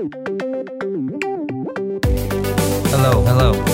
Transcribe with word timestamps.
Hello, 0.00 0.08
hello. 3.26 3.52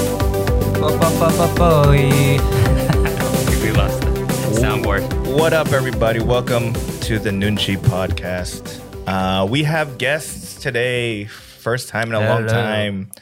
We 3.62 3.70
lost 3.70 4.00
the 4.00 4.58
soundboard. 4.60 5.04
What 5.38 5.52
up, 5.52 5.68
everybody? 5.68 6.18
Welcome 6.18 6.72
to 7.02 7.20
the 7.20 7.30
Noonchi 7.30 7.76
podcast. 7.76 8.80
Uh, 9.06 9.46
we 9.46 9.62
have 9.62 9.98
guests 9.98 10.56
today, 10.60 11.26
first 11.26 11.90
time 11.90 12.08
in 12.08 12.14
a 12.14 12.18
long 12.18 12.42
Hello. 12.42 12.48
time 12.48 13.12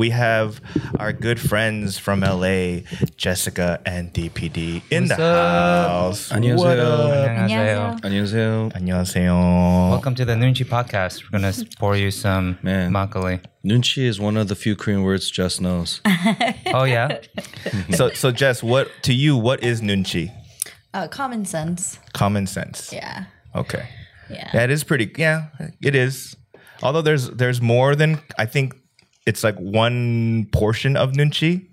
we 0.00 0.08
have 0.08 0.62
our 0.98 1.12
good 1.12 1.38
friends 1.38 1.98
from 1.98 2.20
LA, 2.20 2.80
Jessica 3.18 3.78
and 3.84 4.10
DPD 4.14 4.80
in 4.90 5.02
What's 5.04 5.16
the 5.16 5.22
up? 5.22 5.90
house. 5.90 6.30
안녕하세요. 6.32 6.80
Up? 6.80 7.28
안녕하세요. 7.28 8.00
안녕하세요. 8.02 8.70
안녕하세요. 8.74 9.90
Welcome 9.90 10.14
to 10.14 10.24
the 10.24 10.32
Noonchi 10.32 10.64
podcast. 10.64 11.24
We're 11.24 11.38
gonna 11.38 11.52
pour 11.78 11.96
you 11.96 12.10
some 12.10 12.56
Man. 12.62 12.90
makgeolli. 12.90 13.40
Nunchi 13.62 14.04
is 14.08 14.18
one 14.18 14.38
of 14.38 14.48
the 14.48 14.54
few 14.56 14.74
Korean 14.74 15.02
words 15.02 15.30
Jess 15.30 15.60
knows. 15.60 16.00
Oh 16.72 16.84
yeah. 16.84 17.20
So, 17.92 18.08
so 18.16 18.30
Jess, 18.32 18.62
what 18.62 18.88
to 19.02 19.12
you? 19.12 19.36
What 19.36 19.62
is 19.62 19.82
nunchi? 19.82 20.32
Uh, 20.94 21.08
common 21.08 21.44
sense. 21.44 21.98
Common 22.14 22.46
sense. 22.46 22.90
Yeah. 22.90 23.24
Okay. 23.54 23.84
Yeah. 24.30 24.48
That 24.54 24.70
is 24.70 24.82
pretty. 24.82 25.12
Yeah, 25.18 25.48
it 25.82 25.94
is. 25.94 26.36
Although 26.82 27.02
there's 27.02 27.28
there's 27.28 27.60
more 27.60 27.94
than 27.94 28.18
I 28.38 28.46
think 28.46 28.72
it's 29.26 29.44
like 29.44 29.56
one 29.56 30.46
portion 30.52 30.96
of 30.96 31.12
nunchi. 31.12 31.66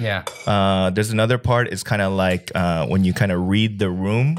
Yeah. 0.00 0.24
Uh, 0.46 0.90
there's 0.90 1.10
another 1.10 1.38
part. 1.38 1.68
It's 1.68 1.82
kind 1.82 2.02
of 2.02 2.12
like 2.12 2.52
uh, 2.54 2.86
when 2.86 3.04
you 3.04 3.12
kind 3.14 3.32
of 3.32 3.48
read 3.48 3.78
the 3.78 3.90
room. 3.90 4.38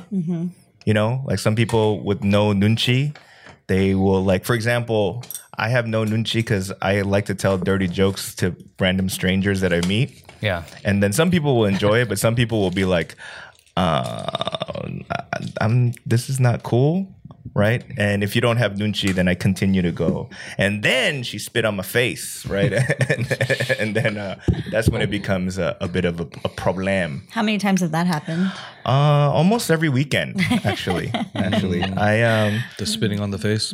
You 0.86 0.94
know, 0.94 1.24
like 1.26 1.40
some 1.40 1.56
people 1.56 2.04
with 2.04 2.24
no 2.24 2.54
nunchi, 2.54 3.16
they 3.68 3.94
will 3.94 4.24
like. 4.24 4.46
For 4.46 4.56
example, 4.56 5.24
I 5.58 5.70
have 5.70 5.86
no 5.88 6.04
nunchi 6.06 6.36
because 6.36 6.72
I 6.82 7.02
like 7.02 7.26
to 7.26 7.36
tell 7.36 7.58
dirty 7.58 7.88
jokes 7.88 8.34
to 8.36 8.56
random 8.80 9.10
strangers 9.10 9.62
that 9.62 9.74
I 9.74 9.82
meet. 9.88 10.24
Yeah. 10.42 10.64
And 10.84 11.04
then 11.04 11.14
some 11.14 11.30
people 11.30 11.56
will 11.58 11.66
enjoy 11.66 12.02
it, 12.02 12.10
but 12.10 12.18
some 12.18 12.34
people 12.36 12.62
will 12.62 12.72
be 12.72 12.86
like, 12.86 13.16
uh, 13.78 14.94
"I'm 15.60 15.94
this 16.06 16.30
is 16.30 16.40
not 16.40 16.64
cool." 16.64 17.08
Right, 17.54 17.84
and 17.98 18.24
if 18.24 18.34
you 18.34 18.42
don't 18.42 18.58
have 18.58 18.74
nunchi, 18.76 19.14
then 19.14 19.28
I 19.28 19.36
continue 19.36 19.82
to 19.82 19.92
go, 19.92 20.30
and 20.58 20.84
then 20.84 21.22
she 21.24 21.38
spit 21.38 21.66
on 21.66 21.76
my 21.76 21.84
face, 21.84 22.46
right, 22.46 22.72
and, 23.10 23.30
and 23.78 23.96
then 23.96 24.18
uh, 24.18 24.40
that's 24.72 24.88
when 24.88 25.02
it 25.02 25.10
becomes 25.10 25.58
a, 25.58 25.76
a 25.82 25.90
bit 25.90 26.06
of 26.06 26.22
a, 26.22 26.28
a 26.46 26.50
problem. 26.50 27.28
How 27.32 27.44
many 27.44 27.58
times 27.58 27.82
has 27.82 27.92
that 27.92 28.08
happened? 28.08 28.52
Uh, 28.86 29.32
almost 29.34 29.70
every 29.70 29.90
weekend, 29.90 30.40
actually. 30.64 31.12
actually, 31.36 31.84
I 31.84 32.22
um, 32.22 32.64
The 32.78 32.86
spitting 32.86 33.20
on 33.20 33.32
the 33.32 33.38
face. 33.38 33.74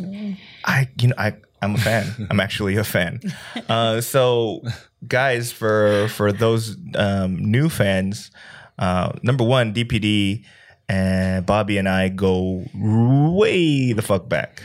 I 0.65 0.89
you 0.99 1.09
know 1.09 1.15
I 1.17 1.35
I'm 1.61 1.75
a 1.75 1.77
fan. 1.77 2.27
I'm 2.31 2.39
actually 2.39 2.75
a 2.77 2.83
fan. 2.83 3.21
Uh, 3.69 4.01
so 4.01 4.63
guys, 5.07 5.51
for 5.51 6.07
for 6.09 6.31
those 6.31 6.77
um, 6.95 7.37
new 7.37 7.69
fans, 7.69 8.31
uh, 8.79 9.11
number 9.23 9.43
one, 9.43 9.73
DPD 9.73 10.43
and 10.89 11.45
Bobby 11.45 11.77
and 11.77 11.87
I 11.87 12.09
go 12.09 12.65
way 12.73 13.93
the 13.93 14.01
fuck 14.01 14.29
back, 14.29 14.63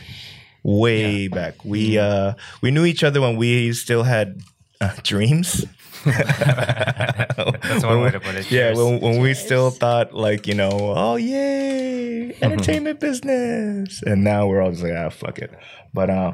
way 0.63 1.27
back. 1.27 1.63
We 1.65 1.97
uh, 1.97 2.33
we 2.61 2.71
knew 2.71 2.85
each 2.85 3.03
other 3.03 3.21
when 3.21 3.35
we 3.35 3.73
still 3.73 4.03
had 4.03 4.41
uh, 4.79 4.95
dreams. 5.03 5.65
That's 6.05 7.83
one 7.83 8.01
way 8.01 8.11
to 8.11 8.19
put 8.19 8.35
it. 8.35 8.51
Yeah, 8.51 8.73
when, 8.73 8.99
when 8.99 9.21
we 9.21 9.33
still 9.33 9.69
thought 9.69 10.13
like 10.13 10.47
you 10.47 10.53
know, 10.53 10.93
oh 10.95 11.15
yay, 11.15 12.35
entertainment 12.41 12.99
business, 12.99 14.01
and 14.03 14.23
now 14.23 14.47
we're 14.47 14.61
all 14.61 14.71
just 14.71 14.83
like 14.83 14.93
ah 14.93 15.09
fuck 15.09 15.39
it. 15.39 15.51
But 15.93 16.09
uh, 16.09 16.33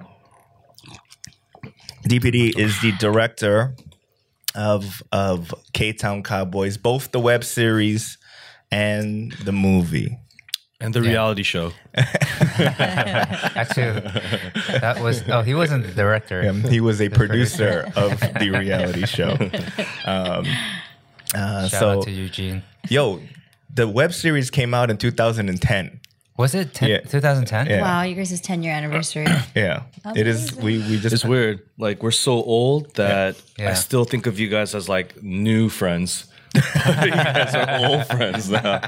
DPD 2.04 2.58
is 2.58 2.80
the 2.82 2.92
director 2.94 3.76
of 4.56 5.02
of 5.12 5.54
K 5.74 5.94
Town 5.94 6.22
Cowboys, 6.22 6.78
both 6.78 7.12
the 7.12 7.20
web 7.20 7.44
series 7.44 8.19
and 8.72 9.32
the 9.44 9.52
movie. 9.52 10.18
And 10.82 10.94
the 10.94 11.02
reality 11.02 11.44
show. 11.44 11.74
Actually, 11.96 12.70
that 14.80 15.00
was. 15.02 15.24
Oh, 15.28 15.42
he 15.42 15.54
wasn't 15.54 15.86
the 15.86 15.92
director. 15.94 16.48
Um, 16.50 16.64
he 16.64 16.80
was 16.80 17.02
a 17.02 17.10
producer 17.10 17.92
of 17.96 18.20
the 18.20 18.50
reality 18.52 19.06
show. 19.06 19.38
Um, 20.06 20.46
uh, 21.36 21.68
Shout 21.68 21.80
so 21.80 21.90
out 22.00 22.04
to 22.06 22.12
Eugene. 22.12 22.64
yo, 22.90 23.22
the 23.74 23.88
web 23.88 24.14
series 24.14 24.50
came 24.50 24.74
out 24.74 24.90
in 24.90 24.98
2010. 24.98 26.00
Was 26.38 26.56
it 26.56 26.74
10, 26.74 26.90
Yeah. 26.90 27.00
2010? 27.02 27.68
Yeah. 27.68 27.82
Wow, 27.82 28.02
you 28.04 28.16
guys' 28.16 28.40
10 28.42 28.64
year 28.64 28.74
anniversary. 28.74 29.28
Yeah, 29.56 29.84
it 30.16 30.26
is. 30.26 30.56
We 30.56 30.80
we 30.80 31.00
just 31.00 31.14
It's 31.14 31.26
weird. 31.26 31.60
Like 31.78 32.02
we're 32.02 32.12
so 32.12 32.42
old 32.42 32.96
that 32.96 33.40
Yeah. 33.60 33.72
I 33.72 33.74
still 33.74 34.06
think 34.06 34.26
of 34.26 34.40
you 34.40 34.48
guys 34.48 34.74
as 34.74 34.88
like 34.90 35.22
new 35.22 35.70
friends. 35.70 36.26
You 36.56 36.62
guys 37.12 37.56
are 37.56 37.86
old 37.86 38.06
friends 38.08 38.50
now. 38.50 38.82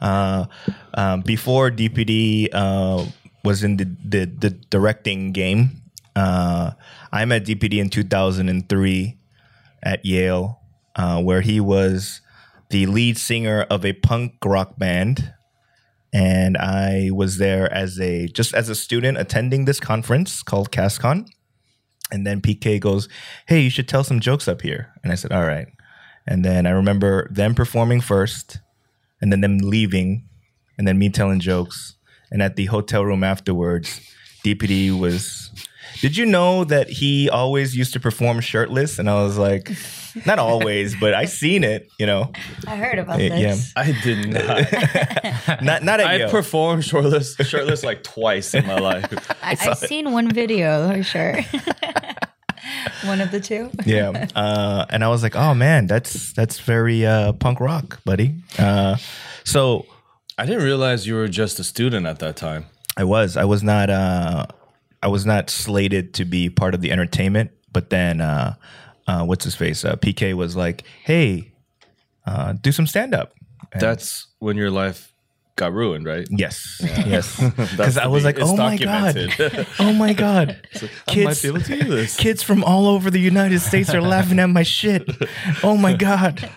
uh, 0.00 0.46
um, 0.94 1.20
before 1.22 1.70
DPD 1.70 2.48
uh, 2.52 3.06
was 3.44 3.62
in 3.62 3.76
the, 3.76 3.84
the, 4.04 4.24
the 4.24 4.50
directing 4.50 5.32
game. 5.32 5.82
Uh, 6.14 6.72
I 7.12 7.24
met 7.24 7.44
DPD 7.44 7.78
in 7.78 7.90
2003 7.90 9.18
at 9.82 10.04
Yale, 10.04 10.60
uh, 10.96 11.22
where 11.22 11.40
he 11.40 11.60
was 11.60 12.20
the 12.70 12.86
lead 12.86 13.18
singer 13.18 13.62
of 13.70 13.84
a 13.84 13.92
punk 13.92 14.34
rock 14.44 14.78
band. 14.78 15.34
And 16.12 16.56
I 16.58 17.10
was 17.12 17.38
there 17.38 17.72
as 17.72 17.98
a 17.98 18.28
just 18.28 18.52
as 18.52 18.68
a 18.68 18.74
student 18.74 19.16
attending 19.16 19.64
this 19.64 19.80
conference 19.80 20.42
called 20.42 20.70
KASCON. 20.70 21.28
And 22.12 22.26
then 22.26 22.40
PK 22.40 22.78
goes, 22.78 23.08
Hey, 23.48 23.60
you 23.60 23.70
should 23.70 23.88
tell 23.88 24.04
some 24.04 24.20
jokes 24.20 24.46
up 24.46 24.62
here. 24.62 24.92
And 25.02 25.10
I 25.10 25.16
said, 25.16 25.32
All 25.32 25.46
right. 25.46 25.66
And 26.26 26.44
then 26.44 26.66
I 26.66 26.70
remember 26.70 27.28
them 27.32 27.54
performing 27.54 28.00
first 28.00 28.60
and 29.20 29.32
then 29.32 29.40
them 29.40 29.58
leaving, 29.58 30.28
and 30.76 30.86
then 30.86 30.98
me 30.98 31.08
telling 31.08 31.40
jokes. 31.40 31.96
And 32.30 32.42
at 32.42 32.56
the 32.56 32.66
hotel 32.66 33.04
room 33.04 33.24
afterwards, 33.24 34.00
DPD 34.44 34.98
was. 34.98 35.50
Did 36.00 36.16
you 36.16 36.26
know 36.26 36.64
that 36.64 36.88
he 36.88 37.28
always 37.28 37.76
used 37.76 37.92
to 37.92 38.00
perform 38.00 38.40
shirtless? 38.40 38.98
And 38.98 39.08
I 39.08 39.22
was 39.22 39.36
like, 39.38 39.70
not 40.26 40.38
always, 40.38 40.94
but 40.96 41.14
I 41.14 41.24
seen 41.26 41.64
it. 41.64 41.90
You 41.98 42.06
know, 42.06 42.32
I 42.66 42.76
heard 42.76 42.98
about 42.98 43.20
Yeah, 43.20 43.30
this. 43.54 43.72
I 43.76 43.92
did 44.02 44.28
not. 44.28 45.62
not 45.62 45.82
not 45.82 46.00
at 46.00 46.06
I 46.06 46.16
Yale. 46.16 46.30
performed 46.30 46.84
shirtless, 46.84 47.36
shirtless 47.36 47.82
like 47.82 48.02
twice 48.02 48.54
in 48.54 48.66
my 48.66 48.78
life. 48.78 49.06
I, 49.42 49.56
I've 49.60 49.78
seen 49.78 50.12
one 50.12 50.30
video, 50.30 50.92
for 50.92 51.02
sure. 51.02 51.36
one 53.04 53.20
of 53.20 53.30
the 53.30 53.40
two. 53.40 53.70
yeah, 53.84 54.26
uh, 54.34 54.86
and 54.90 55.02
I 55.04 55.08
was 55.08 55.22
like, 55.22 55.36
oh 55.36 55.54
man, 55.54 55.86
that's 55.86 56.32
that's 56.32 56.60
very 56.60 57.04
uh, 57.06 57.32
punk 57.32 57.60
rock, 57.60 58.02
buddy. 58.04 58.34
Uh, 58.58 58.96
so 59.44 59.86
I 60.38 60.46
didn't 60.46 60.62
realize 60.64 61.06
you 61.06 61.14
were 61.14 61.28
just 61.28 61.58
a 61.58 61.64
student 61.64 62.06
at 62.06 62.18
that 62.20 62.36
time. 62.36 62.66
I 62.96 63.04
was. 63.04 63.36
I 63.36 63.44
was 63.44 63.62
not. 63.62 63.90
Uh, 63.90 64.46
I 65.02 65.08
was 65.08 65.26
not 65.26 65.50
slated 65.50 66.14
to 66.14 66.24
be 66.24 66.48
part 66.50 66.74
of 66.74 66.80
the 66.80 66.92
entertainment. 66.92 67.50
But 67.72 67.88
then, 67.90 68.20
uh, 69.12 69.24
what's 69.24 69.44
his 69.44 69.54
face? 69.54 69.84
Uh, 69.84 69.96
PK 69.96 70.34
was 70.34 70.56
like, 70.56 70.84
"Hey, 71.04 71.52
uh, 72.26 72.54
do 72.54 72.72
some 72.72 72.86
stand 72.86 73.14
up." 73.14 73.32
That's 73.78 74.26
when 74.38 74.56
your 74.56 74.70
life 74.70 75.12
got 75.56 75.72
ruined, 75.72 76.06
right? 76.06 76.26
Yes, 76.30 76.80
yes. 76.82 77.42
Because 77.56 77.98
I 77.98 78.06
was 78.06 78.24
like, 78.24 78.38
"Oh 78.40 78.56
my 78.56 78.76
god, 78.76 79.16
oh 79.78 79.92
my 79.92 80.12
god, 80.12 80.56
I 81.08 81.24
might 81.24 81.42
be 81.42 81.48
able 81.48 81.60
to 81.60 81.84
this. 81.84 82.16
kids 82.16 82.42
from 82.42 82.64
all 82.64 82.86
over 82.86 83.10
the 83.10 83.20
United 83.20 83.60
States 83.60 83.92
are 83.94 84.00
laughing 84.02 84.38
at 84.38 84.50
my 84.50 84.62
shit. 84.62 85.08
Oh 85.62 85.76
my 85.76 85.94
god." 85.94 86.48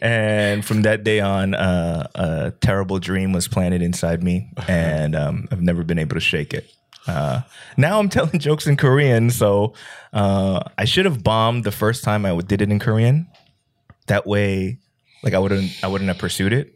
And 0.00 0.64
from 0.64 0.82
that 0.82 1.02
day 1.02 1.18
on, 1.18 1.54
uh, 1.54 2.06
a 2.14 2.52
terrible 2.60 3.00
dream 3.00 3.32
was 3.32 3.48
planted 3.48 3.82
inside 3.82 4.22
me, 4.22 4.48
and 4.68 5.16
um, 5.16 5.48
I've 5.50 5.60
never 5.60 5.82
been 5.82 5.98
able 5.98 6.14
to 6.14 6.20
shake 6.20 6.54
it. 6.54 6.70
Uh, 7.06 7.42
now 7.76 7.98
I'm 7.98 8.08
telling 8.08 8.38
jokes 8.38 8.66
in 8.66 8.76
Korean, 8.76 9.30
so 9.30 9.74
uh, 10.12 10.60
I 10.76 10.84
should 10.84 11.04
have 11.04 11.22
bombed 11.22 11.64
the 11.64 11.72
first 11.72 12.04
time 12.04 12.26
I 12.26 12.38
did 12.40 12.60
it 12.62 12.70
in 12.70 12.78
Korean. 12.78 13.26
That 14.06 14.26
way, 14.26 14.78
like 15.22 15.34
I 15.34 15.38
wouldn't, 15.38 15.70
I 15.82 15.86
wouldn't 15.88 16.08
have 16.08 16.18
pursued 16.18 16.52
it. 16.52 16.74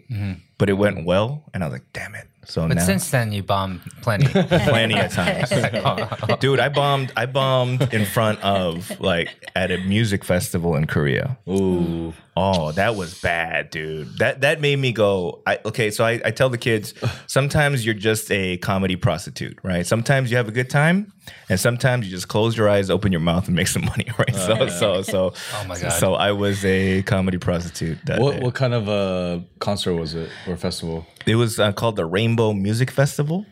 But 0.58 0.68
it 0.70 0.74
went 0.74 1.04
well, 1.04 1.44
and 1.52 1.62
I 1.64 1.66
was 1.66 1.72
like, 1.72 1.92
"Damn 1.92 2.14
it!" 2.14 2.28
So 2.44 2.66
But 2.66 2.76
now, 2.76 2.84
since 2.84 3.10
then, 3.10 3.32
you 3.32 3.42
bombed 3.42 3.80
plenty. 4.02 4.26
plenty 4.48 4.98
of 4.98 5.12
times. 5.12 5.50
Oh. 5.84 6.36
Dude, 6.38 6.60
I 6.60 6.68
bombed 6.68 7.12
I 7.16 7.26
bombed 7.26 7.92
in 7.94 8.04
front 8.04 8.40
of 8.42 9.00
like 9.00 9.28
at 9.56 9.70
a 9.70 9.78
music 9.78 10.24
festival 10.24 10.76
in 10.76 10.86
Korea. 10.86 11.38
Ooh. 11.48 12.12
Oh, 12.36 12.72
that 12.72 12.96
was 12.96 13.20
bad, 13.20 13.70
dude. 13.70 14.18
That 14.18 14.40
that 14.40 14.60
made 14.60 14.78
me 14.78 14.92
go. 14.92 15.42
I, 15.46 15.58
okay, 15.66 15.90
so 15.90 16.04
I, 16.04 16.20
I 16.24 16.30
tell 16.30 16.48
the 16.48 16.56
kids 16.58 16.94
sometimes 17.26 17.84
you're 17.84 17.94
just 17.94 18.30
a 18.30 18.56
comedy 18.58 18.96
prostitute, 18.96 19.58
right? 19.62 19.86
Sometimes 19.86 20.30
you 20.30 20.36
have 20.38 20.48
a 20.48 20.52
good 20.52 20.70
time, 20.70 21.12
and 21.50 21.60
sometimes 21.60 22.06
you 22.06 22.10
just 22.10 22.28
close 22.28 22.56
your 22.56 22.70
eyes, 22.70 22.88
open 22.88 23.12
your 23.12 23.20
mouth, 23.20 23.46
and 23.48 23.56
make 23.56 23.68
some 23.68 23.84
money, 23.92 24.06
right? 24.18 24.34
so 24.34 24.56
oh, 24.60 24.68
so 24.68 25.02
so. 25.02 25.34
Oh 25.54 25.64
my 25.66 25.78
God. 25.78 25.90
So 25.92 26.14
I 26.14 26.32
was 26.32 26.64
a 26.64 27.02
comedy 27.02 27.36
prostitute. 27.38 27.98
That 28.06 28.18
What 28.20 28.36
day. 28.36 28.40
what 28.40 28.54
kind 28.54 28.72
of 28.72 28.88
a 28.88 29.44
concert 29.58 29.94
was 29.94 30.14
it 30.14 30.30
or 30.48 30.51
festival? 30.56 31.06
It 31.26 31.36
was 31.36 31.58
uh, 31.58 31.72
called 31.72 31.96
the 31.96 32.06
Rainbow 32.06 32.52
Music 32.52 32.90
Festival. 32.90 33.46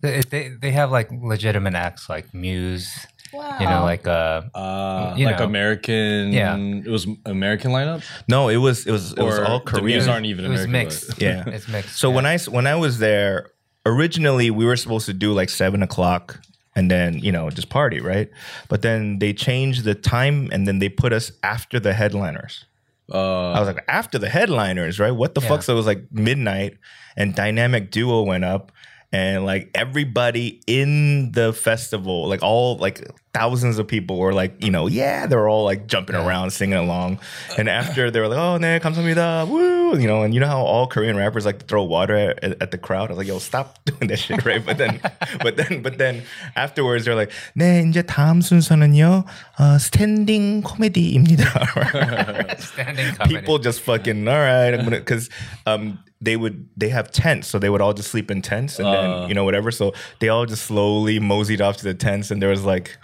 They, 0.00 0.20
they 0.22 0.48
they 0.60 0.70
have 0.72 0.90
like 0.90 1.10
legitimate 1.10 1.74
acts 1.74 2.08
like 2.08 2.32
Muse. 2.34 3.06
Wow. 3.32 3.56
You 3.58 3.66
know, 3.66 3.82
like 3.82 4.06
uh, 4.06 4.42
Uh, 4.54 5.14
You 5.16 5.26
like 5.26 5.38
know. 5.38 5.44
American. 5.46 6.32
Yeah. 6.32 6.56
It 6.56 6.86
was 6.90 7.06
American 7.26 7.72
lineup. 7.72 8.04
No, 8.28 8.48
it 8.48 8.58
was 8.58 8.86
it 8.86 8.92
was 8.92 9.12
it 9.12 9.22
was 9.22 9.38
Or 9.38 9.44
all 9.46 9.58
the 9.60 9.64
Korean. 9.64 9.86
Muse 9.86 10.06
aren't 10.08 10.26
even 10.26 10.44
it 10.44 10.48
was 10.50 10.64
American. 10.64 10.88
mixed. 10.88 11.20
Yeah. 11.22 11.44
it's 11.56 11.66
mixed. 11.68 11.96
So 11.96 12.12
yeah. 12.12 12.28
I 12.28 12.38
when 12.50 12.66
I 12.66 12.76
was 12.76 12.98
there, 12.98 13.50
originally 13.86 14.50
we 14.50 14.64
were 14.64 14.76
supposed 14.76 15.06
to 15.06 15.12
do 15.14 15.32
like 15.32 15.48
seven 15.50 15.82
o'clock 15.82 16.40
and 16.76 16.90
then 16.90 17.18
you 17.18 17.32
know 17.32 17.50
just 17.50 17.70
party, 17.70 18.00
right? 18.00 18.30
But 18.68 18.82
then 18.82 19.18
they 19.18 19.32
changed 19.32 19.84
the 19.84 19.94
time 19.94 20.48
and 20.52 20.66
then 20.68 20.78
they 20.78 20.88
put 20.88 21.12
us 21.12 21.32
after 21.42 21.80
the 21.80 21.92
headliners. 21.94 22.66
Uh, 23.12 23.52
I 23.52 23.58
was 23.60 23.68
like 23.68 23.84
after 23.88 24.18
the 24.18 24.28
headliners, 24.28 24.98
right? 24.98 25.10
What 25.10 25.34
the 25.34 25.40
Yeah. 25.42 25.48
fuck? 25.48 25.62
So 25.62 25.74
it 25.74 25.76
was 25.76 25.86
like 25.86 26.04
midnight, 26.10 26.78
and 27.16 27.34
Dynamic 27.34 27.90
Duo 27.90 28.22
went 28.22 28.44
up, 28.44 28.72
and 29.13 29.43
like 29.43 29.71
everybody 29.73 30.61
in 30.67 31.31
the 31.31 31.51
festival, 31.51 32.27
like 32.27 32.43
all 32.43 32.77
like 32.77 33.01
thousands 33.33 33.79
of 33.79 33.87
people 33.87 34.17
were 34.19 34.33
like, 34.33 34.63
you 34.63 34.69
know, 34.69 34.85
yeah, 34.87 35.25
they 35.25 35.35
were 35.35 35.49
all 35.49 35.63
like 35.63 35.87
jumping 35.87 36.15
around, 36.15 36.51
singing 36.51 36.77
along. 36.77 37.19
And 37.57 37.67
after 37.69 38.11
they 38.11 38.19
were 38.19 38.27
like, 38.27 38.37
oh, 38.37 38.57
네, 38.59 38.79
감사합니다, 38.79 39.47
woo, 39.47 39.97
you 39.97 40.07
know, 40.07 40.21
and 40.21 40.33
you 40.33 40.39
know 40.39 40.45
how 40.47 40.61
all 40.61 40.85
Korean 40.85 41.15
rappers 41.17 41.43
like 41.45 41.57
to 41.59 41.65
throw 41.65 41.83
water 41.83 42.35
at, 42.43 42.61
at 42.61 42.69
the 42.69 42.77
crowd. 42.77 43.09
I 43.09 43.13
was 43.13 43.17
like, 43.17 43.27
yo, 43.27 43.39
stop 43.39 43.79
doing 43.85 44.09
that 44.09 44.17
shit, 44.19 44.45
right? 44.45 44.63
But 44.63 44.77
then, 44.77 44.99
but 45.41 45.57
then, 45.57 45.81
but 45.81 45.97
then 45.97 46.21
afterwards, 46.55 47.05
they're 47.05 47.15
like, 47.15 47.31
네, 47.57 47.81
이제 47.89 48.03
다음 48.03 48.41
순서는요, 48.41 49.25
어, 49.57 49.77
스탠딩 49.79 50.61
코미디입니다. 50.61 52.59
standing 52.59 53.15
comedy. 53.15 53.35
people 53.35 53.57
just 53.57 53.81
fucking 53.81 54.27
all 54.27 54.35
right 54.37 54.73
i'm 54.73 54.83
gonna 54.83 54.97
because 54.97 55.29
um 55.65 55.97
they 56.24 56.36
would 56.36 56.66
they 56.76 56.88
have 56.88 57.10
tents 57.10 57.46
so 57.48 57.58
they 57.58 57.68
would 57.70 57.80
all 57.80 57.92
just 57.92 58.10
sleep 58.10 58.30
in 58.30 58.40
tents 58.42 58.78
and 58.78 58.88
Uh. 58.88 58.92
then 59.20 59.28
you 59.28 59.34
know 59.34 59.44
whatever 59.44 59.70
so 59.70 59.92
they 60.20 60.28
all 60.28 60.46
just 60.46 60.64
slowly 60.64 61.18
moseyed 61.20 61.60
off 61.60 61.76
to 61.76 61.84
the 61.84 61.94
tents 61.94 62.30
and 62.30 62.40
there 62.42 62.50
was 62.50 62.64
like 62.64 62.96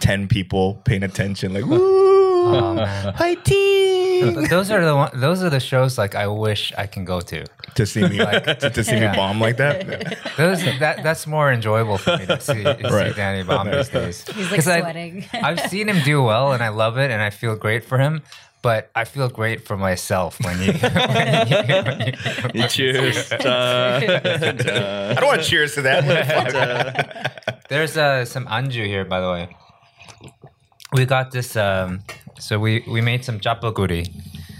10 0.00 0.28
people 0.28 0.80
paying 0.84 1.02
attention 1.02 1.52
like 1.54 1.64
woo 1.70 1.98
Oh, 2.42 3.12
fighting 3.18 4.48
those 4.48 4.70
are 4.70 4.84
the 4.84 4.94
one, 4.96 5.10
those 5.14 5.42
are 5.42 5.50
the 5.50 5.60
shows 5.60 5.98
like 5.98 6.14
I 6.14 6.26
wish 6.26 6.72
I 6.76 6.86
can 6.86 7.04
go 7.04 7.20
to. 7.20 7.44
to 7.74 7.86
see 7.86 8.02
me 8.02 8.16
to, 8.18 8.70
to 8.70 8.84
see 8.84 8.96
Yeah. 8.96 9.10
me 9.12 9.16
bomb 9.16 9.40
like 9.40 9.56
that 9.58 10.18
Those 10.36 10.62
that 10.78 11.02
that's 11.02 11.26
more 11.26 11.52
enjoyable 11.52 11.98
for 11.98 12.16
me 12.16 12.26
to 12.26 12.40
see, 12.40 12.62
to 12.62 12.76
Right. 12.90 13.10
see 13.10 13.16
Danny 13.16 13.42
bomb 13.42 13.70
these 13.70 13.88
days. 13.90 14.24
He's 14.26 14.50
like 14.50 14.54
'Cause 14.56 14.68
I- 14.68 14.80
sweating. 14.80 15.24
I've 15.34 15.60
seen 15.70 15.88
him 15.88 16.00
do 16.04 16.22
well, 16.22 16.52
and 16.52 16.62
I 16.62 16.68
love 16.68 16.96
it, 16.98 17.10
and 17.10 17.20
I 17.22 17.30
feel 17.30 17.56
great 17.56 17.84
for 17.84 17.98
him. 17.98 18.22
But 18.62 18.90
I 18.94 19.04
feel 19.04 19.28
great 19.28 19.66
for 19.66 19.76
myself 19.76 20.38
when 20.44 20.60
you. 20.60 20.72
when 20.80 21.48
you, 21.48 21.56
when 21.56 22.50
you 22.54 22.68
cheers. 22.68 23.32
i 23.32 25.14
don't 25.14 25.26
want 25.26 25.42
to 25.42 25.48
cheers 25.48 25.74
to 25.74 25.82
that 25.82 27.62
There's 27.68 27.96
uh, 27.96 28.24
some 28.24 28.46
anju 28.46 28.84
here, 28.84 29.04
by 29.04 29.20
the 29.20 29.30
way. 29.30 29.56
We 30.92 31.06
got 31.06 31.30
this. 31.30 31.56
Um, 31.56 32.00
so 32.38 32.58
we 32.58 32.84
we 32.86 33.00
made 33.00 33.24
some 33.24 33.38
chapaguri, 33.38 34.08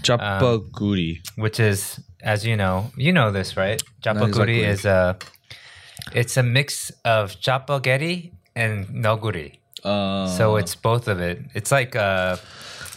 Chapaguri. 0.01 1.19
which 1.35 1.59
is, 1.59 1.99
as 2.21 2.45
you 2.45 2.55
know, 2.55 2.91
you 2.95 3.11
know 3.11 3.31
this, 3.31 3.57
right? 3.57 3.81
Chapaguri 4.01 4.63
exactly. 4.63 4.63
is 4.63 4.85
a, 4.85 5.17
it's 6.13 6.37
a 6.37 6.43
mix 6.43 6.91
of 7.03 7.35
Chapagetti 7.39 8.31
and 8.55 8.87
Neoguri. 8.87 9.57
Uh, 9.83 10.27
So 10.27 10.55
it's 10.57 10.75
both 10.75 11.07
of 11.07 11.19
it. 11.19 11.39
It's 11.53 11.71
like 11.71 11.95
uh, 11.95 12.37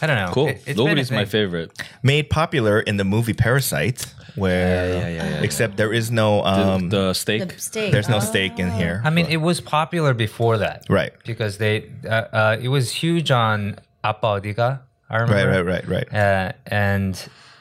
I 0.05 0.07
don't 0.07 0.19
know. 0.25 0.31
cool. 0.33 0.47
It, 0.47 0.55
it's 0.55 0.65
been 0.65 0.79
a 0.79 0.83
Nobody's 0.85 1.11
my 1.11 1.25
favorite. 1.25 1.69
made 2.03 2.29
popular 2.29 2.79
in 2.89 2.97
the 2.97 3.03
movie 3.03 3.33
parasite 3.33 4.01
where 4.35 4.67
Yeah, 4.67 4.99
yeah, 4.99 5.07
yeah, 5.17 5.29
yeah, 5.39 5.43
except 5.47 5.77
there 5.77 5.93
is 5.99 6.11
no 6.11 6.29
The, 6.41 6.47
um 6.67 6.89
the 6.89 7.13
steak. 7.13 7.41
the 7.47 7.59
steak. 7.59 7.91
there's 7.93 8.09
no 8.09 8.17
Oh. 8.17 8.29
steak 8.31 8.59
in 8.63 8.69
here 8.81 9.01
I 9.03 9.09
mean, 9.09 9.25
it 9.37 9.41
was 9.49 9.61
popular 9.61 10.13
before 10.13 10.55
that, 10.65 10.79
right 10.89 11.13
Because 11.25 11.57
they, 11.57 11.75
uh, 12.05 12.09
uh, 12.41 12.57
it 12.65 12.69
was 12.77 12.85
huge 13.03 13.29
on 13.31 13.57
Appa 14.03 14.27
Odiga. 14.41 14.69
I 15.09 15.15
remember. 15.21 15.35
right 15.35 15.65
right 15.65 15.87
right 15.87 16.11
right 16.11 16.13
Uh, 16.13 16.51
and 16.67 17.13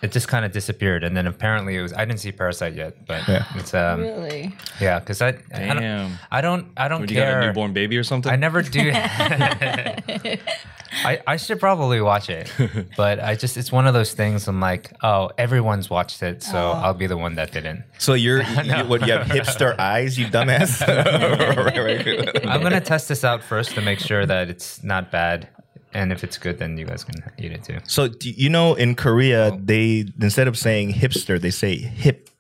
it 0.05 0.13
just 0.13 0.29
kind 0.29 0.45
of 0.45 0.53
disappeared. 0.53 1.03
And 1.05 1.17
then 1.17 1.27
apparently 1.27 1.77
it 1.79 1.83
was. 1.87 1.93
I 1.95 2.05
didn't 2.05 2.21
see 2.21 2.31
Parasite 2.33 2.75
yet, 2.75 2.93
but 3.07 3.23
Yeah. 3.27 3.45
it's 3.59 3.73
um 3.73 4.01
Really? 4.01 4.53
yeah, 4.81 4.99
because 5.01 5.23
I 5.23 5.29
I 5.29 5.33
don't, 5.73 5.81
Damn. 5.81 6.19
I 6.31 6.41
don't 6.47 6.65
I 6.77 6.89
don't 6.89 7.01
When 7.01 7.09
you 7.09 7.17
got 7.17 7.25
care. 7.31 7.41
a 7.41 7.47
newborn 7.47 7.73
baby 7.73 7.97
or 7.97 8.05
something. 8.05 8.31
I 8.31 8.37
never 8.37 8.61
do. 8.61 8.83
I, 11.05 11.21
I 11.27 11.37
should 11.37 11.61
probably 11.61 12.01
watch 12.01 12.31
it, 12.31 12.51
but 12.97 13.21
I 13.21 13.35
just 13.35 13.57
it's 13.57 13.73
one 13.73 13.87
of 13.87 13.95
those 13.95 14.13
things. 14.13 14.47
I'm 14.49 14.61
like, 14.61 14.93
oh, 15.03 15.31
everyone's 15.37 15.91
watched 15.91 16.23
it, 16.23 16.43
so 16.43 16.57
oh. 16.57 16.81
I'll 16.83 16.95
be 16.95 17.07
the 17.07 17.17
one 17.17 17.35
that 17.37 17.53
didn't. 17.53 17.85
So 17.99 18.15
you're, 18.15 18.43
no. 18.65 18.83
you, 18.83 18.89
what 18.89 19.07
you 19.07 19.13
have 19.13 19.27
hipster 19.27 19.79
eyes, 19.79 20.19
you 20.19 20.27
dumbass. 20.27 20.83
I'm 22.47 22.63
gonna 22.63 22.81
test 22.81 23.09
this 23.09 23.25
out 23.25 23.43
first 23.43 23.75
to 23.75 23.81
make 23.81 23.99
sure 23.99 24.25
that 24.27 24.49
it's 24.49 24.83
not 24.83 25.11
bad 25.11 25.49
and 25.93 26.13
if 26.13 26.25
it's 26.25 26.39
good, 26.39 26.59
then 26.59 26.77
you 26.77 26.85
guys 26.85 27.05
can 27.05 27.23
eat 27.39 27.53
it 27.53 27.65
too. 27.65 27.79
So 27.85 28.09
you 28.21 28.51
know, 28.51 28.75
in 28.75 28.95
Korea, 28.95 29.53
oh. 29.53 29.61
they 29.63 30.07
instead 30.21 30.49
of 30.49 30.59
saying 30.59 30.93
hipster, 30.95 31.41
they 31.41 31.51
say 31.51 31.77
hip. 31.77 32.31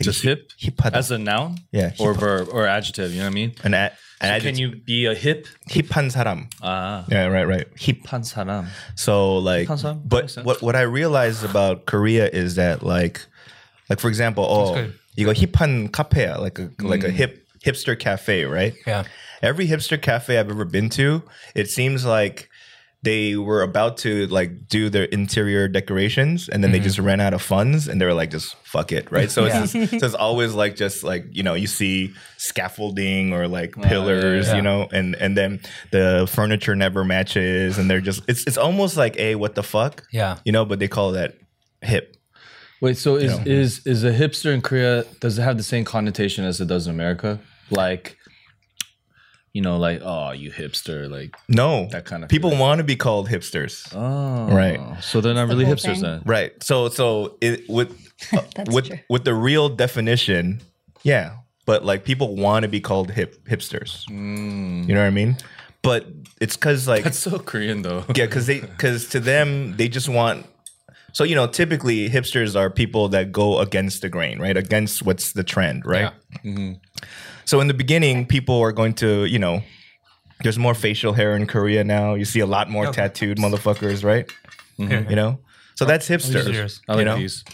Just 0.00 0.24
hip, 0.24 0.50
hip 0.58 0.84
as 0.86 1.12
a 1.12 1.18
noun, 1.18 1.58
yeah, 1.70 1.92
or 2.00 2.14
verb 2.14 2.48
or 2.50 2.66
adjective. 2.66 3.12
You 3.12 3.18
know 3.18 3.26
what 3.26 3.30
I 3.30 3.34
mean? 3.34 3.54
An 3.62 3.74
ad, 3.74 3.96
a, 4.21 4.27
So 4.27 4.33
an 4.35 4.41
can 4.41 4.57
you 4.57 4.75
be 4.75 5.05
a 5.05 5.13
hip? 5.15 5.47
힙한 5.69 6.11
사람. 6.11 6.47
Ah. 6.61 7.05
Yeah, 7.09 7.27
right, 7.27 7.47
right. 7.47 7.67
Hip. 7.77 8.03
한 8.07 8.21
사람. 8.23 8.67
So 8.95 9.37
like, 9.37 9.67
힙한 9.67 9.77
사람? 9.79 10.01
but 10.03 10.23
Makes 10.25 10.33
sense. 10.35 10.45
what 10.45 10.61
what 10.61 10.75
I 10.75 10.81
realized 10.81 11.43
about 11.43 11.85
Korea 11.85 12.27
is 12.27 12.55
that 12.55 12.83
like, 12.83 13.25
like 13.89 13.99
for 13.99 14.09
example, 14.09 14.45
oh, 14.47 14.73
good. 14.75 14.93
you 15.15 15.25
go 15.25 15.33
힙한 15.33 15.91
카페야, 15.91 16.39
like 16.39 16.59
a 16.59 16.69
like 16.79 17.01
Mm. 17.01 17.09
a 17.09 17.11
hip 17.11 17.45
hipster 17.63 17.97
cafe, 17.97 18.45
right? 18.45 18.73
Yeah. 18.87 19.03
Every 19.41 19.67
hipster 19.67 19.99
cafe 20.01 20.37
I've 20.37 20.49
ever 20.49 20.65
been 20.65 20.89
to, 20.99 21.23
it 21.55 21.69
seems 21.69 22.03
like 22.05 22.49
they 23.04 23.36
were 23.36 23.62
about 23.62 23.98
to 23.98 24.26
like 24.28 24.66
do 24.66 24.88
their 24.88 25.04
interior 25.04 25.68
decorations 25.68 26.48
and 26.48 26.64
then 26.64 26.72
they 26.72 26.78
mm-hmm. 26.78 26.84
just 26.84 26.98
ran 26.98 27.20
out 27.20 27.34
of 27.34 27.42
funds 27.42 27.86
and 27.86 28.00
they 28.00 28.06
were 28.06 28.14
like 28.14 28.30
just 28.30 28.56
fuck 28.64 28.92
it 28.92 29.10
right 29.10 29.30
so 29.30 29.44
it's 29.44 29.72
just, 29.72 29.90
so 29.90 30.06
it's 30.06 30.14
always 30.14 30.54
like 30.54 30.74
just 30.74 31.04
like 31.04 31.26
you 31.30 31.42
know 31.42 31.52
you 31.52 31.66
see 31.66 32.12
scaffolding 32.38 33.32
or 33.32 33.46
like 33.46 33.76
uh, 33.76 33.82
pillars 33.82 34.48
yeah. 34.48 34.56
you 34.56 34.62
know 34.62 34.88
and 34.90 35.14
and 35.16 35.36
then 35.36 35.60
the 35.90 36.26
furniture 36.30 36.74
never 36.74 37.04
matches 37.04 37.76
and 37.78 37.90
they're 37.90 38.00
just 38.00 38.22
it's 38.26 38.44
it's 38.46 38.56
almost 38.56 38.96
like 38.96 39.16
a 39.18 39.34
what 39.34 39.54
the 39.54 39.62
fuck 39.62 40.02
Yeah. 40.10 40.38
you 40.44 40.52
know 40.52 40.64
but 40.64 40.78
they 40.78 40.88
call 40.88 41.12
that 41.12 41.36
hip 41.82 42.16
Wait, 42.80 42.98
so 42.98 43.16
is 43.16 43.38
know. 43.38 43.44
is 43.46 43.86
is 43.86 44.04
a 44.04 44.12
hipster 44.12 44.52
in 44.52 44.60
Korea? 44.60 45.04
Does 45.20 45.38
it 45.38 45.42
have 45.42 45.56
the 45.56 45.62
same 45.62 45.86
connotation 45.86 46.44
as 46.44 46.60
it 46.60 46.66
does 46.66 46.86
in 46.86 46.92
America? 46.92 47.40
Like, 47.70 48.18
you 49.54 49.62
know, 49.62 49.78
like 49.78 50.00
oh, 50.04 50.32
you 50.32 50.50
hipster, 50.50 51.08
like 51.08 51.34
no 51.48 51.86
That 51.92 52.04
kind 52.04 52.22
of 52.24 52.28
people 52.28 52.50
feeling. 52.50 52.60
want 52.60 52.78
to 52.80 52.84
be 52.84 52.96
called 52.96 53.28
hipsters 53.28 53.88
oh, 53.94 54.54
Right. 54.54 54.80
So 55.00 55.20
they're 55.22 55.32
not 55.32 55.48
the 55.48 55.56
really 55.56 55.64
hipsters 55.64 55.94
thing. 55.94 56.02
then. 56.02 56.22
Right. 56.26 56.52
So 56.62 56.88
so 56.90 57.38
it 57.40 57.66
with 57.68 57.90
uh, 58.32 58.42
with 58.70 58.86
true. 58.88 58.98
with 59.08 59.24
the 59.24 59.34
real 59.34 59.68
definition, 59.70 60.60
yeah. 61.02 61.36
But 61.66 61.84
like 61.84 62.04
people 62.04 62.36
want 62.36 62.64
to 62.64 62.68
be 62.68 62.80
called 62.80 63.10
hip 63.12 63.42
hipsters. 63.46 64.06
You 64.08 64.94
know 64.94 65.00
what 65.00 65.06
I 65.06 65.10
mean? 65.10 65.38
But 65.82 66.06
it's 66.40 66.56
because 66.56 66.88
like 66.88 67.04
That's 67.04 67.18
so 67.18 67.38
Korean 67.38 67.82
though. 67.82 68.04
yeah, 68.14 68.26
because 68.26 68.46
they 68.46 68.60
because 68.76 69.08
to 69.10 69.20
them 69.20 69.76
they 69.76 69.88
just 69.88 70.08
want. 70.08 70.46
So 71.14 71.24
you 71.24 71.34
know, 71.34 71.46
typically 71.46 72.10
hipsters 72.10 72.54
are 72.56 72.68
people 72.68 73.08
that 73.10 73.32
go 73.32 73.60
against 73.60 74.02
the 74.02 74.08
grain, 74.08 74.38
right? 74.40 74.56
Against 74.56 75.02
what's 75.06 75.32
the 75.32 75.44
trend, 75.44 75.86
right? 75.86 76.12
Yeah. 76.12 76.40
Mm-hmm. 76.52 76.72
So 77.44 77.60
in 77.60 77.68
the 77.68 77.74
beginning, 77.74 78.26
people 78.26 78.60
are 78.60 78.72
going 78.72 78.94
to, 78.94 79.24
you 79.24 79.38
know, 79.38 79.62
there's 80.42 80.58
more 80.58 80.74
facial 80.74 81.12
hair 81.12 81.36
in 81.36 81.46
Korea 81.46 81.84
now. 81.84 82.14
You 82.14 82.24
see 82.24 82.40
a 82.40 82.46
lot 82.46 82.68
more 82.68 82.86
Okay. 82.88 83.02
tattooed 83.02 83.38
motherfuckers, 83.38 84.04
right? 84.04 84.30
Mm-hmm. 84.78 85.08
You 85.08 85.16
know, 85.16 85.38
so 85.76 85.84
that's 85.84 86.08
hipsters. 86.08 86.80
I 86.88 86.92
like 86.92 86.98
you 86.98 87.04
know? 87.04 87.16
these. 87.16 87.44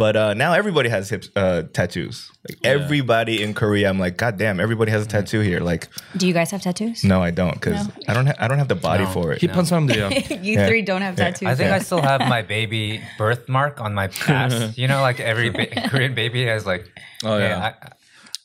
But 0.00 0.16
uh, 0.16 0.32
now 0.32 0.54
everybody 0.54 0.88
has 0.88 1.10
hips, 1.10 1.28
uh, 1.36 1.64
tattoos. 1.74 2.32
Like 2.48 2.56
yeah. 2.62 2.70
everybody 2.70 3.42
in 3.42 3.52
Korea, 3.52 3.90
I'm 3.90 3.98
like, 3.98 4.16
God 4.16 4.38
damn, 4.38 4.58
everybody 4.58 4.90
has 4.92 5.02
a 5.02 5.04
mm-hmm. 5.06 5.18
tattoo 5.18 5.40
here. 5.40 5.60
Like, 5.60 5.88
do 6.16 6.26
you 6.26 6.32
guys 6.32 6.50
have 6.52 6.62
tattoos? 6.62 7.04
No, 7.04 7.22
I 7.22 7.30
don't, 7.30 7.52
because 7.52 7.86
no. 7.86 7.94
I 8.08 8.14
don't. 8.14 8.24
Ha- 8.24 8.38
I 8.38 8.48
don't 8.48 8.56
have 8.56 8.68
the 8.68 8.76
body 8.76 9.04
no. 9.04 9.10
for 9.10 9.32
it. 9.32 9.42
No. 9.42 9.52
Uh, 9.52 10.08
you 10.40 10.54
yeah. 10.56 10.66
three 10.66 10.80
don't 10.80 11.02
have 11.02 11.18
yeah. 11.18 11.24
tattoos. 11.26 11.48
I 11.48 11.54
think 11.54 11.70
I 11.70 11.80
still 11.80 12.00
have 12.00 12.20
my 12.20 12.40
baby 12.56 13.02
birthmark 13.18 13.82
on 13.82 13.92
my 13.92 14.08
ass. 14.26 14.78
you 14.78 14.88
know, 14.88 15.02
like 15.02 15.20
every 15.20 15.50
ba- 15.50 15.68
Korean 15.90 16.14
baby 16.14 16.46
has 16.46 16.64
like. 16.64 16.90
Oh 17.22 17.36
yeah. 17.36 17.74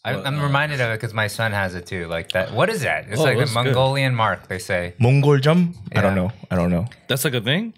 I, 0.04 0.12
I, 0.12 0.28
am 0.28 0.40
uh, 0.42 0.44
reminded 0.44 0.82
of 0.82 0.90
it 0.90 1.00
because 1.00 1.14
my 1.14 1.28
son 1.28 1.54
has 1.54 1.74
it 1.74 1.86
too. 1.86 2.08
Like 2.08 2.34
that. 2.34 2.52
What 2.52 2.68
is 2.68 2.82
that? 2.82 3.08
It's 3.08 3.22
oh, 3.22 3.24
like 3.24 3.38
the 3.38 3.46
Mongolian 3.54 4.12
good. 4.12 4.18
mark. 4.18 4.50
They 4.50 4.60
say. 4.60 4.94
Mongol 5.00 5.40
jump? 5.40 5.78
I 5.96 6.02
don't 6.02 6.16
know. 6.16 6.34
I 6.52 6.58
don't 6.58 6.70
know. 6.70 6.88
That's 7.08 7.24
like 7.24 7.34
a 7.34 7.40
thing. 7.40 7.74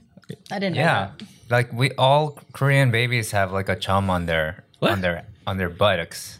I 0.52 0.58
didn't. 0.58 0.78
Yeah. 0.78 1.12
Know 1.20 1.28
like 1.50 1.72
we 1.74 1.92
all 1.98 2.38
Korean 2.54 2.92
babies 2.92 3.32
have 3.32 3.52
like 3.52 3.70
a 3.70 3.76
chum 3.76 4.10
on 4.10 4.26
their 4.26 4.64
What? 4.80 4.92
on 4.92 5.02
their 5.02 5.26
on 5.46 5.58
their 5.58 5.70
buttocks. 5.70 6.40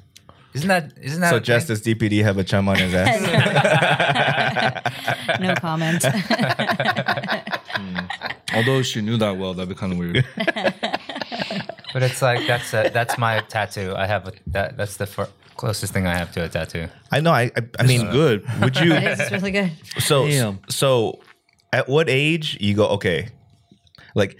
Isn't 0.54 0.68
that 0.70 0.94
isn't 1.02 1.22
that 1.22 1.30
So 1.30 1.36
a 1.38 1.40
thing? 1.40 1.46
just 1.46 1.68
does 1.68 1.82
DPD 1.82 2.24
have 2.24 2.38
a 2.38 2.44
chum 2.44 2.68
on 2.70 2.78
his 2.78 2.94
ass? 2.94 3.22
No 5.40 5.54
comment. 5.56 6.04
Hmm. 7.78 7.98
Although 8.56 8.82
she 8.82 9.02
knew 9.02 9.18
that 9.18 9.38
well, 9.38 9.54
that'd 9.54 9.70
be 9.70 9.76
kind 9.76 9.92
of 9.94 10.00
weird. 10.00 10.26
But 11.94 12.04
it's 12.04 12.22
like 12.22 12.46
that's 12.48 12.74
a, 12.74 12.90
that's 12.94 13.18
my 13.18 13.40
tattoo. 13.42 13.94
I 13.96 14.06
have 14.06 14.28
a, 14.28 14.34
that. 14.48 14.78
That's 14.78 14.98
the 14.98 15.06
fir- 15.08 15.30
closest 15.56 15.94
thing 15.94 16.06
I 16.06 16.16
have 16.16 16.32
to 16.34 16.44
a 16.44 16.50
tattoo. 16.50 16.88
I 17.12 17.22
know. 17.22 17.32
I 17.32 17.44
I, 17.56 17.62
I 17.80 17.84
mean, 17.84 18.08
uh, 18.08 18.12
good. 18.12 18.46
Would 18.62 18.78
you? 18.78 18.94
It 18.94 19.04
is 19.04 19.20
it's 19.20 19.32
really 19.32 19.52
good. 19.52 19.72
So 20.00 20.28
Damn. 20.28 20.60
so 20.70 21.20
at 21.74 21.88
what 21.88 22.10
age 22.10 22.58
you 22.60 22.76
go 22.76 22.88
okay 22.98 23.30
like 24.16 24.38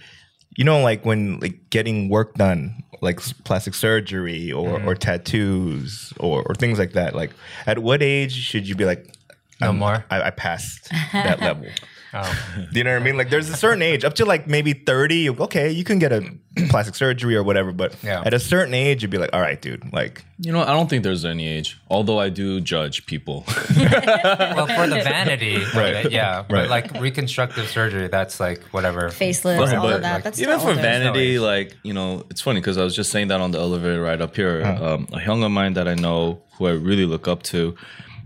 you 0.58 0.64
know 0.64 0.82
like 0.82 1.04
when 1.06 1.38
like 1.38 1.70
getting 1.70 2.08
work 2.08 2.34
done 2.34 2.82
like 3.00 3.20
plastic 3.44 3.74
surgery 3.74 4.50
or 4.52 4.78
mm-hmm. 4.78 4.88
or 4.88 4.94
tattoos 4.96 6.12
or 6.18 6.42
or 6.42 6.54
things 6.56 6.80
like 6.80 6.92
that 6.92 7.14
like 7.14 7.30
at 7.64 7.78
what 7.78 8.02
age 8.02 8.32
should 8.32 8.68
you 8.68 8.74
be 8.74 8.84
like 8.84 9.14
No 9.60 9.68
I'm- 9.68 9.78
more? 9.78 10.04
I, 10.10 10.22
I 10.22 10.30
passed 10.30 10.90
that 11.12 11.40
level 11.48 11.68
Oh, 12.14 12.38
do 12.72 12.78
you 12.78 12.84
know 12.84 12.92
what 12.94 13.02
I 13.02 13.04
mean? 13.04 13.16
Like, 13.16 13.30
there's 13.30 13.48
a 13.50 13.56
certain 13.56 13.82
age, 13.82 14.04
up 14.04 14.14
to 14.14 14.24
like 14.24 14.46
maybe 14.46 14.72
30. 14.72 15.30
Okay, 15.30 15.70
you 15.70 15.84
can 15.84 15.98
get 15.98 16.12
a 16.12 16.22
plastic 16.70 16.94
surgery 16.94 17.36
or 17.36 17.42
whatever, 17.42 17.70
but 17.72 17.94
Yeah. 18.02 18.22
at 18.24 18.32
a 18.34 18.38
certain 18.40 18.74
age, 18.74 19.02
you'd 19.02 19.10
be 19.10 19.18
like, 19.18 19.30
all 19.32 19.40
right, 19.40 19.60
dude, 19.60 19.92
like, 19.92 20.24
You 20.40 20.52
know, 20.52 20.62
I 20.62 20.66
don't 20.72 20.88
think 20.88 21.02
there's 21.04 21.24
any 21.24 21.46
age. 21.46 21.78
Although 21.88 22.18
I 22.18 22.28
do 22.30 22.60
judge 22.60 23.06
people. 23.06 23.44
well, 23.76 24.66
for 24.66 24.86
the 24.86 25.00
vanity, 25.04 25.58
Right. 25.74 26.06
it, 26.06 26.12
yeah. 26.12 26.38
Right. 26.38 26.48
But 26.48 26.68
like 26.70 27.00
reconstructive 27.00 27.68
surgery, 27.68 28.08
that's 28.08 28.40
like 28.40 28.62
whatever. 28.70 29.08
Facelifts, 29.10 29.58
Right, 29.66 29.74
all 29.76 29.82
but 29.86 29.96
of 29.96 30.02
that. 30.02 30.24
That's 30.24 30.40
Even 30.40 30.58
for 30.60 30.68
older. 30.70 30.80
vanity, 30.80 31.34
age. 31.34 31.40
like 31.40 31.76
you 31.82 31.92
know, 31.92 32.24
it's 32.30 32.40
funny 32.40 32.60
because 32.60 32.78
I 32.78 32.84
was 32.84 32.94
just 32.96 33.10
saying 33.10 33.28
that 33.28 33.40
on 33.40 33.50
the 33.50 33.58
elevator 33.58 34.00
right 34.02 34.20
up 34.20 34.34
here. 34.36 34.64
Um, 34.64 35.08
a 35.12 35.20
young 35.22 35.42
of 35.42 35.50
mine 35.50 35.74
that 35.74 35.86
I 35.88 35.94
know, 35.94 36.42
who 36.56 36.66
I 36.66 36.72
really 36.72 37.04
look 37.06 37.28
up 37.28 37.42
to, 37.44 37.76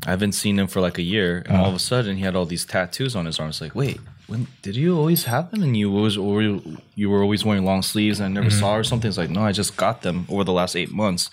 I 0.07 0.11
haven't 0.11 0.33
seen 0.33 0.59
him 0.59 0.67
for 0.67 0.81
like 0.81 0.99
a 0.99 1.03
year, 1.03 1.43
and 1.47 1.57
all 1.57 1.67
of 1.67 1.67
a 1.67 1.69
uh-huh. 1.71 1.79
sudden 1.79 2.17
he 2.17 2.23
had 2.23 2.35
all 2.35 2.47
these 2.47 2.65
tattoos 2.65 3.15
on 3.15 3.27
his 3.27 3.39
arms. 3.39 3.61
Like, 3.61 3.75
wait, 3.75 4.01
when 4.27 4.49
did 4.63 4.75
you 4.75 4.99
always 4.99 5.25
have 5.25 5.51
them? 5.51 5.63
And 5.63 5.77
you 5.77 5.95
always, 5.97 6.17
or 6.17 6.43
you- 6.43 6.79
you 6.95 7.09
were 7.09 7.23
always 7.23 7.45
wearing 7.45 7.65
long 7.65 7.83
sleeves, 7.83 8.19
and 8.19 8.27
I 8.27 8.41
never 8.41 8.51
saw 8.51 8.73
mm-hmm. 8.73 8.81
or 8.81 8.85
something. 8.85 9.09
It's 9.09 9.19
like, 9.19 9.31
no, 9.31 9.45
I 9.45 9.53
just 9.53 9.77
got 9.77 10.03
them 10.03 10.27
over 10.29 10.45
the 10.45 10.53
last 10.53 10.75
eight 10.75 10.91
months, 10.91 11.31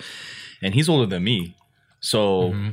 and 0.61 0.73
he's 0.75 0.87
older 0.87 1.07
than 1.07 1.23
me, 1.23 1.55
so 1.99 2.51
mm-hmm. 2.51 2.69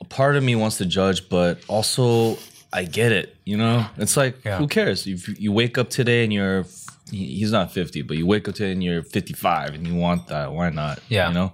a 0.00 0.04
part 0.04 0.36
of 0.36 0.42
me 0.42 0.56
wants 0.56 0.78
to 0.78 0.86
judge, 0.86 1.28
but 1.28 1.60
also 1.68 2.36
I 2.72 2.84
get 2.84 3.12
it. 3.12 3.36
You 3.44 3.56
know, 3.56 3.86
it's 3.98 4.16
like 4.16 4.44
Yeah. 4.44 4.58
who 4.58 4.66
cares? 4.66 5.06
If 5.06 5.28
you 5.40 5.52
wake 5.52 5.78
up 5.78 5.90
today 5.90 6.24
and 6.24 6.32
you're, 6.32 6.64
he's 7.10 7.52
not 7.52 7.72
fifty, 7.72 8.02
but 8.02 8.16
you 8.16 8.26
wake 8.26 8.48
up 8.48 8.54
today 8.54 8.72
and 8.72 8.82
you're 8.82 9.02
fifty-five 9.02 9.74
and 9.74 9.86
you 9.86 9.94
want 9.94 10.28
that, 10.28 10.52
why 10.52 10.70
not? 10.70 11.00
Yeah. 11.08 11.28
you 11.28 11.34
know. 11.34 11.52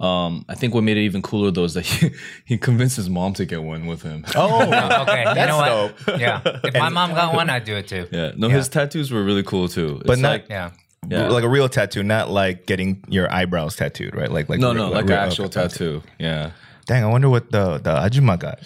Um, 0.00 0.44
I 0.48 0.54
think 0.54 0.74
what 0.74 0.84
made 0.84 0.96
it 0.96 1.00
even 1.02 1.22
cooler 1.22 1.50
though 1.50 1.64
is 1.64 1.74
that 1.74 1.84
he, 1.86 2.10
he 2.44 2.56
convinced 2.58 2.96
his 2.96 3.10
mom 3.10 3.32
to 3.34 3.44
get 3.44 3.62
one 3.62 3.86
with 3.86 4.02
him. 4.02 4.24
oh, 4.36 4.62
Okay, 5.02 5.20
you 5.20 5.34
That's 5.34 5.48
know 5.48 5.56
what? 5.56 6.06
dope. 6.06 6.20
Yeah, 6.20 6.40
if 6.64 6.74
my 6.78 6.88
mom 6.88 7.10
got 7.14 7.34
one, 7.34 7.50
I'd 7.50 7.64
do 7.64 7.74
it 7.76 7.88
too. 7.88 8.06
Yeah, 8.12 8.32
no, 8.36 8.48
his 8.48 8.68
tattoos 8.68 9.10
were 9.10 9.24
really 9.24 9.42
cool 9.42 9.68
too. 9.68 10.00
But 10.04 10.18
not- 10.18 10.28
like 10.30 10.46
Yeah. 10.48 10.70
Yeah. 11.08 11.28
like 11.28 11.44
a 11.44 11.48
real 11.48 11.68
tattoo, 11.68 12.02
not 12.02 12.28
like 12.30 12.66
getting 12.66 13.02
your 13.08 13.32
eyebrows 13.32 13.76
tattooed, 13.76 14.14
right? 14.14 14.30
Like, 14.30 14.48
like 14.48 14.58
no, 14.60 14.72
real- 14.74 14.86
no, 14.88 14.90
like 14.90 15.02
an 15.04 15.08
real- 15.10 15.18
actual 15.18 15.44
okay. 15.46 15.62
tattoo. 15.62 16.02
Yeah, 16.18 16.50
Dang, 16.86 17.02
I 17.04 17.06
wonder 17.06 17.28
what 17.28 17.50
the 17.50 17.78
the 17.78 17.90
ajuma 17.94 18.38
got. 18.38 18.58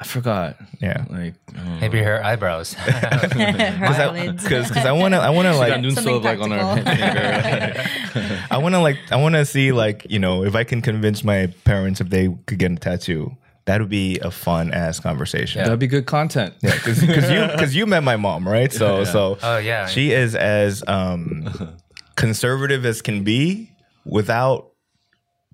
I 0.00 0.04
forgot. 0.04 0.56
Yeah. 0.80 1.04
Like, 1.10 1.34
Maybe 1.80 1.98
her 2.00 2.24
eyebrows. 2.24 2.76
Because 2.86 4.68
because 4.68 4.86
I 4.86 4.92
want 4.92 5.14
to 5.14 5.18
I 5.20 5.30
want 5.30 5.48
to 5.48 5.56
like 5.56 5.80
noon 5.80 5.90
Something 5.94 6.22
like 6.22 6.38
on 6.40 6.50
her 6.52 6.74
finger. 6.76 8.42
I 8.50 8.58
want 8.58 8.74
to 8.74 8.80
like 8.80 8.98
I 9.10 9.16
want 9.16 9.34
to 9.34 9.44
see 9.44 9.72
like 9.72 10.06
you 10.08 10.18
know 10.18 10.44
if 10.44 10.54
I 10.54 10.64
can 10.64 10.80
convince 10.82 11.24
my 11.24 11.48
parents 11.64 12.00
if 12.00 12.10
they 12.10 12.28
could 12.46 12.58
get 12.58 12.70
a 12.72 12.76
tattoo, 12.76 13.36
that 13.66 13.80
would 13.80 13.90
be 13.90 14.18
a 14.20 14.30
fun 14.30 14.72
ass 14.72 15.00
conversation. 15.00 15.62
That'd 15.64 15.78
be 15.78 15.86
good 15.88 16.06
content. 16.06 16.54
Yeah, 16.62 16.74
because 16.74 17.02
you 17.02 17.46
because 17.48 17.74
you 17.74 17.86
met 17.86 18.02
my 18.04 18.16
mom, 18.16 18.48
right? 18.48 18.72
So 18.72 19.04
so 19.04 19.38
Oh, 19.42 19.58
yeah. 19.58 19.86
she 19.86 20.12
is 20.12 20.34
as 20.36 20.82
um 20.86 21.76
conservative 22.16 22.84
as 22.86 23.02
can 23.02 23.24
be 23.24 23.72
without. 24.04 24.66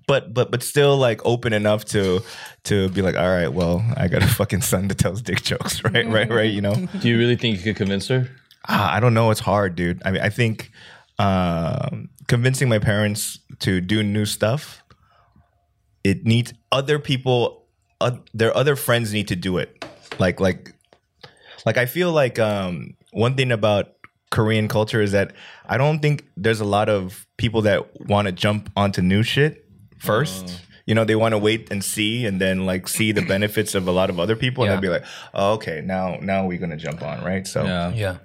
But 0.07 0.33
but 0.33 0.51
but 0.51 0.61
still 0.61 0.97
like 0.97 1.21
open 1.25 1.53
enough 1.53 1.85
to 1.85 2.21
to 2.65 2.89
be 2.89 3.01
like 3.01 3.15
all 3.15 3.27
right 3.27 3.51
well 3.51 3.83
I 3.97 4.07
got 4.07 4.21
a 4.21 4.27
fucking 4.27 4.61
son 4.61 4.87
that 4.89 4.97
tells 4.99 5.21
dick 5.21 5.41
jokes 5.41 5.83
right 5.83 6.07
right 6.07 6.29
right 6.29 6.51
you 6.51 6.61
know 6.61 6.75
Do 6.99 7.07
you 7.09 7.17
really 7.17 7.35
think 7.35 7.57
you 7.57 7.63
could 7.63 7.75
convince 7.75 8.07
her? 8.09 8.29
Ah, 8.67 8.93
I 8.95 8.99
don't 8.99 9.13
know. 9.13 9.31
It's 9.31 9.39
hard, 9.39 9.75
dude. 9.75 10.01
I 10.05 10.11
mean, 10.11 10.21
I 10.21 10.29
think 10.29 10.71
um, 11.19 12.09
convincing 12.27 12.69
my 12.69 12.79
parents 12.79 13.39
to 13.59 13.81
do 13.81 14.01
new 14.03 14.25
stuff, 14.25 14.83
it 16.03 16.25
needs 16.25 16.53
other 16.71 16.99
people. 16.99 17.65
Uh, 18.01 18.17
their 18.33 18.55
other 18.55 18.75
friends 18.75 19.13
need 19.13 19.27
to 19.29 19.35
do 19.35 19.57
it. 19.57 19.85
Like, 20.19 20.39
like, 20.39 20.73
like. 21.65 21.77
I 21.77 21.85
feel 21.85 22.11
like 22.11 22.39
um, 22.39 22.95
one 23.11 23.35
thing 23.35 23.51
about 23.51 23.93
Korean 24.31 24.67
culture 24.67 25.01
is 25.01 25.11
that 25.11 25.33
I 25.67 25.77
don't 25.77 25.99
think 25.99 26.25
there's 26.35 26.59
a 26.59 26.65
lot 26.65 26.89
of 26.89 27.25
people 27.37 27.61
that 27.63 28.01
want 28.07 28.27
to 28.27 28.31
jump 28.31 28.71
onto 28.75 29.01
new 29.01 29.23
shit 29.23 29.64
first. 30.05 30.61
You 30.87 30.93
know, 30.93 31.03
they 31.03 31.15
want 31.15 31.31
to 31.33 31.39
wait 31.39 31.71
and 31.71 31.83
see, 31.83 32.27
and 32.27 32.39
then 32.39 32.67
like 32.67 32.87
see 32.87 33.11
the 33.11 33.23
benefits 33.25 33.73
of 33.73 33.87
a 33.87 33.91
lot 33.91 34.11
of 34.11 34.19
other 34.19 34.35
people, 34.35 34.63
and 34.63 34.71
they'll 34.71 34.79
be 34.81 34.89
like, 34.89 35.03
oh, 35.33 35.53
"Okay, 35.53 35.81
now 35.83 36.19
now 36.21 36.45
we're 36.45 36.59
gonna 36.59 36.77
jump 36.77 37.01
on, 37.01 37.23
right?" 37.23 37.47
So 37.47 37.63
Yeah. 37.65 38.17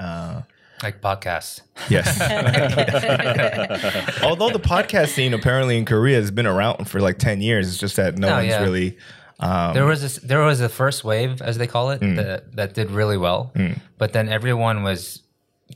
yeah. 0.00 0.42
like 0.82 1.02
podcasts. 1.02 1.60
Yes. 1.90 2.18
Although 4.22 4.50
the 4.50 4.60
podcast 4.60 5.08
scene 5.08 5.34
apparently 5.34 5.76
in 5.76 5.84
Korea 5.84 6.16
has 6.16 6.30
been 6.30 6.46
around 6.46 6.88
for 6.88 7.00
like 7.00 7.18
10 7.18 7.40
years, 7.42 7.68
it's 7.68 7.78
just 7.78 7.96
that 7.96 8.16
no 8.18 8.28
Oh, 8.28 8.32
one's 8.36 8.48
yeah. 8.48 8.62
really. 8.62 8.96
Um, 9.40 9.74
there 9.74 9.86
was 9.86 10.02
this, 10.02 10.16
there 10.16 10.40
was 10.40 10.60
a 10.60 10.68
first 10.68 11.04
wave, 11.04 11.40
as 11.42 11.58
they 11.58 11.66
call 11.66 11.88
Mm. 11.88 12.12
it, 12.12 12.16
that 12.16 12.56
that 12.56 12.74
did 12.74 12.90
really 12.90 13.16
well. 13.18 13.52
But 13.98 14.12
then 14.12 14.28
everyone 14.28 14.82
was 14.82 15.22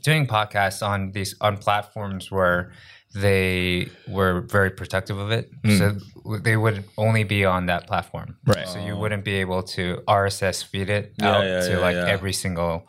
doing 0.01 0.27
podcasts 0.27 0.85
on 0.85 1.11
these 1.11 1.35
on 1.41 1.57
platforms 1.57 2.31
where 2.31 2.71
they 3.15 3.89
were 4.07 4.41
very 4.41 4.69
protective 4.71 5.17
of 5.19 5.31
it. 5.31 5.49
So 5.77 5.97
they 6.41 6.57
would 6.57 6.83
only 6.97 7.23
be 7.23 7.45
on 7.45 7.67
that 7.67 7.85
platform. 7.87 8.37
Mm. 8.47 8.55
Right. 8.55 8.67
So 8.67 8.79
you 8.83 8.95
wouldn't 8.95 9.23
be 9.23 9.35
able 9.35 9.61
to 9.75 10.01
RSS 10.07 10.63
feed 10.65 10.89
it 10.89 11.13
Yeah, 11.19 11.31
out 11.31 11.43
yeah, 11.45 11.59
to 11.61 11.71
yeah, 11.73 11.77
like 11.77 11.95
yeah. 11.95 12.07
every 12.07 12.33
single 12.33 12.87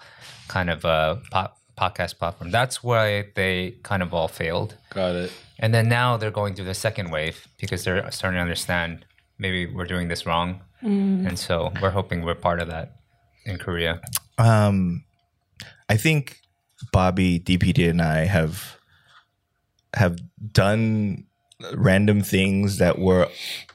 kind 0.49 0.71
of 0.71 0.85
uh, 0.85 1.17
po- 1.31 1.53
podcast 1.77 2.19
platform. 2.19 2.51
That's 2.51 2.83
why 2.83 3.27
they 3.35 3.77
kind 3.83 4.03
of 4.03 4.15
all 4.15 4.29
failed. 4.29 4.77
Got 4.91 5.15
it. 5.17 5.33
And 5.59 5.75
then 5.75 5.89
now 5.89 6.17
they're 6.17 6.31
going 6.31 6.55
through 6.55 6.65
the 6.67 6.75
second 6.75 7.11
wave 7.11 7.47
because 7.61 7.85
they're 7.85 8.11
starting 8.11 8.39
to 8.39 8.43
understand 8.43 9.05
maybe 9.39 9.67
we're 9.67 9.87
doing 9.87 10.09
this 10.09 10.25
wrong. 10.27 10.61
And 10.81 11.39
so 11.39 11.73
we're 11.81 11.91
hoping 11.91 12.25
we're 12.27 12.35
part 12.35 12.61
of 12.61 12.69
that 12.69 12.97
in 13.47 13.57
Korea. 13.59 14.01
um, 14.37 15.05
I 15.89 15.97
think 15.97 16.41
Bobby, 16.93 17.41
DPD, 17.41 17.89
and 17.89 18.03
I 18.03 18.27
have 18.27 18.77
have 19.95 20.19
done 20.53 21.25
random 21.75 22.21
things 22.21 22.79
that 22.79 22.99
were 22.99 23.29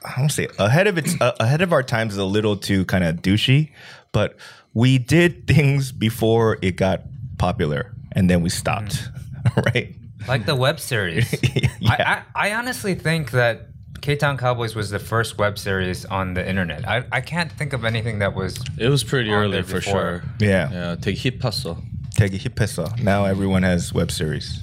I 0.04 0.20
don't 0.20 0.28
say 0.28 0.48
ahead 0.58 0.86
of 0.86 0.98
its 0.98 1.20
uh, 1.20 1.34
ahead 1.40 1.62
of 1.62 1.72
our 1.72 1.82
times 1.82 2.12
is 2.12 2.18
a 2.18 2.24
little 2.24 2.56
too 2.56 2.84
kind 2.84 3.04
of 3.04 3.16
douchey, 3.16 3.70
but 4.12 4.36
we 4.74 4.98
did 4.98 5.46
things 5.46 5.92
before 5.92 6.58
it 6.62 6.76
got 6.76 7.02
popular 7.38 7.94
and 8.12 8.28
then 8.28 8.42
we 8.42 8.50
stopped, 8.50 9.08
right? 9.74 9.94
Like 10.28 10.46
the 10.46 10.54
web 10.54 10.78
series. 10.78 11.34
I, 11.88 12.22
I, 12.34 12.48
I 12.50 12.54
honestly 12.54 12.94
think 12.94 13.30
that 13.30 13.68
K 14.00 14.16
Town 14.16 14.36
Cowboys 14.36 14.74
was 14.74 14.90
the 14.90 14.98
first 14.98 15.38
web 15.38 15.58
series 15.58 16.04
on 16.04 16.34
the 16.34 16.46
internet. 16.46 16.86
I, 16.86 17.04
I 17.12 17.20
can't 17.20 17.50
think 17.52 17.72
of 17.72 17.84
anything 17.84 18.18
that 18.20 18.34
was. 18.34 18.62
It 18.78 18.88
was 18.88 19.04
pretty 19.04 19.30
early 19.30 19.62
for 19.62 19.80
sure. 19.80 20.22
Yeah. 20.38 20.70
Yeah. 20.70 20.96
Take 20.96 21.18
hit 21.18 21.40
pasó. 21.40 21.82
Take 22.14 22.32
a 22.32 22.36
hit 22.36 22.54
pistol. 22.54 22.92
Now 23.02 23.24
everyone 23.24 23.62
has 23.62 23.94
web 23.94 24.10
series. 24.10 24.60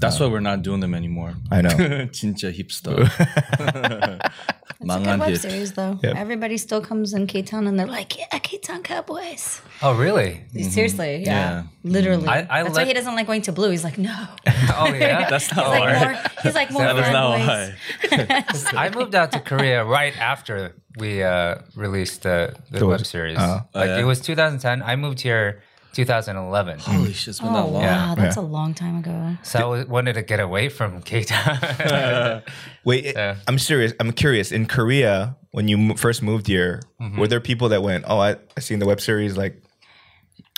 That's 0.00 0.20
why 0.20 0.26
uh, 0.26 0.30
we're 0.30 0.40
not 0.40 0.62
doing 0.62 0.80
them 0.80 0.94
anymore. 0.94 1.34
I 1.50 1.62
know. 1.62 1.70
진짜 2.12 2.50
hipster. 2.50 3.08
It's 4.78 4.94
a 4.94 4.98
good 5.00 5.20
web 5.20 5.36
series, 5.36 5.72
though. 5.72 5.98
Yep. 6.02 6.16
Everybody 6.16 6.58
still 6.58 6.80
comes 6.80 7.14
in 7.14 7.26
K 7.26 7.42
Town 7.42 7.66
and 7.66 7.78
they're 7.78 7.86
like, 7.86 8.18
yeah, 8.18 8.38
K 8.38 8.58
Town 8.58 8.82
Cowboys. 8.82 9.60
Oh, 9.82 9.94
really? 9.94 10.44
Mm-hmm. 10.54 10.70
Seriously, 10.70 11.24
yeah. 11.24 11.24
yeah. 11.24 11.62
Literally. 11.82 12.28
I, 12.28 12.46
I 12.48 12.62
That's 12.62 12.76
let... 12.76 12.82
why 12.82 12.84
he 12.84 12.92
doesn't 12.92 13.14
like 13.14 13.26
going 13.26 13.42
to 13.42 13.52
blue. 13.52 13.70
He's 13.70 13.84
like, 13.84 13.98
no. 13.98 14.14
oh, 14.76 14.92
yeah? 14.92 15.28
That's 15.28 15.54
not 15.54 15.74
he's. 15.74 15.80
Like 15.80 16.00
more, 16.00 16.22
he's 16.42 16.54
like, 16.54 16.70
more 16.70 16.82
That 16.82 16.96
is 16.98 17.12
not 17.12 18.72
why. 18.72 18.80
I 18.80 18.90
moved 18.90 19.14
out 19.14 19.32
to 19.32 19.40
Korea 19.40 19.84
right 19.84 20.16
after 20.20 20.74
we 20.98 21.22
uh, 21.22 21.56
released 21.74 22.22
the, 22.22 22.54
the, 22.70 22.80
the 22.80 22.86
web 22.86 23.06
series. 23.06 23.38
Uh, 23.38 23.62
like, 23.74 23.88
uh, 23.88 23.92
yeah. 23.92 24.00
it 24.00 24.04
was 24.04 24.20
2010. 24.20 24.82
I 24.82 24.96
moved 24.96 25.20
here 25.20 25.62
2011. 25.96 26.78
Holy 26.80 27.12
shit, 27.14 27.28
it's 27.28 27.40
been 27.40 27.48
Oh, 27.48 27.54
that 27.54 27.72
long. 27.72 27.82
wow. 27.82 28.14
That's 28.14 28.36
Yeah. 28.36 28.42
a 28.42 28.44
long 28.44 28.74
time 28.74 28.98
ago. 28.98 29.36
So 29.42 29.58
I 29.58 29.64
was- 29.64 29.86
wanted 29.86 30.12
to 30.14 30.22
get 30.22 30.40
away 30.40 30.68
from 30.68 31.00
K 31.00 31.24
Town. 31.24 32.42
Wait, 32.84 33.06
it- 33.06 33.36
I'm 33.48 33.58
serious. 33.58 33.92
I'm 33.98 34.12
curious. 34.12 34.52
In 34.52 34.66
Korea, 34.66 35.36
when 35.52 35.68
you 35.68 35.78
mo- 35.78 35.94
first 35.96 36.22
moved 36.22 36.46
here, 36.46 36.82
Mm-hmm. 37.00 37.18
were 37.18 37.26
there 37.28 37.40
people 37.40 37.70
that 37.70 37.82
went, 37.82 38.04
"Oh, 38.06 38.18
I, 38.18 38.36
I 38.56 38.60
seen 38.60 38.78
the 38.78 38.86
web 38.86 39.00
series"? 39.00 39.36
Like, 39.36 39.62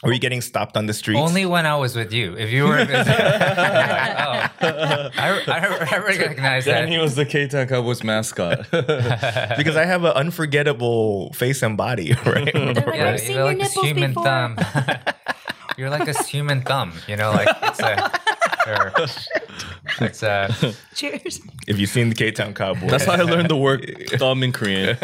were 0.03 0.13
you 0.13 0.19
getting 0.21 0.41
stopped 0.41 0.77
on 0.77 0.87
the 0.87 0.95
streets? 0.95 1.19
Only 1.21 1.45
when 1.45 1.67
I 1.67 1.75
was 1.77 1.97
with 1.97 2.13
you. 2.13 2.37
If 2.37 2.51
you 2.51 2.65
were 2.65 2.85
visiting, 2.85 3.15
oh, 3.19 3.19
I, 4.61 5.11
I, 5.49 5.89
I 5.93 5.99
recognize 5.99 6.65
that. 6.67 6.81
Then 6.83 6.89
he 6.89 6.99
was 6.99 7.17
the 7.17 7.25
K-Town 7.27 7.67
Cowboys 7.67 8.05
mascot. 8.05 8.71
because 8.71 9.77
I 9.77 9.85
have 9.85 10.05
an 10.05 10.13
unforgettable 10.13 11.33
face 11.33 11.63
and 11.63 11.77
body, 11.77 12.13
right? 12.27 12.55
Like, 12.55 12.55
Yeah, 12.95 13.11
I've 13.11 13.21
seen 13.21 13.31
you're 13.33 13.37
your 13.39 13.45
like 13.47 13.59
this 13.59 13.71
nipples 13.77 13.87
human 13.87 14.11
before. 14.11 14.25
thumb. 14.25 14.59
you're 15.77 15.91
like 15.91 16.05
this 16.05 16.27
human 16.29 16.63
thumb, 16.63 16.93
you 17.09 17.17
know, 17.17 17.31
like 17.33 17.49
it's 17.63 17.81
a. 17.81 18.13
or- 18.69 18.93
It's 20.01 20.23
uh, 20.23 20.53
Cheers. 20.95 21.41
If 21.67 21.79
you've 21.81 21.91
seen 21.91 22.11
the 22.11 22.15
K 22.15 22.31
Town 22.31 22.55
Cowboys, 22.55 22.91
That's 22.91 23.05
how 23.05 23.13
I 23.15 23.23
learned 23.23 23.49
the 23.51 23.57
word 23.57 24.11
thumb 24.19 24.43
in 24.45 24.53
Korean. 24.53 24.97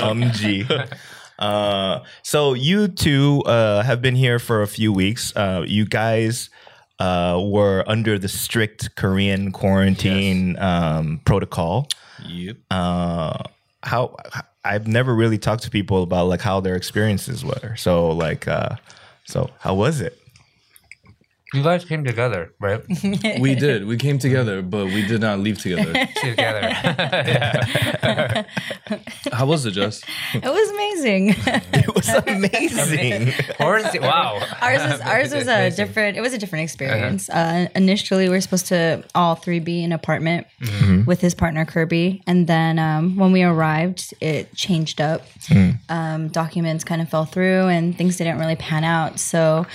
um 0.00 0.30
G. 0.32 0.64
Uh, 1.38 2.00
so 2.22 2.54
you 2.54 2.88
two 2.88 3.42
uh, 3.42 3.82
have 3.82 4.02
been 4.02 4.16
here 4.16 4.38
for 4.38 4.62
a 4.62 4.66
few 4.66 4.92
weeks. 4.92 5.34
Uh, 5.36 5.64
you 5.66 5.86
guys 5.86 6.50
uh, 6.98 7.40
were 7.42 7.84
under 7.86 8.18
the 8.18 8.28
strict 8.28 8.94
Korean 8.96 9.52
quarantine 9.52 10.58
um, 10.58 11.20
protocol. 11.24 11.88
yep. 12.26 12.56
Uh, 12.70 13.42
how 13.82 14.16
I've 14.64 14.88
never 14.88 15.14
really 15.14 15.38
talked 15.38 15.62
to 15.62 15.70
people 15.70 16.02
about 16.02 16.26
like 16.26 16.40
how 16.40 16.60
their 16.60 16.74
experiences 16.74 17.44
were. 17.44 17.76
So 17.76 18.10
like, 18.10 18.48
uh, 18.48 18.76
so 19.24 19.50
how 19.60 19.74
was 19.74 20.00
it? 20.00 20.18
You 21.54 21.62
guys 21.62 21.84
came 21.84 22.04
together, 22.04 22.52
right? 22.60 22.82
We 23.40 23.54
did. 23.54 23.86
We 23.86 23.96
came 23.96 24.18
together, 24.18 24.60
but 24.62 24.86
we 24.86 25.06
did 25.06 25.20
not 25.20 25.38
leave 25.38 25.58
together. 25.58 25.92
together. 26.22 26.70
How 29.32 29.46
was 29.46 29.64
it, 29.64 29.70
Jess? 29.72 30.02
It 30.34 30.44
was 30.44 30.70
amazing. 30.70 31.34
It 31.72 31.94
was 31.94 32.08
amazing. 32.08 33.32
Quarantine. 33.56 34.02
Wow. 34.02 34.40
ours 34.60 34.82
was 34.82 35.00
ours 35.00 35.34
was 35.34 35.48
a 35.48 35.70
different. 35.70 36.16
It 36.16 36.20
was 36.20 36.34
a 36.34 36.38
different 36.38 36.64
experience. 36.64 37.30
uh 37.30 37.68
initially, 37.74 38.24
we 38.24 38.30
were 38.30 38.40
supposed 38.40 38.66
to 38.66 39.04
all 39.14 39.34
three 39.34 39.60
be 39.60 39.78
in 39.84 39.92
an 39.92 39.92
apartment 39.92 40.46
with 41.06 41.20
his 41.20 41.34
partner 41.34 41.64
Kirby, 41.64 42.22
and 42.26 42.46
then 42.46 42.78
um, 42.78 43.16
when 43.16 43.32
we 43.32 43.42
arrived, 43.42 44.12
it 44.20 44.54
changed 44.54 45.00
up. 45.00 45.22
Um, 45.88 46.28
documents 46.28 46.84
kind 46.84 47.00
of 47.00 47.08
fell 47.08 47.24
through, 47.24 47.68
and 47.68 47.96
things 47.96 48.16
didn't 48.16 48.38
really 48.38 48.56
pan 48.56 48.84
out. 48.84 49.18
So 49.18 49.66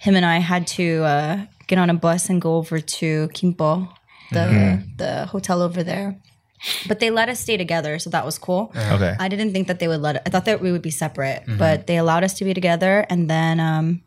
him 0.00 0.16
and 0.16 0.24
I 0.24 0.38
had 0.38 0.66
to 0.78 1.04
uh, 1.04 1.46
get 1.66 1.78
on 1.78 1.90
a 1.90 1.94
bus 1.94 2.30
and 2.30 2.40
go 2.40 2.56
over 2.56 2.80
to 2.80 3.28
Kimpo, 3.36 3.88
the 4.32 4.82
the 4.96 5.26
hotel 5.26 5.60
over 5.62 5.82
there. 5.84 6.16
But 6.88 7.00
they 7.00 7.10
let 7.10 7.28
us 7.30 7.40
stay 7.40 7.56
together, 7.56 7.98
so 7.98 8.10
that 8.10 8.24
was 8.24 8.36
cool. 8.38 8.70
okay. 8.76 9.14
I 9.18 9.28
didn't 9.28 9.52
think 9.52 9.66
that 9.68 9.78
they 9.78 9.88
would 9.88 10.02
let. 10.02 10.20
I 10.26 10.30
thought 10.30 10.44
that 10.44 10.60
we 10.60 10.72
would 10.72 10.82
be 10.82 10.90
separate, 10.90 11.44
but 11.58 11.86
they 11.86 11.96
allowed 11.96 12.22
us 12.24 12.34
to 12.34 12.44
be 12.44 12.52
together. 12.52 13.06
And 13.08 13.30
then 13.30 13.60
um, 13.60 14.02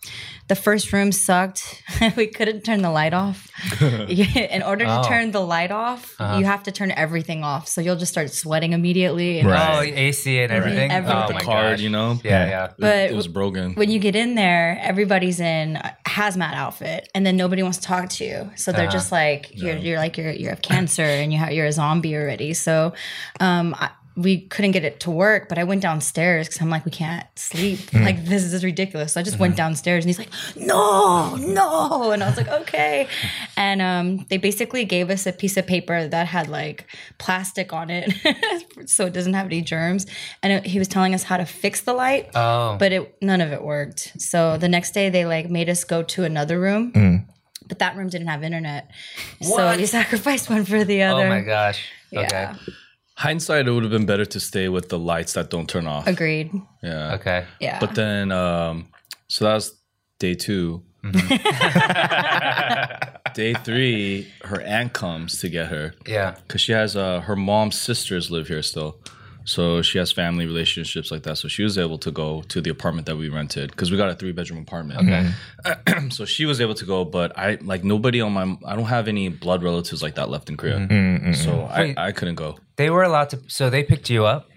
the 0.50 0.56
first 0.56 0.92
room 0.92 1.12
sucked. 1.12 1.82
we 2.18 2.28
couldn't 2.28 2.62
turn 2.66 2.82
the 2.82 2.90
light 2.92 3.14
off. 3.14 3.50
In 3.82 4.62
order 4.62 4.86
to 4.86 5.00
Oh. 5.00 5.04
turn 5.08 5.32
the 5.32 5.40
light 5.40 5.72
off, 5.72 6.16
you 6.20 6.44
have 6.46 6.64
to 6.64 6.72
turn 6.72 6.92
everything 6.92 7.44
off. 7.44 7.68
So 7.68 7.80
you'll 7.82 7.96
just 7.96 8.12
start 8.12 8.30
sweating 8.32 8.74
immediately. 8.74 9.40
And 9.40 9.50
Right. 9.50 9.78
Oh, 9.78 9.82
AC 9.82 10.40
and 10.40 10.52
everything. 10.52 10.92
Everything. 10.92 11.18
Oh 11.24 11.28
The 11.28 11.34
my 11.36 11.42
card, 11.42 11.78
gosh. 11.78 11.82
you 11.82 11.90
know? 11.90 12.20
Yeah, 12.24 12.46
yeah. 12.48 12.72
But 12.78 13.12
it 13.12 13.16
was 13.16 13.28
broken. 13.28 13.74
when 13.76 13.90
you 13.90 14.00
get 14.00 14.16
in 14.16 14.36
there, 14.36 14.78
everybody's 14.82 15.40
in 15.40 15.78
a 15.78 15.96
hazmat 16.06 16.54
outfit, 16.54 17.10
and 17.16 17.26
then 17.26 17.38
nobody 17.38 17.64
wants 17.64 17.78
to 17.80 17.84
talk 17.88 18.10
to 18.10 18.26
you. 18.26 18.52
So 18.56 18.72
they're 18.72 18.90
just 18.90 19.12
like 19.12 19.50
you're, 19.54 19.78
you're 19.78 19.98
like 19.98 20.18
you're 20.18 20.32
you 20.32 20.50
have 20.50 20.62
cancer 20.62 21.04
and 21.04 21.32
you 21.32 21.40
have, 21.40 21.54
you're 21.54 21.66
a 21.68 21.72
zombie 21.72 22.16
already. 22.16 22.54
So 22.54 22.94
um, 23.40 23.74
I, 23.80 23.90
we 24.16 24.42
couldn't 24.42 24.72
get 24.72 24.84
it 24.84 25.00
to 25.02 25.12
work, 25.12 25.50
but 25.50 25.58
I 25.58 25.64
went 25.64 25.82
downstairs 25.82 26.48
because 26.48 26.62
I'm 26.62 26.70
like 26.70 26.86
we 26.86 26.92
can't 26.92 27.26
sleep. 27.36 27.92
Like 27.94 28.26
this 28.26 28.44
is 28.44 28.64
ridiculous. 28.64 29.14
So 29.14 29.20
I 29.20 29.24
just 29.24 29.40
went 29.40 29.56
downstairs, 29.56 30.04
and 30.06 30.10
he's 30.10 30.20
like, 30.20 30.30
no, 30.56 31.36
no, 31.36 32.12
and 32.12 32.24
I 32.24 32.28
was 32.30 32.38
like, 32.38 32.48
okay. 32.50 33.08
And 33.58 33.82
um, 33.82 34.26
they 34.30 34.38
basically 34.38 34.84
gave 34.86 35.10
us 35.10 35.26
a 35.26 35.32
piece 35.32 35.58
of 35.58 35.66
paper 35.68 36.08
that 36.08 36.28
had 36.28 36.48
like 36.48 36.86
plastic 37.18 37.72
on 37.74 37.90
it, 37.90 38.12
so 38.86 39.06
it 39.06 39.14
doesn't 39.14 39.34
have 39.34 39.46
any 39.46 39.62
germs. 39.62 40.06
And 40.42 40.54
it, 40.54 40.66
he 40.66 40.80
was 40.80 40.88
telling 40.88 41.14
us 41.14 41.24
how 41.24 41.38
to 41.38 41.46
fix 41.46 41.82
the 41.82 41.94
light 41.94 42.30
Oh. 42.36 42.78
but 42.80 42.92
it 42.92 43.16
none 43.22 43.42
of 43.42 43.52
it 43.52 43.64
worked. 43.64 44.14
So 44.20 44.58
the 44.58 44.70
next 44.70 44.94
day 44.94 45.10
they 45.10 45.26
like 45.26 45.50
made 45.50 45.70
us 45.70 45.84
go 45.84 46.04
to 46.04 46.24
another 46.24 46.60
room. 46.60 46.92
Mm. 46.94 47.26
But 47.68 47.80
that 47.80 47.96
room 47.96 48.10
didn't 48.10 48.28
have 48.28 48.44
internet. 48.44 48.92
So 49.42 49.76
we 49.78 49.86
sacrificed 49.86 50.50
one 50.50 50.66
for 50.66 50.84
the 50.84 51.04
other. 51.04 51.26
oh 51.26 51.30
my 51.30 51.40
gosh. 51.42 51.86
Okay. 52.16 52.50
Yeah. 53.24 53.30
Hindsight, 53.30 53.68
it 53.68 53.72
would 53.72 53.84
have 53.84 53.92
been 53.92 54.06
better 54.06 54.26
to 54.26 54.40
stay 54.40 54.70
with 54.70 54.90
the 54.90 55.00
lights 55.00 55.34
that 55.34 55.50
don't 55.50 55.68
turn 55.70 55.88
off. 55.88 56.08
Agreed. 56.08 56.52
Yeah. 56.82 57.16
Okay. 57.16 57.46
Yeah. 57.60 57.80
But 57.80 57.96
then, 57.96 58.32
um, 58.32 58.88
so 59.28 59.46
that 59.46 59.54
was 59.56 59.74
day 60.20 60.36
2 60.36 60.84
day 63.34 63.54
three, 63.64 64.28
her 64.44 64.62
aunt 64.62 64.94
comes 64.94 65.40
to 65.40 65.50
get 65.50 65.68
her 65.68 65.94
Yeah. 66.08 66.36
because 66.48 66.62
she 66.62 66.72
has 66.72 66.96
uh, 66.96 67.22
her 67.22 67.36
mom's 67.36 67.80
sisters 67.80 68.30
live 68.32 68.48
here 68.48 68.62
still. 68.62 69.00
So 69.46 69.82
she 69.82 69.98
has 69.98 70.12
family 70.12 70.46
relationships 70.46 71.12
like 71.12 71.24
that. 71.24 71.38
So 71.38 71.48
she 71.48 71.64
was 71.64 71.78
able 71.78 71.98
to 72.00 72.12
go 72.12 72.44
to 72.44 72.62
the 72.62 72.70
apartment 72.70 73.08
that 73.08 73.18
we 73.18 73.28
rented 73.30 73.72
because 73.72 73.92
we 73.92 73.98
got 73.98 74.10
a 74.10 74.16
three 74.16 74.32
bedroom 74.32 74.62
apartment. 74.62 75.00
Okay. 75.02 76.10
so 76.10 76.24
she 76.26 76.46
was 76.46 76.62
able 76.62 76.74
to 76.76 76.86
go, 76.86 77.04
but 77.04 77.38
I 77.38 77.58
like 77.62 77.84
nobody 77.84 78.22
on 78.22 78.32
my. 78.34 78.58
I 78.66 78.76
don't 78.76 78.86
have 78.86 79.08
any 79.08 79.28
blood 79.30 79.62
relatives 79.64 80.02
like 80.02 80.16
that 80.16 80.30
left 80.30 80.50
in 80.50 80.56
Korea, 80.58 80.88
so 81.36 81.62
I, 81.70 81.80
Wait. 81.82 81.98
I 81.98 82.12
couldn't 82.14 82.36
go. 82.36 82.58
They 82.78 82.90
were 82.90 83.04
allowed 83.04 83.30
to. 83.32 83.42
So 83.48 83.70
they 83.70 83.84
picked 83.84 84.10
you 84.10 84.26
up. 84.26 84.48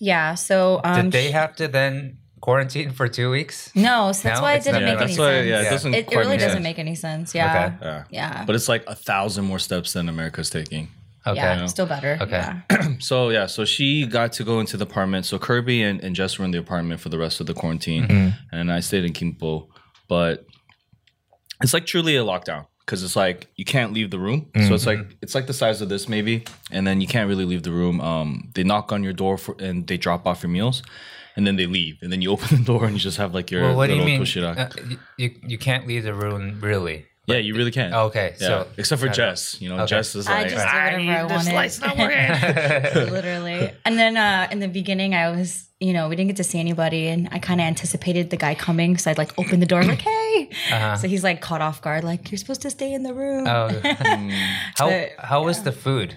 yeah. 0.00 0.34
So 0.34 0.80
um 0.84 1.04
Did 1.10 1.12
they 1.12 1.30
have 1.30 1.56
to 1.56 1.68
then 1.68 2.18
quarantine 2.40 2.90
for 2.92 3.08
two 3.08 3.30
weeks? 3.30 3.70
no, 3.74 4.12
so 4.12 4.28
that's 4.28 4.40
No? 4.40 4.42
why 4.44 4.52
it 4.54 4.62
didn't 4.64 4.82
not- 4.82 4.90
make 4.90 4.98
Yeah, 4.98 5.04
any 5.04 5.12
why. 5.18 5.30
sense. 5.32 5.46
Yeah, 5.48 5.60
it 5.60 5.64
Yeah. 5.64 5.70
doesn't. 5.70 5.94
It, 5.94 6.12
it 6.12 6.16
really 6.16 6.36
doesn't 6.36 6.50
sense. 6.52 6.62
make 6.62 6.78
any 6.78 6.94
sense. 6.94 7.34
Yeah. 7.34 7.48
Okay. 7.48 7.76
Yeah. 7.82 8.04
Yeah. 8.10 8.44
But 8.46 8.54
it's 8.56 8.68
like 8.68 8.84
a 8.86 8.94
thousand 8.94 9.46
more 9.46 9.58
steps 9.58 9.94
than 9.94 10.08
America's 10.10 10.50
taking. 10.50 10.88
Okay. 11.26 11.36
yeah. 11.36 11.66
Still 11.66 11.86
better. 11.86 12.18
Okay. 12.20 12.42
Yeah. 12.70 12.88
So 13.00 13.30
yeah, 13.30 13.46
so 13.46 13.64
she 13.64 14.06
got 14.06 14.32
to 14.34 14.44
go 14.44 14.60
into 14.60 14.76
the 14.76 14.84
apartment. 14.84 15.26
So 15.26 15.38
Kirby 15.38 15.82
and, 15.82 16.02
and 16.04 16.14
Jess 16.14 16.38
were 16.38 16.44
in 16.44 16.50
the 16.50 16.58
apartment 16.58 17.00
for 17.00 17.08
the 17.08 17.18
rest 17.18 17.40
of 17.40 17.46
the 17.46 17.54
quarantine, 17.54 18.34
and 18.52 18.70
I 18.70 18.80
stayed 18.80 19.04
in 19.04 19.12
Kimpo. 19.12 19.68
But 20.08 20.46
it's 21.62 21.72
like 21.74 21.86
truly 21.86 22.16
a 22.16 22.22
lockdown 22.24 22.66
because 22.80 23.02
it's 23.02 23.16
like 23.16 23.48
you 23.56 23.64
can't 23.64 23.92
leave 23.92 24.10
the 24.10 24.18
room. 24.18 24.50
So 24.68 24.74
it's 24.74 24.86
like 24.86 25.16
it's 25.22 25.34
like 25.34 25.46
the 25.46 25.54
size 25.54 25.80
of 25.80 25.88
this 25.88 26.08
maybe, 26.08 26.44
and 26.70 26.86
then 26.86 27.00
you 27.00 27.06
can't 27.06 27.28
really 27.28 27.44
leave 27.46 27.62
the 27.62 27.72
room. 27.72 28.00
Um, 28.00 28.50
they 28.54 28.62
knock 28.64 28.92
on 28.92 29.02
your 29.02 29.12
door 29.14 29.38
for, 29.38 29.56
and 29.58 29.86
they 29.86 29.96
drop 29.96 30.26
off 30.26 30.42
your 30.42 30.50
meals, 30.50 30.82
and 31.36 31.46
then 31.46 31.56
they 31.56 31.66
leave, 31.66 31.96
and 32.02 32.12
then 32.12 32.20
you 32.22 32.30
open 32.34 32.58
the 32.58 32.64
door 32.64 32.84
and 32.84 32.92
you 32.94 33.00
just 33.00 33.16
have 33.16 33.34
like 33.34 33.50
your 33.50 33.62
Well, 33.62 33.76
what 33.76 33.88
do 33.88 33.94
you 33.96 34.04
mean? 34.04 34.22
Uh, 34.22 34.68
you 35.16 35.30
you 35.46 35.58
can't 35.58 35.86
leave 35.86 36.04
the 36.04 36.14
room 36.14 36.60
really. 36.60 37.06
Yeah, 37.26 37.36
you 37.36 37.54
really 37.54 37.70
can. 37.70 37.94
Okay. 37.94 38.34
Yeah. 38.40 38.46
So 38.46 38.66
except 38.76 39.00
for 39.00 39.08
Jess, 39.08 39.60
you 39.60 39.68
know, 39.68 39.76
Okay. 39.76 39.86
Jess 39.86 40.14
is 40.14 40.28
like, 40.28 40.36
I 40.36 40.40
like, 40.42 40.50
just 40.50 40.66
did 40.66 41.92
whatever 41.98 42.12
I 42.12 42.92
wanted. 42.94 43.10
Literally. 43.12 43.72
And 43.84 43.98
then 43.98 44.16
uh, 44.16 44.48
in 44.50 44.58
the 44.60 44.68
beginning, 44.68 45.14
I 45.14 45.30
was, 45.30 45.66
you 45.80 45.92
know, 45.92 46.08
we 46.08 46.16
didn't 46.16 46.28
get 46.28 46.36
to 46.36 46.44
see 46.44 46.60
anybody, 46.60 47.08
and 47.08 47.28
I 47.32 47.38
kind 47.38 47.60
of 47.60 47.66
anticipated 47.66 48.30
the 48.30 48.36
guy 48.36 48.54
coming, 48.54 48.96
so 48.96 49.10
I'd 49.10 49.18
like 49.18 49.38
open 49.38 49.60
the 49.60 49.66
door, 49.66 49.82
like, 49.84 50.00
hey. 50.00 50.50
So 51.00 51.08
he's 51.08 51.24
like 51.24 51.40
caught 51.40 51.60
off 51.60 51.82
guard, 51.82 52.04
like, 52.04 52.30
you're 52.30 52.38
supposed 52.38 52.62
to 52.62 52.70
stay 52.70 52.92
in 52.92 53.02
the 53.02 53.12
room. 53.14 53.46
Oh. 53.46 53.68
how 54.76 54.88
But, 54.88 55.10
how 55.18 55.44
was 55.44 55.62
the 55.62 55.72
food? 55.72 56.16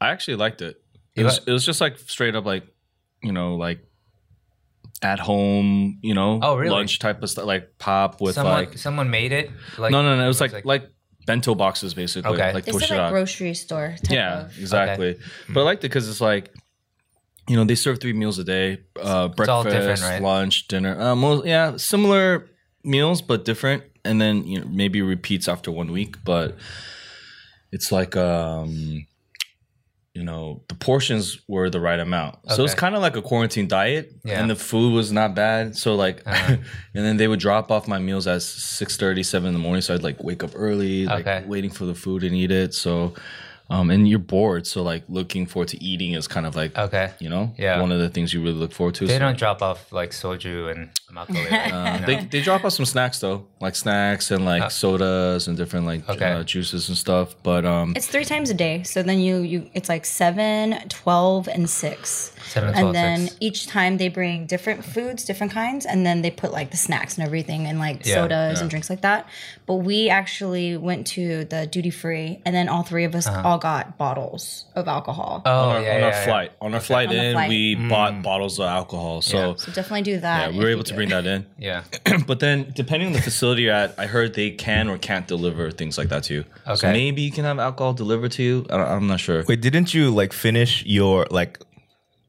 I 0.00 0.10
actually 0.10 0.36
liked 0.36 0.62
it. 0.62 0.80
It 1.14 1.24
was, 1.24 1.40
it 1.46 1.52
was 1.52 1.64
just 1.64 1.80
like 1.80 1.98
straight 1.98 2.34
up 2.34 2.44
like, 2.44 2.64
you 3.22 3.32
know, 3.32 3.56
like 3.56 3.80
at 5.02 5.18
home, 5.20 5.98
you 6.02 6.14
know, 6.14 6.40
Oh, 6.42 6.56
really? 6.56 6.70
lunch 6.70 6.98
type 6.98 7.22
of 7.22 7.30
stuff, 7.30 7.44
like 7.44 7.78
pop 7.78 8.20
with 8.20 8.34
Someone 8.34 8.54
like. 8.54 8.78
someone 8.78 9.10
made 9.10 9.32
it. 9.32 9.50
Like 9.78 9.92
No, 9.92 10.02
no, 10.02 10.16
no. 10.16 10.24
It 10.24 10.28
was 10.28 10.40
like 10.40 10.64
like, 10.64 10.90
bento 11.26 11.54
boxes 11.54 11.92
basically, 11.94 12.30
Okay. 12.32 12.52
like 12.54 12.66
It's 12.68 12.80
like 12.80 12.88
toshirak. 12.90 13.10
grocery 13.10 13.54
store 13.54 13.96
type 14.02 14.10
yeah, 14.14 14.40
of. 14.46 14.58
exactly. 14.58 15.18
But 15.52 15.60
I 15.60 15.64
liked 15.64 15.84
it 15.84 15.88
because 15.88 16.08
it's 16.08 16.20
like, 16.20 16.52
you 17.48 17.56
know, 17.56 17.64
they 17.64 17.74
serve 17.74 18.00
three 18.00 18.12
meals 18.12 18.38
a 18.38 18.44
day: 18.44 18.78
uh, 19.00 19.28
breakfast, 19.28 19.68
different, 19.68 20.00
right? 20.02 20.22
lunch, 20.22 20.66
dinner. 20.68 20.98
Uh, 21.00 21.14
most, 21.14 21.46
yeah, 21.46 21.76
similar 21.76 22.48
meals 22.82 23.22
but 23.22 23.44
different, 23.44 23.82
and 24.04 24.20
then 24.20 24.44
you 24.46 24.60
know 24.60 24.66
maybe 24.68 25.00
repeats 25.02 25.46
after 25.48 25.70
one 25.70 25.92
week. 25.92 26.16
But 26.24 26.56
it's 27.70 27.92
like 27.92 28.16
um, 28.16 29.06
you 30.16 30.24
know, 30.24 30.62
the 30.68 30.74
portions 30.74 31.24
were 31.46 31.68
the 31.68 31.78
right 31.88 32.00
amount. 32.00 32.36
So 32.50 32.64
it's 32.64 32.72
Okay. 32.72 32.80
kind 32.80 32.94
of 32.96 33.02
like 33.02 33.16
a 33.16 33.22
quarantine 33.30 33.68
diet, 33.68 34.04
Yeah. 34.24 34.32
Uh-huh. 34.32 34.40
and 34.40 34.50
the 34.50 34.56
food 34.56 34.94
was 34.94 35.12
not 35.12 35.34
bad. 35.34 35.76
So 35.76 35.94
like, 35.94 36.22
and 36.26 36.60
then 36.94 37.18
they 37.18 37.28
would 37.28 37.38
drop 37.40 37.70
off 37.70 37.86
my 37.86 37.98
meals 37.98 38.26
at 38.26 38.40
6 38.42 38.94
7 38.96 39.46
in 39.46 39.52
the 39.52 39.58
morning. 39.66 39.82
So 39.82 39.92
I'd 39.94 40.02
like 40.02 40.22
wake 40.24 40.42
up 40.42 40.52
early, 40.54 41.04
like 41.06 41.26
Okay. 41.26 41.44
waiting 41.46 41.70
for 41.70 41.84
the 41.84 41.94
food 41.94 42.24
and 42.24 42.34
eat 42.34 42.50
it. 42.50 42.72
So, 42.72 43.12
um, 43.68 43.90
and 43.90 44.08
you're 44.08 44.18
bored. 44.18 44.66
So 44.66 44.82
like 44.82 45.02
looking 45.08 45.46
forward 45.46 45.68
to 45.68 45.82
eating 45.82 46.12
is 46.12 46.28
kind 46.28 46.46
of 46.46 46.54
like, 46.54 46.76
Okay. 46.78 47.10
you 47.18 47.28
know, 47.28 47.52
Yeah. 47.58 47.80
one 47.80 47.90
of 47.92 47.98
the 47.98 48.08
things 48.08 48.32
you 48.32 48.40
really 48.42 48.54
look 48.58 48.72
forward 48.72 48.94
to. 48.96 49.06
They 49.06 49.14
So, 49.14 49.18
don't 49.18 49.38
drop 49.38 49.60
off 49.62 49.92
like 49.92 50.10
soju 50.10 50.70
and 50.72 50.90
makgeolli. 51.12 51.50
right? 51.50 51.72
uh, 51.72 51.98
You 52.00 52.06
they, 52.06 52.24
they 52.26 52.40
drop 52.42 52.64
off 52.64 52.72
some 52.74 52.86
snacks 52.86 53.18
though, 53.20 53.46
like 53.60 53.74
snacks 53.74 54.30
and 54.30 54.44
like 54.44 54.70
sodas 54.70 55.48
and 55.48 55.56
different 55.56 55.86
like 55.86 56.08
Okay. 56.08 56.30
uh, 56.32 56.42
juices 56.44 56.88
and 56.88 56.96
stuff. 56.96 57.34
But 57.42 57.64
um, 57.64 57.92
It's 57.96 58.06
three 58.06 58.24
times 58.24 58.50
a 58.50 58.54
day. 58.54 58.82
So 58.84 59.02
then 59.02 59.18
you, 59.20 59.38
you 59.38 59.70
it's 59.74 59.88
like 59.88 60.04
7, 60.04 60.88
12, 60.88 61.48
and 61.48 61.68
6. 61.68 62.32
Seven, 62.46 62.74
and 62.74 62.94
then 62.94 63.20
six. 63.26 63.36
each 63.40 63.66
time 63.66 63.96
they 63.98 64.08
bring 64.08 64.46
different 64.46 64.84
foods, 64.84 65.24
different 65.24 65.52
kinds, 65.52 65.84
and 65.86 66.04
then 66.06 66.22
they 66.22 66.30
put 66.30 66.52
like 66.52 66.70
the 66.70 66.76
snacks 66.76 67.16
and 67.18 67.26
everything 67.26 67.66
and 67.66 67.78
like 67.78 68.06
Yeah, 68.06 68.14
sodas 68.16 68.60
and 68.60 68.70
drinks 68.70 68.88
like 68.90 69.00
that. 69.02 69.26
But 69.66 69.76
we 69.76 70.08
actually 70.10 70.76
went 70.76 71.06
to 71.08 71.44
the 71.46 71.66
duty 71.66 71.90
free, 71.90 72.40
and 72.44 72.54
then 72.54 72.68
all 72.68 72.82
three 72.82 73.04
of 73.04 73.14
us 73.14 73.26
all 73.26 73.44
all 73.46 73.58
got 73.58 73.96
bottles 73.98 74.64
of 74.74 74.86
alcohol. 74.88 75.42
Oh, 75.44 75.50
on 75.70 75.76
our, 75.76 75.82
yeah, 75.82 75.94
on 75.94 76.00
yeah, 76.00 76.06
our 76.06 76.12
yeah. 76.12 76.24
flight. 76.24 76.52
On 76.60 76.74
our 76.74 76.80
flight 76.80 77.08
On 77.08 77.14
in, 77.16 77.32
flight. 77.34 77.48
we 77.48 77.76
mm. 77.76 77.88
bought 77.88 78.22
bottles 78.22 78.58
of 78.58 78.66
alcohol. 78.66 79.22
So 79.22 79.36
Yeah. 79.50 79.54
so 79.56 79.72
definitely 79.72 80.02
do 80.02 80.20
that. 80.20 80.40
yeah, 80.40 80.48
we 80.50 80.58
if 80.58 80.62
were 80.64 80.70
able 80.70 80.84
to 80.84 80.94
bring 80.94 81.08
it. 81.08 81.12
that 81.12 81.26
in. 81.26 81.46
Yeah. 81.58 81.82
but 82.26 82.40
then, 82.40 82.72
depending 82.74 83.08
on 83.08 83.12
the 83.14 83.22
facility 83.22 83.62
you're 83.62 83.72
at, 83.74 83.94
I 83.98 84.06
heard 84.06 84.34
they 84.34 84.50
can 84.50 84.88
or 84.88 84.98
can't 84.98 85.26
deliver 85.26 85.70
things 85.70 85.96
like 85.98 86.08
that 86.10 86.24
to 86.24 86.34
you. 86.34 86.44
So 86.66 86.72
Okay. 86.72 86.92
maybe 86.92 87.22
you 87.22 87.32
can 87.32 87.44
have 87.44 87.58
alcohol 87.58 87.92
delivered 87.94 88.32
to 88.32 88.42
you. 88.42 88.66
I 88.70 88.76
I'm 88.76 89.06
not 89.06 89.20
sure. 89.20 89.44
Wait, 89.48 89.60
didn't 89.60 89.94
you 89.94 90.10
like 90.10 90.32
finish 90.32 90.84
your 90.84 91.26
like 91.30 91.58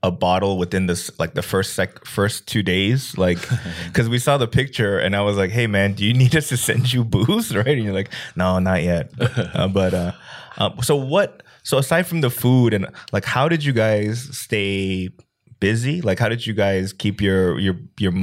a 0.03 0.11
bottle 0.11 0.57
within 0.57 0.85
this 0.85 1.09
like 1.19 1.33
the 1.33 1.41
first 1.41 1.73
sec 1.73 2.05
first 2.05 2.47
two 2.47 2.63
days? 2.63 3.17
Like, 3.17 3.39
because 3.87 4.09
we 4.09 4.19
saw 4.19 4.37
the 4.37 4.47
picture 4.47 4.99
and 4.99 5.15
I 5.15 5.21
was 5.21 5.37
like, 5.37 5.51
"Hey, 5.51 5.67
man, 5.67 5.93
do 5.93 6.05
you 6.05 6.13
need 6.13 6.35
us 6.35 6.49
to 6.49 6.57
send 6.57 6.93
you 6.93 7.03
booze?" 7.03 7.55
Right? 7.55 7.67
And 7.67 7.83
you're 7.83 7.93
like, 7.93 8.09
"No, 8.35 8.59
not 8.59 8.83
yet." 8.83 9.11
uh, 9.19 9.67
but 9.67 9.93
uh, 9.93 10.11
uh, 10.57 10.81
so 10.81 10.95
what? 10.95 11.43
So 11.63 11.77
aside 11.77 12.07
from 12.07 12.21
the 12.21 12.29
food 12.29 12.73
and 12.73 12.87
like, 13.11 13.25
how 13.25 13.49
did 13.49 13.63
you 13.63 13.73
guys 13.73 14.29
stay 14.37 15.09
busy? 15.59 16.01
Like, 16.01 16.17
how 16.19 16.29
did 16.29 16.45
you 16.47 16.53
guys 16.53 16.93
keep 16.93 17.19
your 17.21 17.59
your 17.59 17.75
your 17.99 18.13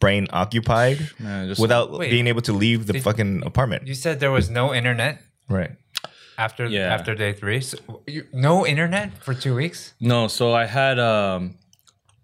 brain 0.00 0.26
occupied 0.32 0.98
just- 0.98 1.60
without 1.60 1.92
Wait. 1.92 2.10
being 2.10 2.26
able 2.26 2.42
to 2.42 2.52
leave 2.52 2.86
the 2.86 2.98
fucking 3.00 3.44
apartment? 3.46 3.86
You 3.86 3.94
said 3.94 4.18
there 4.18 4.32
was 4.32 4.50
no 4.50 4.74
internet 4.74 5.22
right. 5.48 5.72
After 6.44 6.64
Yeah. 6.66 6.94
after 6.96 7.14
day 7.14 7.32
three. 7.40 7.60
So 7.60 7.76
you, 8.06 8.22
no 8.32 8.66
internet 8.66 9.08
for 9.24 9.34
two 9.34 9.54
weeks. 9.62 9.94
No, 10.00 10.28
so 10.28 10.44
I 10.62 10.66
had 10.66 10.98
um, 10.98 11.40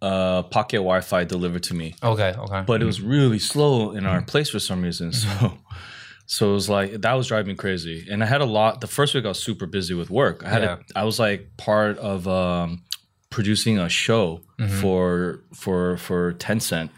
uh, 0.03 0.43
pocket 0.57 0.79
Wi-Fi 0.79 1.25
delivered 1.25 1.63
to 1.65 1.75
me, 1.75 1.95
Okay. 2.03 2.33
Okay. 2.45 2.63
but 2.67 2.83
it 2.83 2.87
was 2.87 3.01
really 3.01 3.39
slow 3.39 3.93
in 3.99 4.07
our 4.07 4.23
place 4.23 4.51
for 4.51 4.61
some 4.61 4.81
reason. 4.83 5.13
So, 5.13 5.53
so 6.27 6.51
it 6.51 6.55
was 6.61 6.69
like 6.69 6.89
that 7.05 7.15
was 7.15 7.27
driving 7.29 7.49
me 7.49 7.57
crazy. 7.57 8.07
And 8.11 8.23
I 8.23 8.27
had 8.27 8.41
a 8.41 8.51
lot. 8.59 8.81
The 8.81 8.87
first 8.99 9.15
week 9.15 9.25
I 9.25 9.29
was 9.29 9.43
super 9.43 9.67
busy 9.67 9.95
with 9.95 10.11
work. 10.11 10.45
I 10.47 10.49
had 10.49 10.63
Yeah. 10.63 10.77
a, 10.95 11.01
I 11.01 11.05
was 11.05 11.19
like 11.19 11.41
part 11.57 11.99
of 11.99 12.27
um, 12.27 12.83
producing 13.31 13.79
a 13.79 13.89
show 13.89 14.41
for 14.81 15.41
for 15.55 15.97
for 15.97 16.33
Tencent, 16.35 16.91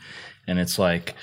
and 0.47 0.59
it's 0.59 0.79
like. 0.79 1.15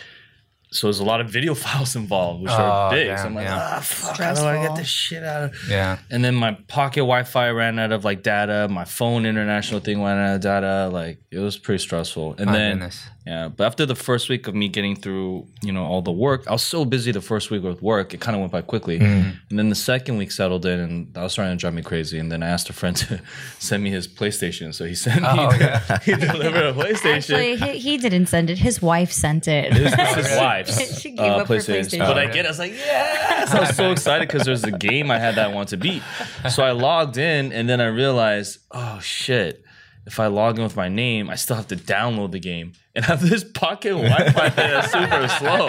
So 0.78 0.88
there's 0.88 1.00
a 1.00 1.04
lot 1.06 1.22
of 1.22 1.30
video 1.30 1.54
files 1.66 1.96
involved, 1.96 2.44
which 2.44 2.52
are 2.52 2.88
Oh, 2.88 2.92
big. 2.92 3.08
damn, 3.08 3.18
so 3.18 3.24
I'm 3.26 3.36
like, 3.36 3.46
yeah. 3.46 3.76
ah, 3.78 3.80
fuck, 3.82 4.18
how 4.18 4.34
do 4.34 4.42
I 4.46 4.62
get 4.66 4.76
this 4.76 4.88
shit 4.88 5.24
out 5.24 5.44
of? 5.46 5.56
yeah. 5.70 5.98
And 6.10 6.24
then 6.24 6.36
my 6.36 6.54
pocket 6.68 7.02
Wi-Fi 7.02 7.50
ran 7.52 7.80
out 7.80 7.92
of 7.92 8.06
like 8.06 8.24
data. 8.24 8.68
My 8.70 8.86
phone 8.86 9.26
international 9.26 9.80
thing 9.80 10.04
ran 10.04 10.18
out 10.18 10.36
of 10.36 10.42
data. 10.42 10.90
Like 10.92 11.20
it 11.32 11.40
was 11.40 11.58
pretty 11.58 11.82
stressful. 11.82 12.36
And 12.38 12.46
My 12.48 12.52
then 12.54 12.72
goodness. 12.74 13.04
Yeah, 13.28 13.50
but 13.50 13.66
after 13.66 13.86
the 13.86 13.94
first 13.94 14.30
week 14.30 14.48
of 14.48 14.56
me 14.56 14.70
getting 14.70 14.96
through, 14.96 15.48
you 15.62 15.74
know, 15.74 15.84
all 15.84 16.02
the 16.02 16.14
work, 16.14 16.48
I 16.48 16.54
was 16.54 16.62
so 16.62 16.86
busy 16.86 17.12
the 17.12 17.20
first 17.20 17.52
week 17.52 17.62
with 17.62 17.82
work, 17.82 18.14
it 18.14 18.22
kind 18.22 18.36
of 18.36 18.40
went 18.40 18.54
by 18.54 18.62
quickly. 18.62 19.00
Mm-hmm. 19.00 19.30
And 19.50 19.60
then 19.60 19.68
the 19.68 19.76
second 19.76 20.16
week 20.16 20.32
settled 20.32 20.66
in, 20.66 20.80
and 20.80 21.14
that 21.14 21.24
was 21.24 21.34
starting 21.34 21.58
to 21.58 21.60
drive 21.60 21.74
me 21.74 21.82
crazy. 21.82 22.20
And 22.20 22.32
then 22.32 22.42
I 22.42 22.48
asked 22.48 22.70
a 22.70 22.74
friend 22.74 22.96
to 22.96 23.22
send 23.60 23.84
me 23.84 23.90
his 23.90 24.08
PlayStation, 24.08 24.74
so 24.74 24.86
he 24.86 24.96
sent 24.96 25.24
me. 25.24 25.28
Oh, 25.30 25.52
yeah. 25.60 26.00
he 26.06 26.16
delivered 26.16 26.68
a 26.68 26.74
PlayStation. 26.74 27.36
Actually, 27.36 27.56
he, 27.58 27.78
he 27.80 27.98
didn't 27.98 28.28
send 28.28 28.50
it. 28.50 28.60
His 28.60 28.82
wife 28.82 29.12
sent 29.12 29.50
it. 29.50 29.74
This 29.74 29.92
is 29.92 30.26
his 30.26 30.38
wife's 30.40 31.02
She 31.02 31.12
gave 31.12 31.20
uh, 31.20 31.36
up 31.40 31.50
her 31.50 31.56
PlayStation. 31.56 31.82
PlayStation. 31.82 32.08
But 32.08 32.18
I 32.18 32.28
get, 32.28 32.38
it, 32.38 32.46
I 32.46 32.50
was 32.50 32.60
like, 32.60 32.72
yes! 32.72 33.54
I 33.54 33.60
was 33.60 33.76
so 33.76 33.92
excited 33.92 34.30
because 34.30 34.46
there's 34.46 34.64
a 34.64 34.72
game 34.72 35.12
I 35.12 35.20
had 35.20 35.36
that 35.36 35.52
I 35.52 35.54
wanted 35.54 35.72
to 35.72 35.78
beat. 35.78 36.02
So 36.50 36.64
I 36.64 36.72
logged 36.72 37.18
in, 37.18 37.52
and 37.52 37.68
then 37.68 37.82
I 37.82 37.88
realized, 37.88 38.60
oh 38.72 39.00
shit! 39.02 39.66
If 40.08 40.22
I 40.22 40.28
log 40.28 40.58
in 40.58 40.64
with 40.64 40.78
my 40.78 40.88
name, 40.88 41.30
I 41.30 41.36
still 41.36 41.58
have 41.58 41.68
to 41.68 41.76
download 41.76 42.32
the 42.32 42.40
game 42.40 42.72
and 42.96 43.04
have 43.04 43.22
this 43.22 43.44
pocket 43.44 43.90
Wi-Fi 43.90 44.50
that's 44.56 44.92
super 44.92 45.28
slow. 45.28 45.68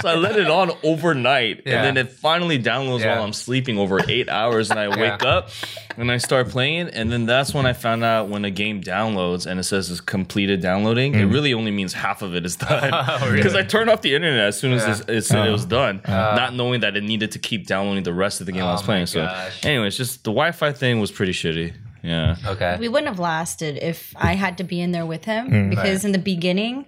So 0.00 0.08
I 0.08 0.14
let 0.14 0.36
it 0.36 0.46
on 0.46 0.70
overnight, 0.84 1.62
Yeah. 1.66 1.74
and 1.74 1.84
then 1.84 1.96
it 1.96 2.12
finally 2.12 2.56
downloads 2.62 3.00
Yeah. 3.00 3.16
while 3.16 3.24
I'm 3.24 3.32
sleeping 3.32 3.78
over 3.78 4.00
eight 4.08 4.28
hours, 4.28 4.70
and 4.70 4.78
I 4.78 4.88
wake 4.88 5.22
Yeah. 5.22 5.28
up 5.28 5.50
and 5.98 6.10
I 6.10 6.18
start 6.18 6.48
playing, 6.50 6.88
and 6.88 7.10
then 7.10 7.26
that's 7.26 7.52
when 7.52 7.66
I 7.66 7.72
found 7.72 8.04
out 8.04 8.28
when 8.28 8.44
a 8.44 8.50
game 8.50 8.80
downloads 8.80 9.44
and 9.44 9.58
it 9.58 9.64
says 9.64 9.90
it's 9.90 10.00
completed 10.00 10.62
downloading, 10.62 11.14
it 11.16 11.24
hmm. 11.24 11.32
really 11.32 11.52
only 11.52 11.72
means 11.72 11.92
half 11.92 12.22
of 12.22 12.34
it 12.34 12.46
is 12.46 12.56
done. 12.56 12.90
Oh, 13.10 13.32
because 13.34 13.54
I 13.54 13.62
turned 13.64 13.90
off 13.90 14.02
the 14.02 14.14
internet 14.14 14.46
as 14.46 14.58
soon 14.58 14.72
as 14.72 15.00
it 15.00 15.22
said 15.22 15.46
it 15.46 15.50
was 15.50 15.64
oh. 15.64 15.68
done, 15.68 16.00
uh. 16.04 16.34
not 16.36 16.54
knowing 16.54 16.80
that 16.80 16.96
it 16.96 17.02
needed 17.02 17.32
to 17.32 17.38
keep 17.38 17.66
downloading 17.66 18.04
the 18.04 18.14
rest 18.14 18.40
of 18.40 18.46
the 18.46 18.52
game 18.52 18.62
I 18.62 18.72
was 18.72 18.82
Oh 18.82 18.84
playing. 18.84 19.06
So, 19.06 19.28
anyways, 19.64 19.96
just 19.96 20.22
the 20.24 20.30
Wi-Fi 20.30 20.72
thing 20.72 21.00
was 21.00 21.10
pretty 21.10 21.32
shitty. 21.32 21.74
Yeah. 22.02 22.36
Okay. 22.46 22.76
we 22.78 22.88
wouldn't 22.88 23.08
have 23.08 23.18
lasted 23.18 23.78
if 23.82 24.14
I 24.16 24.34
had 24.34 24.58
to 24.58 24.64
be 24.64 24.80
in 24.80 24.92
there 24.92 25.06
with 25.06 25.24
him 25.24 25.70
because 25.70 25.96
Right. 25.96 26.04
in 26.04 26.12
the 26.12 26.18
beginning, 26.18 26.86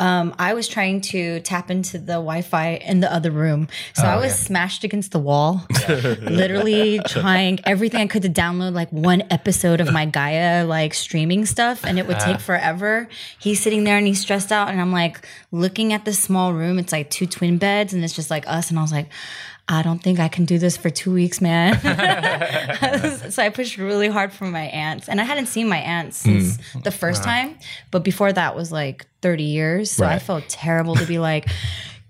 um, 0.00 0.34
I 0.40 0.54
was 0.54 0.66
trying 0.66 1.02
to 1.02 1.38
tap 1.40 1.70
into 1.70 1.98
the 1.98 2.14
Wi-Fi 2.14 2.74
in 2.84 2.98
the 2.98 3.12
other 3.12 3.30
room, 3.30 3.68
so 3.94 4.02
I 4.02 4.16
was 4.16 4.26
yeah. 4.32 4.46
smashed 4.46 4.82
against 4.82 5.12
the 5.12 5.20
wall, 5.20 5.64
literally 6.20 7.00
trying 7.06 7.60
everything 7.64 8.00
I 8.00 8.06
could 8.08 8.22
to 8.22 8.28
download 8.28 8.72
like 8.74 8.90
one 8.90 9.22
episode 9.30 9.80
of 9.80 9.92
my 9.92 10.04
Gaia 10.04 10.64
like 10.66 10.94
streaming 10.94 11.46
stuff, 11.46 11.84
and 11.84 11.98
it 11.98 12.06
would 12.08 12.18
take 12.18 12.40
forever. 12.40 13.08
He's 13.38 13.62
sitting 13.62 13.84
there 13.84 13.96
and 13.96 14.06
he's 14.06 14.20
stressed 14.20 14.50
out, 14.50 14.68
and 14.68 14.80
I'm 14.80 14.92
like 14.92 15.26
looking 15.52 15.92
at 15.92 16.04
this 16.04 16.18
small 16.18 16.52
room. 16.52 16.78
It's 16.78 16.92
like 16.92 17.08
two 17.10 17.26
twin 17.26 17.58
beds, 17.58 17.92
and 17.92 18.02
it's 18.04 18.14
just 18.14 18.30
like 18.30 18.44
us, 18.48 18.70
and 18.70 18.78
I 18.78 18.82
was 18.82 18.92
like. 18.92 19.08
I 19.66 19.82
don't 19.82 20.00
think 20.00 20.20
I 20.20 20.28
can 20.28 20.44
do 20.44 20.58
this 20.58 20.76
for 20.76 20.90
two 20.90 21.12
weeks, 21.12 21.40
man. 21.40 21.80
so 23.30 23.42
I 23.42 23.48
pushed 23.48 23.78
really 23.78 24.08
hard 24.08 24.32
for 24.32 24.44
my 24.44 24.64
aunts, 24.64 25.08
and 25.08 25.20
I 25.20 25.24
hadn't 25.24 25.46
seen 25.46 25.68
my 25.68 25.78
aunts 25.78 26.22
hmm. 26.22 26.40
since 26.40 26.58
the 26.82 26.90
first 26.90 27.24
time, 27.24 27.56
but 27.90 28.04
before 28.04 28.32
that 28.32 28.54
was 28.54 28.70
like 28.70 29.06
30 29.22 29.44
years. 29.44 29.90
So 29.90 30.04
I 30.04 30.18
felt 30.18 30.48
terrible 30.48 30.96
to 30.96 31.06
be 31.06 31.18
like, 31.18 31.48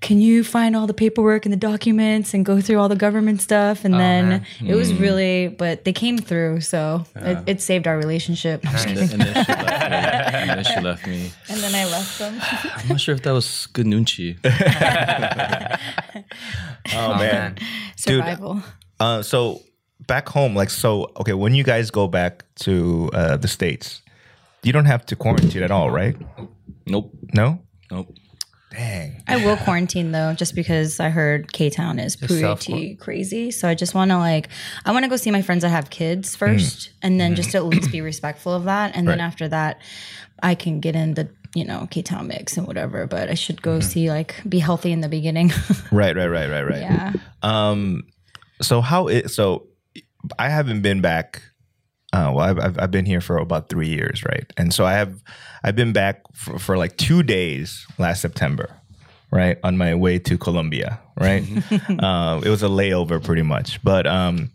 "Can 0.04 0.20
you 0.20 0.44
find 0.44 0.76
all 0.76 0.86
the 0.86 0.94
paperwork 0.94 1.46
and 1.46 1.52
the 1.52 1.62
documents 1.72 2.34
and 2.34 2.44
go 2.44 2.60
through 2.60 2.78
all 2.78 2.88
the 2.88 3.02
government 3.06 3.40
stuff?" 3.40 3.84
And 3.84 3.94
then 3.94 4.28
man. 4.28 4.46
it 4.66 4.74
was 4.74 4.92
really, 4.92 5.48
but 5.48 5.84
they 5.84 5.92
came 5.92 6.18
through, 6.18 6.60
so 6.60 7.04
it, 7.16 7.38
it 7.46 7.60
saved 7.60 7.86
our 7.86 7.96
relationship. 7.96 8.64
And 8.64 8.76
kidding. 8.76 9.18
then, 9.18 9.20
and 9.20 9.40
then 9.40 9.44
she 9.44 9.54
left 9.54 9.86
me. 9.86 10.30
And 10.44 10.50
then 10.50 10.64
she 10.64 10.80
left 10.80 11.06
me. 11.06 11.32
And 11.48 11.60
then 11.60 11.74
I 11.74 11.84
left 11.90 12.18
them. 12.18 12.34
I'm 12.76 12.88
not 12.88 13.00
sure 13.00 13.14
if 13.14 13.22
that 13.22 13.32
was 13.32 13.66
good 13.72 13.86
nunchi. 13.86 14.36
Oh, 16.94 17.14
man. 17.16 17.56
Survival. 17.96 18.62
Uh, 19.00 19.22
so 19.22 19.62
back 20.06 20.28
home, 20.28 20.54
like, 20.54 20.70
so 20.70 21.10
okay, 21.16 21.32
when 21.32 21.54
you 21.54 21.64
guys 21.64 21.90
go 21.90 22.06
back 22.06 22.44
to 22.56 23.10
uh, 23.14 23.36
the 23.38 23.48
states, 23.48 24.02
you 24.62 24.72
don't 24.72 24.84
have 24.84 25.06
to 25.06 25.16
quarantine 25.16 25.62
at 25.62 25.70
all, 25.70 25.90
right? 25.90 26.16
Nope. 26.86 27.10
No. 27.32 27.60
Nope. 27.90 28.14
Dang. 28.74 29.22
I 29.28 29.44
will 29.44 29.56
quarantine 29.56 30.12
though, 30.12 30.34
just 30.34 30.54
because 30.54 31.00
I 31.00 31.10
heard 31.10 31.52
K 31.52 31.70
Town 31.70 31.98
is 31.98 32.16
pretty 32.16 32.96
crazy. 32.96 33.50
So 33.50 33.68
I 33.68 33.74
just 33.74 33.94
want 33.94 34.10
to 34.10 34.18
like, 34.18 34.48
I 34.84 34.92
want 34.92 35.04
to 35.04 35.08
go 35.08 35.16
see 35.16 35.30
my 35.30 35.42
friends 35.42 35.62
that 35.62 35.68
have 35.68 35.90
kids 35.90 36.34
mm. 36.34 36.38
first, 36.38 36.90
and 37.02 37.20
then 37.20 37.30
mm-hmm. 37.30 37.36
just 37.36 37.54
at 37.54 37.64
least 37.64 37.92
be 37.92 38.00
respectful 38.00 38.52
of 38.52 38.64
that. 38.64 38.96
And 38.96 39.06
then 39.06 39.20
after 39.20 39.48
that, 39.48 39.80
I 40.42 40.54
can 40.54 40.80
get 40.80 40.96
in 40.96 41.14
the 41.14 41.28
you 41.54 41.64
know 41.64 41.86
K 41.90 42.02
Town 42.02 42.26
mix 42.26 42.56
and 42.56 42.66
whatever. 42.66 43.06
But 43.06 43.30
I 43.30 43.34
should 43.34 43.62
go 43.62 43.78
mm-hmm. 43.78 43.88
see 43.88 44.10
like 44.10 44.42
be 44.48 44.58
healthy 44.58 44.92
in 44.92 45.00
the 45.00 45.08
beginning. 45.08 45.52
Right. 45.92 46.16
Right. 46.16 46.26
Right. 46.26 46.50
Right. 46.50 46.66
Right. 46.66 46.80
yeah. 46.80 47.12
Um. 47.42 48.04
So 48.60 48.80
how 48.80 49.08
it? 49.08 49.30
So 49.30 49.68
I 50.38 50.48
haven't 50.48 50.82
been 50.82 51.00
back. 51.00 51.42
Uh, 52.14 52.30
well, 52.32 52.46
I've, 52.48 52.60
I've 52.60 52.78
I've 52.78 52.90
been 52.92 53.06
here 53.06 53.20
for 53.20 53.38
about 53.38 53.68
three 53.68 53.88
years, 53.88 54.22
right? 54.24 54.46
And 54.56 54.72
so 54.72 54.86
I 54.86 54.92
have 54.92 55.20
I've 55.64 55.74
been 55.74 55.92
back 55.92 56.22
for, 56.32 56.60
for 56.60 56.78
like 56.78 56.96
two 56.96 57.24
days 57.24 57.84
last 57.98 58.22
September, 58.22 58.70
right, 59.32 59.58
on 59.64 59.76
my 59.76 59.96
way 59.96 60.20
to 60.20 60.38
Colombia, 60.38 61.00
right? 61.18 61.42
uh, 61.98 62.40
it 62.44 62.48
was 62.48 62.62
a 62.62 62.68
layover, 62.68 63.22
pretty 63.22 63.42
much. 63.42 63.82
But 63.82 64.06
um, 64.06 64.52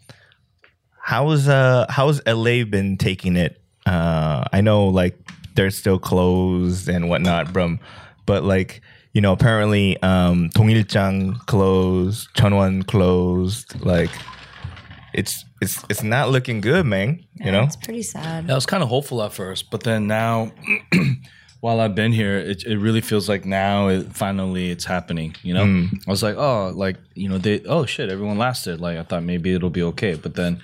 how's 1.01 1.49
uh 1.49 1.85
how's 1.89 2.25
LA 2.25 2.63
been 2.63 2.97
taking 2.97 3.35
it? 3.35 3.61
Uh, 3.85 4.45
I 4.53 4.61
know 4.61 4.87
like 4.87 5.19
they're 5.55 5.69
still 5.69 5.99
closed 5.99 6.87
and 6.87 7.09
whatnot, 7.09 7.51
from, 7.51 7.81
but 8.25 8.45
like 8.45 8.79
you 9.11 9.19
know 9.19 9.33
apparently 9.33 10.01
um 10.01 10.47
Dong 10.53 10.69
Il 10.69 10.83
Jang 10.83 11.33
closed, 11.45 12.29
Chunwon 12.35 12.87
closed, 12.87 13.83
like 13.83 14.11
it's 15.19 15.45
it's 15.61 15.83
it's 15.89 16.01
not 16.01 16.29
looking 16.29 16.61
good, 16.61 16.85
man. 16.85 17.25
You 17.35 17.51
know, 17.51 17.63
it's 17.63 17.75
pretty 17.75 18.03
sad. 18.03 18.49
I 18.49 18.55
was 18.55 18.65
kind 18.65 18.81
of 18.81 18.89
hopeful 18.89 19.21
at 19.21 19.33
first, 19.33 19.69
but 19.69 19.83
then 19.83 20.07
now, 20.07 20.51
while 21.59 21.81
I've 21.81 21.93
been 21.93 22.13
here, 22.13 22.37
it, 22.37 22.63
it 22.63 22.77
really 22.77 23.01
feels 23.01 23.27
like 23.27 23.45
now 23.45 23.89
it 23.89 24.15
finally 24.15 24.71
it's 24.71 24.85
happening. 24.85 25.35
You 25.43 25.53
know, 25.53 25.65
mm. 25.65 25.89
I 26.07 26.09
was 26.09 26.23
like, 26.23 26.37
oh, 26.37 26.71
like 26.73 26.95
you 27.15 27.27
know, 27.27 27.37
they 27.37 27.61
oh 27.65 27.85
shit, 27.85 28.09
everyone 28.09 28.37
lasted. 28.37 28.79
Like 28.79 28.97
I 28.97 29.03
thought 29.03 29.23
maybe 29.23 29.53
it'll 29.53 29.69
be 29.69 29.83
okay, 29.83 30.15
but 30.15 30.35
then 30.35 30.61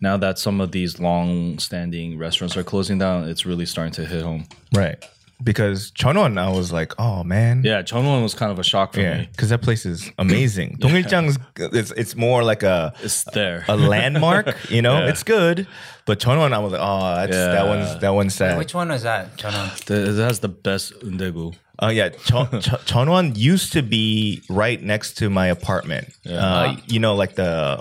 now 0.00 0.16
that 0.16 0.38
some 0.38 0.62
of 0.62 0.72
these 0.72 0.98
long-standing 0.98 2.18
restaurants 2.18 2.56
are 2.56 2.64
closing 2.64 2.98
down, 2.98 3.28
it's 3.28 3.44
really 3.44 3.66
starting 3.66 3.92
to 3.94 4.06
hit 4.06 4.22
home. 4.22 4.46
right? 4.74 5.04
Because 5.44 5.92
Chunwon, 5.92 6.36
I 6.36 6.50
was 6.50 6.72
like, 6.72 6.92
oh 6.98 7.22
man, 7.22 7.62
Yeah, 7.64 7.82
Chunwon 7.82 8.22
was 8.24 8.34
kind 8.34 8.50
of 8.50 8.58
a 8.58 8.64
shock 8.64 8.94
for 8.94 9.00
yeah, 9.00 9.18
me. 9.18 9.28
because 9.30 9.50
that 9.50 9.62
place 9.62 9.86
is 9.86 10.10
amazing. 10.18 10.76
Dong 10.80 10.96
Il 10.96 11.02
Jang's 11.02 11.38
it's 11.56 11.92
it's 11.92 12.16
more 12.16 12.42
like 12.42 12.62
a 12.64 12.92
It's 13.02 13.22
there. 13.24 13.64
a 13.68 13.76
landmark, 13.76 14.56
you 14.70 14.82
know. 14.82 14.98
Yeah. 14.98 15.10
It's 15.10 15.22
good, 15.22 15.68
but 16.06 16.18
Chunwon, 16.18 16.52
I 16.52 16.58
was 16.58 16.72
like, 16.72 16.80
oh, 16.82 17.14
that's 17.14 17.36
that 17.36 17.66
one's 17.66 18.00
that 18.00 18.10
one's 18.10 18.34
sad. 18.34 18.58
Which 18.58 18.74
one 18.74 18.88
was 18.88 19.04
that? 19.04 19.36
Chonon? 19.36 19.84
The- 19.84 20.10
it 20.10 20.16
has 20.16 20.40
the 20.40 20.48
best 20.48 20.92
undegu. 21.00 21.54
Oh 21.80 21.88
yeah, 21.90 22.08
Chon- 22.08 22.48
Chunwon 22.90 23.36
used 23.36 23.72
to 23.74 23.82
be 23.82 24.42
right 24.48 24.82
next 24.82 25.14
to 25.18 25.30
my 25.30 25.46
apartment. 25.46 26.08
Uh, 26.28 26.74
you 26.88 26.98
know, 26.98 27.14
like 27.14 27.36
the 27.36 27.80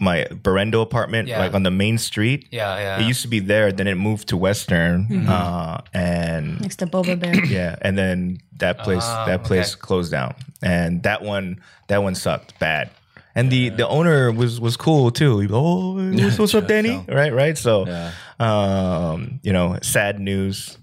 my 0.00 0.24
Berendo 0.30 0.80
apartment, 0.82 1.28
Yeah. 1.28 1.38
like 1.40 1.54
on 1.54 1.62
the 1.64 1.70
main 1.70 1.98
street. 1.98 2.46
Yeah, 2.50 2.78
yeah. 2.78 3.00
It 3.00 3.06
used 3.08 3.22
to 3.22 3.28
be 3.28 3.40
there, 3.40 3.72
then 3.72 3.86
it 3.88 3.96
moved 3.96 4.28
to 4.28 4.36
Western, 4.36 5.06
Mm-hmm. 5.08 5.28
uh, 5.28 5.78
and 5.94 6.60
Next 6.60 6.76
to 6.76 6.86
Boba 6.86 7.18
Bear. 7.18 7.44
yeah, 7.46 7.76
and 7.82 7.96
then 7.98 8.38
that 8.58 8.78
place 8.78 9.02
Ah, 9.04 9.26
that 9.26 9.44
place 9.44 9.74
okay. 9.74 9.80
closed 9.80 10.10
down, 10.12 10.34
and 10.62 11.02
that 11.02 11.22
one 11.22 11.60
that 11.88 12.02
one 12.02 12.14
sucked 12.14 12.58
bad. 12.58 12.90
And 13.34 13.50
the 13.52 13.68
the 13.70 13.86
owner 13.86 14.32
was 14.32 14.60
was 14.60 14.76
cool 14.76 15.10
too. 15.12 15.38
He, 15.40 15.48
oh, 15.50 15.94
what's, 16.12 16.38
what's 16.38 16.54
up, 16.54 16.66
Danny? 16.66 17.04
Right, 17.08 17.32
right. 17.32 17.56
So, 17.56 17.86
Yeah. 17.86 18.10
um, 18.40 19.38
you 19.42 19.52
know, 19.52 19.78
sad 19.82 20.18
news. 20.20 20.76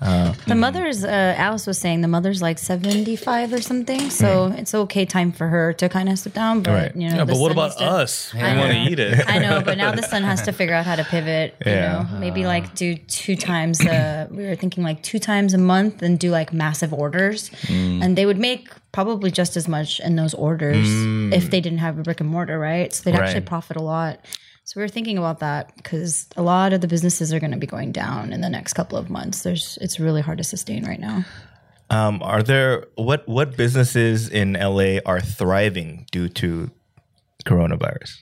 The 0.00 0.54
mother's, 0.54 1.04
uh, 1.04 1.34
Alice 1.36 1.66
was 1.66 1.78
saying, 1.78 2.00
the 2.00 2.08
mother's 2.08 2.40
like 2.40 2.58
75 2.58 3.52
or 3.52 3.60
something. 3.60 4.08
So 4.10 4.46
it's 4.56 4.74
okay 4.74 5.04
time 5.04 5.30
for 5.32 5.48
her 5.48 5.72
to 5.74 5.88
kind 5.88 6.08
of 6.08 6.18
sit 6.18 6.32
down. 6.34 6.62
But, 6.62 6.70
Right. 6.72 6.96
you 6.96 7.08
know, 7.10 7.16
Yeah, 7.16 7.24
but 7.24 7.36
what 7.36 7.52
about 7.52 7.76
to- 7.78 7.84
us? 7.84 8.32
We 8.32 8.40
I 8.40 8.56
want 8.56 8.72
to 8.72 8.78
eat 8.78 8.98
it. 8.98 9.28
I 9.28 9.38
know, 9.38 9.60
but 9.62 9.76
now 9.76 9.92
the 9.92 10.02
son 10.02 10.22
has 10.22 10.42
to 10.42 10.52
figure 10.52 10.74
out 10.74 10.86
how 10.86 10.96
to 10.96 11.04
pivot. 11.04 11.54
You 11.66 11.72
Yeah. 11.72 11.92
know, 12.12 12.18
maybe 12.18 12.46
like 12.46 12.74
do 12.74 12.94
two 12.94 13.36
times. 13.36 13.80
Uh, 13.84 14.26
we 14.30 14.44
were 14.46 14.56
thinking 14.56 14.82
like 14.84 15.02
two 15.02 15.18
times 15.18 15.54
a 15.54 15.58
month 15.58 16.02
and 16.02 16.18
do 16.18 16.30
like 16.30 16.52
massive 16.52 16.92
orders, 16.94 17.50
and 17.68 18.16
they 18.16 18.24
would 18.26 18.38
make 18.38 18.70
probably 18.92 19.30
just 19.30 19.56
as 19.56 19.68
much 19.68 20.00
in 20.00 20.16
those 20.16 20.34
orders 20.34 20.88
if 21.32 21.50
they 21.50 21.60
didn't 21.60 21.78
have 21.78 21.98
a 21.98 22.02
brick 22.02 22.20
and 22.20 22.28
mortar, 22.28 22.58
right? 22.58 22.92
So 22.94 23.02
they'd 23.04 23.16
actually 23.18 23.42
profit 23.42 23.76
a 23.76 23.82
lot. 23.82 24.18
So 24.70 24.78
we 24.78 24.84
were 24.84 24.88
thinking 24.88 25.18
about 25.18 25.40
that 25.40 25.74
because 25.74 26.28
a 26.36 26.42
lot 26.42 26.72
of 26.72 26.80
the 26.80 26.86
businesses 26.86 27.32
are 27.32 27.40
going 27.40 27.50
to 27.50 27.56
be 27.56 27.66
going 27.66 27.90
down 27.90 28.32
in 28.32 28.40
the 28.40 28.48
next 28.48 28.74
couple 28.74 28.96
of 28.96 29.10
months. 29.10 29.42
There's 29.42 29.76
it's 29.80 29.98
really 29.98 30.20
hard 30.22 30.38
to 30.38 30.44
sustain 30.44 30.84
right 30.84 31.00
now. 31.00 31.24
Um, 31.90 32.22
are 32.22 32.40
there 32.40 32.86
what 32.94 33.26
what 33.26 33.56
businesses 33.56 34.28
in 34.28 34.52
LA 34.52 34.98
are 35.04 35.20
thriving 35.20 36.06
due 36.12 36.28
to 36.28 36.70
coronavirus? 37.44 38.12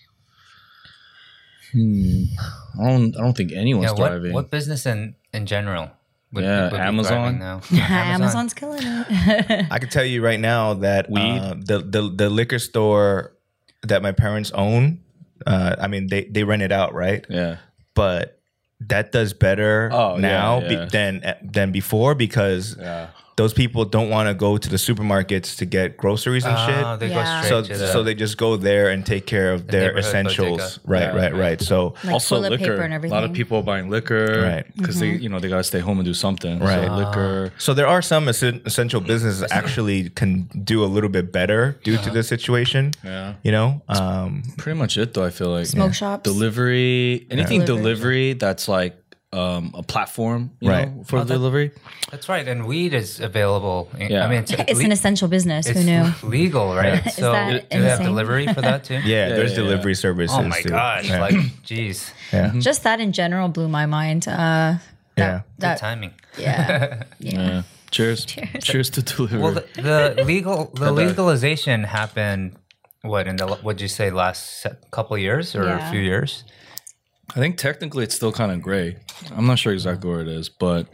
I 1.74 2.88
don't. 2.88 3.14
I 3.14 3.20
don't 3.20 3.36
think 3.36 3.52
anyone's 3.52 3.84
yeah, 3.84 3.90
what, 3.90 4.08
thriving. 4.08 4.32
what 4.32 4.50
business 4.50 4.86
in 4.86 5.16
in 5.34 5.44
general? 5.44 5.90
Would, 6.32 6.44
Yeah, 6.44 6.70
be 6.70 6.78
Amazon. 6.78 7.38
thriving 7.38 7.38
now? 7.40 7.60
Amazon's 7.90 8.54
killing 8.54 8.80
it. 8.82 9.66
I 9.70 9.78
can 9.78 9.90
tell 9.90 10.04
you 10.04 10.24
right 10.24 10.40
now 10.40 10.72
that 10.72 11.10
Weed? 11.10 11.20
uh, 11.20 11.56
the, 11.58 11.80
the 11.80 12.10
the 12.10 12.30
liquor 12.30 12.58
store 12.58 13.34
that 13.82 14.00
my 14.00 14.12
parents 14.12 14.50
own, 14.52 15.00
uh, 15.46 15.76
I 15.78 15.86
mean 15.88 16.08
they 16.08 16.24
they 16.24 16.44
rent 16.44 16.62
it 16.62 16.72
out, 16.72 16.94
right? 16.94 17.24
Yeah. 17.28 17.56
But 17.94 18.40
that 18.80 19.10
does 19.10 19.32
better 19.32 19.90
Oh, 19.92 20.14
yeah, 20.14 20.20
now 20.20 20.60
yeah. 20.60 20.68
Be, 20.68 20.90
than 20.90 21.34
than 21.42 21.72
before 21.72 22.14
because 22.14 22.76
Yeah. 22.78 23.08
Those 23.38 23.54
people 23.54 23.84
don't 23.96 24.10
want 24.10 24.26
to 24.28 24.34
go 24.34 24.58
to 24.58 24.68
the 24.68 24.76
supermarkets 24.76 25.56
to 25.60 25.64
get 25.64 25.96
groceries 25.96 26.44
and 26.44 26.56
Oh, 26.58 26.66
shit. 26.66 27.00
they 27.00 27.08
Yeah. 27.08 27.18
go 27.18 27.22
straight 27.46 27.48
So, 27.48 27.56
to 27.72 27.78
the, 27.80 27.86
so 27.94 27.98
they 28.02 28.14
just 28.24 28.36
go 28.36 28.50
there 28.56 28.86
and 28.92 29.06
take 29.06 29.24
care 29.34 29.52
of 29.56 29.60
their 29.74 29.96
essentials. 29.96 30.58
bodega. 30.78 30.92
Right, 30.94 31.08
Yeah. 31.14 31.20
right, 31.22 31.34
right. 31.46 31.60
So 31.70 31.94
like 32.02 32.14
also 32.14 32.34
liquor. 32.40 32.58
paper 32.58 32.82
and 32.82 32.92
A 33.04 33.08
lot 33.08 33.22
of 33.28 33.32
people 33.32 33.54
are 33.60 33.62
buying 33.72 33.88
liquor, 33.96 34.26
Right. 34.52 34.64
Because 34.76 34.98
they, 34.98 35.10
mm-hmm. 35.12 35.22
you 35.22 35.28
know, 35.30 35.38
they 35.42 35.48
gotta 35.48 35.62
stay 35.74 35.78
home 35.88 35.98
and 36.00 36.06
do 36.12 36.14
something. 36.26 36.58
Right. 36.58 36.86
So 36.88 36.94
liquor. 37.02 37.50
Ah. 37.54 37.54
So 37.66 37.70
there 37.78 37.86
are 37.94 38.02
some 38.02 38.24
essen- 38.28 38.60
essential 38.70 39.00
businesses 39.00 39.44
actually 39.60 40.10
can 40.20 40.32
do 40.74 40.82
a 40.82 40.90
little 40.96 41.12
bit 41.18 41.26
better 41.40 41.62
due 41.86 41.94
to 41.96 42.00
uh-huh. 42.10 42.14
the 42.18 42.22
situation. 42.34 42.82
Yeah. 43.04 43.34
You 43.46 43.52
know, 43.56 43.68
um, 43.88 44.42
Pretty 44.56 44.78
much 44.82 44.98
it, 44.98 45.14
though. 45.14 45.24
I 45.24 45.30
feel 45.30 45.50
like 45.50 45.66
Smoke 45.66 45.94
shops. 45.94 46.24
delivery, 46.24 47.26
anything 47.30 47.64
Delivery. 47.64 48.32
delivery 48.32 48.32
that's 48.34 48.66
like 48.68 48.94
um, 49.32 49.72
a 49.74 49.82
platform, 49.82 50.50
you 50.60 50.70
Right. 50.70 50.88
know, 50.88 51.04
for 51.04 51.22
delivery. 51.24 51.70
That's 52.10 52.28
right, 52.28 52.48
and 52.48 52.66
weed 52.66 52.94
is 52.94 53.20
available. 53.20 53.88
Yeah. 53.98 54.24
I 54.24 54.28
mean, 54.28 54.38
it's, 54.40 54.52
It's 54.52 54.78
le- 54.78 54.84
an 54.86 54.92
essential 54.92 55.28
business. 55.28 55.66
it's 55.66 55.78
Who 55.78 55.84
knew? 55.84 56.12
legal, 56.22 56.74
right? 56.74 57.04
Is 57.06 57.14
so 57.16 57.32
that 57.32 57.68
do 57.70 57.78
they 57.82 57.88
have 57.88 58.00
delivery 58.02 58.46
for 58.46 58.62
that 58.62 58.84
too? 58.84 58.94
yeah, 59.04 59.28
there's 59.28 59.52
yeah, 59.52 59.58
yeah. 59.58 59.64
delivery 59.64 59.94
services. 59.94 60.36
Oh 60.38 60.42
my 60.48 60.60
too. 60.62 60.70
gosh! 60.70 61.08
Yeah. 61.10 61.20
Like, 61.20 61.62
geez, 61.62 62.10
yeah, 62.32 62.52
Just 62.58 62.82
that 62.84 63.00
in 63.00 63.12
general 63.12 63.48
blew 63.48 63.68
my 63.68 63.84
mind. 63.86 64.26
Uh, 64.26 64.78
yeah. 65.16 65.42
good 65.60 65.76
timing. 65.76 66.12
yeah. 66.38 67.02
Yeah. 67.18 67.62
Cheers. 67.90 68.24
Cheers. 68.62 68.90
to 68.90 69.02
delivery. 69.02 69.40
Well, 69.40 69.52
the, 69.52 70.14
the 70.16 70.24
legal 70.24 70.70
the 70.74 70.92
legalization 70.92 71.84
happened. 71.84 72.52
What 73.02 73.26
in 73.26 73.36
the 73.36 73.46
what'd 73.46 73.80
you 73.80 73.88
say 73.88 74.10
last 74.10 74.60
se- 74.62 74.76
couple 74.90 75.16
years 75.18 75.54
or 75.54 75.64
Yeah. 75.64 75.88
a 75.88 75.90
few 75.90 76.00
years? 76.00 76.44
I 77.30 77.40
think 77.40 77.56
technically 77.58 78.04
it's 78.04 78.14
still 78.14 78.32
kind 78.32 78.50
of 78.50 78.62
gray. 78.62 78.96
I'm 79.36 79.46
not 79.46 79.58
sure 79.58 79.72
exactly 79.72 80.08
where 80.10 80.20
it 80.20 80.28
is, 80.28 80.48
but 80.48 80.86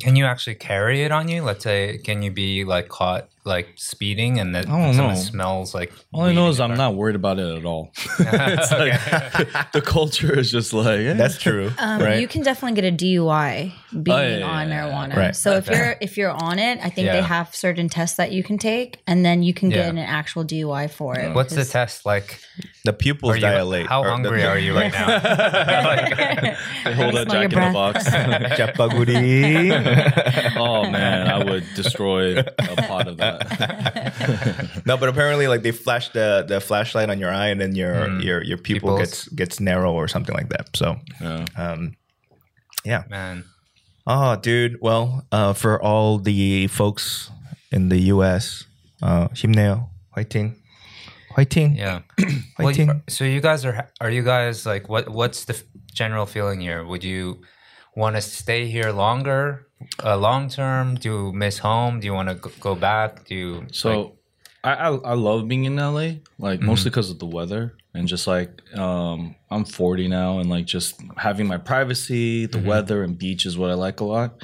Can 0.00 0.16
you 0.16 0.24
actually 0.24 0.56
carry 0.56 1.02
it 1.02 1.12
on 1.12 1.28
you? 1.28 1.42
Let's 1.42 1.62
say, 1.64 1.98
can 1.98 2.22
you 2.22 2.30
be 2.30 2.64
like 2.64 2.88
caught 2.88 3.28
like 3.44 3.68
speeding 3.76 4.38
and 4.38 4.54
that 4.54 4.66
don't 4.66 4.96
know. 4.96 5.14
smells 5.14 5.74
like? 5.74 5.92
all 6.12 6.22
I 6.22 6.32
know 6.32 6.48
is 6.50 6.60
I'm 6.60 6.74
not 6.76 6.94
worried 6.94 7.16
about 7.16 7.38
it 7.38 7.56
at 7.58 7.64
all. 7.64 7.90
it's 8.18 8.70
like 8.70 9.70
the 9.72 9.80
culture 9.80 10.38
is 10.38 10.50
just 10.50 10.72
like 10.74 11.00
eh. 11.00 11.12
That's 11.14 11.38
true, 11.38 11.72
Um, 11.78 12.02
right? 12.02 12.20
You 12.20 12.28
can 12.28 12.42
definitely 12.42 12.80
get 12.80 12.92
a 12.92 12.96
DUI 12.96 13.72
being 14.02 14.16
Oh, 14.16 14.20
yeah, 14.22 14.38
yeah, 14.38 14.46
on 14.46 14.68
yeah, 14.68 14.84
marijuana. 14.84 15.16
Right. 15.16 15.36
So 15.36 15.52
if 15.56 15.68
you're 15.68 15.96
if 16.00 16.16
you're 16.18 16.30
on 16.30 16.58
it, 16.58 16.78
I 16.82 16.90
think 16.90 17.08
they 17.10 17.22
have 17.22 17.54
certain 17.54 17.88
tests 17.88 18.16
that 18.18 18.30
you 18.32 18.42
can 18.42 18.58
take, 18.58 18.98
and 19.06 19.24
then 19.24 19.42
you 19.42 19.54
can 19.54 19.70
get 19.70 19.84
Yeah. 19.84 19.90
an 19.90 19.98
actual 19.98 20.44
DUI 20.44 20.90
for 20.90 21.18
it. 21.18 21.34
What's 21.34 21.54
the 21.54 21.64
test 21.64 22.04
like? 22.04 22.40
the 22.82 22.92
pupils 22.94 23.34
you, 23.36 23.40
dilate. 23.42 23.86
how 23.86 24.00
or 24.00 24.04
the- 24.06 24.10
hungry 24.12 24.42
are 24.42 24.58
you 24.58 24.74
right 24.74 24.90
now? 24.92 25.06
Like, 25.06 26.56
They 26.84 26.94
hold 26.94 27.14
a 27.14 27.24
Smell 27.28 27.40
your 27.42 27.48
jack 27.50 27.52
in 27.52 27.60
the 27.60 27.72
box. 27.74 28.04
Chapaguri. 28.56 30.56
oh 30.56 30.90
man, 30.90 31.28
I 31.28 31.44
would 31.44 31.64
destroy 31.74 32.38
a 32.38 32.44
pot 32.88 33.06
of 33.08 33.18
that. 33.18 33.29
no, 34.85 34.97
but 34.97 35.09
apparently, 35.09 35.47
like 35.47 35.61
they 35.63 35.71
flash 35.71 36.09
the 36.09 36.45
the 36.47 36.59
flashlight 36.61 37.09
on 37.09 37.19
your 37.19 37.29
eye, 37.31 37.47
and 37.47 37.59
then 37.61 37.75
your 37.75 38.09
your 38.21 38.43
your 38.43 38.57
pupil 38.57 38.97
Pupils. 38.97 38.99
gets 38.99 39.27
gets 39.29 39.59
narrow 39.59 39.93
or 39.93 40.07
something 40.07 40.35
like 40.35 40.49
that. 40.49 40.75
So, 40.75 40.97
Yeah. 41.21 41.45
um, 41.57 41.95
yeah. 42.83 43.03
man, 43.09 43.43
Oh, 44.07 44.35
dude. 44.35 44.77
Well, 44.81 45.25
uh, 45.31 45.53
for 45.53 45.81
all 45.81 46.19
the 46.19 46.67
folks 46.67 47.31
in 47.71 47.89
the 47.89 47.97
U.S., 48.13 48.65
uh, 49.01 49.27
힘내요, 49.33 49.89
화이팅, 50.15 50.55
화이팅. 51.35 51.75
yeah. 51.77 52.01
well, 52.59 52.69
Fighting. 52.69 52.87
you, 52.89 53.01
so 53.09 53.25
you 53.25 53.41
guys 53.41 53.65
are 53.65 53.89
are 53.99 54.09
you 54.09 54.21
guys 54.23 54.65
like 54.65 54.87
what? 54.89 55.09
What's 55.09 55.45
the 55.45 55.53
f- 55.55 55.63
general 55.93 56.25
feeling 56.25 56.61
here? 56.61 56.83
Would 56.85 57.03
you 57.03 57.41
want 57.95 58.15
to 58.15 58.21
stay 58.21 58.67
here 58.67 58.91
longer, 58.91 59.67
Uh, 60.04 60.16
long 60.16 60.48
term? 60.48 60.94
Do 60.96 61.08
you 61.08 61.32
miss 61.32 61.58
home? 61.58 62.00
Do 62.00 62.06
you 62.06 62.14
want 62.14 62.28
to 62.28 62.50
go, 62.60 62.74
back? 62.74 63.26
Do 63.26 63.34
you 63.34 63.66
So 63.72 64.16
I, 64.62 64.74
I 64.74 64.88
I 64.88 65.14
love 65.14 65.48
being 65.48 65.64
in 65.64 65.76
LA, 65.76 66.12
like 66.38 66.60
mostly 66.60 66.90
because 66.90 67.10
of 67.10 67.18
the 67.18 67.26
weather 67.26 67.74
and 67.94 68.06
just 68.06 68.26
like 68.26 68.62
um 68.76 69.34
I'm 69.50 69.64
40 69.64 70.06
now 70.08 70.38
and 70.38 70.48
like 70.50 70.66
just 70.66 71.00
having 71.16 71.46
my 71.46 71.56
privacy, 71.56 72.46
the 72.46 72.58
weather 72.58 73.02
and 73.02 73.18
beach 73.18 73.46
is 73.46 73.56
what 73.58 73.70
I 73.70 73.74
like 73.74 74.00
a 74.00 74.04
lot. 74.04 74.42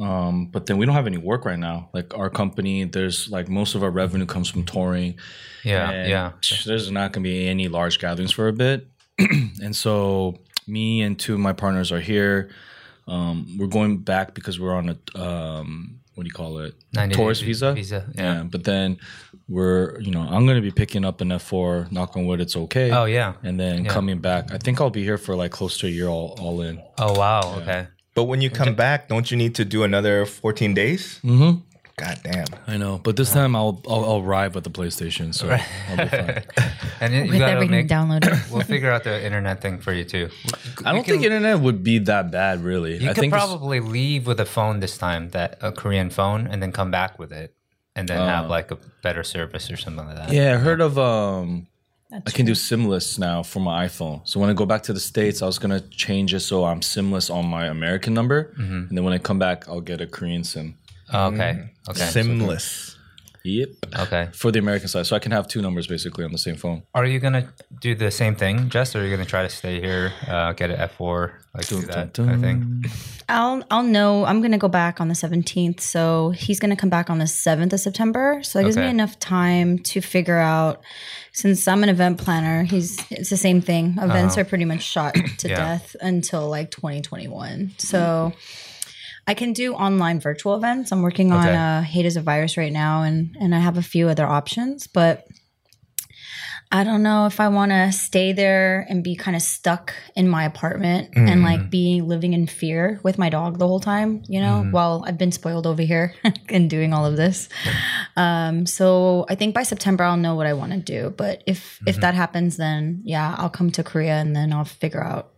Um, 0.00 0.46
but 0.46 0.66
then 0.66 0.76
we 0.78 0.86
don't 0.86 0.94
have 0.94 1.06
any 1.08 1.16
work 1.16 1.44
right 1.44 1.58
now. 1.58 1.88
Like 1.92 2.16
our 2.16 2.30
company, 2.30 2.84
there's 2.84 3.28
like 3.30 3.48
most 3.48 3.74
of 3.74 3.82
our 3.82 3.90
revenue 3.90 4.26
comes 4.26 4.48
from 4.48 4.64
touring. 4.64 5.14
yeah, 5.64 6.06
yeah. 6.06 6.32
There's 6.66 6.90
not 6.90 7.12
going 7.12 7.24
to 7.24 7.28
be 7.30 7.48
any 7.48 7.68
large 7.68 7.98
gatherings 7.98 8.30
for 8.30 8.46
a 8.48 8.52
bit. 8.52 8.86
and 9.18 9.74
so 9.74 10.36
me 10.68 11.02
and 11.02 11.18
two 11.18 11.34
of 11.34 11.40
my 11.40 11.52
partners 11.52 11.90
are 11.90 12.00
here. 12.00 12.50
Um, 13.08 13.56
we're 13.58 13.66
going 13.66 13.98
back 13.98 14.34
because 14.34 14.60
we're 14.60 14.74
on 14.74 14.88
a, 14.90 15.20
um, 15.20 16.00
what 16.14 16.24
do 16.24 16.28
you 16.28 16.32
call 16.34 16.58
it? 16.58 16.74
Tourist 17.12 17.42
visa. 17.42 17.72
visa, 17.72 18.04
Yeah. 18.14 18.22
yeah. 18.34 18.42
But 18.42 18.64
then 18.64 18.98
we're, 19.48 20.00
you 20.00 20.10
know, 20.10 20.20
I'm 20.22 20.44
going 20.46 20.56
to 20.56 20.62
be 20.62 20.70
picking 20.72 21.04
up 21.04 21.20
an 21.20 21.28
F4, 21.28 21.90
knock 21.90 22.16
on 22.16 22.26
wood, 22.26 22.40
it's 22.40 22.56
okay. 22.56 22.90
Oh 22.90 23.04
yeah. 23.06 23.34
And 23.42 23.58
then 23.58 23.84
Yeah. 23.84 23.90
coming 23.92 24.18
back. 24.18 24.52
I 24.52 24.58
think 24.58 24.80
I'll 24.80 24.90
be 24.90 25.04
here 25.04 25.18
for 25.18 25.34
like 25.36 25.52
close 25.52 25.78
to 25.78 25.86
a 25.86 25.90
year 25.90 26.08
all, 26.08 26.36
all 26.40 26.60
in. 26.60 26.82
Oh 26.98 27.18
wow. 27.18 27.40
Okay. 27.62 27.86
But 28.14 28.24
when 28.24 28.40
you 28.40 28.50
come 28.50 28.74
back, 28.74 29.06
don't 29.08 29.30
you 29.30 29.36
need 29.36 29.54
to 29.54 29.64
do 29.64 29.84
another 29.84 30.26
14 30.26 30.74
days? 30.74 31.20
Mm-hmm. 31.24 31.60
God 31.98 32.20
damn. 32.24 32.46
I 32.66 32.76
know. 32.76 32.98
But 33.02 33.16
this 33.16 33.32
time 33.32 33.54
I'll, 33.56 33.82
I'll, 33.88 34.04
I'll 34.04 34.22
arrive 34.22 34.54
with 34.54 34.64
the 34.64 34.70
PlayStation. 34.70 35.34
So 35.34 35.48
I'll 35.50 35.96
be 35.96 36.08
fine. 36.08 36.42
And 37.00 37.14
you, 37.14 37.22
you 37.24 37.30
with 37.30 37.38
gotta 37.38 37.52
everything 37.52 37.70
make. 37.76 37.88
downloaded. 37.88 38.50
We'll 38.52 38.62
figure 38.62 38.90
out 38.90 39.04
the 39.04 39.24
internet 39.24 39.60
thing 39.60 39.78
for 39.78 39.92
you 39.92 40.04
too. 40.04 40.30
I 40.84 40.92
don't 40.92 41.04
think 41.06 41.22
internet 41.22 41.60
would 41.60 41.84
be 41.84 41.98
that 42.00 42.30
bad, 42.32 42.62
really. 42.64 42.96
You 42.96 43.10
I 43.10 43.14
could 43.14 43.20
think 43.20 43.32
it's- 43.34 43.46
probably 43.46 43.80
leave 43.80 44.26
with 44.26 44.40
a 44.40 44.44
phone 44.44 44.80
this 44.80 44.96
time, 44.98 45.30
that 45.30 45.58
a 45.60 45.70
Korean 45.70 46.10
phone, 46.10 46.46
and 46.48 46.60
then 46.62 46.72
come 46.72 46.90
back 46.90 47.18
with 47.18 47.32
it, 47.32 47.54
and 47.94 48.08
then 48.08 48.18
have 48.18 48.48
like 48.50 48.70
a 48.72 48.78
better 49.02 49.22
service 49.22 49.70
or 49.70 49.76
something 49.76 50.06
like 50.06 50.16
that. 50.16 50.32
Yeah, 50.32 50.54
I 50.54 50.56
heard 50.56 50.80
of 50.80 50.98
um 50.98 51.66
I 52.26 52.30
can 52.30 52.46
do 52.46 52.54
SIMless 52.54 53.18
now 53.18 53.42
for 53.42 53.60
my 53.60 53.86
iPhone. 53.86 54.26
So 54.26 54.40
when 54.40 54.48
I 54.50 54.54
go 54.54 54.64
back 54.66 54.82
to 54.84 54.92
the 54.92 55.00
States, 55.00 55.42
I 55.42 55.46
was 55.46 55.58
gonna 55.58 55.80
change 55.80 56.32
it 56.34 56.40
so 56.40 56.64
I'm 56.64 56.80
SIMless 56.82 57.28
on 57.30 57.46
my 57.46 57.66
American 57.66 58.12
number. 58.14 58.54
And 58.56 58.90
then 58.90 59.04
when 59.04 59.12
I 59.12 59.18
come 59.18 59.38
back, 59.38 59.68
I'll 59.68 59.82
get 59.82 60.00
a 60.00 60.06
Korean 60.06 60.42
SIM. 60.42 60.74
Oh, 61.12 61.26
okay. 61.28 61.70
Okay. 61.88 62.00
Simless. 62.00 62.94
Yep. 63.44 63.68
Okay. 64.00 64.28
For 64.34 64.50
the 64.50 64.58
American 64.58 64.88
side, 64.88 65.06
so 65.06 65.16
I 65.16 65.20
can 65.20 65.32
have 65.32 65.48
two 65.48 65.62
numbers 65.62 65.86
basically 65.86 66.24
on 66.24 66.32
the 66.32 66.38
same 66.38 66.56
phone. 66.56 66.82
Are 66.94 67.06
you 67.06 67.18
gonna 67.18 67.48
do 67.80 67.94
the 67.94 68.10
same 68.10 68.34
thing, 68.34 68.68
Jess, 68.68 68.94
or 68.94 69.00
are 69.00 69.04
you 69.06 69.10
gonna 69.10 69.24
try 69.24 69.42
to 69.42 69.48
stay 69.48 69.80
here, 69.80 70.12
uh, 70.26 70.52
get 70.52 70.70
an 70.70 70.76
F 70.78 70.96
four, 70.96 71.40
like 71.54 71.66
do 71.66 71.80
that 71.82 72.12
dun, 72.12 72.26
kind 72.26 72.34
of 72.34 72.40
thing? 72.42 72.84
I'll 73.28 73.62
I'll 73.70 73.84
know. 73.84 74.24
I'm 74.26 74.42
gonna 74.42 74.58
go 74.58 74.68
back 74.68 75.00
on 75.00 75.08
the 75.08 75.14
17th, 75.14 75.80
so 75.80 76.30
he's 76.30 76.60
gonna 76.60 76.76
come 76.76 76.90
back 76.90 77.08
on 77.08 77.18
the 77.18 77.26
7th 77.26 77.72
of 77.72 77.80
September. 77.80 78.40
So 78.42 78.58
that 78.58 78.64
gives 78.64 78.76
me 78.76 78.88
enough 78.88 79.18
time 79.18 79.78
to 79.78 80.00
figure 80.02 80.38
out. 80.38 80.82
Since 81.32 81.68
I'm 81.68 81.82
an 81.84 81.88
event 81.88 82.18
planner, 82.18 82.64
he's 82.64 82.98
it's 83.10 83.30
the 83.30 83.36
same 83.36 83.60
thing. 83.62 83.96
Events 83.98 84.36
are 84.36 84.44
pretty 84.44 84.64
much 84.66 84.82
shot 84.82 85.14
to 85.14 85.20
Uh-huh. 85.20 85.48
Yeah. 85.48 85.56
death 85.56 85.94
until 86.00 86.50
like 86.50 86.70
2021. 86.72 87.72
So 87.78 88.32
I 89.28 89.34
can 89.34 89.52
do 89.52 89.74
online 89.74 90.18
virtual 90.20 90.54
events. 90.56 90.90
I'm 90.90 91.02
working 91.02 91.30
on 91.32 91.46
Okay. 91.46 91.54
uh, 91.54 91.82
Hate 91.82 92.06
is 92.06 92.16
a 92.16 92.22
Virus 92.22 92.56
right 92.56 92.72
now, 92.72 93.02
and 93.02 93.36
and 93.40 93.54
I 93.54 93.58
have 93.60 93.76
a 93.78 93.82
few 93.82 94.08
other 94.08 94.26
options, 94.26 94.86
but. 94.88 95.24
I 96.70 96.84
don't 96.84 97.02
know 97.02 97.24
if 97.24 97.40
I 97.40 97.48
want 97.48 97.70
to 97.72 97.90
stay 97.92 98.34
there 98.34 98.84
and 98.90 99.02
be 99.02 99.16
kind 99.16 99.34
of 99.34 99.40
stuck 99.40 99.94
in 100.14 100.28
my 100.28 100.44
apartment 100.44 101.08
and 101.16 101.28
Mm-hmm. 101.28 101.42
like 101.42 101.70
be 101.70 102.02
living 102.02 102.34
in 102.34 102.46
fear 102.46 103.00
with 103.02 103.16
my 103.16 103.30
dog 103.30 103.58
the 103.58 103.66
whole 103.66 103.80
time, 103.80 104.22
you 104.28 104.38
know, 104.40 104.60
Mm-hmm. 104.60 104.72
while 104.72 105.02
I've 105.06 105.16
been 105.16 105.32
spoiled 105.32 105.66
over 105.66 105.80
here 105.80 106.12
and 106.50 106.68
doing 106.68 106.92
all 106.92 107.06
of 107.06 107.16
this. 107.16 107.48
Um, 108.16 108.66
so 108.66 109.24
I 109.30 109.34
think 109.34 109.54
by 109.54 109.62
September 109.62 110.04
I'll 110.04 110.18
know 110.18 110.34
what 110.34 110.46
I 110.46 110.52
want 110.52 110.72
to 110.72 110.78
do. 110.78 111.08
But 111.16 111.42
if 111.46 111.80
if 111.86 111.94
Mm-hmm. 111.94 112.00
that 112.02 112.14
happens, 112.14 112.58
then 112.58 113.00
yeah, 113.04 113.34
I'll 113.38 113.48
come 113.58 113.70
to 113.72 113.82
Korea 113.82 114.16
and 114.20 114.36
then 114.36 114.52
I'll 114.52 114.66
figure 114.66 115.02
out 115.02 115.32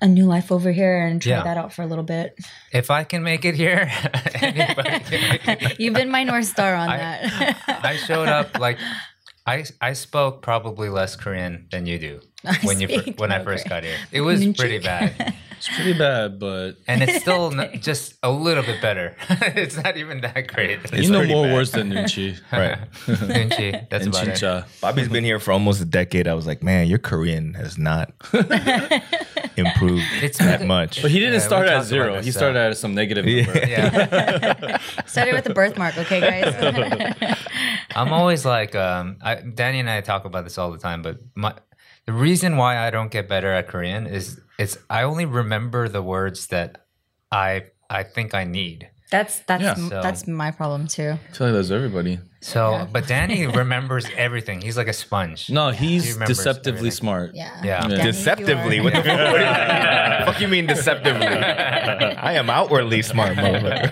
a 0.00 0.06
new 0.08 0.26
life 0.26 0.52
over 0.52 0.70
here 0.72 1.06
and 1.06 1.20
try 1.22 1.30
Yeah. 1.32 1.42
that 1.44 1.56
out 1.56 1.72
for 1.72 1.82
a 1.82 1.86
little 1.86 2.04
bit. 2.04 2.36
If 2.72 2.90
I 2.90 3.04
can 3.04 3.22
make 3.22 3.44
it 3.44 3.54
here, 3.54 3.90
make 4.42 5.48
it. 5.48 5.80
You've 5.80 5.94
been 5.94 6.10
my 6.10 6.24
north 6.24 6.46
star 6.46 6.74
on 6.74 6.88
I- 6.88 6.96
that. 6.98 7.80
I 7.84 7.96
showed 7.96 8.28
up 8.28 8.58
like 8.58 8.78
I 9.46 9.64
I 9.80 9.92
spoke 9.94 10.42
probably 10.42 10.88
less 10.88 11.16
Korean 11.16 11.66
than 11.70 11.86
you 11.86 11.98
do 11.98 12.20
when 12.64 12.80
you 12.80 12.88
when 13.16 13.32
I 13.32 13.42
first 13.44 13.66
Korean. 13.66 13.82
got 13.82 13.84
here. 13.84 13.98
It 14.12 14.20
was 14.22 14.44
pretty 14.56 14.78
bad, 14.78 15.34
It's 15.58 15.68
pretty 15.74 15.94
bad, 15.98 16.38
but 16.38 16.72
and 16.86 17.02
it's 17.02 17.20
still 17.20 17.58
n- 17.58 17.80
just 17.80 18.14
a 18.22 18.30
little 18.30 18.62
bit 18.62 18.80
better. 18.82 19.16
it's 19.30 19.76
not 19.82 19.96
even 19.96 20.20
that 20.20 20.46
great. 20.48 20.78
you 20.92 21.10
know 21.10 21.24
more 21.24 21.46
bad. 21.46 21.54
words 21.54 21.70
than 21.72 21.90
Noonchi 21.90 22.38
Right. 22.52 22.78
Noonchi, 23.06 23.88
that's 23.88 24.04
and 24.06 24.14
about 24.14 24.28
it. 24.28 24.34
Chincha. 24.34 24.80
Bobby's 24.80 25.08
been 25.08 25.24
here 25.24 25.40
for 25.40 25.52
almost 25.52 25.80
a 25.80 25.84
decade. 25.84 26.28
I 26.28 26.34
was 26.34 26.46
like, 26.46 26.62
man, 26.62 26.86
your 26.88 26.98
Korean 26.98 27.54
has 27.54 27.78
not 27.78 28.12
improved 29.56 30.04
It's 30.22 30.38
that 30.38 30.60
because- 30.60 30.66
much. 30.66 31.02
But 31.02 31.10
he 31.10 31.18
didn't 31.18 31.34
Yeah, 31.40 31.46
start 31.46 31.68
at 31.68 31.84
zero. 31.84 32.16
this, 32.16 32.26
He 32.26 32.32
started 32.32 32.58
at 32.58 32.76
some 32.76 32.94
negative 32.94 33.24
number. 33.24 33.66
Yeah, 33.66 34.78
Started 35.06 35.34
with 35.34 35.44
the 35.44 35.54
birthmark, 35.54 35.96
okay, 35.98 36.20
guys? 36.20 37.36
I'm 37.94 38.12
always 38.12 38.44
like, 38.44 38.74
um, 38.74 39.16
I, 39.22 39.36
Danny 39.36 39.80
and 39.80 39.88
I 39.88 40.00
talk 40.02 40.24
about 40.24 40.44
this 40.44 40.58
all 40.58 40.70
the 40.70 40.78
time, 40.78 41.02
but 41.02 41.18
my 41.34 41.54
the 42.06 42.12
reason 42.12 42.56
why 42.56 42.86
I 42.86 42.90
don't 42.90 43.10
get 43.10 43.28
better 43.28 43.52
at 43.52 43.68
Korean 43.68 44.06
is 44.06 44.40
it's 44.58 44.78
I 44.88 45.02
only 45.02 45.26
remember 45.26 45.88
the 45.88 46.02
words 46.02 46.46
that 46.48 46.86
I 47.30 47.64
I 47.90 48.04
think 48.04 48.34
I 48.34 48.44
need. 48.44 48.88
That's 49.10 49.40
that's 49.40 49.62
Yeah. 49.62 49.74
So- 49.74 50.02
that's 50.02 50.26
my 50.26 50.50
problem 50.50 50.86
too. 50.86 51.18
I 51.28 51.32
feel 51.32 51.48
like 51.48 51.54
that's 51.54 51.70
everybody. 51.70 52.18
So, 52.40 52.86
but 52.92 53.08
Danny 53.08 53.46
remembers 53.62 54.06
everything. 54.16 54.60
He's 54.60 54.76
like 54.76 54.86
a 54.86 54.92
sponge. 54.92 55.50
No, 55.50 55.70
he's 55.70 56.12
remembers 56.12 56.36
deceptively 56.38 56.78
everything. 56.78 56.90
smart. 56.92 57.30
Yeah. 57.34 57.60
Yeah. 57.64 57.88
Danny, 57.88 58.02
Deceptively? 58.02 58.80
What 58.80 58.94
the 58.94 59.02
fuck? 59.02 59.18
What 59.18 59.38
do 59.38 59.44
you- 59.44 60.26
fuck 60.26 60.40
you 60.40 60.48
mean 60.48 60.66
deceptively? 60.66 61.26
I 61.26 62.34
am 62.34 62.48
outwardly 62.50 63.02
smart, 63.02 63.36
motherfucker. 63.36 63.90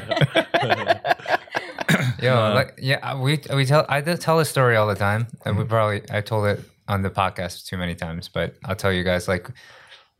Yo, 2.22 2.32
uh, 2.36 2.54
like 2.54 2.78
yeah, 2.80 3.20
we 3.20 3.40
we 3.54 3.66
tell 3.66 3.84
I 3.88 4.00
tell 4.00 4.38
a 4.38 4.44
story 4.44 4.76
all 4.76 4.86
the 4.86 4.94
time, 4.94 5.26
and 5.44 5.58
we 5.58 5.64
mm. 5.64 5.68
probably 5.68 6.02
I 6.10 6.20
told 6.22 6.46
it 6.46 6.60
on 6.88 7.02
the 7.02 7.10
podcast 7.10 7.66
too 7.66 7.76
many 7.76 7.94
times, 7.94 8.28
but 8.28 8.56
I'll 8.64 8.76
tell 8.76 8.92
you 8.92 9.04
guys 9.04 9.28
like 9.28 9.48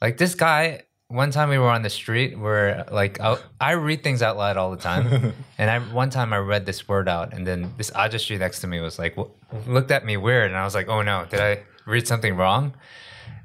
like 0.00 0.16
this 0.18 0.34
guy. 0.34 0.82
One 1.08 1.30
time 1.30 1.50
we 1.50 1.58
were 1.58 1.68
on 1.68 1.82
the 1.82 1.90
street 1.90 2.38
where 2.38 2.86
like 2.90 3.20
I, 3.20 3.36
I 3.60 3.72
read 3.72 4.02
things 4.02 4.22
out 4.22 4.36
loud 4.36 4.56
all 4.56 4.70
the 4.70 4.78
time, 4.78 5.34
and 5.58 5.70
I 5.70 5.78
one 5.78 6.10
time 6.10 6.32
I 6.32 6.38
read 6.38 6.66
this 6.66 6.88
word 6.88 7.08
out, 7.08 7.34
and 7.34 7.46
then 7.46 7.72
this 7.76 7.90
Ajashi 7.90 8.38
next 8.38 8.60
to 8.60 8.66
me 8.66 8.80
was 8.80 8.98
like 8.98 9.14
w- 9.16 9.30
looked 9.66 9.90
at 9.90 10.04
me 10.04 10.16
weird, 10.16 10.50
and 10.50 10.58
I 10.58 10.64
was 10.64 10.74
like, 10.74 10.88
oh 10.88 11.02
no, 11.02 11.26
did 11.28 11.40
I 11.40 11.62
read 11.86 12.08
something 12.08 12.36
wrong? 12.36 12.74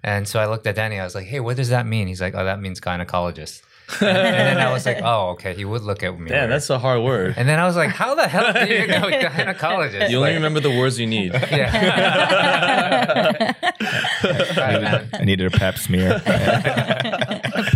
And 0.04 0.28
so 0.28 0.40
I 0.40 0.46
looked 0.48 0.66
at 0.66 0.76
Danny. 0.76 1.00
I 1.00 1.04
was 1.04 1.14
like, 1.14 1.28
"Hey, 1.28 1.42
what 1.42 1.58
does 1.58 1.70
that 1.70 1.86
mean?" 1.86 2.08
He's 2.08 2.22
like, 2.22 2.34
"Oh, 2.34 2.46
that 2.46 2.62
means 2.62 2.80
gynecologist." 2.80 3.62
And, 4.02 4.18
and 4.18 4.48
then 4.48 4.58
I 4.60 4.72
was 4.72 4.86
like, 4.86 5.00
"Oh, 5.04 5.30
okay." 5.32 5.54
He 5.56 5.66
would 5.66 5.82
look 5.84 6.04
at 6.04 6.18
me. 6.20 6.30
Yeah, 6.32 6.48
that's 6.48 6.70
a 6.70 6.78
hard 6.80 7.02
word. 7.02 7.34
And 7.38 7.48
then 7.50 7.60
I 7.60 7.66
was 7.66 7.76
like, 7.76 7.90
"How 7.90 8.16
the 8.16 8.28
hell 8.28 8.54
do 8.54 8.72
you 8.74 8.88
know 8.88 9.10
gynecologist?" 9.10 10.10
You 10.10 10.18
only 10.18 10.30
Like, 10.32 10.36
remember 10.36 10.60
the 10.60 10.78
words 10.78 11.00
you 11.00 11.08
need. 11.08 11.34
Yeah. 11.52 13.54
Right, 14.22 14.82
man. 14.82 15.10
I 15.14 15.24
needed 15.24 15.54
a 15.54 15.58
pap 15.58 15.78
smear. 15.78 16.18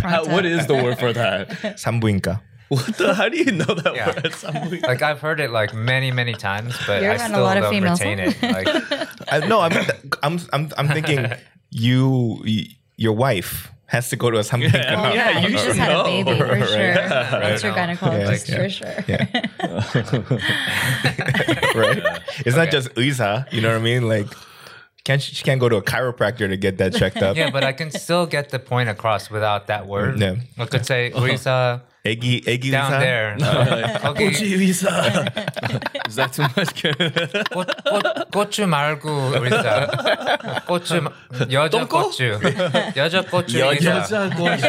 How- 0.02 0.24
what 0.26 0.44
is 0.44 0.66
the 0.66 0.74
word 0.74 0.98
for 0.98 1.12
that? 1.12 1.48
Sambuinka. 1.78 2.40
What 2.68 2.86
the? 2.96 3.14
How 3.14 3.28
do 3.28 3.36
you 3.36 3.52
know 3.52 3.64
that 3.64 3.94
Yeah. 3.94 4.06
word? 4.14 4.32
Something- 4.34 4.80
Like 4.82 5.02
I've 5.02 5.20
heard 5.20 5.40
it 5.40 5.50
like 5.50 5.74
many, 5.74 6.10
many 6.10 6.34
times, 6.34 6.76
but 6.86 7.02
You're 7.02 7.12
I 7.12 7.16
around 7.16 7.30
a 7.30 7.34
still 7.34 7.42
lot 7.42 7.56
of 7.56 7.62
don't 7.64 7.72
females, 7.72 8.00
retain 8.00 8.18
it. 8.20 8.42
Like, 8.42 8.68
I, 9.32 9.46
no, 9.46 9.60
I'm, 9.60 9.72
I'm, 10.22 10.38
I'm, 10.52 10.70
I'm 10.76 10.88
thinking 10.88 11.32
you, 11.70 12.42
y- 12.44 12.66
your 12.96 13.12
wife 13.14 13.70
has 13.86 14.08
to 14.10 14.16
go 14.16 14.30
to 14.30 14.38
a 14.38 14.40
Sambuinka. 14.40 14.72
Yeah. 14.72 14.94
Oh, 15.10 15.14
yeah, 15.14 15.38
you 15.40 15.48
you, 15.50 15.58
should 15.58 15.66
just 15.66 15.78
had 15.78 15.90
a 15.90 15.94
know. 15.94 16.04
baby 16.04 16.38
for 16.38 16.46
Right. 16.46 16.68
sure. 16.68 16.94
That's 16.94 17.62
your 17.64 17.72
I 17.72 17.86
know. 17.86 17.94
gynecologist 17.94 18.48
Yeah. 19.06 19.24
for 19.82 20.04
sure. 20.04 20.38
right? 21.82 22.22
It's 22.46 22.56
not 22.56 22.70
just 22.70 22.90
Uisa, 22.94 23.50
you 23.52 23.60
know 23.60 23.68
what 23.70 23.76
I 23.78 23.82
mean? 23.82 24.08
Like, 24.08 24.26
can't 25.04 25.20
she, 25.20 25.34
she 25.34 25.44
can't 25.44 25.60
go 25.60 25.68
to 25.68 25.76
a 25.76 25.82
chiropractor 25.82 26.48
to 26.48 26.56
get 26.56 26.78
that 26.78 26.94
checked 26.94 27.18
up? 27.18 27.36
yeah, 27.36 27.50
but 27.50 27.62
I 27.62 27.72
can 27.72 27.90
still 27.90 28.26
get 28.26 28.48
the 28.50 28.58
point 28.58 28.88
across 28.88 29.30
without 29.30 29.66
that 29.66 29.86
word. 29.86 30.18
Yeah. 30.20 30.36
I 30.58 30.64
could 30.66 30.86
say 30.86 31.12
uh-huh. 31.12 31.78
Luisa 32.03 32.03
Eggy, 32.05 32.41
eggy 32.47 32.71
down 32.71 32.91
Uisa? 32.91 32.99
there. 32.99 33.35
거기 34.01 34.29
Is 36.07 36.15
that 36.15 36.31
too 36.33 36.43
much? 36.55 36.81
꽃, 37.51 37.67
꽃, 37.83 38.31
고추 38.31 38.65
말고 38.67 39.33
의사. 39.35 39.85
고추 40.65 41.01
마- 41.01 41.11
여자 41.51 41.69
똥꼬? 41.69 42.03
고추. 42.09 42.39
여자 42.95 43.21
고추 43.21 43.59
의사. 43.59 43.97
여자 43.99 44.29
고추. 44.29 44.65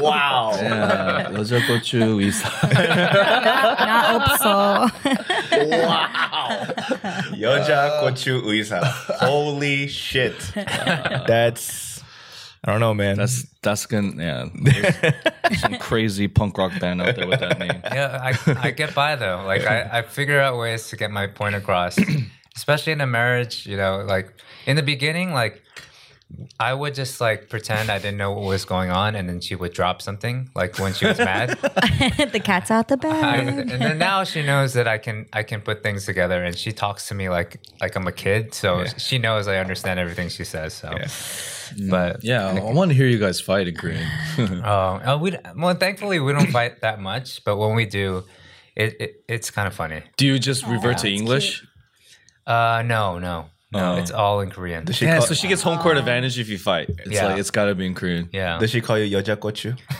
Wow. 0.00 0.52
Yeah, 0.54 1.34
여자 1.34 1.58
고추 1.66 1.98
의사. 2.20 2.48
나 3.84 4.16
없어. 4.16 4.88
Yoja 7.36 8.00
Kochu 8.00 8.42
Uisa. 8.44 8.80
Holy 9.20 9.86
shit. 9.88 10.34
That's, 11.26 12.02
I 12.64 12.70
don't 12.70 12.80
know, 12.80 12.94
man. 12.94 13.16
That's 13.18 13.46
that's 13.61 13.85
gonna 13.85 14.13
yeah. 14.17 15.11
Some 15.57 15.77
crazy 15.77 16.27
punk 16.27 16.57
rock 16.57 16.79
band 16.79 17.01
out 17.01 17.15
there 17.15 17.27
with 17.27 17.39
that 17.39 17.59
name. 17.59 17.81
Yeah, 17.83 18.19
I, 18.21 18.67
I 18.67 18.71
get 18.71 18.95
by 18.95 19.15
though. 19.15 19.43
Like 19.45 19.65
I, 19.65 19.99
I 19.99 20.01
figure 20.03 20.39
out 20.39 20.57
ways 20.57 20.89
to 20.89 20.95
get 20.95 21.11
my 21.11 21.27
point 21.27 21.55
across, 21.55 21.97
especially 22.55 22.93
in 22.93 23.01
a 23.01 23.07
marriage. 23.07 23.65
You 23.65 23.77
know, 23.77 24.05
like 24.07 24.33
in 24.65 24.75
the 24.75 24.83
beginning, 24.83 25.33
like 25.33 25.61
I 26.59 26.73
would 26.73 26.93
just 26.93 27.19
like 27.19 27.49
pretend 27.49 27.89
I 27.89 27.97
didn't 27.97 28.17
know 28.17 28.31
what 28.31 28.43
was 28.43 28.65
going 28.65 28.91
on, 28.91 29.15
and 29.15 29.27
then 29.27 29.41
she 29.41 29.55
would 29.55 29.73
drop 29.73 30.01
something, 30.01 30.49
like 30.55 30.77
when 30.77 30.93
she 30.93 31.05
was 31.05 31.17
mad. 31.17 31.49
the 32.31 32.41
cat's 32.43 32.69
out 32.69 32.87
the 32.87 32.95
I, 32.95 32.97
bag. 32.97 33.47
and 33.71 33.81
then 33.81 33.97
now 33.97 34.23
she 34.23 34.43
knows 34.43 34.73
that 34.73 34.87
I 34.87 34.97
can 34.99 35.25
I 35.33 35.43
can 35.43 35.61
put 35.61 35.81
things 35.81 36.05
together, 36.05 36.43
and 36.43 36.55
she 36.55 36.71
talks 36.71 37.07
to 37.07 37.15
me 37.15 37.29
like 37.29 37.59
like 37.81 37.95
I'm 37.95 38.07
a 38.07 38.11
kid, 38.11 38.53
so 38.53 38.85
she 38.97 39.17
knows 39.17 39.47
I 39.47 39.57
understand 39.57 39.99
everything 39.99 40.29
she 40.29 40.43
says. 40.43 40.73
So, 40.73 40.93
but 41.89 42.23
Yeah, 42.23 42.47
I 42.47 42.71
want 42.73 42.91
to 42.91 42.95
hear 42.95 43.07
you 43.07 43.19
guys 43.19 43.41
fight 43.41 43.67
in 43.67 43.75
Oh, 44.63 44.69
uh, 44.69 45.17
we 45.19 45.35
well, 45.55 45.73
thankfully 45.75 46.19
we 46.19 46.33
don't 46.33 46.51
fight 46.51 46.81
that 46.81 46.99
much, 46.99 47.43
but 47.43 47.57
when 47.57 47.75
we 47.75 47.85
do, 47.85 48.23
it, 48.75 48.95
it 48.99 49.23
it's 49.27 49.49
kind 49.49 49.67
of 49.67 49.73
funny. 49.73 50.03
Do 50.17 50.27
you 50.27 50.37
just 50.37 50.65
revert 50.65 50.99
to 50.99 51.03
that's 51.03 51.19
English? 51.21 51.65
Uh, 52.45 52.83
no, 52.85 53.19
no, 53.19 53.45
no, 53.71 53.95
it's 53.97 54.11
all 54.11 54.41
in 54.41 54.49
Korean. 54.49 54.85
Does 54.85 54.95
she, 54.95 55.05
Yeah, 55.05 55.17
call, 55.17 55.27
so 55.27 55.33
she 55.35 55.47
gets 55.47 55.61
home 55.61 55.77
court 55.77 55.95
ah. 55.97 55.99
advantage 55.99 56.39
if 56.39 56.49
you 56.49 56.57
fight. 56.57 56.89
It's 56.89 57.11
Yeah. 57.11 57.27
like 57.27 57.37
it's 57.39 57.51
got 57.51 57.65
to 57.65 57.75
be 57.75 57.85
in 57.85 57.93
Korean. 57.93 58.29
Yeah, 58.31 58.57
does 58.59 58.71
she 58.71 58.81
call 58.81 58.97
you 58.97 59.05
Yoja 59.15 59.35
Kochu? 59.35 59.77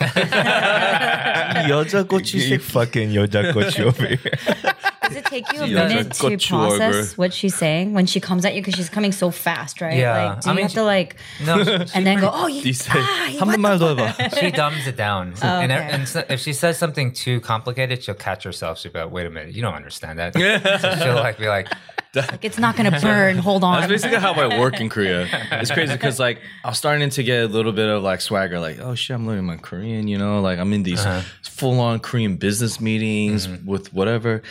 여자 1.68 2.04
You 2.50 2.58
fucking 2.58 3.10
Yoja 3.10 3.52
Kochu 3.52 3.84
over 3.84 4.06
here. 4.06 4.74
Does 5.09 5.15
it 5.17 5.25
take 5.25 5.51
you 5.53 5.61
a 5.61 5.67
Yeah. 5.67 5.87
minute 5.87 6.13
to 6.13 6.29
Got 6.29 6.49
you 6.49 6.57
over. 6.57 6.77
process 6.77 7.17
what 7.17 7.33
she's 7.33 7.53
saying 7.55 7.93
when 7.93 8.05
she 8.05 8.19
comes 8.19 8.43
at 8.45 8.55
you 8.55 8.61
because 8.61 8.73
she's 8.75 8.89
coming 8.89 9.11
so 9.11 9.29
fast, 9.31 9.79
right? 9.81 9.97
Yeah. 9.97 10.33
Like, 10.33 10.41
do 10.41 10.49
I 10.49 10.51
you 10.51 10.55
mean, 10.57 10.63
have 10.65 10.73
to 10.73 10.83
like 10.83 11.15
no, 11.45 11.59
and 11.93 12.05
then 12.05 12.19
go, 12.19 12.29
oh, 12.33 12.47
you, 12.47 12.61
You 12.61 12.73
say 12.73 12.91
ah, 12.95 13.27
you- 13.27 13.39
한 13.39 13.47
what 13.47 13.59
번만 13.59 13.77
the 13.79 13.95
더 13.95 13.95
해봐. 13.95 14.39
she 14.39 14.51
dumbs 14.51 14.87
it 14.87 14.97
down, 14.97 15.33
and, 15.41 15.71
okay. 15.71 15.89
and 15.91 16.07
so- 16.07 16.25
if 16.29 16.39
she 16.41 16.53
says 16.53 16.77
something 16.77 17.11
too 17.13 17.39
complicated, 17.41 18.03
she'll 18.03 18.15
catch 18.15 18.43
herself. 18.43 18.79
She'll 18.79 18.91
be 18.91 18.99
like, 18.99 19.11
"Wait 19.11 19.25
a 19.27 19.29
minute, 19.29 19.53
you 19.53 19.61
don't 19.61 19.75
understand 19.75 20.17
that." 20.19 20.33
so 20.33 20.95
she'll 21.03 21.15
like 21.15 21.37
be 21.37 21.47
like, 21.47 21.67
Like, 22.15 22.45
it's 22.45 22.57
not 22.57 22.77
gonna 22.77 22.97
burn. 23.01 23.37
Hold 23.37 23.63
on. 23.65 23.81
That's 23.81 23.91
basically 23.91 24.19
how 24.23 24.31
I 24.33 24.57
work 24.57 24.79
in 24.79 24.87
Korea. 24.87 25.27
It's 25.51 25.69
crazy 25.69 25.91
because 25.91 26.17
like 26.17 26.39
I'm 26.63 26.73
starting 26.73 27.09
to 27.09 27.21
get 27.23 27.43
a 27.43 27.47
little 27.47 27.73
bit 27.73 27.89
of 27.89 28.03
like 28.03 28.21
swagger, 28.21 28.57
like 28.57 28.79
oh 28.79 28.95
shit, 28.95 29.13
I'm 29.15 29.27
learning 29.27 29.43
my 29.43 29.57
Korean, 29.57 30.07
you 30.07 30.17
know, 30.17 30.39
like 30.39 30.57
I'm 30.57 30.71
in 30.71 30.83
these 30.83 31.05
full 31.43 31.77
on 31.81 31.99
Korean 31.99 32.37
business 32.37 32.79
meetings 32.79 33.49
with 33.65 33.91
whatever. 33.93 34.41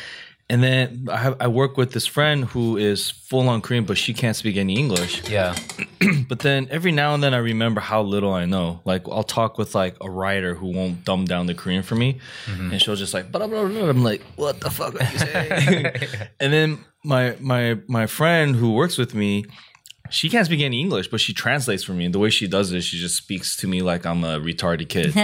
and 0.50 0.64
then 0.64 1.08
I, 1.12 1.18
have, 1.18 1.38
I 1.40 1.48
work 1.48 1.78
with 1.78 1.94
this 1.94 2.08
friend 2.08 2.46
who 2.46 2.76
is 2.76 3.12
full 3.12 3.48
on 3.48 3.62
Korean, 3.62 3.86
but 3.86 4.00
she 4.00 4.16
can't 4.16 4.36
speak 4.36 4.58
any 4.58 4.78
English. 4.78 5.30
Yeah. 5.30 5.56
But 6.30 6.40
then 6.40 6.68
every 6.72 6.92
now 6.92 7.14
and 7.14 7.22
then 7.22 7.34
I 7.34 7.38
remember 7.38 7.82
how 7.82 8.02
little 8.02 8.32
I 8.32 8.46
know. 8.46 8.82
Like 8.86 9.08
I'll 9.10 9.24
talk 9.24 9.58
with 9.58 9.76
like 9.76 9.98
a 10.00 10.10
writer 10.10 10.54
who 10.56 10.68
won't 10.68 11.04
dumb 11.04 11.26
down 11.26 11.48
the 11.48 11.54
Korean 11.54 11.84
for 11.84 11.96
me, 11.96 12.20
mm-hmm. 12.46 12.72
and 12.72 12.82
she'll 12.82 12.96
just 12.96 13.14
like 13.14 13.32
blah 13.32 13.46
blah 13.48 13.66
blah. 13.66 13.90
I'm 13.90 14.04
like, 14.04 14.22
what 14.36 14.62
the 14.62 14.70
fuck 14.70 14.96
are 14.96 15.12
you 15.12 15.18
saying? 15.18 15.86
and 16.40 16.54
then 16.54 16.86
my 17.04 17.36
my 17.40 17.80
my 17.88 18.06
friend 18.06 18.56
who 18.56 18.74
works 18.74 18.98
with 18.98 19.14
me, 19.14 19.46
she 20.10 20.30
can't 20.30 20.46
speak 20.46 20.62
any 20.62 20.80
English, 20.82 21.08
but 21.10 21.20
she 21.20 21.34
translates 21.34 21.84
for 21.84 21.94
me. 21.94 22.06
And 22.06 22.14
the 22.14 22.20
way 22.20 22.30
she 22.30 22.48
does 22.48 22.72
it, 22.72 22.82
she 22.82 22.98
just 22.98 23.16
speaks 23.16 23.56
to 23.58 23.68
me 23.68 23.82
like 23.82 24.06
I'm 24.06 24.24
a 24.24 24.40
retarded 24.40 24.90
kid. 24.90 25.14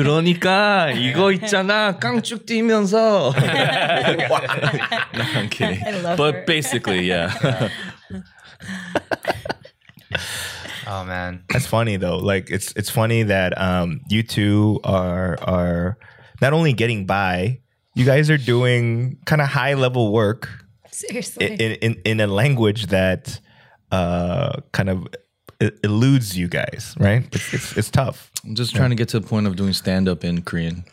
그러니까 0.00 0.90
이거 0.92 1.32
있잖아 1.32 1.96
깡쭉 1.98 2.46
뛰면서. 2.46 3.32
no, 3.36 5.22
I'm 5.34 5.48
kidding. 5.48 5.82
I 5.84 5.90
love 6.02 6.16
but 6.16 6.34
her. 6.34 6.44
basically, 6.46 7.06
yeah. 7.06 7.68
Oh 10.86 11.04
man. 11.04 11.42
That's 11.50 11.66
funny 11.66 11.96
though. 11.96 12.18
Like 12.18 12.48
it's 12.50 12.72
it's 12.76 12.90
funny 12.90 13.24
that 13.24 13.58
um 13.58 14.00
you 14.08 14.22
two 14.22 14.78
are 14.84 15.36
are 15.42 15.98
not 16.40 16.52
only 16.52 16.72
getting 16.72 17.06
by, 17.06 17.60
you 17.94 18.04
guys 18.04 18.30
are 18.30 18.38
doing 18.38 19.18
kind 19.26 19.42
of 19.42 19.48
high 19.48 19.74
level 19.74 20.12
work 20.12 20.48
Seriously. 20.92 21.46
in 21.46 21.72
in, 21.82 21.92
in 22.04 22.20
a 22.20 22.26
language 22.28 22.86
that 22.86 23.40
uh 23.90 24.60
kind 24.72 24.88
of 24.88 25.06
e- 25.61 25.71
eludes 25.83 26.37
you 26.37 26.47
guys, 26.47 26.95
right? 26.99 27.23
It's 27.31 27.53
it's, 27.53 27.77
it's 27.77 27.89
tough. 27.91 28.31
I'm 28.45 28.55
just 28.55 28.75
trying 28.75 28.89
to 28.89 28.95
get 28.95 29.09
to 29.09 29.19
the 29.19 29.27
point 29.27 29.47
of 29.47 29.55
doing 29.55 29.73
stand 29.73 30.09
up 30.09 30.23
in 30.23 30.41
Korean. 30.41 30.83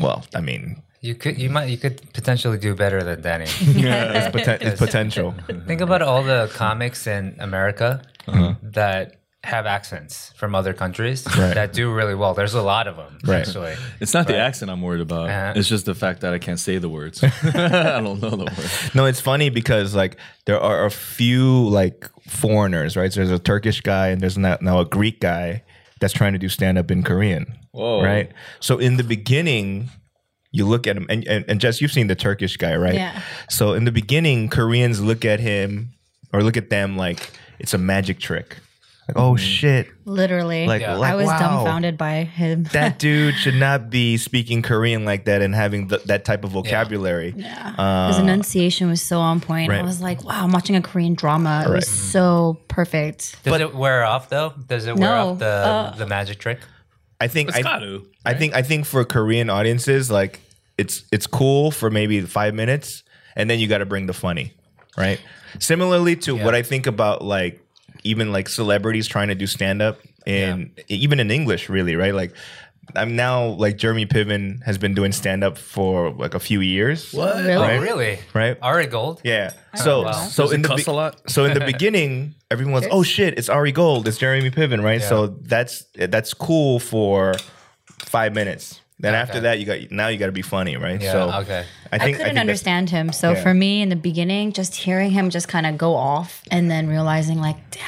Well, 0.00 0.24
I 0.34 0.40
mean, 0.40 0.82
You 1.00 1.14
could 1.14 1.36
you 1.38 1.50
might 1.50 1.68
you 1.68 1.76
could 1.76 2.00
potentially 2.14 2.58
do 2.58 2.74
better 2.74 3.02
than 3.04 3.20
Danny. 3.20 3.44
it's, 3.48 4.28
poten- 4.34 4.60
it's 4.66 4.80
potential. 4.80 5.34
Think 5.66 5.80
about 5.82 6.00
all 6.02 6.22
the 6.24 6.50
comics 6.54 7.06
in 7.06 7.34
America 7.38 8.00
Uh-huh. 8.26 8.54
that 8.72 9.16
have 9.44 9.66
accents 9.66 10.32
from 10.36 10.54
other 10.54 10.72
countries 10.72 11.24
Right. 11.38 11.54
that 11.54 11.72
do 11.72 11.92
really 11.92 12.14
well. 12.14 12.34
There's 12.34 12.54
a 12.54 12.62
lot 12.62 12.86
of 12.88 12.96
them 12.96 13.18
Right. 13.24 13.40
actually. 13.46 13.74
It's 14.00 14.14
not 14.14 14.26
the 14.26 14.36
accent 14.36 14.70
I'm 14.70 14.80
worried 14.82 15.00
about. 15.02 15.28
Uh-huh. 15.30 15.52
It's 15.56 15.68
just 15.68 15.84
the 15.84 15.94
fact 15.94 16.20
that 16.22 16.32
I 16.32 16.38
can't 16.38 16.58
say 16.58 16.78
the 16.78 16.88
words. 16.88 17.22
I 17.44 18.00
don't 18.00 18.20
know 18.20 18.30
the 18.30 18.44
words. 18.46 18.94
No, 18.94 19.04
it's 19.06 19.20
funny 19.20 19.50
because 19.50 19.94
like 19.94 20.16
there 20.46 20.58
are 20.58 20.84
a 20.86 20.90
few 20.90 21.68
like 21.68 22.08
foreigners, 22.28 22.96
right? 22.96 23.12
So 23.12 23.20
there's 23.20 23.30
a 23.30 23.38
Turkish 23.38 23.80
guy 23.80 24.08
and 24.08 24.20
there's 24.20 24.38
now, 24.38 24.56
now 24.60 24.80
a 24.80 24.84
Greek 24.84 25.20
guy 25.20 25.62
that's 26.00 26.12
trying 26.14 26.32
to 26.32 26.38
do 26.38 26.48
stand 26.48 26.76
up 26.78 26.90
in 26.90 27.02
Korean, 27.02 27.46
Whoa. 27.72 28.02
right? 28.02 28.32
So 28.60 28.78
in 28.78 28.96
the 28.96 29.04
beginning, 29.04 29.90
you 30.52 30.66
look 30.66 30.86
at 30.86 30.96
him, 30.96 31.06
and, 31.08 31.26
and 31.26 31.44
and 31.48 31.60
Jess, 31.60 31.80
you've 31.80 31.92
seen 31.92 32.06
the 32.08 32.14
Turkish 32.14 32.56
guy, 32.56 32.76
right? 32.76 32.94
Yeah. 32.94 33.20
So 33.48 33.72
in 33.74 33.84
the 33.84 33.92
beginning, 33.92 34.48
Koreans 34.48 35.00
look 35.00 35.24
at 35.24 35.40
him 35.40 35.94
or 36.32 36.42
look 36.42 36.56
at 36.56 36.70
them 36.70 36.96
like 36.96 37.30
it's 37.58 37.74
a 37.74 37.78
magic 37.78 38.18
trick. 38.20 38.58
Like, 39.08 39.18
oh 39.18 39.36
shit, 39.36 39.88
Literally. 40.06 40.66
like, 40.66 40.80
Yeah. 40.80 40.96
like 40.96 41.12
I 41.12 41.14
was 41.14 41.26
wow. 41.26 41.38
dumbfounded 41.38 41.98
by 41.98 42.24
him. 42.24 42.64
That 42.72 42.98
dude 43.06 43.34
should 43.34 43.54
not 43.54 43.90
be 43.90 44.16
speaking 44.16 44.62
Korean 44.62 45.04
like 45.04 45.26
that 45.26 45.42
and 45.42 45.54
having 45.54 45.88
th- 45.90 46.04
that 46.04 46.24
type 46.24 46.42
of 46.42 46.52
vocabulary. 46.52 47.34
yeah. 47.36 48.08
His 48.08 48.18
enunciation 48.18 48.88
was 48.88 49.02
so 49.02 49.20
on 49.20 49.40
point. 49.40 49.68
right. 49.68 49.80
I 49.80 49.82
was 49.82 50.00
like, 50.00 50.24
wow, 50.24 50.42
I'm 50.42 50.52
watching 50.52 50.74
a 50.74 50.80
Korean 50.80 51.12
drama. 51.14 51.64
It 51.68 51.70
was 51.70 51.86
so 51.86 52.58
perfect. 52.68 53.42
Does 53.44 53.60
it 53.60 53.74
wear 53.74 54.04
off 54.04 54.30
though? 54.30 54.54
Does 54.68 54.86
it 54.86 54.96
wear 54.96 55.10
No, 55.10 55.30
off 55.32 55.38
the 55.38 55.46
uh, 55.46 55.94
the 55.96 56.06
magic 56.06 56.38
trick? 56.38 56.60
I 57.20 57.28
think 57.28 57.50
It's 57.50 57.58
I, 57.58 57.62
got 57.62 57.80
to. 57.80 58.06
I 58.24 58.32
think 58.34 58.54
I 58.54 58.62
think 58.62 58.86
for 58.86 59.04
Korean 59.04 59.50
audiences, 59.50 60.10
like 60.10 60.40
it's 60.78 61.04
it's 61.12 61.26
cool 61.26 61.70
for 61.70 61.90
maybe 61.90 62.20
five 62.22 62.54
minutes, 62.54 63.02
and 63.36 63.50
then 63.50 63.58
you 63.58 63.66
got 63.68 63.78
to 63.78 63.86
bring 63.86 64.06
the 64.06 64.12
funny, 64.14 64.54
right? 64.96 65.20
Similarly 65.58 66.16
to 66.16 66.34
what 66.34 66.54
I 66.54 66.62
think 66.62 66.86
about 66.86 67.22
like 67.22 67.60
even 68.04 68.32
like 68.32 68.48
celebrities 68.48 69.06
trying 69.08 69.28
to 69.28 69.34
do 69.34 69.46
stand 69.46 69.82
up 69.82 69.98
in 70.26 70.70
even 70.88 71.20
in 71.20 71.30
English, 71.30 71.68
really, 71.68 71.96
right? 71.96 72.14
Like 72.14 72.34
I'm 72.94 73.16
now 73.16 73.46
like 73.46 73.78
Jeremy 73.78 74.04
Piven 74.06 74.62
has 74.64 74.76
been 74.78 74.94
doing 74.94 75.10
stand 75.12 75.42
up 75.42 75.56
for 75.56 76.10
like 76.10 76.34
a 76.34 76.38
few 76.40 76.60
years. 76.60 77.12
What? 77.12 77.36
Really? 77.36 77.52
Oh, 77.54 77.60
Right. 77.62 77.80
really? 77.80 78.18
Right. 78.34 78.58
Ari 78.60 78.86
Gold? 78.86 79.20
Yeah. 79.24 79.52
Oh, 79.74 79.80
so 79.82 80.02
wow. 80.02 80.12
so 80.12 80.42
Does 80.44 80.52
in 80.52 80.62
the 80.62 80.68
cuss 80.68 80.86
a 80.86 80.92
lot? 80.92 81.30
so 81.30 81.44
in 81.44 81.54
the 81.54 81.64
beginning, 81.72 82.34
everyone 82.50 82.74
was, 82.74 82.86
"Oh 82.90 83.02
shit, 83.02 83.38
it's 83.38 83.48
Ari 83.48 83.72
Gold, 83.72 84.06
it's 84.06 84.18
Jeremy 84.18 84.50
Piven," 84.50 84.82
right? 84.82 85.00
Yeah. 85.00 85.08
So 85.08 85.26
that's 85.28 85.84
that's 85.94 86.34
cool 86.34 86.78
for 86.78 87.34
five 88.00 88.34
minutes. 88.34 88.80
Then 89.00 89.14
after 89.14 89.40
that, 89.40 89.58
you 89.58 89.66
got 89.66 89.90
now 89.90 90.08
you 90.08 90.18
got 90.18 90.26
to 90.26 90.32
be 90.32 90.42
funny, 90.42 90.76
right? 90.76 91.00
Yeah, 91.00 91.12
so 91.12 91.30
okay. 91.42 91.64
I 91.92 91.96
I, 91.96 91.98
think 91.98 92.16
couldn't 92.16 92.34
that's- 92.34 92.40
understand 92.40 92.90
him. 92.90 93.12
So 93.12 93.32
Yeah. 93.32 93.42
for 93.42 93.52
me 93.52 93.82
in 93.82 93.88
the 93.88 93.96
beginning, 93.96 94.52
just 94.52 94.74
hearing 94.76 95.10
him 95.10 95.30
just 95.30 95.48
kind 95.48 95.66
of 95.66 95.76
go 95.76 95.94
off 95.96 96.42
and 96.50 96.70
then 96.70 96.86
realizing 96.88 97.38
like, 97.40 97.56
damn, 97.70 97.82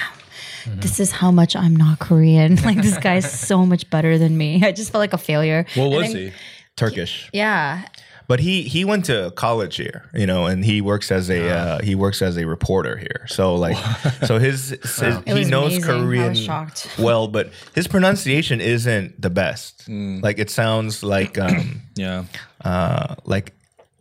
Mm-hmm. 0.66 0.80
this 0.80 0.98
is 0.98 1.12
how 1.12 1.30
much 1.30 1.54
I'm 1.54 1.76
not 1.76 2.00
Korean. 2.00 2.56
like 2.64 2.82
this 2.82 2.98
guy's 2.98 3.30
so 3.48 3.64
much 3.64 3.88
better 3.88 4.18
than 4.18 4.36
me. 4.36 4.64
I 4.64 4.72
just 4.72 4.90
felt 4.90 4.98
like 5.00 5.12
a 5.12 5.18
failure. 5.18 5.64
What 5.76 5.84
And 5.84 5.94
was 5.94 6.12
then- 6.12 6.16
he? 6.16 6.32
Turkish, 6.76 7.30
Yeah. 7.32 7.82
But 8.28 8.40
he 8.40 8.62
he 8.62 8.84
went 8.84 9.04
to 9.06 9.32
college 9.36 9.76
here, 9.76 10.08
you 10.14 10.26
know, 10.26 10.46
and 10.46 10.64
he 10.64 10.80
works 10.80 11.10
as 11.12 11.30
a 11.30 11.48
uh, 11.48 11.82
he 11.82 11.94
works 11.94 12.22
as 12.22 12.36
a 12.36 12.44
reporter 12.46 12.96
here. 12.96 13.24
So 13.28 13.54
like, 13.54 13.76
so 14.26 14.38
his, 14.46 14.70
his 14.70 15.02
It 15.02 15.36
he 15.36 15.44
knows 15.44 15.76
amazing. 15.76 15.82
Korean 15.82 16.34
shocked. 16.34 16.88
well, 16.98 17.28
but 17.28 17.50
his 17.74 17.86
pronunciation 17.86 18.60
isn't 18.60 19.20
the 19.20 19.30
best. 19.30 19.88
Like 19.88 20.38
it 20.38 20.50
sounds 20.50 21.02
like 21.02 21.38
um 21.38 21.82
Yeah. 21.94 22.24
uh 22.64 23.14
like 23.24 23.52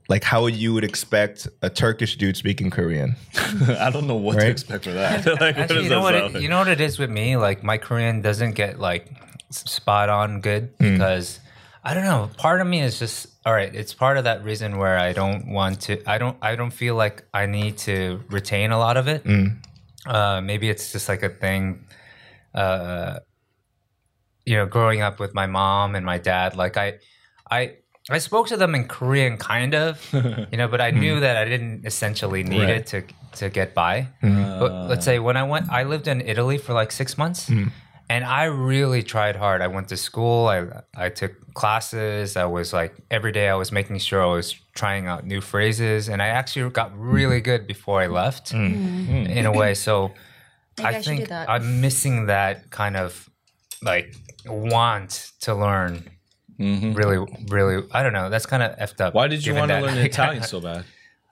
like 0.07 0.23
how 0.23 0.45
you 0.47 0.73
would 0.73 0.83
expect 0.83 1.47
a 1.61 1.69
Turkish 1.69 2.15
dude 2.17 2.37
speaking 2.37 2.69
Korean. 2.69 3.15
I 3.79 3.89
don't 3.91 4.05
know 4.07 4.15
what 4.15 4.39
to 4.39 4.47
expect 4.47 4.83
for 4.83 4.91
that. 4.93 5.25
like, 5.25 5.57
Actually, 5.57 5.75
does 5.75 5.83
you 5.85 5.89
know 5.89 6.03
that 6.05 6.23
what? 6.23 6.35
It, 6.35 6.41
you 6.43 6.49
know 6.49 6.59
what 6.59 6.67
it 6.67 6.79
is 6.81 6.99
with 6.99 7.09
me. 7.09 7.37
Like 7.37 7.63
my 7.63 7.77
Korean 7.79 8.21
doesn't 8.21 8.51
get 8.53 8.79
like 8.79 9.07
spot 9.51 10.09
on 10.09 10.41
good 10.41 10.69
Hmm. 10.79 10.93
because 10.93 11.39
I 11.85 11.93
don't 11.93 12.03
know. 12.03 12.31
Part 12.37 12.61
of 12.61 12.67
me 12.67 12.81
is 12.81 12.97
just 12.97 13.27
all 13.45 13.53
right. 13.53 13.73
It's 13.73 13.93
part 13.93 14.17
of 14.17 14.23
that 14.23 14.43
reason 14.43 14.77
where 14.77 14.97
I 14.97 15.13
don't 15.13 15.47
want 15.47 15.81
to. 15.81 16.01
I 16.09 16.17
don't. 16.17 16.35
I 16.41 16.55
don't 16.55 16.71
feel 16.71 16.95
like 16.95 17.23
I 17.31 17.45
need 17.45 17.77
to 17.79 18.23
retain 18.29 18.71
a 18.71 18.79
lot 18.79 18.97
of 18.97 19.07
it. 19.07 19.21
Hmm. 19.21 19.47
Uh, 20.05 20.41
maybe 20.41 20.67
it's 20.67 20.91
just 20.91 21.07
like 21.07 21.21
a 21.21 21.29
thing. 21.29 21.85
Uh, 22.55 23.19
you 24.45 24.55
know, 24.55 24.65
growing 24.65 25.01
up 25.01 25.19
with 25.19 25.35
my 25.35 25.45
mom 25.45 25.93
and 25.95 26.03
my 26.05 26.17
dad, 26.17 26.55
like 26.55 26.75
I, 26.75 26.95
I. 27.49 27.77
I 28.07 28.19
spoke 28.19 28.49
to 28.49 28.57
them 28.57 28.75
in 28.75 28.87
Korean, 28.87 29.35
kind 29.37 29.73
of, 29.73 29.99
you 30.13 30.57
know, 30.59 30.67
but 30.67 30.79
I 30.79 30.91
knew 30.91 31.21
that 31.21 31.37
I 31.37 31.45
didn't 31.45 31.87
essentially 31.87 32.43
need. 32.43 32.61
Right. 32.61 32.69
it 32.69 32.85
to 32.87 33.01
to 33.37 33.49
get 33.49 33.73
by. 33.73 34.07
But 34.21 34.89
let's 34.89 35.05
say 35.05 35.17
when 35.17 35.37
I 35.37 35.43
went, 35.43 35.71
I 35.71 35.83
lived 35.83 36.07
in 36.07 36.21
Italy 36.21 36.59
for 36.59 36.73
like 36.73 36.91
six 36.91 37.17
months, 37.17 37.49
and 38.09 38.23
I 38.23 38.45
really 38.45 39.03
tried 39.03 39.35
hard. 39.35 39.61
I 39.61 39.67
went 39.67 39.89
to 39.89 39.97
school. 39.97 40.47
I 40.47 40.83
I 40.95 41.09
took 41.09 41.53
classes. 41.53 42.37
I 42.37 42.45
was 42.45 42.73
like 42.73 42.95
every 43.09 43.31
day. 43.31 43.49
I 43.49 43.55
was 43.55 43.71
making 43.71 43.97
sure 43.99 44.21
I 44.21 44.31
was 44.31 44.53
trying 44.73 45.07
out 45.07 45.25
new 45.25 45.41
phrases, 45.41 46.09
and 46.09 46.21
I 46.21 46.27
actually 46.27 46.69
got 46.69 46.97
really 46.97 47.41
good 47.41 47.65
before 47.67 48.01
I 48.01 48.07
left, 48.07 48.53
in 48.53 49.45
a 49.45 49.51
way. 49.51 49.73
So 49.73 50.11
I, 50.79 50.95
I 50.97 51.01
think 51.01 51.29
that. 51.29 51.49
I'm 51.49 51.81
missing 51.81 52.27
that 52.27 52.69
kind 52.69 52.95
of 52.95 53.29
like 53.81 54.15
want 54.45 55.31
to 55.41 55.55
learn. 55.55 56.09
Really, 56.57 57.17
really, 57.49 57.85
I 57.91 58.01
don't 58.01 58.13
know. 58.13 58.29
That's 58.29 58.45
kind 58.45 58.63
of 58.63 58.77
effed 58.77 59.01
up. 59.01 59.13
Why 59.13 59.27
did 59.27 59.45
you 59.45 59.55
want 59.55 59.71
to 59.71 59.81
learn 59.81 59.97
Italian 60.11 60.43
so 60.43 60.61
bad? 60.61 60.85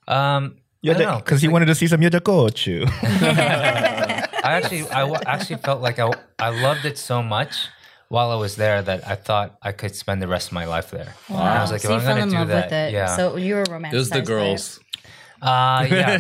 Um, 0.08 0.58
I 0.86 1.18
because 1.20 1.42
he 1.42 1.48
wanted 1.48 1.68
to 1.68 1.76
see 1.76 1.88
some 1.88 2.02
yodakochu. 2.02 2.84
I 4.44 4.54
actually, 4.54 4.82
I 4.90 5.02
w- 5.02 5.20
actually 5.26 5.58
felt 5.58 5.82
like 5.82 6.00
I, 6.00 6.12
I 6.40 6.50
loved 6.50 6.86
it 6.86 6.98
so 6.98 7.24
much 7.24 7.68
while 8.10 8.30
I 8.32 8.36
was 8.36 8.56
there 8.56 8.82
that 8.82 9.08
I 9.08 9.16
thought 9.16 9.58
I 9.62 9.72
could 9.72 9.96
spend 9.96 10.22
the 10.22 10.28
rest 10.28 10.48
of 10.50 10.54
my 10.54 10.66
life 10.66 10.92
there. 10.92 11.16
And 11.30 11.38
I 11.38 11.62
was 11.62 11.72
like, 11.72 11.82
so 11.82 11.88
if 11.88 11.92
you 11.92 11.96
I'm 11.96 12.02
fell 12.02 12.10
gonna 12.16 12.24
in 12.24 12.30
do 12.30 12.38
love 12.38 12.48
that, 12.50 12.66
with 12.66 12.74
it. 12.74 12.94
yeah. 12.94 13.16
So 13.16 13.38
you 13.38 13.56
were 13.56 13.64
romantic. 13.70 13.94
It 13.96 13.98
was 13.98 14.10
the 14.10 14.22
girls. 14.22 14.80
Uh, 15.44 15.86
yeah. 15.92 16.18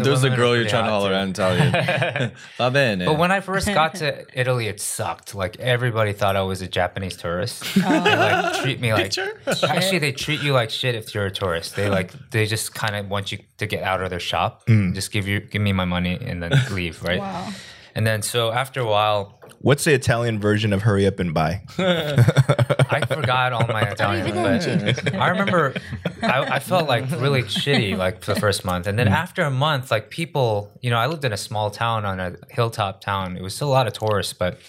There's 0.00 0.24
a 0.24 0.30
girl 0.30 0.56
you're 0.56 0.66
trying 0.66 0.84
to 0.84 0.90
hot, 0.90 1.02
holler 1.02 1.10
too. 1.10 1.14
at 1.14 1.22
in 1.24 1.30
Italian. 1.30 2.32
Va 2.56 2.70
bene. 2.70 3.04
But 3.04 3.18
when 3.18 3.30
I 3.30 3.40
first 3.40 3.66
got 3.66 3.96
to 3.96 4.24
Italy, 4.32 4.66
it 4.66 4.80
sucked. 4.80 5.34
Like 5.34 5.60
everybody 5.60 6.14
thought 6.14 6.36
I 6.36 6.42
was 6.42 6.62
a 6.62 6.68
Japanese 6.68 7.16
tourist. 7.16 7.64
They 7.76 8.16
like 8.16 8.62
treat 8.62 8.80
me 8.80 8.92
like. 8.94 9.12
Actually, 9.46 9.98
they 9.98 10.12
treat 10.12 10.40
you 10.42 10.52
like 10.52 10.70
shit 10.70 10.94
if 10.94 11.14
you're 11.14 11.26
a 11.26 11.30
tourist. 11.30 11.76
They 11.76 11.88
like 11.88 12.12
they 12.30 12.46
just 12.46 12.74
kind 12.74 12.96
of 12.96 13.10
want 13.10 13.30
you 13.32 13.38
to 13.58 13.66
get 13.66 13.82
out 13.82 14.00
of 14.02 14.10
their 14.10 14.20
shop, 14.20 14.66
just 14.66 15.12
give 15.12 15.28
you 15.28 15.40
give 15.40 15.60
me 15.62 15.72
my 15.72 15.84
money 15.84 16.18
and 16.20 16.42
then 16.42 16.52
leave, 16.70 17.02
right? 17.02 17.20
Wow. 17.20 17.52
And 17.94 18.06
then 18.06 18.22
so 18.22 18.52
after 18.52 18.80
a 18.80 18.86
while, 18.86 19.38
What's 19.66 19.82
the 19.82 19.94
Italian 19.94 20.38
version 20.38 20.72
of 20.72 20.82
hurry 20.82 21.08
up 21.08 21.18
and 21.18 21.34
buy? 21.34 21.62
I 21.76 23.02
forgot 23.04 23.52
all 23.52 23.66
my 23.66 23.82
Italian, 23.82 24.32
but 24.32 25.12
I 25.16 25.28
remember 25.30 25.74
I, 26.22 26.42
I 26.42 26.58
felt 26.60 26.86
like 26.88 27.10
really 27.10 27.42
shitty 27.42 27.96
like 27.96 28.22
for 28.22 28.34
the 28.34 28.38
first 28.38 28.64
month, 28.64 28.86
and 28.86 28.96
then 28.96 29.08
hmm. 29.08 29.12
after 29.12 29.42
a 29.42 29.50
month, 29.50 29.90
like 29.90 30.08
people, 30.08 30.70
you 30.82 30.90
know, 30.90 30.98
I 30.98 31.08
lived 31.08 31.24
in 31.24 31.32
a 31.32 31.36
small 31.36 31.72
town 31.72 32.04
on 32.04 32.20
a 32.20 32.36
hilltop 32.48 33.00
town. 33.00 33.36
It 33.36 33.42
was 33.42 33.56
still 33.56 33.66
a 33.66 33.74
lot 33.74 33.88
of 33.88 33.92
tourists, 33.92 34.34
but 34.34 34.60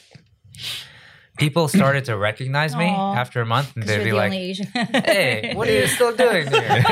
people 1.38 1.68
started 1.68 2.06
to 2.06 2.18
recognize 2.18 2.76
me 2.76 2.90
Aw. 2.90 3.14
after 3.14 3.40
a 3.40 3.46
month, 3.46 3.76
and 3.76 3.84
they'd 3.84 4.04
be 4.04 4.10
the 4.10 4.16
like, 4.16 4.34
Asian. 4.34 4.66
"Hey, 4.66 5.54
what 5.54 5.68
are 5.68 5.74
you 5.74 5.86
still 5.86 6.16
doing 6.16 6.48
here?" 6.48 6.84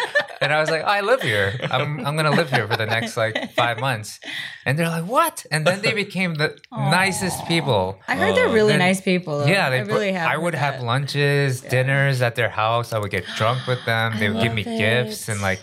and 0.50 0.56
I 0.56 0.60
was 0.60 0.70
like, 0.70 0.82
oh, 0.82 0.96
"I 0.98 1.00
live 1.00 1.22
here. 1.22 1.54
I'm 1.70 2.04
I'm 2.04 2.16
gonna 2.16 2.32
live 2.32 2.50
here 2.50 2.66
for 2.66 2.76
the 2.76 2.86
next 2.86 3.16
like 3.16 3.52
five 3.54 3.78
months." 3.78 4.18
And 4.66 4.76
they're 4.76 4.88
like, 4.88 5.06
"What?" 5.06 5.46
And 5.52 5.64
then 5.64 5.80
they 5.80 5.92
became 5.92 6.34
the 6.34 6.58
nicest 6.72 7.46
people. 7.46 8.00
I 8.08 8.16
heard 8.16 8.34
they're 8.34 8.48
really 8.48 8.76
nice 8.76 9.00
people. 9.00 9.40
Though. 9.40 9.46
Yeah, 9.46 9.70
they 9.70 9.78
I 9.78 9.82
really 9.82 10.12
have. 10.12 10.28
I 10.28 10.36
would 10.36 10.56
have 10.56 10.80
that. 10.80 10.84
lunches, 10.84 11.60
dinners 11.60 12.20
at 12.20 12.34
their 12.34 12.50
house. 12.50 12.92
I 12.92 12.98
would 12.98 13.12
get 13.12 13.24
drunk 13.36 13.66
with 13.68 13.84
them. 13.84 14.18
They 14.18 14.28
would 14.28 14.42
give 14.42 14.52
me 14.52 14.64
love 14.64 14.78
gifts 14.78 15.28
and 15.28 15.40
like 15.40 15.60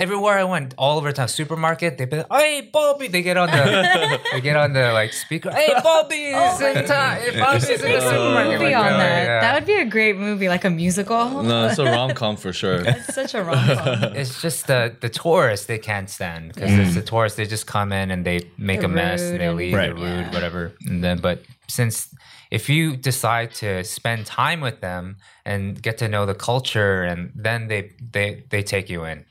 everywhere 0.00 0.38
I 0.38 0.44
went, 0.44 0.74
all 0.78 0.98
over 0.98 1.10
town, 1.12 1.28
supermarket, 1.28 1.98
they'd 1.98 2.10
be 2.10 2.18
like, 2.18 2.32
"Hey, 2.32 2.68
Bobby!" 2.72 3.08
They 3.08 3.22
get 3.22 3.36
on 3.36 3.48
the 3.50 4.20
they 4.32 4.40
get 4.40 4.56
on 4.56 4.72
the 4.72 4.92
like 4.92 5.12
speaker. 5.12 5.50
Hey, 5.50 5.72
Bobby, 5.82 6.32
oh 6.34 6.58
Bobby's 6.58 6.76
in 6.76 6.84
time. 6.86 7.20
Hey, 7.20 7.38
Bobby's 7.40 7.68
in 7.68 7.80
the 7.80 8.00
supermarket. 8.00 8.52
movie 8.60 8.72
Like, 8.74 8.84
on 8.84 8.92
oh, 8.92 8.98
that. 8.98 9.24
yeah. 9.24 9.40
That 9.40 9.54
would 9.54 9.66
be 9.66 9.74
a 9.74 9.84
great 9.84 10.16
movie, 10.16 10.48
like 10.48 10.64
a 10.64 10.70
musical. 10.70 11.42
No, 11.42 11.66
it's 11.68 11.78
a 11.78 11.84
rom 11.94 12.12
com 12.14 12.36
for 12.36 12.52
sure. 12.52 12.80
It's 12.86 13.14
such 13.14 13.34
a 13.34 13.42
rom 13.42 13.66
com. 13.76 14.02
It's 14.16 14.40
just 14.42 14.66
the 14.66 14.94
the 15.00 15.08
tourists 15.08 15.66
they 15.66 15.78
can't 15.78 16.08
stand 16.10 16.52
because 16.54 16.72
it's 16.72 16.90
mm. 16.90 16.94
the 16.94 17.02
tourists. 17.02 17.36
They 17.36 17.46
just 17.46 17.66
come 17.66 17.92
in 17.92 18.10
and 18.10 18.24
they 18.24 18.50
make 18.58 18.80
They're 18.80 18.90
a 18.90 18.92
mess. 18.92 19.20
and 19.22 19.40
They 19.40 19.46
and- 19.46 19.56
leave. 19.56 19.74
Right. 19.74 19.94
They're 19.94 19.94
rude, 19.94 20.26
Yeah. 20.26 20.34
whatever. 20.34 20.72
And 20.86 21.02
then, 21.04 21.18
but 21.18 21.42
since 21.68 22.08
if 22.50 22.68
you 22.68 22.96
decide 22.96 23.52
to 23.54 23.84
spend 23.84 24.26
time 24.26 24.60
with 24.60 24.80
them 24.80 25.16
and 25.44 25.80
get 25.80 25.98
to 25.98 26.08
know 26.08 26.26
the 26.26 26.34
culture, 26.34 27.02
and 27.02 27.32
then 27.34 27.68
they 27.68 27.92
they 28.12 28.44
they 28.50 28.62
take 28.62 28.88
you 28.88 29.04
in. 29.04 29.24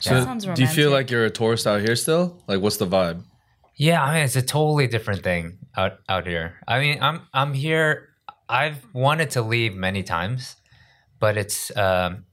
So, 0.00 0.24
sounds 0.24 0.44
do 0.44 0.62
you 0.62 0.68
feel 0.68 0.90
like 0.90 1.10
you're 1.10 1.24
a 1.24 1.30
tourist 1.30 1.66
out 1.66 1.80
here 1.80 1.96
still? 1.96 2.42
Like, 2.46 2.60
what's 2.60 2.76
the 2.76 2.86
vibe? 2.86 3.22
Yeah, 3.76 4.02
I 4.02 4.14
mean 4.14 4.24
it's 4.24 4.36
a 4.36 4.42
totally 4.42 4.86
different 4.86 5.22
thing 5.22 5.58
out 5.76 5.98
out 6.08 6.26
here. 6.26 6.58
I 6.66 6.80
mean, 6.80 6.98
I'm 7.00 7.22
I'm 7.32 7.54
here. 7.54 8.08
I've 8.48 8.84
wanted 8.92 9.30
to 9.30 9.42
leave 9.42 9.74
many 9.74 10.02
times, 10.02 10.56
but 11.20 11.36
it's 11.36 11.76
um, 11.76 12.24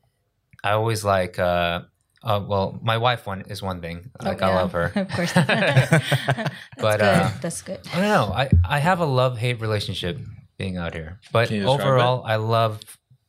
I 0.63 0.71
always 0.71 1.03
like. 1.03 1.39
Uh, 1.39 1.81
uh, 2.25 2.41
well, 2.45 2.77
my 2.81 2.97
wife 2.97 3.25
one 3.27 3.41
is 3.47 3.61
one 3.61 3.79
thing. 3.81 4.11
Like 4.21 4.41
I 4.41 4.47
Oh, 4.47 4.49
Yeah, 4.49 4.55
love 4.61 4.71
her, 4.73 4.85
Of 4.95 5.09
course. 5.13 5.33
but 5.35 6.99
good. 6.99 6.99
uh, 7.01 7.31
That's 7.41 7.61
good. 7.61 7.79
I 7.93 8.01
don't 8.01 8.09
know. 8.09 8.33
I 8.33 8.49
I 8.67 8.79
have 8.79 8.99
a 8.99 9.05
love 9.05 9.37
hate 9.37 9.61
relationship 9.61 10.17
being 10.57 10.77
out 10.77 10.93
here, 10.93 11.19
but 11.31 11.47
Can 11.49 11.57
you 11.57 11.67
overall, 11.67 12.23
I 12.25 12.37
love 12.37 12.79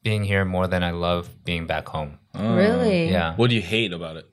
being 0.03 0.25
here 0.25 0.45
more 0.45 0.67
than 0.69 0.83
I 0.83 0.91
love 0.93 1.29
being 1.45 1.67
back 1.67 1.89
home. 1.89 2.19
really? 2.35 3.11
Yeah. 3.11 3.35
What 3.37 3.51
do 3.51 3.57
you 3.57 3.63
hate 3.63 3.93
about 3.93 4.17
it? 4.17 4.27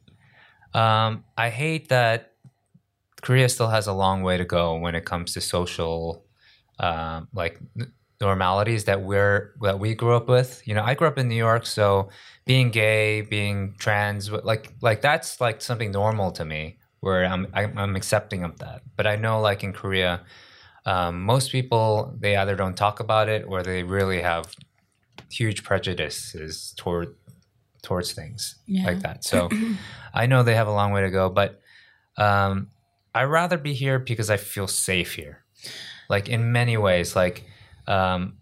Um, 0.74 1.24
I 1.38 1.50
hate 1.50 1.90
that 1.90 2.32
Korea 3.22 3.50
still 3.50 3.70
has 3.70 3.88
a 3.88 3.94
long 3.94 4.22
way 4.24 4.38
to 4.38 4.46
go 4.46 4.76
when 4.78 4.96
it 4.96 5.06
comes 5.06 5.34
to 5.34 5.42
social, 5.42 6.26
um, 6.80 7.28
like 7.34 7.60
n- 7.80 7.92
normalities 8.24 8.84
that 8.86 9.02
we're 9.02 9.54
that 9.62 9.78
we 9.80 9.94
grew 9.96 10.16
up 10.16 10.28
with. 10.28 10.50
You 10.68 10.74
know, 10.76 10.84
I 10.84 10.94
grew 10.96 11.08
up 11.08 11.18
in 11.18 11.28
New 11.28 11.42
York, 11.50 11.66
so 11.66 12.10
being 12.46 12.72
gay, 12.72 13.22
being 13.22 13.76
trans, 13.78 14.32
like 14.32 14.72
like 14.82 15.02
that's 15.02 15.40
like 15.42 15.62
something 15.62 15.92
normal 15.92 16.32
to 16.40 16.44
me, 16.46 16.78
where 17.02 17.26
I'm 17.26 17.48
I'm, 17.54 17.96
accepting 17.96 18.44
of 18.44 18.58
that. 18.60 18.82
But 18.98 19.06
I 19.08 19.16
know, 19.16 19.42
like 19.42 19.64
in 19.64 19.74
Korea, 19.74 20.22
um, 20.86 21.24
most 21.24 21.52
people 21.52 22.14
they 22.20 22.36
either 22.36 22.56
don't 22.56 22.76
talk 22.76 23.00
about 23.00 23.28
it 23.30 23.46
or 23.48 23.64
they 23.64 23.84
really 23.84 24.22
have 24.22 24.46
huge 25.30 25.64
prejudices 25.64 26.74
toward 26.78 27.16
towards 27.82 28.14
things 28.14 28.56
Yeah. 28.66 28.86
like 28.88 29.02
that. 29.02 29.24
So 29.24 29.50
I 30.14 30.26
know 30.28 30.44
they 30.44 30.56
have 30.56 30.68
a 30.68 30.74
long 30.74 30.92
way 30.94 31.02
to 31.02 31.10
go, 31.12 31.30
but 31.30 31.60
um, 32.18 32.70
I'd 33.16 33.26
rather 33.26 33.58
be 33.58 33.74
here 33.74 34.00
because 34.00 34.30
I 34.30 34.38
feel 34.38 34.68
safe 34.68 35.16
here. 35.16 35.44
Like 36.10 36.30
in 36.30 36.52
many 36.52 36.78
ways, 36.78 37.16
like 37.16 37.44
um, 37.88 38.38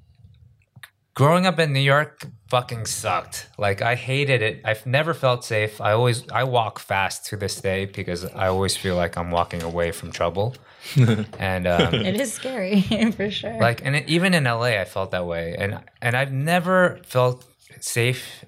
growing 1.13 1.45
up 1.45 1.59
in 1.59 1.73
New 1.73 1.79
York 1.79 2.25
fucking 2.49 2.85
sucked. 2.85 3.47
Like 3.57 3.81
I 3.81 3.95
hated 3.95 4.41
it. 4.41 4.61
I've 4.65 4.85
never 4.85 5.13
felt 5.13 5.43
safe. 5.45 5.79
I 5.81 5.91
always 5.93 6.23
I 6.31 6.43
walk 6.43 6.79
fast 6.79 7.25
to 7.27 7.37
this 7.37 7.59
day 7.61 7.85
because 7.85 8.25
I 8.25 8.47
always 8.47 8.75
feel 8.77 8.95
like 8.95 9.17
I'm 9.17 9.31
walking 9.31 9.61
away 9.61 9.91
from 9.91 10.11
trouble. 10.11 10.55
and 11.39 11.67
um, 11.67 11.93
It 11.93 12.19
is 12.19 12.33
scary 12.33 12.81
for 13.17 13.29
sure. 13.29 13.57
like 13.59 13.85
and 13.85 13.95
it, 13.95 14.09
even 14.09 14.33
in 14.33 14.45
LA 14.45 14.79
I 14.81 14.85
felt 14.85 15.11
that 15.11 15.27
way 15.27 15.55
and 15.57 15.79
and 16.01 16.15
I've 16.17 16.31
never 16.31 16.99
felt 17.05 17.45
safe 17.79 18.43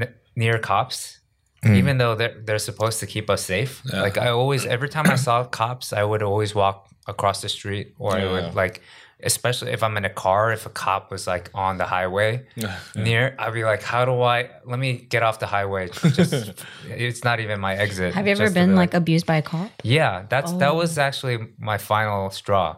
n- 0.00 0.14
near 0.34 0.58
cops 0.58 1.20
even 1.66 1.96
though 1.98 2.14
they're 2.14 2.40
they're 2.44 2.58
supposed 2.58 3.00
to 3.00 3.06
keep 3.06 3.28
us 3.30 3.42
safe 3.44 3.82
like 3.92 4.16
I 4.18 4.28
always 4.28 4.64
every 4.66 4.88
time 4.88 5.06
I 5.10 5.16
saw 5.16 5.44
cops 5.44 5.92
I 5.92 6.02
would 6.04 6.22
always 6.22 6.54
walk 6.54 6.88
across 7.06 7.40
the 7.42 7.48
street 7.50 7.94
or 7.98 8.16
I 8.16 8.24
would 8.32 8.54
like 8.54 8.80
especially 9.24 9.72
if 9.72 9.82
I'm 9.82 9.96
in 9.96 10.04
a 10.04 10.10
car 10.10 10.52
if 10.52 10.66
a 10.66 10.70
cop 10.70 11.10
was 11.10 11.26
like 11.26 11.50
on 11.54 11.78
the 11.78 11.84
highway 11.84 12.46
near 12.94 13.34
I'd 13.38 13.52
be 13.54 13.64
like 13.64 13.82
how 13.82 14.04
do 14.04 14.20
I 14.22 14.50
let 14.64 14.78
me 14.78 14.92
get 15.08 15.22
off 15.22 15.38
the 15.38 15.46
highway 15.46 15.88
just 15.88 16.32
it's 16.88 17.24
not 17.24 17.40
even 17.40 17.60
my 17.60 17.74
exit 17.74 18.14
have 18.14 18.26
you 18.26 18.32
ever 18.32 18.44
just 18.44 18.54
to 18.54 18.60
be 18.60 18.66
been 18.66 18.76
like 18.76 18.94
abused 18.94 19.26
by 19.26 19.36
a 19.36 19.42
cop? 19.42 19.70
yeah, 19.82 20.26
that's 20.28 20.52
that 20.54 20.70
Oh. 20.70 20.74
was 20.76 20.98
actually 20.98 21.38
my 21.58 21.78
final 21.78 22.30
straw. 22.30 22.76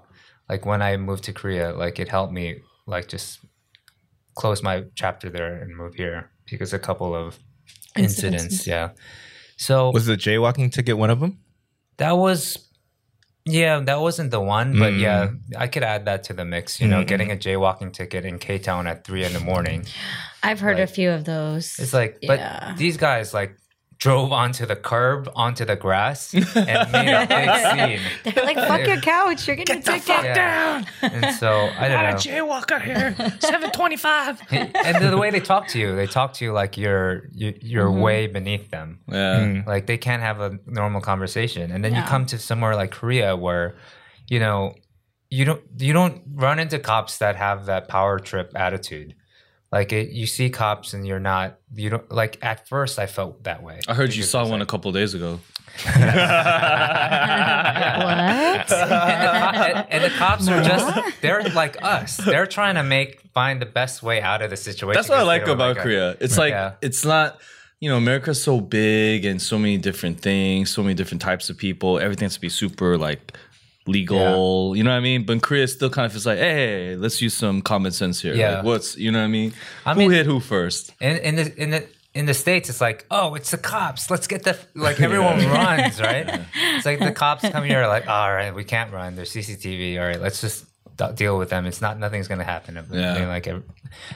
Like 0.48 0.64
when 0.64 0.80
I 0.80 0.96
moved 0.96 1.24
to 1.24 1.32
Korea, 1.32 1.72
like 1.74 1.98
it 1.98 2.08
helped 2.08 2.32
me 2.32 2.60
like 2.86 3.08
just 3.08 3.40
close 4.36 4.62
my 4.62 4.84
chapter 4.94 5.28
there 5.30 5.60
and 5.60 5.76
move 5.76 5.94
here 5.94 6.30
because 6.50 6.72
a 6.72 6.78
couple 6.78 7.14
of 7.14 7.38
incidents. 7.96 8.44
Incidences. 8.44 8.66
Yeah. 8.66 8.90
So 9.56 9.90
Was 9.90 10.06
the 10.06 10.16
jaywalking 10.16 10.70
ticket 10.72 10.96
one 10.98 11.10
of 11.10 11.18
them? 11.20 11.38
that 11.98 12.12
was 12.12 12.65
yeah, 13.46 13.78
that 13.80 14.00
wasn't 14.00 14.32
the 14.32 14.40
one, 14.40 14.76
but 14.76 14.94
yeah, 14.94 15.28
mm. 15.28 15.38
I 15.56 15.68
could 15.68 15.84
add 15.84 16.06
that 16.06 16.24
to 16.24 16.32
the 16.32 16.44
mix. 16.44 16.80
You 16.80 16.88
know, 16.88 17.04
getting 17.04 17.28
mm. 17.28 17.34
a 17.34 17.36
jaywalking 17.36 17.92
ticket 17.92 18.24
in 18.24 18.38
K 18.40 18.58
Town 18.58 18.88
at 18.88 19.04
three 19.04 19.24
in 19.24 19.32
the 19.32 19.40
morning. 19.40 19.84
I've 20.42 20.58
heard 20.60 20.80
a 20.80 20.86
few 20.86 21.10
of 21.10 21.24
those. 21.24 21.78
It's 21.78 21.92
like, 21.94 22.18
but 22.26 22.40
Yeah. 22.40 22.74
these 22.76 22.96
guys 22.96 23.32
like 23.32 23.56
drove 23.98 24.30
onto 24.32 24.66
the 24.66 24.76
curb, 24.76 25.28
onto 25.34 25.64
the 25.64 25.76
grass, 25.76 26.34
and 26.34 26.92
made 26.92 27.12
a 27.12 27.26
big 27.26 28.00
scene. 28.24 28.34
They're 28.34 28.44
like, 28.44 28.56
fuck 28.56 28.86
your 28.86 29.00
couch. 29.00 29.46
You're 29.46 29.56
getting 29.56 29.78
a 29.78 29.82
ticket. 29.82 30.24
Yeah. 30.24 30.84
And 31.02 31.34
so 31.36 31.70
I 31.78 31.88
don't 31.88 32.02
know. 32.02 32.10
a 32.10 32.14
jaywalker 32.14 32.82
here. 32.82 33.14
725. 33.40 34.42
and 34.50 35.02
the, 35.02 35.10
the 35.10 35.16
way 35.16 35.30
they 35.30 35.40
talk 35.40 35.68
to 35.68 35.78
you, 35.78 35.96
they 35.96 36.06
talk 36.06 36.34
to 36.34 36.44
you 36.44 36.52
like 36.52 36.76
you're 36.76 37.28
you, 37.32 37.54
you're 37.60 37.88
mm-hmm. 37.88 38.00
way 38.00 38.26
beneath 38.26 38.70
them. 38.70 39.00
Yeah. 39.08 39.40
Mm. 39.40 39.66
Like 39.66 39.86
they 39.86 39.98
can't 39.98 40.22
have 40.22 40.40
a 40.40 40.58
normal 40.66 41.00
conversation. 41.00 41.70
And 41.70 41.84
then 41.84 41.94
you 41.94 42.02
come 42.02 42.26
to 42.26 42.38
somewhere 42.38 42.74
like 42.76 42.90
Korea 42.90 43.36
where, 43.36 43.76
you 44.28 44.38
know, 44.38 44.74
you 45.30 45.44
don't 45.44 45.62
you 45.78 45.92
don't 45.92 46.22
run 46.34 46.58
into 46.58 46.78
cops 46.78 47.18
that 47.18 47.36
have 47.36 47.66
that 47.66 47.88
power 47.88 48.18
trip 48.18 48.52
attitude. 48.54 49.14
Like 49.76 49.92
it, 49.92 50.08
you 50.20 50.26
see 50.26 50.48
cops 50.48 50.94
and 50.94 51.06
you're 51.06 51.20
not 51.20 51.58
you 51.74 51.90
don't 51.90 52.10
like 52.10 52.38
at 52.42 52.66
first 52.66 52.98
I 52.98 53.06
felt 53.06 53.44
that 53.44 53.62
way. 53.62 53.78
I 53.86 53.92
heard 53.94 54.14
you 54.14 54.22
saw 54.22 54.40
it's 54.40 54.50
one 54.50 54.60
a 54.60 54.62
like- 54.62 54.68
couple 54.68 54.90
days 54.92 55.12
ago. 55.12 55.38
What? 55.84 55.92
and, 58.16 58.68
the, 58.70 59.76
and- 59.76 59.86
and 59.90 60.04
the 60.04 60.10
cops 60.16 60.48
are 60.48 60.62
just 60.62 61.20
they're 61.20 61.42
like 61.50 61.76
us. 61.82 62.16
They're 62.16 62.46
trying 62.46 62.76
to 62.76 62.82
make 62.82 63.20
find 63.34 63.60
the 63.60 63.66
best 63.66 64.02
way 64.02 64.20
out 64.22 64.40
of 64.42 64.48
the 64.50 64.56
situation. 64.56 64.96
That's 64.96 65.08
what 65.10 65.18
I 65.18 65.22
like 65.22 65.44
don't 65.44 65.54
about 65.56 65.76
a- 65.76 65.80
Korea. 65.80 66.16
It's 66.20 66.38
like 66.38 66.52
Yeah. 66.52 66.74
it's 66.80 67.04
not 67.04 67.38
you 67.80 67.90
know 67.90 67.96
America's 67.98 68.42
so 68.42 68.60
big 68.60 69.24
and 69.26 69.40
so 69.42 69.58
many 69.58 69.76
different 69.76 70.20
things, 70.20 70.70
so 70.70 70.82
many 70.82 70.94
different 70.94 71.20
types 71.20 71.50
of 71.50 71.58
people. 71.58 71.98
Everything 71.98 72.24
has 72.24 72.34
to 72.34 72.40
be 72.40 72.48
super 72.48 72.96
like 72.96 73.36
legal. 73.86 74.76
You 74.76 74.84
know 74.84 74.90
what 74.90 74.96
I 74.96 75.00
mean? 75.00 75.24
But 75.24 75.42
Korea, 75.42 75.66
still 75.68 75.90
kind 75.90 76.06
of 76.06 76.12
feels 76.12 76.26
like, 76.26 76.38
hey, 76.38 76.96
let's 76.96 77.20
use 77.22 77.34
some 77.34 77.62
common 77.62 77.92
sense 77.92 78.20
here. 78.20 78.34
Yeah. 78.34 78.56
Like, 78.56 78.64
what's 78.64 78.96
you 78.96 79.10
know 79.12 79.18
what 79.20 79.24
I 79.24 79.28
mean? 79.28 79.52
I 79.84 79.94
who 79.94 80.00
mean- 80.00 80.10
hit 80.10 80.26
who 80.26 80.40
first? 80.40 80.92
in, 81.00 81.16
in 81.18 81.36
the 81.36 81.62
in 81.62 81.70
the 81.70 81.86
in 82.14 82.24
the 82.24 82.32
states 82.32 82.70
it's 82.70 82.80
like 82.80 83.04
oh 83.10 83.34
it's 83.34 83.50
the 83.50 83.58
cops 83.58 84.10
let's 84.10 84.26
get 84.26 84.42
the 84.42 84.58
like 84.74 84.98
everyone 85.06 85.36
runs 85.50 86.00
right 86.00 86.26
it's 86.74 86.86
like 86.86 86.98
the 86.98 87.12
cops 87.12 87.46
come 87.46 87.62
here 87.62 87.86
like 87.88 88.08
all 88.08 88.32
right 88.32 88.54
we 88.54 88.64
can't 88.64 88.90
run 88.90 89.14
there's 89.16 89.30
cctv 89.34 90.00
all 90.00 90.06
right 90.06 90.18
let's 90.22 90.40
just 90.40 90.64
deal 91.14 91.36
with 91.36 91.50
them 91.50 91.66
it's 91.66 91.82
not 91.82 91.98
nothing's 91.98 92.26
gonna 92.26 92.42
happen 92.42 92.76
Yeah. 92.90 93.12
They're 93.12 93.28
like 93.28 93.46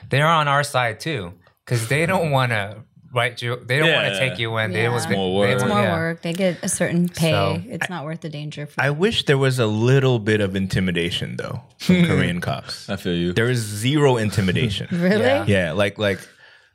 they're 0.08 0.26
on 0.26 0.48
our 0.48 0.62
side 0.64 1.00
too 1.00 1.34
because 1.66 1.88
they 1.88 2.06
don't 2.06 2.30
want 2.30 2.52
to 2.52 2.78
write 3.12 3.42
you 3.42 3.56
they 3.56 3.78
don't 3.78 3.92
want 3.92 4.12
to 4.12 4.18
take 4.18 4.38
you 4.38 4.56
in 4.58 4.72
they 4.72 4.82
Yeah. 4.82 4.94
was 4.94 5.04
It's 5.04 5.12
more 5.12 5.28
they 5.30 5.36
work. 5.38 5.50
It's 5.54 5.62
want- 5.62 5.74
more 5.74 5.82
yeah. 5.82 5.96
work. 5.96 6.22
They 6.22 6.32
get 6.32 6.58
a 6.62 6.68
certain 6.68 7.08
pay. 7.08 7.30
So- 7.30 7.62
it's 7.66 7.88
not 7.90 8.04
worth 8.04 8.20
the 8.20 8.28
danger 8.28 8.66
for 8.66 8.80
I 8.80 8.90
wish 8.90 9.24
there 9.24 9.38
was 9.38 9.58
a 9.58 9.66
little 9.66 10.18
bit 10.18 10.40
of 10.40 10.54
intimidation 10.56 11.36
though 11.36 11.60
from 11.78 12.04
Korean 12.10 12.40
cops. 12.40 12.88
I 12.88 12.96
feel 12.96 13.14
you. 13.14 13.32
There 13.32 13.50
is 13.50 13.58
zero 13.60 14.16
intimidation. 14.16 14.88
Really? 15.00 15.24
Yeah. 15.24 15.44
Yeah, 15.46 15.72
like 15.72 15.98
like 15.98 16.20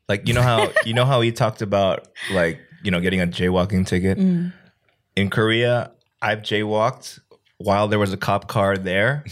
like 0.10 0.28
you 0.28 0.34
know 0.34 0.42
how 0.42 0.72
you 0.86 0.94
know 0.94 1.06
how 1.06 1.22
he 1.22 1.32
talked 1.32 1.62
about 1.62 2.08
like 2.32 2.60
you 2.84 2.92
know 2.92 3.00
getting 3.00 3.22
a 3.22 3.28
jaywalking 3.28 3.86
ticket 3.88 4.18
mm. 4.18 4.52
in 5.16 5.30
Korea. 5.30 5.92
I've 6.22 6.40
jaywalked 6.40 7.20
while 7.58 7.88
there 7.88 8.00
was 8.00 8.12
a 8.12 8.18
cop 8.18 8.48
car 8.50 8.78
there, 8.78 9.24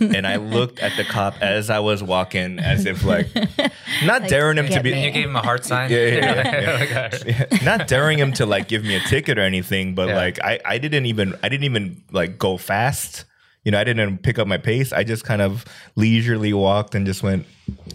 and 0.00 0.26
I 0.26 0.36
looked 0.56 0.78
at 0.80 0.96
the 0.96 1.04
cop 1.04 1.34
as 1.42 1.68
I 1.68 1.80
was 1.80 2.02
walking, 2.02 2.58
as 2.58 2.86
if 2.86 3.04
like 3.04 3.28
not 4.04 4.28
daring 4.28 4.56
him 4.58 4.68
to 4.68 4.82
be. 4.82 4.92
me. 4.92 5.04
you 5.04 5.10
gave 5.10 5.28
him 5.28 5.36
a 5.36 5.42
heart 5.42 5.64
sign 5.70 5.90
Yeah, 5.90 5.98
yeah, 6.06 6.80
yeah, 7.24 7.38
Like, 7.50 7.62
not 7.62 7.86
daring 7.86 8.18
him 8.18 8.32
to 8.34 8.46
like 8.46 8.68
give 8.68 8.82
me 8.82 8.96
a 8.96 9.00
ticket 9.00 9.38
or 9.38 9.42
anything, 9.42 9.94
but 9.94 10.08
Yeah. 10.08 10.16
like 10.16 10.38
I, 10.42 10.58
I 10.64 10.78
didn't 10.78 11.06
even 11.06 11.34
I 11.42 11.48
didn't 11.50 11.64
even 11.64 12.02
like 12.12 12.38
go 12.38 12.56
fast. 12.56 13.24
you 13.64 13.72
know, 13.72 13.80
I 13.80 13.84
didn't 13.84 14.18
pick 14.18 14.38
up 14.38 14.46
my 14.46 14.58
pace. 14.58 14.92
I 14.92 15.02
just 15.04 15.24
kind 15.24 15.42
of 15.42 15.64
leisurely 15.96 16.52
walked 16.54 16.94
and 16.94 17.04
just 17.04 17.22
went. 17.22 17.44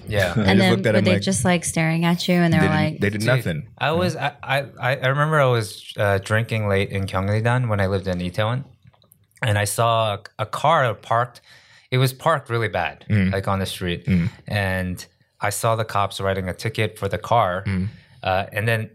Yeah. 0.08 0.34
I 0.36 0.42
and 0.42 0.46
just 0.46 0.58
then 0.60 0.72
looked 0.74 0.86
at 0.86 0.94
were 0.94 1.00
him 1.00 1.06
they 1.06 1.14
like 1.14 1.22
just 1.22 1.44
like 1.46 1.64
staring 1.66 2.06
at 2.06 2.28
you 2.28 2.36
and 2.36 2.54
they 2.54 2.60
they 2.60 2.68
were 2.68 2.74
like 2.74 3.00
they 3.00 3.10
did 3.10 3.22
Dude, 3.22 3.28
nothing. 3.28 3.68
I 3.80 3.92
was 3.94 4.16
I, 4.16 4.36
I 4.44 4.58
I 4.98 5.08
remember 5.08 5.40
I 5.40 5.46
was 5.46 5.92
uh, 5.98 6.20
drinking 6.20 6.68
late 6.68 6.90
in 6.92 7.06
Gyeongnidan 7.08 7.68
when 7.70 7.80
I 7.80 7.88
lived 7.88 8.08
in 8.08 8.20
Itaewon, 8.20 8.66
and 9.42 9.58
I 9.58 9.66
saw 9.66 10.14
a, 10.16 10.20
a 10.40 10.46
car 10.46 10.94
parked. 10.94 11.42
It 11.90 11.98
was 11.98 12.14
parked 12.14 12.50
really 12.50 12.70
bad, 12.70 13.06
Mm. 13.10 13.32
like 13.34 13.48
on 13.48 13.60
the 13.60 13.66
street, 13.66 14.08
and 14.48 15.06
I 15.42 15.50
saw 15.50 15.76
the 15.76 15.86
cops 15.86 16.20
writing 16.22 16.48
a 16.48 16.54
ticket 16.54 16.98
for 17.00 17.08
the 17.10 17.18
car, 17.18 17.64
Mm. 17.66 17.88
uh, 18.24 18.46
and 18.54 18.68
then. 18.68 18.90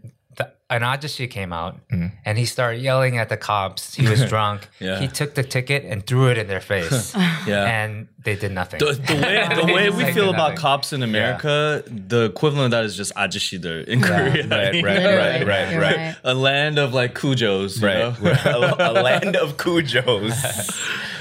The, 0.69 0.75
an 0.75 0.81
ajashi 0.81 1.29
came 1.29 1.53
out 1.53 1.77
Mm. 1.89 2.11
and 2.25 2.37
he 2.37 2.45
started 2.45 2.81
yelling 2.81 3.17
at 3.17 3.29
the 3.29 3.37
cops. 3.37 3.95
He 3.95 4.07
was 4.07 4.25
drunk. 4.29 4.67
Yeah. 4.79 4.99
He 4.99 5.07
took 5.07 5.35
the 5.35 5.43
ticket 5.43 5.85
and 5.85 6.05
threw 6.05 6.29
it 6.29 6.37
in 6.37 6.47
their 6.47 6.61
face. 6.61 7.15
Yeah. 7.47 7.63
And 7.63 8.09
they 8.25 8.35
did 8.35 8.51
nothing. 8.51 8.79
The, 8.79 8.91
the 8.91 9.13
way 9.15 9.47
the 9.67 9.73
way 9.73 9.89
we 9.97 10.03
Like 10.03 10.13
feel 10.13 10.29
about 10.29 10.49
nothing. 10.49 10.57
cops 10.57 10.91
in 10.91 11.01
America, 11.01 11.81
the 11.87 12.25
equivalent 12.25 12.65
of 12.65 12.71
that 12.71 12.83
is 12.83 12.97
just 12.97 13.15
ajashider 13.15 13.85
in 13.85 14.01
Korea. 14.01 14.45
Right, 14.45 14.51
right, 14.51 14.73
Literally, 14.83 15.15
right, 15.15 15.47
right, 15.47 15.77
right. 15.77 15.95
right. 15.95 16.15
A 16.25 16.33
land 16.33 16.77
of 16.77 16.93
like 16.93 17.15
cujos, 17.15 17.79
you 17.79 17.87
Right, 17.87 17.99
know? 17.99 18.15
right. 18.19 18.45
a, 18.45 18.91
a 18.91 18.93
land 19.01 19.37
of 19.37 19.55
cujos, 19.55 20.35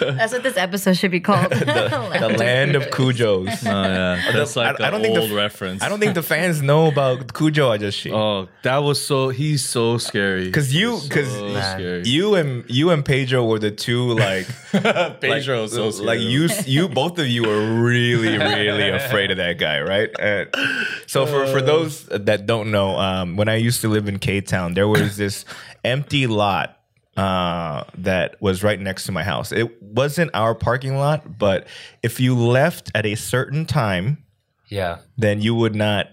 that's 0.00 0.32
what 0.32 0.42
this 0.42 0.56
episode 0.56 0.94
should 0.96 1.12
be 1.12 1.20
called 1.20 1.52
the 1.52 2.34
land 2.36 2.74
of 2.74 2.84
cujos. 2.90 3.48
Oh 3.64 3.70
yeah, 3.70 4.32
that's 4.32 4.56
like 4.56 4.80
I 4.80 4.86
an 4.86 4.92
don't 4.92 5.02
think 5.02 5.14
the 5.14 5.20
old 5.20 5.30
reference. 5.30 5.82
I 5.84 5.88
don't 5.88 6.00
think 6.00 6.14
the 6.14 6.22
fans 6.24 6.60
know 6.60 6.88
about 6.88 7.32
Cujo 7.34 7.70
Ajashi. 7.70 8.10
Oh, 8.12 8.48
that 8.62 8.78
was 8.78 9.04
so. 9.04 9.28
He's 9.36 9.64
so 9.68 9.98
scary. 9.98 10.50
Cause 10.50 10.72
you, 10.72 10.98
So 10.98 11.08
cause 11.10 11.30
scary. 11.30 12.02
you 12.04 12.34
and 12.34 12.64
you 12.68 12.90
and 12.90 13.04
Pedro 13.04 13.44
were 13.44 13.58
the 13.58 13.70
two 13.70 14.12
like, 14.14 14.46
Pedro 14.72 15.62
like, 15.62 15.70
so 15.70 15.90
scary. 15.90 16.06
like 16.06 16.20
you, 16.20 16.48
you 16.64 16.88
both 16.88 17.18
of 17.18 17.26
you 17.26 17.42
were 17.42 17.82
really, 17.82 18.36
really 18.38 18.88
afraid 19.02 19.30
of 19.30 19.36
that 19.36 19.58
guy, 19.58 19.80
right? 19.80 20.10
And 20.18 20.48
so 21.06 21.26
for 21.26 21.46
for 21.46 21.60
those 21.60 22.06
that 22.06 22.46
don't 22.46 22.70
know, 22.70 22.96
um, 22.98 23.36
when 23.36 23.48
I 23.48 23.56
used 23.56 23.82
to 23.82 23.88
live 23.88 24.08
in 24.08 24.18
K 24.18 24.40
Town, 24.40 24.74
there 24.74 24.88
was 24.88 25.16
this 25.16 25.44
empty 25.84 26.26
lot 26.26 26.78
uh, 27.16 27.84
that 27.98 28.40
was 28.40 28.62
right 28.62 28.80
next 28.80 29.04
to 29.06 29.12
my 29.12 29.22
house. 29.22 29.52
It 29.52 29.82
wasn't 29.82 30.30
our 30.34 30.54
parking 30.54 30.96
lot, 30.96 31.38
but 31.38 31.66
if 32.02 32.20
you 32.20 32.34
left 32.36 32.90
at 32.94 33.06
a 33.06 33.14
certain 33.14 33.64
time, 33.66 34.24
yeah. 34.68 34.98
then 35.16 35.40
you 35.40 35.54
would 35.54 35.74
not 35.74 36.08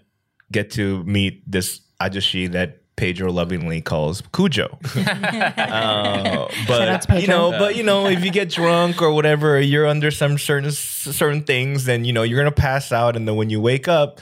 get 0.51 0.71
to 0.71 1.03
meet 1.03 1.49
this 1.49 1.82
ajashi 1.99 2.51
that 2.51 2.82
Pedro 2.96 3.32
lovingly 3.32 3.82
calls 3.82 4.22
Cujo. 4.34 4.78
uh, 4.96 6.48
but 6.68 7.22
you 7.22 7.28
know, 7.28 7.52
but 7.52 7.76
you 7.76 7.84
know, 7.84 8.08
if 8.08 8.24
you 8.24 8.32
get 8.32 8.50
drunk 8.50 9.02
or 9.02 9.12
whatever, 9.12 9.60
you're 9.60 9.88
under 9.88 10.12
some 10.12 10.38
certain 10.38 10.72
certain 10.72 11.44
things, 11.44 11.86
then 11.86 12.06
you 12.06 12.14
know 12.14 12.24
you're 12.24 12.39
gonna 12.39 12.52
pass 12.52 12.91
out, 12.91 13.16
and 13.16 13.28
then 13.28 13.36
when 13.36 13.50
you 13.50 13.60
wake 13.60 13.88
up, 13.88 14.22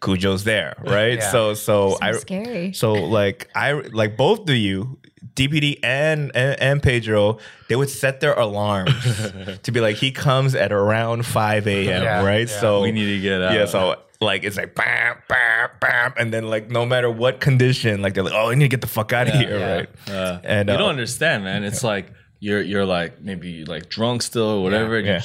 Cujo's 0.00 0.44
there, 0.44 0.74
right? 0.80 1.18
Yeah. 1.18 1.30
So, 1.30 1.54
so, 1.54 1.90
So 1.90 1.98
I 2.00 2.12
scary. 2.12 2.72
So 2.72 2.92
like 2.92 3.48
I 3.54 3.72
like 3.72 4.16
both 4.16 4.48
of 4.48 4.56
you. 4.56 4.98
DPD 5.34 5.80
and, 5.82 6.30
and 6.34 6.58
and 6.62 6.82
Pedro, 6.82 7.38
they 7.68 7.76
would 7.76 7.90
set 7.90 8.20
their 8.20 8.32
alarms 8.32 8.94
to 9.64 9.70
be 9.70 9.80
like 9.80 9.96
he 9.96 10.10
comes 10.10 10.54
at 10.54 10.72
around 10.72 11.26
five 11.26 11.66
a.m. 11.66 12.02
Yeah, 12.02 12.24
right? 12.24 12.48
yeah. 12.48 12.60
So 12.60 12.80
we 12.80 12.90
need 12.90 13.16
to 13.16 13.20
get 13.20 13.42
out. 13.42 13.52
yeah, 13.52 13.66
so 13.66 13.96
like 14.20 14.44
it's 14.44 14.56
like 14.56 14.74
bam, 14.74 15.16
bam, 15.28 15.68
bam, 15.80 16.12
and 16.16 16.32
then 16.32 16.48
like 16.48 16.70
no 16.70 16.86
matter 16.86 17.10
what 17.10 17.40
condition, 17.40 18.00
like 18.02 18.14
they're 18.14 18.24
like, 18.24 18.32
oh, 18.34 18.50
I 18.50 18.54
need 18.54 18.64
to 18.64 18.68
get 18.68 18.80
the 18.80 18.86
fuck 18.86 19.12
out 19.12 19.28
of 19.28 19.34
here, 19.34 19.58
yeah. 19.58 19.74
right? 19.74 19.88
Uh, 20.08 20.38
And, 20.44 20.68
you 20.68 20.74
uh, 20.74 20.78
don't 20.78 20.90
understand, 20.90 21.44
man. 21.44 21.64
It's 21.64 21.84
like 21.84 22.12
you're 22.40 22.60
you're 22.62 22.84
like 22.86 23.20
maybe 23.20 23.64
like 23.64 23.88
drunk 23.88 24.22
still 24.22 24.48
or 24.48 24.62
whatever, 24.62 24.96
and 24.98 25.06
Yeah. 25.06 25.22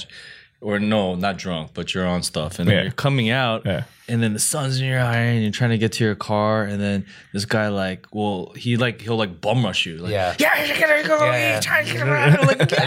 or 0.61 0.79
no, 0.79 1.15
not 1.15 1.37
drunk, 1.37 1.71
but 1.73 1.93
you're 1.93 2.05
on 2.07 2.21
stuff, 2.23 2.59
and 2.59 2.67
then 2.69 2.75
Yeah. 2.77 2.83
you're 2.83 2.91
coming 2.91 3.29
out, 3.29 3.63
Yeah. 3.65 3.83
and 4.07 4.21
then 4.21 4.33
the 4.33 4.39
sun's 4.39 4.79
in 4.79 4.85
your 4.87 4.99
eye, 4.99 5.17
and 5.17 5.41
you're 5.41 5.51
trying 5.51 5.71
to 5.71 5.77
get 5.77 5.93
to 5.93 6.03
your 6.03 6.15
car, 6.15 6.63
and 6.63 6.79
then 6.81 7.05
this 7.33 7.45
guy 7.45 7.67
like, 7.69 8.05
well, 8.11 8.51
he 8.55 8.77
like 8.77 9.01
he'll 9.01 9.17
like 9.17 9.41
bum 9.41 9.63
rush 9.65 9.85
you, 9.85 9.97
like, 9.97 10.11
Yeah. 10.11 10.35
Yeah, 10.39 10.63
you're 10.65 10.77
gonna 10.79 11.07
go. 11.07 11.25
Yeah, 11.25 11.31
yeah. 11.37 11.55
he's 11.55 11.65
trying 11.65 11.85
to 11.87 11.93
get 11.93 12.07
around. 12.07 12.47
Like, 12.47 12.59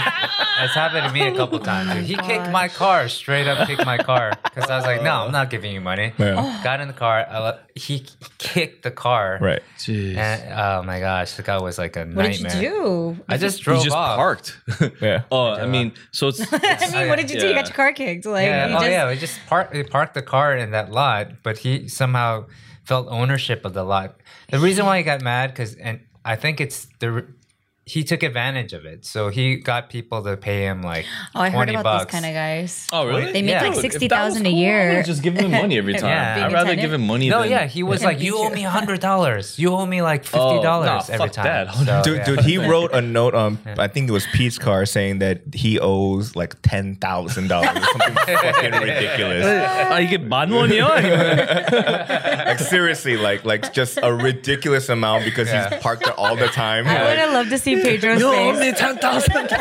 It's 0.61 0.75
happened 0.75 1.07
to 1.07 1.13
me 1.13 1.21
a 1.27 1.33
oh 1.33 1.37
couple 1.37 1.59
times. 1.59 1.93
dude. 1.95 2.05
He 2.05 2.15
kicked 2.17 2.51
my 2.51 2.69
car, 2.69 3.09
straight 3.09 3.47
up 3.47 3.67
kicked 3.67 3.85
my 3.85 3.99
car. 3.99 4.33
Because 4.45 4.71
I 4.71 4.77
was 4.77 4.85
like, 4.85 5.03
no, 5.03 5.25
I'm 5.25 5.33
not 5.33 5.51
giving 5.51 5.73
you 5.73 5.81
money. 5.81 6.13
Yeah. 6.17 6.37
Oh. 6.39 6.61
Got 6.63 6.81
in 6.81 6.89
the 6.89 6.95
car. 6.95 7.27
I, 7.29 7.39
le- 7.39 7.61
he 7.75 8.07
kicked 8.39 8.83
the 8.85 8.91
car. 8.91 9.39
right. 9.41 9.63
Jeez. 9.79 10.17
And, 10.17 10.53
oh 10.53 10.83
my 10.85 11.01
gosh, 11.01 11.33
the 11.35 11.43
guy 11.43 11.59
was 11.61 11.77
like 11.79 11.97
a 11.97 12.05
nightmare. 12.05 12.17
what 12.17 12.33
did 12.33 12.39
you 12.39 12.45
nightmare. 12.49 12.71
do 13.15 13.25
I 13.29 13.37
just 13.37 13.59
he 13.59 13.65
drove 13.65 13.85
just 13.85 13.97
off. 13.97 14.17
parked. 14.17 14.59
Yeah. 15.01 15.23
oh, 15.31 15.49
I 15.49 15.67
mean, 15.67 15.93
so 16.13 16.29
it's, 16.29 16.41
I 16.53 16.91
mean, 16.93 17.09
what 17.09 17.19
did 17.19 17.31
you 17.31 17.41
do? 17.41 17.49
You 17.49 17.55
got 17.55 17.67
your 17.67 17.75
car 17.75 17.93
kicked. 17.93 18.25
Like, 18.27 18.47
Yeah. 18.47 18.69
you 18.69 18.75
Oh 18.77 18.79
just, 18.81 18.91
yeah. 18.91 19.09
We 19.09 19.17
just 19.17 19.41
parked. 19.47 19.75
We 19.75 19.83
parked 19.83 20.15
the 20.15 20.23
car 20.23 20.57
in 20.57 20.71
that 20.71 20.91
lot, 20.93 21.43
but 21.43 21.59
he 21.59 21.89
somehow 21.89 22.47
felt 22.85 23.09
ownership 23.11 23.65
of 23.65 23.75
the 23.75 23.83
lot. 23.83 24.17
The 24.51 24.59
reason 24.59 24.87
why 24.87 24.99
he 24.99 25.03
got 25.03 25.21
mad 25.23 25.51
because, 25.51 25.75
and 25.75 26.01
I 26.25 26.37
think 26.37 26.61
it's 26.61 26.87
the 27.01 27.27
he 27.87 28.03
took 28.03 28.23
advantage 28.23 28.73
of 28.73 28.87
it. 28.87 29.05
So 29.05 29.29
he 29.29 29.57
got 29.57 29.91
people 29.91 30.23
to 30.23 30.37
pay 30.39 30.65
him 30.65 30.83
like 30.83 31.05
oh, 31.35 31.41
I 31.41 31.51
heard 31.51 31.69
about 31.69 31.85
bucks. 31.85 32.13
kind 32.13 32.25
of 32.25 32.33
guys. 32.33 32.89
Oh, 32.93 33.07
really? 33.07 33.27
They 33.33 33.43
make 33.43 33.51
yeah. 33.51 33.63
like 33.63 33.75
sixty 33.75 34.09
thousand 34.09 34.45
cool, 34.45 34.53
a 34.53 34.57
year. 34.57 35.03
just 35.03 35.23
give 35.23 35.35
him 35.35 35.51
money 35.51 35.77
every 35.77 35.93
time. 35.99 36.09
yeah. 36.09 36.47
I'd 36.47 36.53
rather 36.53 36.71
attendant. 36.71 36.81
give 36.81 36.93
him 36.95 37.07
money. 37.07 37.29
No, 37.29 37.43
than, 37.43 37.51
yeah, 37.51 37.67
he 37.67 37.83
was 37.83 38.03
like, 38.03 38.21
"You 38.21 38.39
owe 38.39 38.49
me 38.49 38.63
hundred 38.79 39.01
dollars. 39.01 39.59
You 39.59 39.73
owe 39.73 39.85
me 39.85 40.01
like 40.01 40.23
oh, 40.33 40.53
fifty 40.53 40.63
dollars 40.63 40.89
oh, 40.89 40.95
nah, 40.95 41.15
every 41.15 41.31
time." 41.31 41.69
So, 41.73 42.03
dude, 42.03 42.17
yeah. 42.19 42.25
dude, 42.25 42.41
he 42.41 42.59
wrote 42.71 42.93
a 42.95 43.03
note. 43.03 43.35
on 43.35 43.59
I 43.67 43.89
think 43.89 44.09
it 44.09 44.13
was 44.13 44.27
Pete's 44.33 44.59
car 44.59 44.87
saying 44.87 45.19
that 45.19 45.43
he 45.53 45.79
owes 45.79 46.35
like 46.35 46.57
ten 46.63 46.97
thousand 46.97 47.49
dollars. 47.49 47.85
Something 47.93 48.15
fucking 48.15 48.73
ridiculous. 48.73 49.45
Get 49.45 50.23
Like 52.47 52.59
seriously, 52.61 53.19
like 53.19 53.45
like 53.45 53.75
just 53.75 53.99
a 54.03 54.15
ridiculous 54.15 54.89
amount 54.89 55.25
because 55.25 55.51
he's 55.51 55.67
parked 55.83 56.05
there 56.05 56.15
all 56.15 56.37
the 56.37 56.49
time. 56.49 56.87
I 56.87 57.09
would 57.09 57.19
have 57.19 57.33
loved 57.33 57.51
to 57.51 57.59
see 57.59 57.74
you, 57.77 57.83
Pedro's 57.83 58.21
no, 58.21 58.33
face. 58.33 58.55
only 58.55 58.73
ten 58.73 58.97
thousand. 58.99 59.51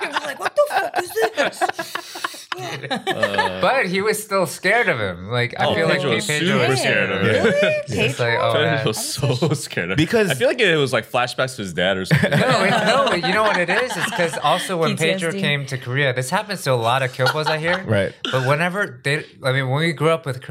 Like, 0.00 0.40
what 0.40 0.54
the 0.54 0.62
fuck 0.68 1.02
is 1.02 1.10
this? 1.34 2.38
Uh, 2.60 3.60
but 3.60 3.86
he 3.86 4.00
was 4.00 4.22
still 4.22 4.46
scared 4.46 4.88
of 4.88 4.98
him. 4.98 5.28
Like 5.28 5.54
I 5.58 5.66
oh, 5.66 5.74
feel 5.74 5.88
Pedro 5.88 6.10
like 6.10 6.16
was 6.16 6.26
super 6.26 6.68
was 6.68 6.80
scared 6.80 7.10
of 7.10 7.20
him. 7.22 7.44
Really? 7.44 7.74
Pedro? 7.88 8.26
Like, 8.26 8.38
oh, 8.38 8.52
Pedro 8.52 8.84
was 8.86 9.14
so 9.14 9.48
scared 9.54 9.90
of 9.90 9.98
him. 9.98 10.04
Because 10.04 10.30
I 10.30 10.34
feel 10.34 10.48
like 10.48 10.60
it 10.60 10.76
was 10.76 10.92
like 10.92 11.10
flashbacks 11.10 11.56
to 11.56 11.62
his 11.62 11.72
dad 11.72 11.96
or 11.96 12.04
something. 12.04 12.30
no, 12.30 12.64
no, 12.64 13.14
you 13.14 13.32
know 13.32 13.42
what 13.42 13.56
it 13.56 13.70
is? 13.70 13.96
It's 13.96 14.10
because 14.10 14.36
also 14.38 14.76
when 14.76 14.96
PTSD. 14.96 14.98
Pedro 14.98 15.32
came 15.32 15.66
to 15.66 15.78
Korea, 15.78 16.12
this 16.12 16.30
happens 16.30 16.62
to 16.64 16.72
a 16.72 16.74
lot 16.74 17.02
of 17.02 17.12
Kyopos 17.12 17.46
I 17.46 17.58
hear. 17.58 17.82
Right. 17.84 18.12
But 18.30 18.46
whenever 18.46 19.00
they, 19.02 19.24
I 19.42 19.52
mean, 19.52 19.68
when 19.68 19.80
we 19.80 19.92
grew 19.92 20.10
up 20.10 20.26
with 20.26 20.42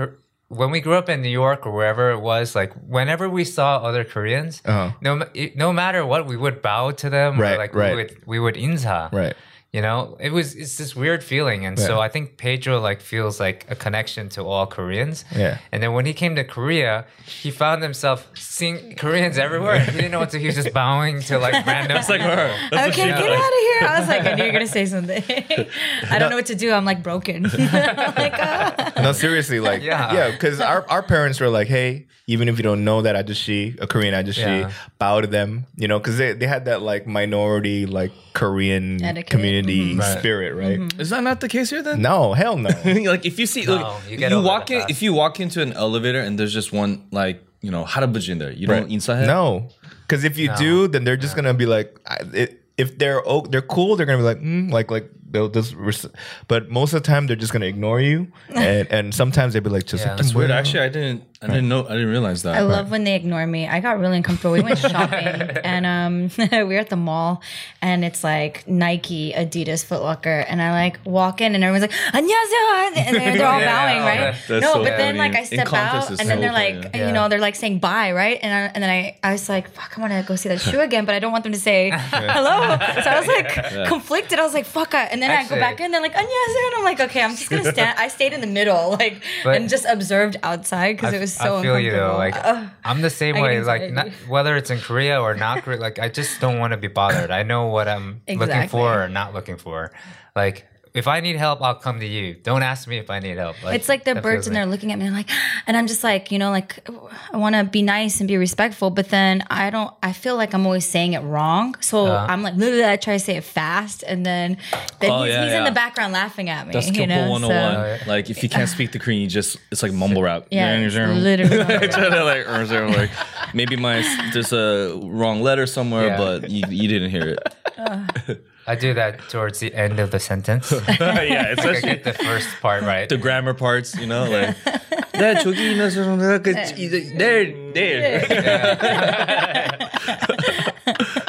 when 0.49 0.71
we 0.71 0.79
grew 0.79 0.93
up 0.95 1.09
in 1.09 1.21
New 1.21 1.29
York 1.29 1.65
or 1.65 1.71
wherever 1.71 2.11
it 2.11 2.19
was, 2.19 2.55
like 2.55 2.71
whenever 2.87 3.27
we 3.29 3.43
saw 3.43 3.77
other 3.77 4.03
Koreans, 4.03 4.61
Uh-huh. 4.65 4.91
no, 5.01 5.25
no 5.55 5.73
matter 5.73 6.05
what, 6.05 6.25
we 6.25 6.37
would 6.37 6.61
bow 6.61 6.91
to 6.91 7.09
them. 7.09 7.39
Right, 7.39 7.55
Or 7.55 7.57
like 7.57 7.73
right. 7.75 7.91
we 7.91 7.95
would, 7.97 8.11
we 8.25 8.39
would 8.39 8.55
inza. 8.55 9.11
Right. 9.11 9.35
You 9.73 9.81
know, 9.81 10.15
it 10.19 10.31
was 10.31 10.55
it's 10.55 10.77
this 10.77 10.95
weird 10.95 11.23
feeling, 11.23 11.65
and 11.65 11.77
so 11.77 11.99
I 11.99 12.07
think 12.07 12.37
Pedro 12.37 12.79
like 12.79 13.01
feels 13.01 13.37
like 13.37 13.65
a 13.69 13.75
connection 13.75 14.29
to 14.29 14.43
all 14.43 14.65
Koreans. 14.65 15.25
Yeah. 15.35 15.57
And 15.73 15.83
then 15.83 15.91
when 15.91 16.05
he 16.05 16.13
came 16.13 16.35
to 16.37 16.45
Korea, 16.45 17.05
he 17.25 17.51
found 17.51 17.83
himself 17.83 18.27
seeing 18.33 18.95
Koreans 18.95 19.37
everywhere. 19.37 19.81
He 19.81 19.91
didn't 19.91 20.11
know 20.11 20.19
what 20.19 20.29
to. 20.31 20.39
He 20.39 20.45
was 20.47 20.55
just 20.55 20.73
bowing 20.73 21.19
to 21.23 21.37
like 21.37 21.65
random. 21.65 21.97
It's 21.97 22.07
like 22.15 22.21
her. 22.21 22.57
That's 22.71 22.97
Okay, 22.97 23.07
get 23.07 23.17
did. 23.17 23.29
out 23.31 23.53
of 23.53 23.59
here. 23.59 23.81
I 23.87 23.99
was 23.99 24.07
like, 24.07 24.25
I 24.25 24.33
knew 24.35 24.43
you 24.45 24.51
were 24.51 24.57
going 24.57 24.65
to 24.67 24.71
say 24.71 24.85
something. 24.85 25.21
I 26.09 26.17
don't 26.17 26.29
know 26.29 26.37
what 26.37 26.45
to 26.47 26.55
do. 26.55 26.71
I'm 26.71 26.85
like 26.85 27.03
broken. 27.03 27.43
like, 27.53 28.33
ah. 28.39 28.93
No, 28.97 29.11
seriously, 29.11 29.59
like 29.59 29.83
Yeah. 29.83 30.13
yeah, 30.13 30.31
because 30.31 30.61
our, 30.61 30.89
our 30.89 31.03
parents 31.03 31.39
were 31.41 31.49
like, 31.49 31.67
hey, 31.67 32.07
even 32.29 32.49
if 32.49 32.57
you 32.57 32.63
don't 32.63 32.83
know 32.83 33.01
that 33.01 33.25
ajushi, 33.25 33.81
a 33.81 33.87
Korean 33.87 34.13
ajushi, 34.13 34.61
yeah. 34.61 34.71
bow 34.99 35.21
to 35.21 35.27
them, 35.27 35.65
you 35.77 35.87
know, 35.87 35.97
because 35.97 36.17
they, 36.17 36.33
they 36.33 36.45
had 36.45 36.65
that 36.65 36.81
like 36.81 37.07
minority, 37.07 37.85
like 37.85 38.11
Korean 38.33 39.01
Etiquette. 39.01 39.31
community 39.31 39.91
mm-hmm. 39.91 39.99
right. 40.01 40.19
spirit, 40.19 40.53
right? 40.53 40.77
Mm-hmm. 40.77 40.99
Is 40.99 41.09
that 41.11 41.23
not 41.23 41.39
the 41.39 41.47
case 41.47 41.69
here 41.69 41.81
then? 41.81 42.01
No, 42.01 42.33
hell 42.33 42.57
no. 42.57 42.69
like 42.85 43.25
if 43.25 43.39
you 43.39 43.45
see, 43.45 43.63
no, 43.63 43.75
like, 43.75 44.11
you, 44.11 44.27
you 44.27 44.41
walk 44.41 44.69
in, 44.69 44.83
if 44.89 45.01
you 45.01 45.13
walk 45.13 45.39
into 45.39 45.61
an 45.61 45.71
elevator 45.71 46.19
and 46.19 46.37
there's 46.37 46.53
just 46.53 46.73
one 46.73 47.07
like, 47.11 47.41
you 47.61 47.71
know, 47.71 47.85
harabuji 47.85 48.29
in 48.29 48.39
there, 48.39 48.51
you 48.51 48.67
right. 48.67 48.81
don't 48.81 48.91
inside 48.91 49.25
No, 49.25 49.69
because 50.01 50.25
if 50.25 50.37
you 50.37 50.47
no. 50.49 50.57
do, 50.57 50.87
then 50.89 51.05
they're 51.05 51.15
just 51.15 51.33
yeah. 51.33 51.43
gonna 51.43 51.53
be 51.53 51.65
like, 51.65 51.97
it, 52.33 52.61
if 52.77 52.97
they're 52.97 53.21
they're 53.49 53.61
cool, 53.61 53.95
they're 53.95 54.05
gonna 54.05 54.17
be 54.17 54.23
like, 54.23 54.41
mm, 54.41 54.69
like 54.69 54.91
like 54.91 55.09
they'll 55.30 55.48
just. 55.48 55.74
Res- 55.74 56.06
but 56.48 56.68
most 56.70 56.92
of 56.92 57.02
the 57.02 57.06
time, 57.06 57.26
they're 57.26 57.36
just 57.36 57.52
gonna 57.52 57.66
ignore 57.66 58.00
you, 58.00 58.28
and 58.54 58.86
and 58.90 59.14
sometimes 59.14 59.52
they'll 59.54 59.62
be 59.62 59.70
like, 59.70 59.86
just 59.86 60.04
Yeah. 60.04 60.10
like, 60.12 60.18
That's 60.18 60.34
weird. 60.34 60.50
"Well." 60.50 60.58
Actually, 60.58 60.80
I 60.84 60.88
didn't. 60.88 61.22
I 61.42 61.46
didn't 61.48 61.68
know. 61.68 61.82
I 61.84 61.94
didn't 61.98 62.10
realize 62.10 62.44
that. 62.44 62.54
I 62.54 62.60
love 62.62 62.92
when 62.92 63.02
they 63.02 63.16
ignore 63.16 63.44
me. 63.48 63.66
I 63.66 63.80
got 63.80 63.98
really 63.98 64.16
uncomfortable. 64.16 64.52
We 64.54 64.60
went 64.62 64.78
shopping 64.78 65.26
and 65.66 65.82
um, 65.84 66.30
we 66.38 66.62
were 66.74 66.78
at 66.78 66.88
the 66.88 66.94
mall 66.94 67.42
and 67.82 68.04
it's 68.04 68.22
like 68.22 68.62
Nike, 68.68 69.32
Adidas, 69.34 69.84
Foot 69.84 70.02
Locker. 70.02 70.46
And 70.46 70.62
I 70.62 70.70
like 70.70 71.00
walk 71.04 71.40
in 71.40 71.56
and 71.56 71.64
everyone's 71.64 71.90
like, 71.90 71.98
안녕하세요. 72.14 72.94
And 72.94 73.16
they're, 73.16 73.38
they're 73.38 73.46
all 73.48 73.58
Yeah, 73.58 73.74
bowing, 73.74 74.02
oh, 74.02 74.06
right? 74.06 74.20
that- 74.20 74.36
that's 74.46 74.62
no, 74.62 74.72
so 74.74 74.78
but 74.86 74.96
then 74.96 75.16
funny. 75.16 75.18
like 75.18 75.34
I 75.34 75.40
In 75.40 75.46
step 75.46 75.66
context, 75.66 75.96
out 76.06 76.10
it's 76.12 76.20
and 76.20 76.30
then 76.30 76.38
so 76.38 76.42
they're 76.42 76.52
funny, 76.52 76.74
like, 76.78 76.94
yeah. 76.94 77.06
you 77.08 77.12
know, 77.12 77.28
they're 77.28 77.40
like 77.42 77.56
saying 77.56 77.80
bye, 77.80 78.12
right? 78.12 78.38
And, 78.40 78.54
I, 78.54 78.60
and 78.72 78.80
then 78.84 78.90
I, 78.90 79.18
I 79.24 79.32
was 79.32 79.48
like, 79.48 79.68
fuck, 79.74 79.98
I 79.98 80.00
want 80.00 80.12
to 80.12 80.22
go 80.22 80.36
see 80.36 80.48
that 80.48 80.60
shoe 80.60 80.78
again, 80.78 81.06
but 81.06 81.16
I 81.16 81.18
don't 81.18 81.32
want 81.32 81.42
them 81.42 81.54
to 81.54 81.58
say 81.58 81.90
hello. 81.90 82.78
So 83.02 83.10
I 83.10 83.18
was 83.18 83.26
like 83.26 83.88
conflicted. 83.88 84.38
I 84.38 84.44
was 84.44 84.54
like, 84.54 84.64
fuck. 84.66 84.94
I, 84.94 85.06
and 85.10 85.15
and 85.16 85.22
then 85.22 85.30
I 85.30 85.34
Actually- 85.34 85.56
go 85.56 85.60
back 85.60 85.80
in. 85.80 85.90
They're 85.90 86.00
like, 86.00 86.14
"안녕하세요," 86.14 86.66
and 86.66 86.74
I'm 86.78 86.84
like, 86.84 87.00
"Okay, 87.00 87.22
I'm 87.22 87.36
just 87.36 87.48
gonna 87.48 87.70
stand." 87.72 87.98
I 87.98 88.08
stayed 88.08 88.32
in 88.32 88.40
the 88.40 88.46
middle, 88.46 88.90
like, 89.00 89.22
But- 89.44 89.56
and 89.56 89.68
just 89.68 89.84
observed 89.88 90.36
outside 90.42 90.96
because 90.96 91.12
it 91.14 91.20
was 91.20 91.32
so 91.34 91.58
I 91.58 91.62
feel 91.62 91.78
you 91.78 91.92
though. 91.92 92.16
Like 92.16 92.34
uncomfortable. 92.36 92.68
Ugh. 92.68 92.76
I'm 92.84 93.00
the 93.02 93.10
same 93.10 93.36
I 93.36 93.38
get 93.38 93.44
way. 93.44 93.60
Like 93.62 93.82
anxiety. 93.82 93.94
not, 93.94 94.28
whether 94.28 94.56
it's 94.56 94.70
in 94.70 94.78
Korea 94.80 95.20
or 95.20 95.34
not 95.34 95.62
Korea, 95.62 95.78
like 95.78 95.98
I 95.98 96.08
just 96.08 96.40
don't 96.40 96.58
want 96.58 96.72
to 96.72 96.76
be 96.76 96.88
bothered. 96.88 97.30
I 97.30 97.42
know 97.42 97.66
what 97.66 97.88
I'm 97.88 98.20
looking 98.28 98.42
Exactly. 98.42 98.68
for 98.68 99.02
or 99.04 99.08
not 99.08 99.32
looking 99.34 99.56
for. 99.56 99.92
Like 100.36 100.66
if 100.97 101.07
I 101.07 101.19
need 101.21 101.35
help, 101.35 101.61
I'll 101.61 101.75
come 101.75 101.99
to 101.99 102.05
you. 102.05 102.33
Don't 102.33 102.63
ask 102.63 102.87
me 102.87 102.97
if 102.97 103.09
I 103.09 103.19
need 103.19 103.37
help. 103.37 103.55
it's 103.63 103.87
like 103.87 104.03
they're 104.03 104.19
birds 104.21 104.47
and 104.47 104.55
like- 104.55 104.63
they're 104.63 104.71
looking 104.71 104.91
at 104.91 104.97
me 104.99 105.05
and 105.05 105.15
like, 105.15 105.29
and 105.67 105.77
I'm 105.77 105.87
just 105.87 106.03
like, 106.03 106.31
you 106.31 106.39
know, 106.39 106.49
like 106.51 106.87
I 107.31 107.37
want 107.37 107.55
to 107.55 107.63
be 107.63 107.81
nice 107.81 108.19
and 108.19 108.27
be 108.27 108.37
respectful, 108.37 108.89
but 108.89 109.09
then 109.09 109.43
I 109.49 109.69
don't. 109.69 109.93
I 110.01 110.11
feel 110.13 110.35
like 110.35 110.53
I'm 110.53 110.65
always 110.65 110.85
saying 110.85 111.13
it 111.13 111.19
wrong, 111.21 111.75
so 111.81 112.07
Uh-huh. 112.07 112.25
I'm 112.31 112.41
like, 112.43 112.55
I 112.55 112.95
try 112.97 113.13
to 113.13 113.19
say 113.19 113.35
it 113.37 113.43
fast, 113.43 114.03
and 114.03 114.25
then 114.25 114.57
then 114.99 115.11
Oh, 115.11 115.23
he's, 115.23 115.33
yeah, 115.33 115.43
he's 115.45 115.53
in 115.53 115.63
the 115.65 115.71
background 115.71 116.13
laughing 116.13 116.49
at 116.49 116.65
me. 116.67 116.73
That's 116.73 116.87
you 116.87 116.93
Kyopo 116.93 117.07
know, 117.07 117.29
101. 117.31 117.99
so 117.99 118.09
Like 118.09 118.29
if 118.29 118.41
you 118.43 118.49
can't 118.49 118.69
speak 118.69 118.91
the 118.91 118.99
Korean, 118.99 119.21
you 119.21 119.27
just 119.27 119.57
it's 119.71 119.83
like 119.83 119.93
mumble 119.93 120.23
rap. 120.23 120.47
yeah, 120.49 120.77
You 120.79 120.87
it's 120.87 120.95
know 120.95 121.07
what 121.07 121.17
I'm 121.17 121.23
literally. 121.23 121.87
Try 121.89 122.09
to, 122.09 122.23
like, 122.23 122.47
or 122.49 122.87
like 122.89 123.11
maybe 123.53 123.75
my 123.75 124.01
there's 124.33 124.51
a 124.53 124.97
wrong 125.03 125.41
letter 125.41 125.65
somewhere, 125.67 126.07
Yeah. 126.07 126.17
but 126.17 126.49
you, 126.49 126.63
you 126.69 126.87
didn't 126.87 127.11
hear 127.11 127.37
it. 127.37 128.43
I 128.66 128.76
do 128.76 128.94
that 128.94 129.18
towards 129.28 129.58
the 129.58 129.74
end 129.74 129.98
of 129.98 130.10
the 130.10 130.20
sentence. 130.20 130.70
yeah, 131.00 131.44
I 131.48 131.54
especially 131.58 131.98
get 131.98 132.04
the 132.04 132.12
first 132.14 132.48
part 132.60 132.84
right. 132.84 133.08
the 133.08 133.18
grammar 133.18 133.54
parts, 133.54 133.96
you 133.98 134.06
know, 134.06 134.24
like 134.24 134.56
네 135.12 135.34
저기 135.42 135.72
있는 135.72 135.90
사람들 135.90 136.42
그 136.42 136.50
이제 136.76 137.12
내일 137.14 137.72
내일. 137.74 138.22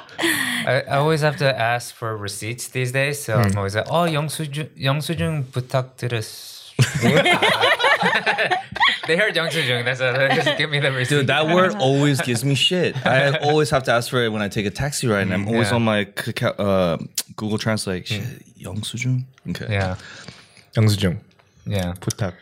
I, 0.66 0.82
I 0.88 0.98
always 0.98 1.22
have 1.22 1.38
to 1.38 1.60
ask 1.60 1.94
for 1.94 2.16
receipts 2.16 2.70
these 2.70 2.92
days, 2.94 3.22
so 3.22 3.36
I'm 3.36 3.58
always 3.58 3.76
like, 3.76 3.88
"Oh, 3.90 4.06
영수증 4.08 4.70
영수증 4.80 5.52
부탁드렸." 5.52 6.24
they 9.08 9.18
heard 9.18 9.36
영수증, 9.36 9.84
that's 9.86 10.00
why 10.00 10.12
they 10.12 10.36
just 10.36 10.58
give 10.58 10.70
me 10.70 10.80
the 10.80 10.92
receipt. 10.92 11.16
Dude, 11.16 11.28
that 11.28 11.48
word 11.48 11.76
always 11.80 12.22
gives 12.22 12.44
me 12.44 12.56
shit. 12.56 12.96
I 13.06 13.38
always 13.40 13.70
have 13.72 13.84
to 13.84 13.92
ask 13.92 14.10
for 14.10 14.24
it 14.24 14.30
when 14.32 14.42
I 14.42 14.48
take 14.50 14.66
a 14.66 14.72
taxi 14.72 15.08
ride, 15.08 15.24
and 15.24 15.34
I'm 15.34 15.48
always 15.48 15.70
Yeah. 15.70 15.76
on 15.76 15.84
my 15.84 16.06
Kakao- 16.06 16.60
uh, 16.60 16.98
Google 17.36 17.58
Translate. 17.58 18.08
Shit, 18.08 18.24
영수증. 18.62 19.26
Okay. 19.50 19.68
yeah, 19.70 19.96
영수증 20.76 21.20
yeah. 21.66 21.94
부탁. 22.00 22.34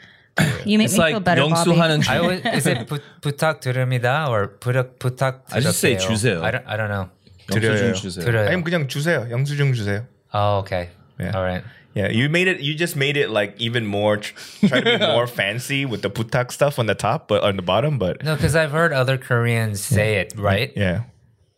You 0.65 0.77
make 0.77 0.85
It's 0.85 0.93
me 0.93 0.99
like 0.99 1.13
feel 1.13 1.19
better, 1.19 1.41
Bobby. 1.41 1.71
영수하는 1.75 2.07
I 2.07 2.17
always, 2.17 2.41
is 2.45 2.65
it 2.67 2.87
부, 2.87 2.99
부탁드립니다 3.21 4.29
or 4.29 4.47
부탁 4.59 4.97
부탁 4.97 5.41
I 5.51 5.59
just 5.59 5.79
say 5.79 5.97
주세요. 5.97 6.41
I 6.41 6.51
don't 6.51 6.63
I 6.65 6.77
don't 6.77 6.89
know. 6.89 7.09
영수증 7.51 7.61
드려요. 7.75 7.93
주세요. 7.93 8.25
드려요. 8.25 8.47
아니면 8.47 8.63
그냥 8.63 8.87
주세요. 8.87 9.27
영수증 9.29 9.73
주세요. 9.73 10.05
Oh, 10.33 10.59
okay. 10.63 10.89
Yeah. 11.19 11.35
All 11.35 11.43
right. 11.43 11.63
Yeah, 11.95 12.07
you 12.09 12.29
made 12.29 12.47
it. 12.47 12.61
You 12.61 12.73
just 12.73 12.95
made 12.95 13.17
it 13.17 13.29
like 13.29 13.59
even 13.59 13.85
more. 13.85 14.17
Tr- 14.17 14.33
try 14.65 14.79
to 14.79 14.97
be 14.97 15.05
more 15.05 15.27
fancy 15.27 15.83
with 15.85 16.01
the 16.01 16.09
putak 16.09 16.51
stuff 16.51 16.79
on 16.79 16.85
the 16.85 16.95
top, 16.95 17.27
but 17.27 17.43
on 17.43 17.57
the 17.57 17.61
bottom. 17.61 17.99
But 17.99 18.23
No, 18.23 18.35
because 18.35 18.55
I've 18.55 18.71
heard 18.71 18.93
other 18.93 19.17
Koreans 19.17 19.81
say 19.83 20.15
it 20.23 20.33
right, 20.37 20.71
yeah, 20.75 21.03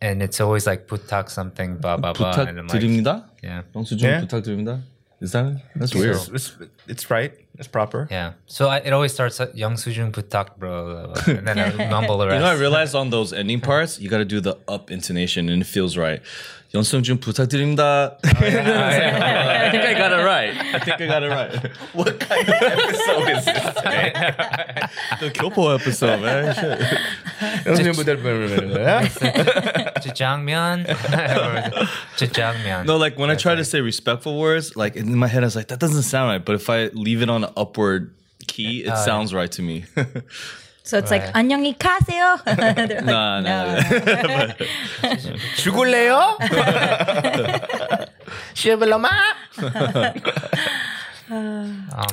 and 0.02 0.22
it's 0.22 0.40
always 0.40 0.66
like 0.66 0.88
butak 0.88 1.30
something, 1.30 1.76
blah 1.78 1.98
blah 1.98 2.14
blah. 2.14 2.34
And 2.34 2.58
I'm 2.58 2.66
like, 2.66 2.80
부탁드립니다. 2.82 3.24
yeah, 3.44 3.62
영수증 3.76 4.02
Yeah. 4.02 4.20
부탁드립니다. 4.26 4.82
Is 5.20 5.30
that 5.32 5.46
it? 5.46 5.56
That's 5.76 5.94
weird. 5.94 6.16
it's, 6.16 6.28
it's, 6.28 6.52
it's 6.88 7.10
right. 7.10 7.32
It's 7.56 7.68
proper. 7.68 8.08
yeah. 8.10 8.32
So 8.46 8.66
I, 8.68 8.78
it 8.78 8.92
always 8.92 9.14
starts 9.14 9.38
at 9.40 9.54
영수증 9.54 10.10
butak, 10.10 10.58
bro, 10.58 11.14
and 11.30 11.46
then 11.46 11.58
I 11.60 11.70
mumble 11.88 12.18
the 12.18 12.26
rest. 12.26 12.34
You 12.34 12.40
know, 12.42 12.50
I 12.50 12.58
realized 12.58 12.96
on 12.96 13.10
those 13.10 13.32
ending 13.32 13.60
parts, 13.60 14.00
you 14.00 14.10
got 14.10 14.18
to 14.18 14.24
do 14.26 14.40
the 14.40 14.58
up 14.66 14.90
intonation, 14.90 15.48
and 15.48 15.62
it 15.62 15.66
feels 15.70 15.96
right. 15.96 16.20
영수증 16.74 17.20
부탁드립니다. 17.20 18.18
I 18.24 19.70
think 19.70 19.84
I 19.84 19.94
got 19.94 20.12
it 20.12 20.24
right. 20.24 20.56
I 20.74 20.78
think 20.80 21.00
I 21.00 21.06
got 21.06 21.22
it 21.22 21.28
right. 21.30 21.70
What 21.94 22.18
kind 22.18 22.48
of 22.48 22.54
episode 22.54 23.28
is 23.30 23.44
this? 23.44 23.62
The 25.20 25.30
Kyopo 25.30 25.72
episode, 25.72 26.20
man. 26.20 26.52
Shit. 26.52 26.80
영수증 27.64 27.92
부탁드립니다. 27.94 29.02
jjangmyeon, 30.02 30.84
jjangmyeon. 32.16 32.86
No, 32.86 32.96
like 32.96 33.16
when 33.18 33.30
I 33.30 33.36
try 33.36 33.54
to 33.54 33.64
say 33.64 33.80
respectful 33.80 34.36
words, 34.38 34.74
like 34.74 34.96
in 34.96 35.16
my 35.16 35.28
head, 35.28 35.44
I 35.44 35.46
was 35.46 35.54
like, 35.54 35.68
that 35.68 35.78
doesn't 35.78 36.02
sound 36.02 36.30
right. 36.30 36.44
But 36.44 36.56
if 36.56 36.68
I 36.68 36.88
leave 36.92 37.22
it 37.22 37.30
on 37.30 37.44
an 37.44 37.52
upward 37.56 38.12
key, 38.48 38.82
it 38.84 38.96
sounds 38.98 39.32
right 39.32 39.50
to 39.52 39.62
me. 39.62 39.84
So 40.88 40.98
it's 40.98 41.10
like 41.10 41.22
Right. 41.22 41.34
안녕히 41.34 41.74
가세요. 41.78 42.38
They're 42.44 42.74
like, 42.74 43.04
nah, 43.04 43.40
nah. 43.40 43.80
죽을래요? 45.56 46.36
쉐블러마. 48.54 49.08
Oh, 51.30 51.34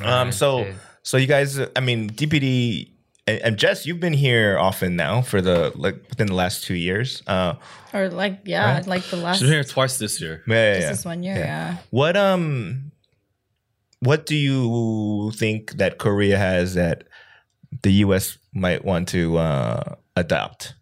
man, 0.01 0.27
Um. 0.27 0.31
So 0.31 0.63
dude. 0.63 0.75
so 1.03 1.17
you 1.17 1.27
guys. 1.27 1.59
I 1.75 1.79
mean, 1.81 2.09
DPD. 2.09 2.87
And, 3.27 3.41
and 3.43 3.57
Jess, 3.57 3.85
you've 3.85 3.99
been 3.99 4.13
here 4.13 4.57
often 4.57 4.95
now 4.95 5.21
for 5.21 5.41
the 5.41 5.71
like 5.75 5.95
within 6.09 6.27
the 6.27 6.33
last 6.33 6.63
two 6.63 6.75
years. 6.75 7.21
Uh, 7.27 7.53
or 7.93 8.09
like 8.09 8.39
yeah, 8.45 8.81
like 8.87 9.03
the 9.09 9.17
last 9.17 9.39
She's 9.39 9.47
been 9.49 9.53
here 9.53 9.63
twice 9.63 9.97
this 9.99 10.19
year. 10.21 10.41
yeah, 10.47 10.55
yeah, 10.55 10.73
just 10.73 10.81
yeah. 10.83 10.91
this 10.91 11.05
one 11.05 11.23
year. 11.23 11.35
Yeah. 11.35 11.77
What 11.91 12.15
um 12.17 12.91
what 13.99 14.25
do 14.25 14.35
you 14.35 15.31
think 15.35 15.73
that 15.77 15.99
Korea 15.99 16.37
has 16.37 16.73
that 16.75 17.03
the 17.83 17.91
US 18.07 18.37
might 18.56 18.84
want 18.84 19.08
to 19.08 19.36
uh 19.38 19.94
adopt? 20.16 20.74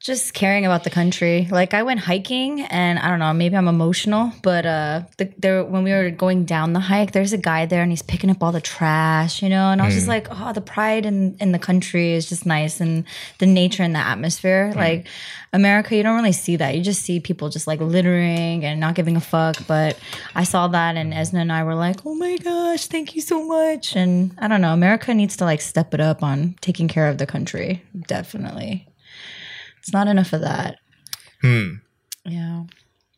Just 0.00 0.32
caring 0.32 0.64
about 0.64 0.84
the 0.84 0.90
country. 0.90 1.48
Like 1.50 1.74
I 1.74 1.82
went 1.82 2.00
hiking, 2.00 2.62
and 2.62 2.98
I 2.98 3.08
don't 3.08 3.18
know, 3.18 3.32
maybe 3.32 3.56
I'm 3.56 3.66
emotional, 3.66 4.32
but 4.42 4.64
uh, 4.64 5.02
the, 5.16 5.32
there 5.38 5.64
when 5.64 5.82
we 5.82 5.90
were 5.90 6.10
going 6.10 6.44
down 6.44 6.72
the 6.72 6.80
hike, 6.80 7.12
there's 7.12 7.32
a 7.32 7.38
guy 7.38 7.66
there, 7.66 7.82
and 7.82 7.90
he's 7.90 8.02
picking 8.02 8.30
up 8.30 8.42
all 8.42 8.52
the 8.52 8.60
trash, 8.60 9.42
you 9.42 9.48
know, 9.48 9.70
and 9.70 9.82
I 9.82 9.86
was 9.86 9.94
just 9.94 10.06
mm. 10.06 10.10
like, 10.10 10.28
oh, 10.30 10.52
the 10.52 10.60
pride 10.60 11.04
in 11.04 11.36
in 11.40 11.52
the 11.52 11.58
country 11.58 12.12
is 12.12 12.28
just 12.28 12.46
nice, 12.46 12.80
and 12.80 13.04
the 13.38 13.46
nature 13.46 13.82
and 13.82 13.94
the 13.94 13.98
atmosphere. 13.98 14.70
Mm. 14.72 14.76
Like 14.76 15.08
America, 15.52 15.96
you 15.96 16.04
don't 16.04 16.16
really 16.16 16.32
see 16.32 16.56
that. 16.56 16.76
You 16.76 16.82
just 16.82 17.02
see 17.02 17.18
people 17.18 17.48
just 17.48 17.66
like 17.66 17.80
littering 17.80 18.64
and 18.64 18.78
not 18.78 18.94
giving 18.94 19.16
a 19.16 19.20
fuck. 19.20 19.66
But 19.66 19.98
I 20.34 20.44
saw 20.44 20.68
that, 20.68 20.96
and 20.96 21.12
mm. 21.12 21.16
Esna 21.16 21.40
and 21.40 21.52
I 21.52 21.64
were 21.64 21.74
like, 21.74 22.06
oh 22.06 22.14
my 22.14 22.36
gosh, 22.36 22.86
thank 22.86 23.16
you 23.16 23.20
so 23.20 23.44
much. 23.44 23.96
And 23.96 24.32
I 24.38 24.46
don't 24.46 24.60
know, 24.60 24.72
America 24.72 25.12
needs 25.12 25.36
to 25.38 25.44
like 25.44 25.60
step 25.60 25.92
it 25.92 26.00
up 26.00 26.22
on 26.22 26.54
taking 26.60 26.86
care 26.86 27.08
of 27.08 27.18
the 27.18 27.26
country. 27.26 27.82
Definitely. 28.06 28.86
It's 29.88 29.94
not 29.94 30.06
enough 30.06 30.34
of 30.34 30.42
that. 30.42 30.80
Hmm. 31.40 31.76
Yeah. 32.26 32.64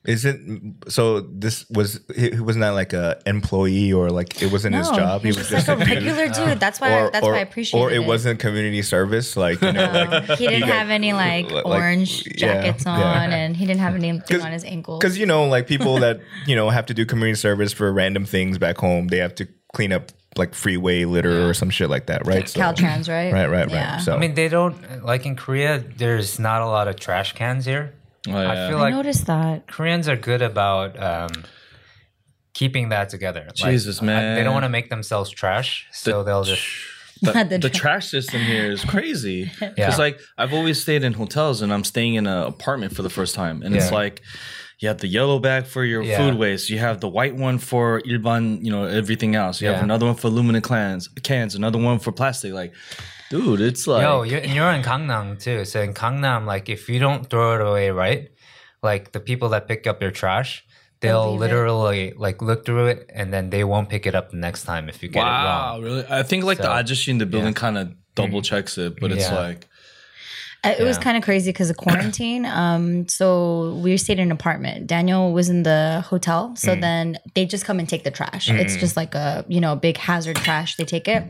Is 0.04 0.24
it 0.24 0.40
so 0.86 1.20
this 1.20 1.68
was 1.68 2.00
he 2.14 2.30
he 2.30 2.40
was 2.40 2.54
not 2.54 2.74
like 2.74 2.92
a 2.92 3.20
employee 3.26 3.92
or 3.92 4.08
like 4.08 4.40
it 4.40 4.52
wasn't 4.52 4.76
his 4.76 4.88
job. 4.90 5.22
He 5.22 5.28
was 5.32 5.48
just 5.48 5.66
like 5.66 5.80
a 5.80 5.84
regular 5.84 6.28
dude. 6.28 6.60
That's 6.60 6.80
why. 6.80 6.92
or, 6.92 7.10
that's 7.10 7.26
or, 7.26 7.32
why 7.32 7.38
I 7.38 7.40
appreciate 7.40 7.80
it. 7.80 7.82
or 7.82 7.90
it. 7.90 7.96
it 7.96 8.06
wasn't 8.06 8.38
community 8.38 8.82
service 8.82 9.36
like 9.36 9.60
you 9.60 9.72
know 9.72 9.90
like 9.92 10.38
He 10.38 10.46
didn't 10.46 10.68
have 10.68 10.90
any 10.90 11.12
like 11.12 11.50
like, 11.50 11.66
orange 11.66 12.24
yeah, 12.24 12.62
jackets 12.62 12.86
on, 12.86 13.00
yeah. 13.00 13.34
and 13.34 13.56
he 13.56 13.66
didn't 13.66 13.80
have 13.80 13.96
anything 13.96 14.40
on 14.40 14.52
his 14.52 14.64
ankles. 14.64 15.00
Because 15.00 15.18
you 15.18 15.26
know, 15.26 15.46
like 15.48 15.66
people 15.66 15.98
that 15.98 16.20
you 16.46 16.54
know 16.54 16.70
have 16.70 16.86
to 16.86 16.94
do 16.94 17.04
community 17.04 17.34
service 17.36 17.72
for 17.72 17.92
random 17.92 18.24
things 18.24 18.58
back 18.58 18.78
home, 18.78 19.08
they 19.08 19.18
have 19.18 19.34
to 19.34 19.48
clean 19.74 19.92
up 19.92 20.12
like 20.36 20.54
freeway 20.54 21.04
litter 21.04 21.48
or 21.48 21.54
some 21.54 21.70
shit 21.70 21.90
like 21.90 22.06
that, 22.06 22.26
right? 22.26 22.48
So- 22.48 22.60
Caltrans, 22.60 23.08
right? 23.08 23.32
right, 23.32 23.48
right, 23.50 23.68
Yeah. 23.70 23.94
right. 23.94 24.00
So 24.02 24.14
I 24.14 24.18
mean, 24.18 24.34
they 24.34 24.48
don't 24.48 25.04
like 25.04 25.26
in 25.26 25.34
Korea. 25.36 25.78
There's 25.96 26.38
not 26.38 26.62
a 26.62 26.66
lot 26.66 26.86
of 26.88 26.96
trash 26.96 27.32
cans 27.34 27.64
here. 27.64 27.94
Oh, 28.28 28.32
I 28.36 28.68
feel 28.68 28.78
I 28.78 28.82
like 28.82 28.94
noticed 28.94 29.26
that. 29.26 29.66
Koreans 29.66 30.08
are 30.08 30.16
good 30.16 30.42
about 30.42 31.00
um, 31.02 31.30
keeping 32.54 32.90
that 32.90 33.08
together. 33.08 33.48
Jesus, 33.54 34.02
I- 34.02 34.04
man. 34.04 34.36
they 34.36 34.44
don't 34.44 34.52
want 34.54 34.64
to 34.64 34.68
make 34.68 34.90
themselves 34.90 35.30
trash, 35.30 35.86
so 35.92 36.22
they'll 36.22 36.44
just 36.44 36.64
the, 37.22 37.32
The 37.48 37.58
the 37.58 37.70
trash 37.70 38.08
system 38.08 38.40
here 38.40 38.70
is 38.70 38.84
crazy. 38.84 39.44
Because 39.58 39.74
Yeah. 39.78 39.96
like 39.96 40.20
I've 40.38 40.52
always 40.54 40.80
stayed 40.80 41.02
in 41.04 41.12
hotels 41.14 41.60
and 41.62 41.72
I'm 41.72 41.84
staying 41.84 42.14
in 42.14 42.26
an 42.26 42.44
apartment 42.46 42.94
for 42.94 43.02
the 43.02 43.10
first 43.10 43.34
time, 43.34 43.62
and 43.62 43.74
it's 43.74 43.90
like 43.92 44.22
you 44.80 44.88
have 44.88 44.98
the 44.98 45.06
yellow 45.06 45.38
bag 45.38 45.66
for 45.66 45.84
your 45.84 46.02
Yeah. 46.02 46.16
food 46.18 46.34
waste, 46.38 46.70
you 46.70 46.78
have 46.78 47.00
the 47.00 47.08
white 47.08 47.36
one 47.36 47.58
for 47.58 48.00
ilban, 48.02 48.64
you 48.64 48.70
know, 48.72 48.84
everything 48.84 49.34
else. 49.36 49.60
You 49.60 49.68
have 49.68 49.82
another 49.82 50.06
one 50.06 50.14
for 50.16 50.28
aluminum 50.28 50.62
cans, 50.62 51.08
cans, 51.22 51.54
another 51.54 51.78
one 51.78 51.98
for 51.98 52.12
plastic. 52.12 52.52
Like, 52.54 52.72
dude, 53.30 53.60
it's 53.60 53.86
like 53.86 54.02
Yo, 54.02 54.22
you're, 54.22 54.40
and 54.40 54.52
you're 54.54 54.70
in 54.72 54.82
Gangnam 54.82 55.38
too. 55.38 55.64
So 55.66 55.82
in 55.82 55.92
Gangnam, 55.94 56.46
like 56.46 56.68
if 56.68 56.88
you 56.88 56.98
don't 56.98 57.28
throw 57.28 57.54
it 57.56 57.60
away 57.60 57.90
right, 57.90 58.30
like 58.82 59.12
the 59.12 59.20
people 59.20 59.50
that 59.50 59.68
pick 59.68 59.86
up 59.86 60.00
your 60.00 60.10
trash, 60.10 60.64
they'll 61.00 61.32
leave 61.32 61.36
it. 61.36 61.44
literally 61.44 62.12
like 62.16 62.40
look 62.42 62.64
through 62.64 62.86
it 62.86 63.10
and 63.14 63.32
then 63.34 63.50
they 63.50 63.64
won't 63.64 63.88
pick 63.90 64.06
it 64.06 64.14
up 64.14 64.30
the 64.30 64.36
next 64.38 64.64
time 64.64 64.88
if 64.88 65.02
you 65.02 65.08
get 65.10 65.20
it 65.20 65.30
wrong. 65.30 65.44
wow, 65.44 65.80
really? 65.80 66.04
I 66.08 66.22
think 66.22 66.44
like 66.44 66.58
the 66.58 66.64
So, 66.64 66.70
ajashi 66.94 67.08
in 67.08 67.18
the 67.18 67.26
building 67.26 67.52
kind 67.54 67.76
of 67.78 67.92
double 68.14 68.40
checks 68.42 68.78
it, 68.78 68.98
but 69.00 69.12
it's 69.12 69.28
Yeah. 69.30 69.38
like 69.38 69.66
Uh, 70.62 70.74
It 70.78 70.84
was 70.84 70.98
kind 70.98 71.16
of 71.16 71.22
crazy 71.22 71.50
because 71.52 71.70
of 71.70 71.76
quarantine. 71.76 72.44
Um, 72.44 73.08
so 73.08 73.74
we 73.82 73.96
stayed 73.96 74.18
in 74.18 74.24
an 74.28 74.32
apartment. 74.32 74.86
Daniel 74.86 75.32
was 75.32 75.48
in 75.48 75.62
the 75.62 76.04
hotel, 76.06 76.54
so 76.56 76.76
Mm. 76.76 76.80
then 76.80 77.18
they 77.34 77.46
just 77.46 77.64
come 77.64 77.78
and 77.78 77.88
take 77.88 78.04
the 78.04 78.11
trash. 78.11 78.50
It's 78.50 78.76
just 78.76 78.96
like 78.96 79.14
a 79.14 79.44
you 79.48 79.61
know 79.61 79.74
big 79.76 79.96
hazard 79.96 80.36
trash. 80.36 80.76
They 80.76 80.84
take 80.84 81.08
it 81.08 81.22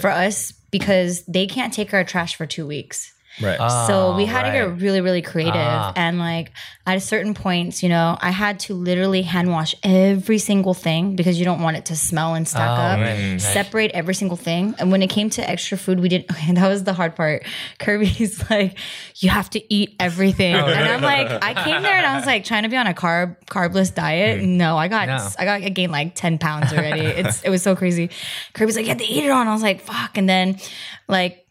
for 0.00 0.10
us 0.10 0.52
because 0.70 1.22
they 1.24 1.46
can't 1.46 1.72
take 1.72 1.92
our 1.94 2.04
trash 2.04 2.34
for 2.36 2.46
two 2.46 2.66
weeks. 2.66 3.12
Right. 3.40 3.86
so 3.86 4.14
we 4.16 4.24
Oh, 4.24 4.26
had 4.26 4.42
to 4.44 4.52
get 4.52 4.80
really, 4.80 5.00
really 5.00 5.22
creative. 5.22 5.54
Ah. 5.56 5.92
And 5.96 6.18
like 6.18 6.52
at 6.86 6.96
a 6.96 7.00
certain 7.00 7.34
points, 7.34 7.82
you 7.82 7.88
know, 7.88 8.16
I 8.20 8.30
had 8.30 8.60
to 8.60 8.74
literally 8.74 9.22
hand 9.22 9.50
wash 9.50 9.74
every 9.82 10.38
single 10.38 10.74
thing 10.74 11.16
because 11.16 11.38
you 11.38 11.44
don't 11.44 11.60
want 11.62 11.76
it 11.76 11.84
to 11.86 11.96
smell 11.96 12.34
and 12.34 12.46
stack 12.48 12.68
Oh, 12.68 12.72
up. 12.82 12.98
right, 12.98 13.30
right. 13.32 13.40
Separate 13.40 13.90
every 13.92 14.14
single 14.14 14.36
thing. 14.36 14.74
And 14.78 14.90
when 14.90 15.02
it 15.02 15.08
came 15.10 15.30
to 15.30 15.48
extra 15.48 15.76
food, 15.78 16.00
we 16.00 16.08
did 16.08 16.24
and 16.48 16.56
that 16.56 16.68
was 16.68 16.84
the 16.84 16.92
hard 16.94 17.14
part. 17.16 17.44
Kirby's 17.78 18.48
like, 18.50 18.78
you 19.16 19.28
have 19.30 19.50
to 19.50 19.72
eat 19.74 19.94
everything. 20.00 20.54
Oh, 20.54 20.66
and 20.66 20.88
I'm 20.88 21.02
like, 21.02 21.28
I 21.42 21.54
came 21.64 21.82
there 21.82 21.94
and 21.96 22.06
I 22.06 22.16
was 22.16 22.26
like 22.26 22.44
trying 22.44 22.62
to 22.62 22.68
be 22.68 22.76
on 22.76 22.86
a 22.86 22.94
carb 22.94 23.36
carbless 23.46 23.90
diet. 23.94 24.42
No, 24.44 24.76
I 24.76 24.88
got 24.88 25.08
Mm. 25.08 25.16
No. 25.18 25.28
I 25.38 25.44
got 25.44 25.62
I 25.62 25.68
gained 25.70 25.92
like 25.92 26.14
10 26.14 26.38
pounds 26.38 26.72
already. 26.72 27.00
it's 27.00 27.42
it 27.42 27.50
was 27.50 27.62
so 27.62 27.74
crazy. 27.76 28.10
Kirby's 28.52 28.76
like, 28.76 28.84
you 28.84 28.90
have 28.90 28.98
to 28.98 29.04
eat 29.06 29.24
it 29.24 29.30
on. 29.30 29.46
I 29.48 29.52
was 29.52 29.62
like, 29.62 29.80
fuck. 29.80 30.18
And 30.18 30.28
then 30.28 30.58
like 31.06 31.46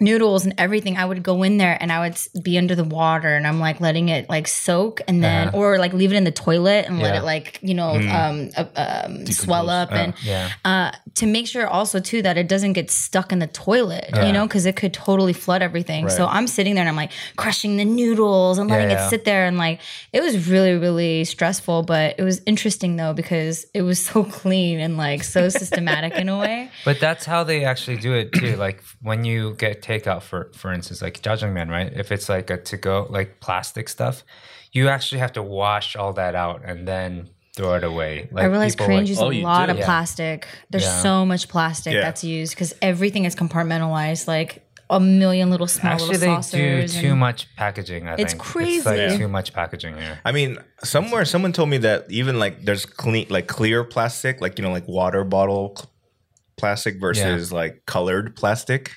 noodles 0.00 0.44
and 0.44 0.54
everything 0.58 0.96
i 0.96 1.04
would 1.04 1.22
go 1.22 1.42
in 1.42 1.58
there 1.58 1.76
and 1.80 1.92
i 1.92 2.00
would 2.00 2.16
be 2.42 2.58
under 2.58 2.74
the 2.74 2.84
water 2.84 3.34
and 3.36 3.46
i'm 3.46 3.60
like 3.60 3.80
letting 3.80 4.08
it 4.08 4.28
like 4.28 4.46
soak 4.48 5.00
and 5.08 5.22
then 5.22 5.48
Uh-huh. 5.48 5.56
or 5.58 5.78
like 5.78 5.92
leave 5.92 6.12
it 6.12 6.16
in 6.16 6.24
the 6.24 6.32
toilet 6.32 6.86
and 6.86 6.98
let 7.00 7.14
it 7.14 7.22
like 7.24 7.58
you 7.62 7.74
know 7.74 7.90
um, 7.96 8.50
uh, 8.56 8.64
um 8.76 9.26
swell 9.26 9.68
up 9.70 9.92
and 9.92 10.14
Yeah. 10.22 10.50
uh 10.64 10.92
to 11.14 11.26
make 11.26 11.46
sure 11.46 11.66
also 11.66 12.00
too 12.00 12.22
that 12.22 12.36
it 12.36 12.48
doesn't 12.48 12.72
get 12.74 12.90
stuck 12.90 13.32
in 13.32 13.38
the 13.38 13.46
toilet 13.46 14.06
Yeah. 14.14 14.26
you 14.26 14.32
know 14.32 14.46
because 14.46 14.66
it 14.66 14.76
could 14.76 14.92
totally 14.94 15.32
flood 15.32 15.62
everything 15.62 16.08
so 16.08 16.26
i'm 16.26 16.46
sitting 16.46 16.74
there 16.74 16.82
and 16.82 16.88
i'm 16.88 16.96
like 16.96 17.12
crushing 17.36 17.76
the 17.76 17.84
noodles 17.84 18.58
and 18.58 18.68
letting 18.70 18.90
yeah. 18.90 19.06
it 19.06 19.10
sit 19.10 19.24
there 19.24 19.46
and 19.46 19.58
like 19.58 19.80
it 20.12 20.22
was 20.22 20.48
really 20.48 20.74
really 20.74 21.24
stressful 21.24 21.82
but 21.82 22.14
it 22.18 22.22
was 22.22 22.40
interesting 22.46 22.96
though 22.96 23.12
because 23.12 23.66
it 23.74 23.82
was 23.82 23.98
so 24.12 24.24
clean 24.24 24.80
and 24.80 24.96
like 24.96 25.22
so 25.22 25.48
systematic 25.48 26.12
in 26.14 26.28
a 26.28 26.38
way 26.38 26.70
But 26.84 26.98
that's 27.00 27.24
how 27.24 27.44
they 27.44 27.64
actually 27.64 27.98
do 27.98 28.12
it 28.14 28.32
too. 28.32 28.56
Like 28.56 28.82
when 29.02 29.24
you 29.24 29.54
get 29.54 29.81
takeout, 29.82 30.22
for 30.22 30.50
for 30.54 30.72
instance, 30.72 31.02
like 31.02 31.20
jajangmyeon, 31.22 31.68
right? 31.70 31.92
If 31.92 32.10
it's 32.12 32.28
like 32.28 32.48
a 32.50 32.56
to 32.58 32.76
go, 32.76 33.06
like 33.10 33.40
plastic 33.40 33.88
stuff, 33.88 34.24
you 34.72 34.88
actually 34.88 35.18
have 35.18 35.32
to 35.34 35.42
wash 35.42 35.96
all 35.96 36.12
that 36.14 36.34
out 36.34 36.62
and 36.64 36.86
then 36.88 37.28
throw 37.56 37.74
it 37.74 37.84
away. 37.84 38.28
Like 38.32 38.44
I 38.44 38.46
realize 38.46 38.74
people, 38.74 38.86
Koreans 38.86 39.10
like- 39.10 39.10
use 39.10 39.20
Oh, 39.20 39.30
a 39.30 39.42
lot 39.42 39.66
do? 39.66 39.72
of 39.72 39.78
Yeah. 39.78 39.84
plastic. 39.84 40.46
There's 40.70 40.84
Yeah. 40.84 41.00
so 41.02 41.26
much 41.26 41.48
plastic 41.48 41.92
Yeah. 41.92 42.00
that's 42.00 42.24
used 42.24 42.54
because 42.54 42.74
everything 42.80 43.26
is 43.26 43.36
compartmentalized, 43.36 44.26
like 44.26 44.64
a 44.88 44.98
million 45.00 45.50
little 45.50 45.66
small 45.66 45.92
Actually, 45.94 46.18
little 46.18 46.40
they 46.42 46.82
do 46.82 46.88
too 46.88 47.16
much 47.16 47.54
packaging. 47.56 48.08
I 48.08 48.12
It's 48.12 48.32
think 48.32 48.42
It's 48.42 48.52
crazy. 48.52 48.84
like 48.88 48.96
Yeah. 48.98 49.16
too 49.18 49.28
much 49.28 49.52
packaging 49.52 49.96
here. 49.96 50.18
I 50.24 50.32
mean, 50.32 50.58
somewhere 50.84 51.24
someone 51.24 51.52
told 51.52 51.68
me 51.70 51.78
that 51.78 52.06
even 52.10 52.38
like 52.38 52.64
there's 52.64 52.84
clean, 52.86 53.26
like 53.30 53.46
clear 53.46 53.84
plastic, 53.84 54.40
like 54.40 54.58
you 54.58 54.64
know, 54.64 54.70
like 54.72 54.86
water 54.88 55.24
bottle 55.24 55.74
cl- 55.76 55.90
plastic 56.56 57.00
versus 57.00 57.52
like 57.52 57.84
colored 57.86 58.36
plastic. 58.36 58.92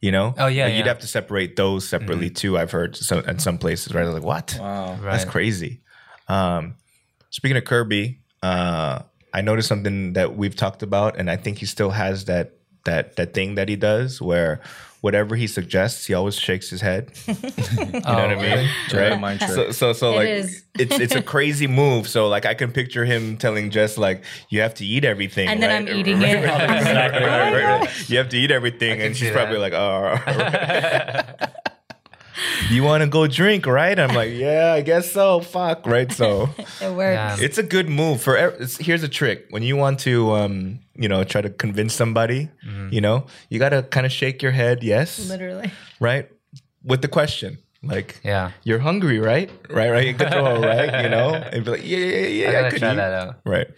You 0.00 0.12
know? 0.12 0.34
Oh, 0.38 0.46
yeah, 0.46 0.66
Like, 0.66 0.74
you'd 0.74 0.86
have 0.86 1.00
to 1.00 1.06
separate 1.08 1.56
those 1.56 1.88
separately 1.88 2.30
too. 2.30 2.56
I've 2.56 2.70
heard 2.70 2.94
some 2.96 3.24
at 3.26 3.40
some 3.40 3.58
places. 3.58 3.92
Right? 3.94 4.04
Like, 4.06 4.22
what? 4.22 4.56
Wow. 4.60 4.98
That's 5.02 5.24
Right. 5.24 5.32
crazy. 5.32 5.80
Um, 6.28 6.74
speaking 7.30 7.56
of 7.56 7.64
Kirby, 7.64 8.20
uh, 8.42 9.00
I 9.34 9.40
noticed 9.42 9.68
something 9.68 10.12
that 10.14 10.36
we've 10.36 10.54
talked 10.56 10.82
about, 10.82 11.18
and 11.18 11.28
I 11.30 11.36
think 11.36 11.58
he 11.58 11.66
still 11.66 11.90
has 11.90 12.26
that 12.26 12.52
that 12.84 13.16
that 13.16 13.34
thing 13.34 13.56
that 13.56 13.68
he 13.68 13.76
does 13.76 14.22
where 14.22 14.60
whatever 15.00 15.36
he 15.36 15.46
suggests, 15.46 16.06
he 16.06 16.14
always 16.14 16.34
shakes 16.34 16.68
his 16.70 16.80
head. 16.80 17.12
you 17.26 17.34
You 17.36 17.86
know 17.92 18.00
what 18.00 18.04
I 18.04 18.34
mean? 18.36 18.68
Jedi 18.88 19.20
mind 19.20 19.40
trick. 19.40 19.50
So 19.52 19.70
so 19.72 19.92
so 19.92 20.12
It 20.12 20.16
like 20.16 20.28
it's 20.78 20.98
it's 21.00 21.14
a 21.14 21.22
crazy 21.22 21.66
move. 21.66 22.08
So 22.08 22.28
like 22.28 22.46
I 22.46 22.54
can 22.54 22.72
picture 22.72 23.04
him 23.04 23.36
telling 23.36 23.70
Jess 23.70 23.96
like 23.98 24.22
you 24.48 24.60
have 24.60 24.74
to 24.74 24.84
eat 24.84 25.04
everything, 25.04 25.48
And 25.48 25.62
then 25.62 25.70
right? 25.84 25.92
I'm 25.92 25.98
eating 25.98 26.20
Right, 26.20 26.30
it. 26.36 26.44
right, 26.44 26.68
right, 26.68 26.78
Exactly. 26.78 27.24
right, 27.24 27.52
right, 27.52 27.80
right. 27.80 28.10
You 28.10 28.18
have 28.18 28.28
to 28.30 28.36
eat 28.38 28.50
everything, 28.50 29.00
and 29.02 29.16
she's 29.16 29.30
probably 29.30 29.58
that. 29.58 29.72
like, 29.72 29.74
oh. 29.74 31.46
You 32.70 32.84
want 32.84 33.02
to 33.02 33.08
go 33.08 33.26
drink, 33.26 33.66
right? 33.66 33.98
I'm 33.98 34.14
like, 34.14 34.30
yeah, 34.32 34.72
I 34.72 34.80
guess 34.82 35.10
so. 35.10 35.40
Fuck, 35.40 35.86
right? 35.86 36.10
So 36.12 36.48
It 36.80 36.92
works. 36.94 37.14
Yeah. 37.14 37.36
it's 37.40 37.58
a 37.58 37.62
good 37.64 37.88
move 37.88 38.22
for. 38.22 38.36
here's 38.78 39.02
a 39.02 39.08
trick: 39.08 39.46
when 39.50 39.62
you 39.64 39.76
want 39.76 39.98
to, 40.00 40.32
um, 40.32 40.78
you 40.98 41.08
know, 41.08 41.22
try 41.24 41.40
to 41.40 41.50
convince 41.50 41.94
somebody, 41.94 42.50
Mm-hmm. 42.66 42.88
you 42.92 43.00
know, 43.00 43.26
you 43.48 43.58
gotta 43.58 43.82
kind 43.82 44.04
of 44.06 44.12
shake 44.12 44.42
your 44.42 44.52
head, 44.52 44.82
yes, 44.82 45.18
Literally. 45.30 45.70
right, 46.00 46.28
with 46.82 47.00
the 47.02 47.08
question, 47.08 47.58
like, 47.82 48.20
Yeah. 48.24 48.50
you're 48.64 48.80
hungry, 48.80 49.18
right? 49.20 49.48
Right, 49.70 49.90
right. 49.90 50.06
You 50.06 50.14
could 50.14 50.30
throw 50.30 50.46
a 50.56 50.60
right, 50.60 51.02
you 51.04 51.08
know, 51.08 51.34
and 51.52 51.64
be 51.64 51.70
like, 51.70 51.84
yeah, 51.86 51.98
yeah, 51.98 52.06
yeah, 52.06 52.26
I 52.26 52.28
yeah. 52.28 52.48
I 52.48 52.52
gotta 52.52 52.70
could 52.70 52.78
try 52.80 52.92
eat. 52.92 52.96
that 52.96 53.12
out. 53.22 53.34
Right. 53.46 53.68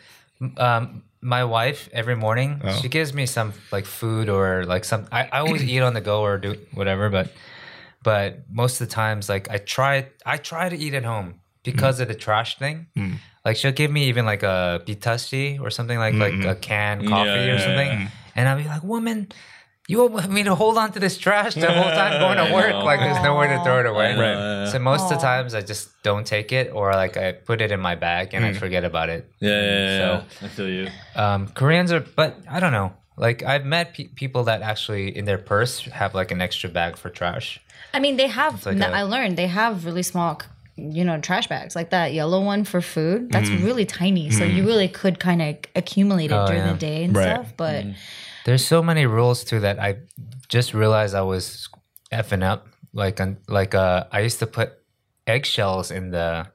Um, 0.56 1.02
my 1.20 1.44
wife 1.44 1.88
every 1.92 2.16
morning 2.16 2.60
Oh. 2.64 2.72
she 2.80 2.88
gives 2.88 3.12
me 3.12 3.26
some 3.26 3.52
like 3.70 3.84
food 3.84 4.28
or 4.30 4.64
like 4.64 4.84
some. 4.86 5.06
I, 5.12 5.24
I 5.28 5.38
always 5.40 5.62
eat 5.62 5.80
on 5.82 5.92
the 5.92 6.00
go 6.00 6.22
or 6.22 6.38
do 6.38 6.56
whatever, 6.72 7.10
but 7.10 7.28
but 8.02 8.48
most 8.50 8.80
of 8.80 8.88
the 8.88 8.94
times 8.94 9.28
like 9.28 9.50
I 9.50 9.58
try 9.58 10.08
I 10.24 10.38
try 10.38 10.70
to 10.70 10.76
eat 10.84 10.94
at 10.94 11.04
home 11.04 11.34
because 11.62 11.98
Mm. 11.98 12.02
of 12.02 12.08
the 12.08 12.14
trash 12.14 12.58
thing. 12.58 12.86
Like 13.44 13.56
she'll 13.56 13.72
give 13.72 13.90
me 13.90 14.04
even 14.04 14.24
like 14.26 14.42
a 14.42 14.82
bitashi 14.86 15.60
or 15.60 15.70
something 15.70 15.98
like 15.98 16.14
like 16.14 16.44
a 16.44 16.54
canned 16.54 17.08
coffee 17.08 17.28
Yeah, 17.30 17.52
or 17.52 17.54
yeah, 17.56 17.64
something, 17.66 18.08
and 18.36 18.48
I'll 18.48 18.56
be 18.58 18.64
like, 18.68 18.82
woman. 18.82 19.28
You 19.88 20.06
want 20.06 20.30
me 20.30 20.44
to 20.44 20.54
hold 20.54 20.78
on 20.78 20.92
to 20.92 21.00
this 21.00 21.18
trash 21.18 21.54
the 21.54 21.66
whole 21.72 21.90
time 21.90 22.20
going 22.20 22.38
to 22.46 22.54
work? 22.60 22.74
Like 22.84 23.00
there's 23.00 23.20
nowhere 23.24 23.48
to 23.56 23.64
throw 23.64 23.80
it 23.80 23.86
away. 23.86 24.14
Right. 24.14 24.68
So 24.70 24.78
most 24.78 25.02
of 25.10 25.18
the 25.18 25.22
times 25.30 25.52
I 25.52 25.62
just 25.62 25.88
don't 26.04 26.24
take 26.24 26.52
it, 26.52 26.70
or 26.72 26.92
like 26.92 27.16
I 27.16 27.32
put 27.32 27.60
it 27.60 27.72
in 27.72 27.80
my 27.80 27.96
bag 27.96 28.32
and 28.34 28.44
I 28.44 28.52
forget 28.52 28.84
about 28.84 29.08
it. 29.08 29.28
Yeah, 29.40 29.50
yeah, 29.50 29.72
yeah, 29.72 29.98
So- 29.98 30.12
yeah. 30.12 30.46
I 30.46 30.48
feel 30.48 30.68
you. 30.68 30.88
Um, 31.16 31.48
Koreans 31.48 31.90
are, 31.90 32.04
but 32.20 32.38
I 32.48 32.60
don't 32.60 32.70
know. 32.70 32.92
Like 33.16 33.42
I've 33.42 33.64
met 33.64 33.94
pe- 33.94 34.12
people 34.22 34.44
that 34.44 34.62
actually 34.62 35.16
in 35.18 35.24
their 35.24 35.38
purse 35.38 35.80
have 36.00 36.14
like 36.14 36.30
an 36.30 36.40
extra 36.40 36.70
bag 36.70 36.96
for 36.96 37.10
trash. 37.10 37.58
I 37.92 37.98
mean, 37.98 38.16
they 38.16 38.28
have. 38.28 38.64
like 38.66 38.76
n- 38.76 38.82
a- 38.94 38.96
I 39.00 39.02
learned 39.02 39.36
they 39.36 39.48
have 39.48 39.84
really 39.84 40.04
small, 40.04 40.40
you 40.80 41.04
know, 41.04 41.20
trash 41.20 41.46
bags 41.48 41.76
like 41.76 41.90
that 41.90 42.12
yellow 42.14 42.40
one 42.42 42.64
for 42.64 42.80
food. 42.80 43.30
That's 43.30 43.50
really 43.50 43.84
tiny, 43.84 44.30
so 44.30 44.44
you 44.44 44.64
really 44.66 44.88
could 44.88 45.18
kind 45.20 45.42
of 45.42 45.56
accumulate 45.76 46.30
it 46.30 46.34
Mm. 46.34 46.42
Oh, 46.42 46.46
during 46.46 46.62
yeah. 46.64 46.72
the 46.72 46.78
day 46.78 47.04
and 47.04 47.16
Right. 47.16 47.24
stuff. 47.24 47.52
But 47.56 47.84
There's 48.44 48.64
so 48.66 48.82
many 48.82 49.04
rules 49.06 49.44
too 49.44 49.60
that 49.60 49.78
I 49.78 49.98
just 50.48 50.72
realized 50.74 51.14
I 51.14 51.22
was 51.22 51.68
effing 52.12 52.42
up. 52.42 52.66
Like, 52.92 53.20
like 53.48 53.74
uh, 53.74 54.04
I 54.10 54.20
used 54.20 54.38
to 54.40 54.46
put 54.46 54.72
eggshells 55.26 55.90
in 55.90 56.10
the 56.10 56.46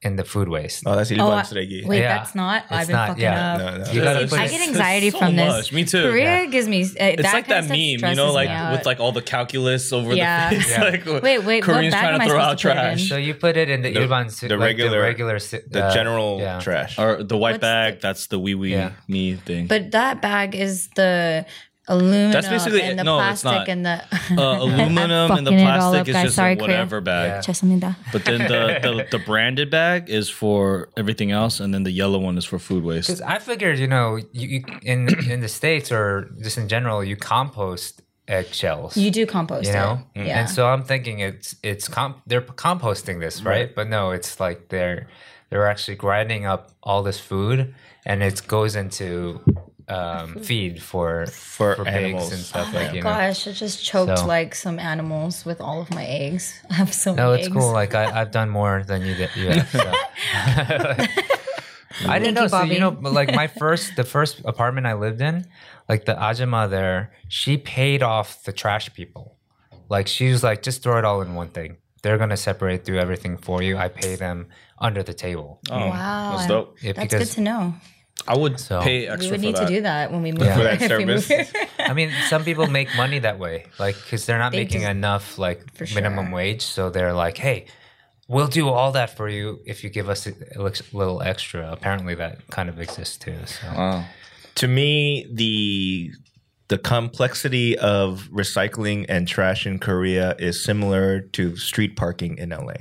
in 0.00 0.14
the 0.14 0.24
food 0.24 0.48
waste. 0.48 0.84
Oh, 0.86 0.94
that's 0.94 1.10
Ilban 1.10 1.20
oh, 1.20 1.54
Sregi. 1.54 1.84
Wait, 1.84 1.98
yeah. 1.98 2.18
that's 2.18 2.34
not. 2.34 2.62
It's 2.64 2.72
I've 2.72 2.86
been 2.86 2.94
not, 2.94 3.08
fucking 3.08 3.22
yeah. 3.22 3.52
up. 3.52 3.58
No, 3.58 3.84
no. 3.84 3.90
You 3.90 4.00
gotta 4.00 4.36
I 4.36 4.46
get 4.46 4.68
anxiety 4.68 5.10
so 5.10 5.18
from 5.18 5.34
this. 5.34 5.48
Much. 5.48 5.72
Me 5.72 5.84
too. 5.84 6.02
Korea 6.02 6.24
yeah. 6.24 6.46
gives 6.46 6.68
me. 6.68 6.82
Uh, 6.84 6.86
it's 6.98 7.22
that 7.22 7.34
like 7.34 7.48
that 7.48 7.64
meme, 7.64 8.08
you 8.08 8.14
know, 8.14 8.32
like 8.32 8.48
with 8.70 8.86
like 8.86 9.00
all 9.00 9.10
the 9.10 9.22
calculus 9.22 9.92
over 9.92 10.14
yeah. 10.14 10.50
the 10.50 10.56
face. 10.60 10.70
Yeah. 10.70 10.84
like, 10.84 11.22
wait, 11.22 11.44
wait, 11.44 11.64
Koreans 11.64 11.92
what 11.92 12.00
trying 12.00 12.20
to 12.20 12.26
throw 12.26 12.38
out 12.38 12.58
to 12.58 12.62
trash. 12.62 13.08
So 13.08 13.16
you 13.16 13.34
put 13.34 13.56
it 13.56 13.68
in 13.68 13.82
the, 13.82 13.92
the 13.92 14.00
Ilban, 14.00 14.38
the, 14.38 14.56
like 14.56 14.66
regular, 14.66 14.90
the 14.90 15.00
regular, 15.00 15.38
the, 15.40 15.64
the 15.66 15.90
general 15.90 16.38
yeah. 16.38 16.60
trash, 16.60 16.96
or 16.96 17.24
the 17.24 17.36
white 17.36 17.54
What's 17.54 17.62
bag. 17.62 17.94
The, 17.94 18.00
that's 18.00 18.28
the 18.28 18.38
wee 18.38 18.54
wee 18.54 18.88
me 19.08 19.34
thing. 19.34 19.66
But 19.66 19.90
that 19.90 20.22
bag 20.22 20.54
is 20.54 20.88
the 20.94 21.44
aluminum. 21.88 22.32
That's 22.32 22.48
basically 22.48 22.82
and 22.82 22.98
the 22.98 23.04
no, 23.04 23.16
plastic 23.16 23.68
and 23.68 23.84
the 23.84 24.04
uh, 24.36 24.58
aluminum 24.60 25.30
and 25.32 25.46
the 25.46 25.52
plastic 25.52 26.08
is 26.08 26.22
just 26.22 26.36
Sorry, 26.36 26.56
whatever 26.56 27.00
bag. 27.00 27.44
Yeah. 27.48 27.94
But 28.12 28.24
then 28.24 28.38
the, 28.38 28.78
the, 28.82 29.06
the 29.18 29.18
branded 29.18 29.70
bag 29.70 30.08
is 30.08 30.28
for 30.28 30.88
everything 30.96 31.30
else, 31.32 31.60
and 31.60 31.72
then 31.72 31.82
the 31.82 31.90
yellow 31.90 32.18
one 32.18 32.38
is 32.38 32.44
for 32.44 32.58
food 32.58 32.84
waste. 32.84 33.08
Because 33.08 33.22
I 33.22 33.38
figured, 33.38 33.78
you 33.78 33.86
know, 33.86 34.16
you, 34.32 34.48
you, 34.48 34.64
in 34.82 35.08
in 35.30 35.40
the 35.40 35.48
states 35.48 35.90
or 35.90 36.30
just 36.40 36.58
in 36.58 36.68
general, 36.68 37.02
you 37.02 37.16
compost 37.16 38.02
eggshells. 38.28 38.96
You 38.96 39.10
do 39.10 39.26
compost, 39.26 39.66
you 39.66 39.72
know. 39.72 40.00
It. 40.14 40.20
Mm. 40.20 40.26
Yeah. 40.26 40.40
And 40.40 40.50
so 40.50 40.66
I'm 40.66 40.84
thinking 40.84 41.20
it's 41.20 41.56
it's 41.62 41.88
comp 41.88 42.22
they're 42.26 42.42
composting 42.42 43.20
this 43.20 43.42
right, 43.42 43.52
right. 43.52 43.74
but 43.74 43.88
no, 43.88 44.10
it's 44.10 44.38
like 44.38 44.68
they're 44.68 45.08
they're 45.50 45.66
actually 45.66 45.96
grinding 45.96 46.44
up 46.44 46.70
all 46.82 47.02
this 47.02 47.18
food 47.18 47.74
and 48.04 48.22
it 48.22 48.46
goes 48.46 48.76
into 48.76 49.40
um, 49.88 50.34
feed 50.42 50.82
for 50.82 51.26
For 51.26 51.74
pigs 51.76 51.88
animals. 51.88 52.32
and 52.32 52.40
stuff 52.42 52.68
Oh 52.72 52.76
like 52.76 52.88
my 52.88 52.92
you 52.94 53.02
know. 53.02 53.08
gosh, 53.10 53.46
I 53.48 53.52
just 53.52 53.84
choked 53.84 54.18
So- 54.18 54.26
like 54.26 54.54
some 54.54 54.78
animals 54.78 55.44
with 55.44 55.60
all 55.60 55.80
of 55.80 55.90
my 55.90 56.04
eggs. 56.04 56.52
I 56.70 56.74
have 56.74 56.92
so 56.92 57.14
No, 57.14 57.30
many 57.30 57.40
it's 57.42 57.48
eggs. 57.48 57.56
cool. 57.56 57.72
Like 57.72 57.94
I, 57.94 58.20
I've 58.20 58.30
done 58.30 58.50
more 58.50 58.82
than 58.82 59.02
you 59.06 59.14
did. 59.14 59.30
You 59.36 59.60
so. 59.64 59.92
I 62.06 62.18
didn't 62.20 62.34
Thank 62.34 62.34
know. 62.36 62.42
you, 62.42 62.48
so 62.48 62.62
you 62.62 62.78
know, 62.80 62.90
like 63.10 63.34
my 63.34 63.46
first, 63.48 63.96
the 63.96 64.04
first 64.04 64.40
apartment 64.44 64.86
I 64.86 64.94
lived 64.94 65.20
in, 65.20 65.46
like 65.88 66.04
the 66.04 66.16
ajama 66.20 66.68
there, 66.68 67.12
she 67.28 67.56
paid 67.56 68.02
off 68.02 68.44
the 68.44 68.52
trash 68.52 68.92
people. 68.94 69.36
Like 69.88 70.06
she 70.06 70.30
was 70.30 70.44
like, 70.44 70.62
just 70.62 70.82
throw 70.82 70.98
it 70.98 71.04
all 71.04 71.22
in 71.22 71.34
one 71.34 71.48
thing. 71.48 71.78
They're 72.02 72.18
gonna 72.18 72.36
separate 72.36 72.84
through 72.84 72.98
everything 72.98 73.36
for 73.36 73.62
you. 73.62 73.76
I 73.76 73.88
pay 73.88 74.14
them 74.14 74.46
under 74.78 75.02
the 75.02 75.14
table. 75.14 75.60
Oh, 75.70 75.88
Wow. 75.88 76.36
that's 76.36 76.46
dope. 76.48 76.76
Yeah, 76.82 76.92
That's 76.92 77.12
good 77.12 77.26
to 77.26 77.40
know. 77.40 77.74
I 78.26 78.36
would 78.36 78.58
So- 78.60 78.82
pay 78.82 79.06
extra. 79.06 79.08
We 79.08 79.14
extra 79.14 79.30
would 79.30 79.40
for 79.40 79.46
need 79.46 79.56
that. 79.56 79.68
to 79.68 79.74
do 79.74 79.80
that 79.82 80.12
when 80.12 80.22
we 80.22 80.32
move 80.32 80.42
Yeah. 80.46 80.56
For 80.56 80.62
that 80.64 80.82
if 80.90 80.98
we 80.98 81.04
move 81.04 81.24
service. 81.24 81.52
I 81.78 81.92
mean, 81.94 82.10
some 82.28 82.44
people 82.44 82.66
make 82.66 82.94
money 82.96 83.18
that 83.20 83.38
way, 83.38 83.66
like 83.78 83.96
because 83.96 84.26
they're 84.26 84.38
not 84.38 84.52
They 84.52 84.58
making 84.58 84.80
just- 84.82 84.90
enough 84.90 85.38
like 85.38 85.60
minimum 85.94 86.26
sure. 86.26 86.34
wage, 86.34 86.62
so 86.62 86.90
they're 86.90 87.12
like, 87.14 87.38
hey. 87.38 87.66
We'll 88.30 88.46
do 88.46 88.68
all 88.68 88.92
that 88.92 89.16
for 89.16 89.26
you 89.30 89.60
if 89.64 89.82
you 89.82 89.88
give 89.88 90.10
us 90.10 90.26
a 90.26 90.34
a 90.54 90.60
little 90.92 91.22
extra. 91.22 91.72
Apparently, 91.72 92.14
that 92.16 92.46
kind 92.50 92.68
of 92.68 92.78
exists 92.78 93.16
too. 93.16 93.38
So 93.46 93.66
Wow. 93.74 94.04
to 94.56 94.68
me 94.68 95.26
the 95.32 96.10
the 96.68 96.76
complexity 96.76 97.78
of 97.78 98.28
recycling 98.30 99.06
and 99.08 99.26
trash 99.26 99.64
in 99.66 99.78
Korea 99.78 100.36
is 100.38 100.62
similar 100.62 101.20
to 101.20 101.56
street 101.56 101.96
parking 101.96 102.36
in 102.36 102.50
LA. 102.50 102.74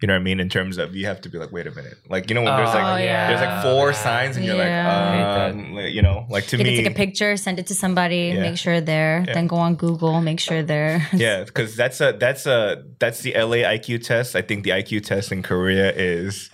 You 0.00 0.06
know 0.06 0.14
what 0.14 0.20
I 0.20 0.22
mean? 0.22 0.38
In 0.38 0.48
terms 0.48 0.78
of 0.78 0.94
you 0.94 1.06
have 1.06 1.20
to 1.22 1.28
be 1.28 1.38
like, 1.38 1.50
wait 1.50 1.66
a 1.66 1.72
minute, 1.72 1.98
like 2.08 2.30
you 2.30 2.34
know 2.36 2.42
when 2.42 2.54
there's 2.56 2.72
like 2.72 2.84
Oh, 2.84 2.96
yeah. 2.96 3.28
there's 3.28 3.40
like 3.40 3.62
four 3.64 3.88
Yeah. 3.88 3.92
signs 4.06 4.36
and 4.36 4.46
you're 4.46 4.54
Yeah. 4.56 4.86
like, 4.86 5.54
um, 5.54 5.74
you 5.96 6.02
know, 6.02 6.24
like 6.30 6.46
to 6.48 6.56
You 6.56 6.62
me, 6.64 6.76
can 6.76 6.84
take 6.84 6.92
a 6.92 6.96
picture, 6.96 7.36
send 7.36 7.58
it 7.58 7.66
to 7.66 7.74
somebody, 7.74 8.30
Yeah. 8.32 8.40
make 8.42 8.58
sure 8.58 8.80
they're, 8.80 9.24
then 9.34 9.48
go 9.48 9.56
on 9.56 9.74
Google, 9.74 10.20
make 10.20 10.38
sure 10.38 10.62
they're. 10.62 11.04
yeah, 11.12 11.42
because 11.44 11.74
that's 11.74 12.00
a 12.00 12.12
that's 12.12 12.46
a 12.46 12.84
that's 13.00 13.20
the 13.22 13.32
LA 13.34 13.58
IQ 13.76 14.04
test. 14.04 14.36
I 14.36 14.42
think 14.42 14.62
the 14.62 14.70
IQ 14.70 15.02
test 15.04 15.32
in 15.32 15.42
Korea 15.42 15.92
is 15.92 16.48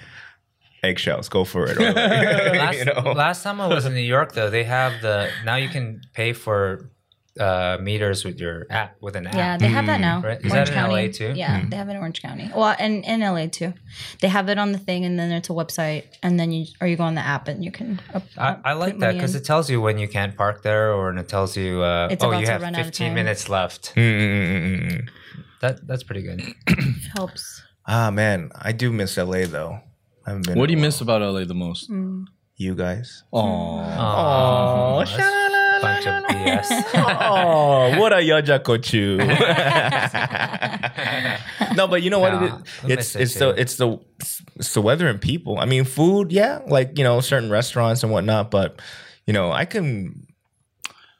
eggshells. 0.83 1.29
Go 1.29 1.45
for 1.45 1.67
it. 1.67 1.77
Like, 1.79 1.95
last, 1.97 2.79
you 2.79 2.85
know? 2.87 3.13
last 3.13 3.43
time 3.43 3.61
I 3.61 3.67
was 3.67 3.85
in 3.85 3.95
New 3.95 4.01
York, 4.17 4.33
though, 4.33 4.51
they 4.51 4.65
have 4.65 5.01
the 5.03 5.29
now 5.45 5.57
you 5.57 5.69
can 5.69 6.01
pay 6.15 6.33
for 6.33 6.91
uh, 7.41 7.79
meters 7.81 8.25
with 8.25 8.39
your 8.39 8.67
app 8.71 8.97
with 9.01 9.17
an 9.17 9.27
app. 9.27 9.35
Yeah, 9.35 9.57
they 9.57 9.69
have 9.69 9.87
that 9.87 10.01
now. 10.01 10.21
Right. 10.21 10.45
Is 10.45 10.53
Orange 10.53 10.71
that 10.71 10.85
in 10.85 10.91
LA 10.91 11.13
too? 11.13 11.33
Yeah, 11.37 11.65
they 11.69 11.77
have 11.77 11.89
it 11.89 11.93
in 11.93 11.97
Orange 11.99 12.23
County. 12.23 12.51
Well, 12.55 12.75
and 12.79 13.05
in 13.05 13.21
LA 13.21 13.47
too. 13.47 13.75
They 14.21 14.29
have 14.29 14.49
it 14.49 14.59
on 14.59 14.73
the 14.73 14.79
thing, 14.79 15.05
and 15.05 15.19
then 15.19 15.33
it's 15.33 15.51
a 15.51 15.53
website, 15.53 16.05
and 16.23 16.39
then 16.39 16.53
you 16.53 16.67
or 16.81 16.87
you 16.87 16.97
go 16.97 17.05
on 17.05 17.15
the 17.15 17.21
app 17.21 17.49
and 17.49 17.65
you 17.65 17.73
can. 17.73 18.01
Up, 18.15 18.23
I, 18.39 18.57
I 18.65 18.73
like 18.75 18.99
that 18.99 19.15
because 19.15 19.35
it 19.35 19.45
tells 19.45 19.69
you 19.69 19.81
when 19.81 19.99
you 19.99 20.09
can't 20.09 20.37
park 20.37 20.63
there, 20.63 20.93
or 20.93 21.11
and 21.11 21.19
it 21.19 21.29
tells 21.29 21.57
you, 21.57 21.83
uh, 21.83 22.15
oh, 22.21 22.31
you 22.39 22.47
have 22.47 22.63
run 22.63 22.75
out 22.75 22.81
of 22.81 22.87
15 22.87 23.15
minutes 23.15 23.49
left. 23.49 23.95
Mm, 23.95 24.03
mm, 24.03 24.31
mm, 24.31 24.81
mm, 24.81 24.93
mm. 24.93 25.09
That 25.61 25.87
that's 25.87 26.03
pretty 26.03 26.23
good. 26.23 26.43
helps. 27.17 27.63
Ah 27.87 28.11
man, 28.11 28.51
I 28.61 28.73
do 28.73 28.93
miss 28.93 29.17
LA 29.17 29.47
though. 29.47 29.81
I 30.27 30.31
haven't 30.31 30.47
been. 30.47 30.59
What 30.59 30.67
do 30.67 30.73
you 30.73 30.79
in 30.79 30.83
miss 30.83 31.01
about 31.01 31.21
LA 31.21 31.45
the 31.45 31.55
most? 31.55 31.91
Mm. 31.91 32.27
You 32.57 32.77
guys. 32.77 33.25
Oh, 33.33 33.81
Oh, 33.81 35.05
bunch 35.81 36.07
of 36.07 36.25
BS. 36.25 36.85
oh, 36.95 38.01
what 38.01 38.13
a 38.13 38.17
yajakochu. 38.17 39.19
no, 41.77 41.89
but 41.89 42.03
you 42.03 42.11
know 42.11 42.19
what 42.19 42.35
it 42.35 42.43
is? 42.43 42.91
It's 42.91 43.17
it's 43.17 43.35
the 43.35 43.51
it's 43.51 43.77
the 43.77 43.99
it's 44.57 44.75
the 44.75 44.81
weather 44.81 45.09
and 45.09 45.21
people. 45.21 45.59
I 45.59 45.65
mean, 45.65 45.85
food, 45.85 46.33
yeah, 46.33 46.61
like 46.67 46.99
you 46.99 47.05
know, 47.05 47.21
certain 47.21 47.51
restaurants 47.51 48.03
and 48.03 48.13
whatnot. 48.13 48.51
But 48.51 48.81
you 49.27 49.33
know, 49.33 49.53
I 49.53 49.65
can 49.65 50.27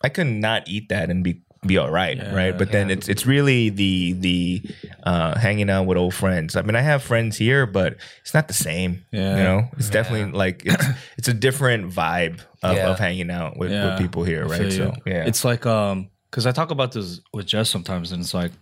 I 0.03 0.09
can 0.09 0.41
not 0.41 0.69
eat 0.69 0.89
that 0.91 1.11
and 1.11 1.25
be 1.25 1.43
be 1.67 1.79
all 1.79 1.91
right, 1.91 2.19
right? 2.33 2.57
But 2.57 2.73
then 2.73 2.89
yeah. 2.89 2.95
it's 2.95 3.09
it's 3.09 3.27
really 3.27 3.71
the 3.71 4.13
the 4.13 4.63
uh, 5.03 5.39
hanging 5.39 5.71
out 5.71 5.87
with 5.87 5.99
old 5.99 6.15
friends. 6.15 6.57
I 6.57 6.63
mean, 6.63 6.77
I 6.77 6.81
have 6.81 7.03
friends 7.03 7.37
here, 7.37 7.67
but 7.67 7.97
it's 8.21 8.35
not 8.35 8.49
the 8.49 8.55
same. 8.55 9.05
Yeah. 9.11 9.37
you 9.37 9.43
know, 9.43 9.69
it's 9.79 9.91
definitely 9.91 10.33
like 10.33 10.63
it's 10.65 10.87
it's 11.19 11.29
a 11.29 11.35
different 11.35 11.93
vibe 11.93 12.41
of, 12.65 12.77
Yeah. 12.77 12.89
of 12.91 12.99
hanging 12.99 13.31
out 13.31 13.57
with, 13.57 13.71
Yeah, 13.71 13.91
with 13.91 13.99
people 13.99 14.25
here, 14.25 14.47
right? 14.47 14.73
So 14.73 14.93
yeah, 15.07 15.25
It's 15.27 15.45
like 15.45 15.67
um, 15.67 16.11
because 16.31 16.47
I 16.47 16.53
talk 16.53 16.71
about 16.71 16.93
this 16.93 17.21
with 17.33 17.47
Jess 17.47 17.71
sometimes, 17.71 18.11
and 18.13 18.21
it's 18.23 18.35
like 18.35 18.53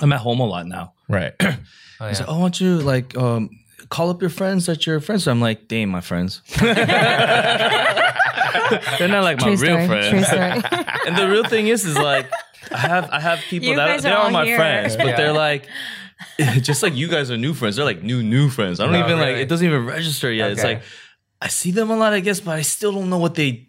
I'm 0.00 0.12
at 0.12 0.20
home 0.20 0.40
a 0.40 0.46
lot 0.46 0.66
now. 0.66 0.92
right. 1.08 1.32
Oh, 2.00 2.08
He's 2.08 2.18
yeah. 2.18 2.26
like, 2.26 2.34
"Oh, 2.34 2.38
why 2.38 2.40
don't 2.42 2.60
you 2.60 2.78
like 2.80 3.16
um 3.16 3.50
call 3.88 4.10
up 4.10 4.20
your 4.20 4.28
friends 4.28 4.66
that 4.66 4.84
you're 4.84 4.98
friends?" 4.98 5.26
with?" 5.26 5.30
I'm 5.32 5.40
like, 5.40 5.68
"They 5.68 5.76
ain't 5.76 5.92
my 5.92 6.00
friends. 6.00 6.42
They're 8.98 9.08
not 9.08 9.22
like 9.22 9.40
my 9.40 9.54
True 9.54 9.56
real 9.56 9.84
story. 9.84 9.86
friends." 9.86 10.28
And 11.06 11.16
the 11.18 11.28
real 11.28 11.44
thing 11.44 11.68
is, 11.68 11.84
is 11.84 11.96
like 11.98 12.26
I 12.72 12.78
have 12.78 13.10
I 13.10 13.20
have 13.20 13.38
people 13.50 13.68
You 13.68 13.76
that 13.76 14.00
they 14.02 14.10
are 14.10 14.14
are 14.16 14.24
all 14.24 14.30
my 14.30 14.44
here. 14.46 14.56
friends, 14.56 14.96
but 14.96 15.06
Yeah. 15.06 15.16
they're 15.16 15.32
like. 15.32 15.66
just 16.62 16.82
like 16.82 16.94
you 16.94 17.06
guys 17.08 17.30
are 17.30 17.36
new 17.36 17.52
friends, 17.54 17.76
they're 17.76 17.84
like 17.84 18.02
new 18.02 18.22
new 18.22 18.48
friends. 18.48 18.80
I 18.80 18.86
don't 18.86 18.94
Oh, 18.94 19.04
even 19.04 19.18
like 19.20 19.36
it 19.36 19.48
doesn't 19.48 19.66
even 19.66 19.84
register 19.84 20.32
yet. 20.32 20.52
It's 20.52 20.64
like 20.64 20.82
I 21.44 21.48
see 21.48 21.70
them 21.70 21.90
a 21.90 21.96
lot, 21.96 22.12
I 22.14 22.20
guess, 22.20 22.40
but 22.40 22.56
I 22.56 22.62
still 22.62 22.92
don't 22.92 23.10
know 23.10 23.18
what 23.18 23.34
they 23.34 23.68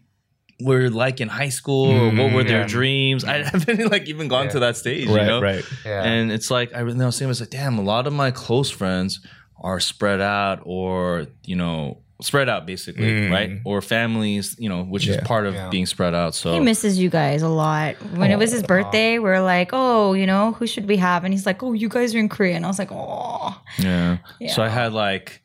were 0.62 0.90
like 0.90 1.20
in 1.20 1.28
high 1.28 1.50
school 1.50 1.92
or 1.92 2.10
what 2.16 2.32
were 2.32 2.44
their 2.46 2.62
yeah. 2.62 2.68
dreams. 2.68 3.26
I 3.26 3.44
haven't 3.44 3.92
like 3.96 4.08
even 4.08 4.30
gone 4.30 4.46
Yeah. 4.46 4.52
to 4.52 4.60
that 4.62 4.78
stage, 4.78 5.08
you 5.10 5.16
right, 5.16 5.28
know? 5.28 5.42
right. 5.42 5.66
Yeah. 5.86 6.04
And 6.04 6.32
it's 6.32 6.50
like 6.50 6.74
I 6.74 6.80
really 6.80 7.02
I 7.02 7.06
was 7.06 7.18
saying, 7.18 7.28
I 7.28 7.34
was 7.36 7.42
like, 7.42 7.50
damn, 7.50 7.78
a 7.78 7.82
lot 7.84 8.08
of 8.08 8.14
my 8.14 8.32
close 8.32 8.70
friends 8.72 9.20
are 9.62 9.80
spread 9.82 10.22
out 10.22 10.62
or, 10.64 11.28
you 11.44 11.58
know, 11.58 11.98
spread 12.22 12.48
out 12.48 12.66
basically, 12.66 13.04
Mm. 13.28 13.32
right? 13.32 13.52
Or 13.66 13.82
families, 13.82 14.56
you 14.58 14.70
know, 14.70 14.84
which 14.84 15.06
Yeah. 15.06 15.16
is 15.16 15.28
part 15.28 15.46
of 15.46 15.54
Yeah. 15.54 15.68
being 15.70 15.86
spread 15.86 16.16
out. 16.16 16.34
So 16.36 16.54
He 16.54 16.62
misses 16.62 16.98
you 16.98 17.10
guys 17.10 17.42
a 17.42 17.50
lot. 17.50 17.96
When 18.16 18.32
it 18.32 18.40
was 18.40 18.54
his 18.54 18.64
birthday, 18.64 19.20
we 19.20 19.30
are 19.30 19.42
like, 19.42 19.72
"Oh, 19.74 20.14
you 20.14 20.26
know, 20.26 20.54
who 20.54 20.66
should 20.66 20.88
we 20.88 20.96
have?" 20.96 21.26
And 21.26 21.34
he's 21.34 21.46
like, 21.46 21.62
"Oh, 21.62 21.74
you 21.74 21.90
guys 21.90 22.16
are 22.16 22.20
in 22.20 22.30
Korea." 22.30 22.56
And 22.56 22.64
I 22.64 22.70
was 22.70 22.80
like, 22.80 22.94
"Oh, 22.94 23.60
yeah. 23.80 24.18
So 24.56 24.64
I 24.64 24.70
had 24.70 24.94
like 24.94 25.42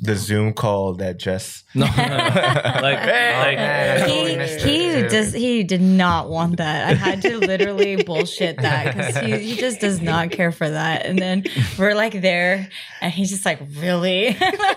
The 0.00 0.14
Zoom 0.14 0.52
call 0.52 0.94
that 0.94 1.18
just 1.18 1.64
no 1.74 1.84
like, 1.96 1.96
like 1.96 2.98
man, 2.98 3.96
I 3.96 4.06
totally 4.06 4.30
he 4.30 4.36
missed 4.36 4.64
he 4.64 5.02
does 5.02 5.32
he 5.32 5.64
did 5.64 5.80
not 5.80 6.28
want 6.28 6.58
that. 6.58 6.88
I 6.88 6.94
had 6.94 7.20
to 7.22 7.38
literally 7.38 8.02
bullshit 8.04 8.58
that 8.58 8.94
because 8.94 9.16
he, 9.16 9.38
he 9.38 9.56
just 9.56 9.80
does 9.80 10.00
not 10.00 10.30
care 10.30 10.52
for 10.52 10.70
that. 10.70 11.04
And 11.04 11.18
then 11.18 11.44
we're 11.76 11.96
like 11.96 12.20
there, 12.20 12.68
and 13.00 13.12
he's 13.12 13.30
just 13.30 13.44
like, 13.44 13.58
"Really?" 13.76 14.36
I 14.38 14.76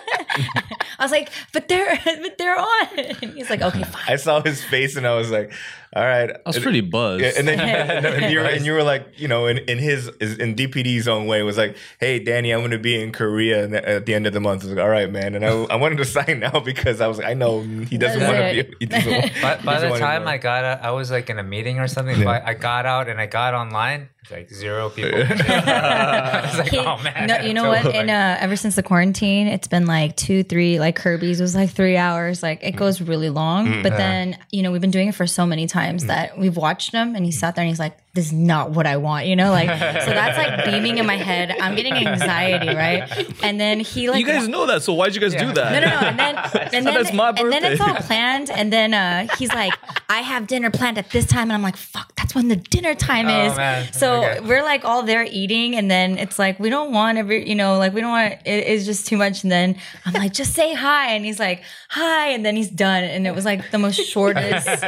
was 0.99 1.11
like, 1.11 1.29
"But 1.53 1.67
they're 1.67 1.99
but 2.03 2.39
they're 2.39 2.57
on." 2.57 2.87
And 2.97 3.33
he's 3.33 3.49
like, 3.51 3.61
"Okay, 3.61 3.83
fine." 3.83 4.03
I 4.07 4.15
saw 4.15 4.41
his 4.41 4.63
face 4.63 4.95
and 4.95 5.05
I 5.05 5.13
was 5.15 5.29
like, 5.29 5.53
all 5.93 6.03
right. 6.03 6.31
I 6.31 6.39
was 6.45 6.57
pretty 6.59 6.79
buzzed. 6.79 7.21
Yeah, 7.21 7.31
and 7.37 7.45
then 7.45 7.59
and, 7.89 8.05
then 8.05 8.31
you 8.31 8.39
were, 8.39 8.45
and 8.45 8.65
you 8.65 8.71
were 8.71 8.83
like, 8.83 9.19
you 9.19 9.27
know, 9.27 9.47
in, 9.47 9.57
in 9.57 9.77
his 9.77 10.07
in 10.07 10.55
DPD's 10.55 11.05
own 11.07 11.27
way, 11.27 11.43
was 11.43 11.57
like, 11.57 11.75
"Hey, 11.99 12.17
Danny, 12.19 12.51
I'm 12.51 12.59
going 12.59 12.71
to 12.71 12.79
be 12.79 13.01
in 13.01 13.11
Korea 13.11 13.67
at 13.69 14.05
the 14.05 14.13
end 14.13 14.25
of 14.25 14.31
the 14.31 14.39
month." 14.39 14.63
I 14.63 14.67
was 14.67 14.75
like, 14.75 14.83
"All 14.83 14.89
right, 14.89 15.11
man." 15.11 15.35
And 15.35 15.45
I, 15.45 15.49
I 15.49 15.75
wanted 15.75 15.97
to 15.97 16.05
sign 16.25 16.39
now 16.39 16.61
because 16.61 17.01
I 17.01 17.07
was 17.07 17.17
like, 17.17 17.27
I 17.27 17.33
know 17.33 17.61
he 17.61 17.97
doesn't 17.97 18.19
That's 18.19 18.31
want 18.31 18.55
to 18.55 18.63
be. 18.63 18.75
He 18.79 18.85
doesn't 18.85 19.11
want, 19.11 19.33
By, 19.41 19.55
by 19.65 19.73
doesn't 19.73 19.93
the 19.93 19.99
time. 19.99 20.27
I 20.27 20.37
got 20.37 20.63
out, 20.63 20.81
I 20.81 20.91
was 20.91 21.11
like 21.11 21.29
in 21.29 21.39
a 21.39 21.43
meeting 21.43 21.79
or 21.79 21.87
something. 21.89 22.23
But 22.23 22.45
I 22.45 22.53
got 22.53 22.85
out 22.85 23.09
and 23.09 23.19
I 23.19 23.25
got 23.25 23.53
online, 23.53 24.07
it's 24.20 24.20
like 24.29 24.49
zero 24.49 24.89
people. 24.95 25.11
I 25.13 26.41
was 26.45 26.57
like, 26.59 26.69
He- 26.69 26.77
oh 26.77 26.97
man. 27.01 27.27
No, 27.27 27.39
you 27.39 27.53
know 27.53 27.67
what? 27.67 27.81
Totally. 27.81 28.03
In 28.03 28.09
uh, 28.09 28.37
ever 28.39 28.55
since 28.55 28.75
the 28.75 28.83
quarantine, 28.83 29.47
it's 29.47 29.67
been 29.67 29.87
like 29.87 30.15
two, 30.15 30.43
three. 30.43 30.79
Like 30.79 30.95
Kirby's 30.95 31.41
was 31.41 31.55
like 31.55 31.71
three 31.71 31.97
hours. 31.97 32.43
Like 32.43 32.63
it 32.63 32.75
mm. 32.75 32.77
goes 32.77 33.01
really 33.01 33.29
long. 33.29 33.67
Mm. 33.67 33.83
But 33.83 33.97
then 33.97 34.37
you 34.51 34.61
know 34.61 34.71
we've 34.71 34.81
been 34.81 34.91
doing 34.91 35.07
it 35.07 35.15
for 35.15 35.25
so 35.25 35.45
many 35.45 35.65
times 35.65 36.03
mm. 36.03 36.07
that 36.07 36.37
we've 36.37 36.55
watched 36.55 36.91
him, 36.91 37.15
and 37.15 37.25
he 37.25 37.31
sat 37.31 37.55
there 37.55 37.63
and 37.63 37.69
he's 37.69 37.79
like, 37.79 37.97
"This 38.13 38.27
is 38.27 38.33
not 38.33 38.71
what 38.71 38.85
I 38.87 38.97
want." 38.97 39.25
You 39.27 39.35
know, 39.35 39.51
like 39.51 39.67
so 40.05 40.09
that's 40.11 40.37
like 40.37 40.65
beaming 40.65 40.97
in 40.97 41.05
my 41.05 41.17
head. 41.17 41.55
I'm 41.59 41.75
getting 41.75 41.93
anxiety, 41.93 42.67
right? 42.75 43.09
And 43.43 43.59
then 43.59 43.79
he 43.79 44.09
like 44.09 44.19
you 44.19 44.25
guys 44.25 44.47
know 44.47 44.65
that, 44.67 44.83
so 44.83 44.93
why'd 44.93 45.13
you 45.15 45.21
guys 45.21 45.33
do 45.33 45.51
that? 45.53 45.71
no, 45.73 45.79
no, 45.79 45.87
no. 46.01 46.07
And 46.07 46.19
then, 46.19 46.35
and 46.73 46.85
then, 46.87 46.93
That's 46.93 47.13
my 47.13 47.29
and 47.29 47.51
then 47.51 47.63
it's 47.65 47.81
all 47.81 47.95
planned. 47.95 48.49
And 48.49 48.71
then 48.71 48.93
uh, 48.93 49.27
he's 49.37 49.53
like, 49.53 49.73
I 50.09 50.21
have 50.21 50.47
dinner 50.47 50.69
planned 50.71 50.97
at 50.97 51.09
this 51.11 51.25
time. 51.25 51.43
And 51.43 51.53
I'm 51.53 51.61
like, 51.61 51.77
fuck, 51.77 52.13
that's 52.15 52.35
when 52.35 52.47
the 52.49 52.55
dinner 52.57 52.93
time 52.95 53.27
Oh, 53.27 53.45
is. 53.51 53.57
man. 53.57 53.93
So 53.93 54.23
Okay. 54.23 54.39
we're 54.41 54.63
like 54.63 54.83
all 54.85 55.03
there 55.03 55.23
eating. 55.29 55.75
And 55.75 55.89
then 55.89 56.17
it's 56.17 56.37
like, 56.37 56.59
we 56.59 56.69
don't 56.69 56.91
want 56.91 57.17
every, 57.17 57.47
you 57.47 57.55
know, 57.55 57.77
like 57.77 57.93
we 57.93 58.01
don't 58.01 58.09
want, 58.11 58.33
it, 58.45 58.67
it's 58.67 58.85
just 58.85 59.07
too 59.07 59.17
much. 59.17 59.43
And 59.43 59.51
then 59.51 59.77
I'm 60.05 60.13
like, 60.13 60.33
just 60.33 60.53
say 60.53 60.73
hi. 60.73 61.13
And 61.13 61.23
he's 61.25 61.39
like, 61.39 61.63
hi. 61.89 62.27
And 62.29 62.45
then 62.45 62.55
he's 62.55 62.69
done. 62.69 63.03
And 63.03 63.25
it 63.25 63.33
was 63.33 63.45
like 63.45 63.71
the 63.71 63.77
most 63.79 63.97
shortest, 64.05 64.65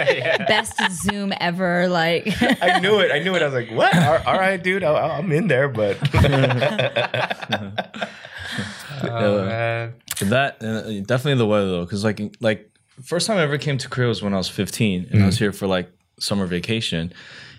best 0.48 0.74
Zoom 1.04 1.34
ever. 1.40 1.88
Like, 1.88 2.28
I 2.62 2.80
knew 2.80 3.00
it. 3.00 3.12
I 3.14 3.20
knew 3.20 3.36
it. 3.36 3.42
I 3.42 3.46
was 3.46 3.54
like, 3.54 3.72
"What? 3.72 3.96
All, 3.96 4.34
all 4.34 4.40
right, 4.40 4.62
dude. 4.62 4.84
I, 4.84 5.18
I'm 5.18 5.32
in 5.32 5.48
there." 5.48 5.70
But 5.70 5.98
Oh, 9.04 9.46
man. 9.46 9.94
That 10.22 10.64
uh, 10.64 10.82
definitely 11.06 11.36
the 11.36 11.46
weather 11.46 11.68
though, 11.70 11.86
because 11.86 12.04
like 12.04 12.22
like 12.40 12.70
first 13.04 13.28
time 13.28 13.38
I 13.38 13.42
ever 13.42 13.58
came 13.58 13.78
to 13.80 13.90
Korea 13.90 14.08
was 14.08 14.22
when 14.22 14.34
I 14.34 14.38
was 14.38 14.50
15, 14.50 15.10
and 15.12 15.24
I 15.24 15.26
was 15.26 15.38
here 15.38 15.52
for 15.52 15.68
like 15.68 15.92
summer 16.20 16.46
vacation, 16.46 17.12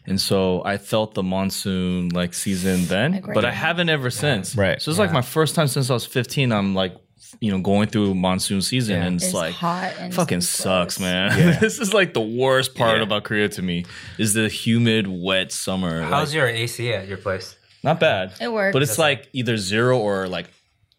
and 0.07 0.21
so 0.21 0.63
I 0.65 0.79
felt 0.79 1.15
the 1.15 1.23
monsoon 1.23 2.11
like 2.11 2.33
season 2.33 2.87
then, 2.87 3.13
Like 3.13 3.35
but 3.35 3.45
I 3.45 3.51
haven't 3.51 3.89
ever 3.89 4.11
since. 4.11 4.57
Right. 4.57 4.81
So 4.81 4.91
it's 4.91 5.01
like 5.01 5.13
my 5.13 5.23
first 5.23 5.55
time 5.55 5.69
since 5.69 5.91
I 5.91 5.95
was 5.95 6.07
15. 6.07 6.53
I'm 6.53 6.75
like 6.75 6.95
you 7.41 7.51
know 7.51 7.59
going 7.61 7.89
through 7.89 8.15
monsoon 8.15 8.63
season, 8.63 8.97
Yeah. 8.97 9.05
and 9.07 9.17
it's, 9.17 9.27
it's 9.27 9.35
like 9.35 9.55
hot 9.55 9.93
and 9.99 10.15
fucking 10.15 10.39
it's 10.39 10.49
sucks, 10.49 10.99
gross. 10.99 11.05
man. 11.07 11.59
this 11.61 11.79
is 11.79 11.93
like 11.95 12.15
the 12.15 12.21
worst 12.21 12.75
part 12.75 12.97
Yeah. 12.99 13.03
about 13.05 13.25
Korea 13.25 13.49
to 13.51 13.63
me 13.63 13.85
is 14.19 14.35
the 14.35 14.49
humid, 14.49 15.07
wet 15.09 15.53
summer. 15.53 16.03
How's 16.03 16.29
Like, 16.31 16.35
your 16.37 16.47
AC 16.49 16.93
at 16.93 17.09
your 17.09 17.19
place? 17.19 17.57
not 17.83 18.01
bad. 18.01 18.33
It 18.41 18.51
works. 18.53 18.73
but 18.73 18.83
it's 18.83 18.99
like 18.99 19.29
either 19.35 19.57
zero 19.59 19.99
or 19.99 20.27
like 20.27 20.49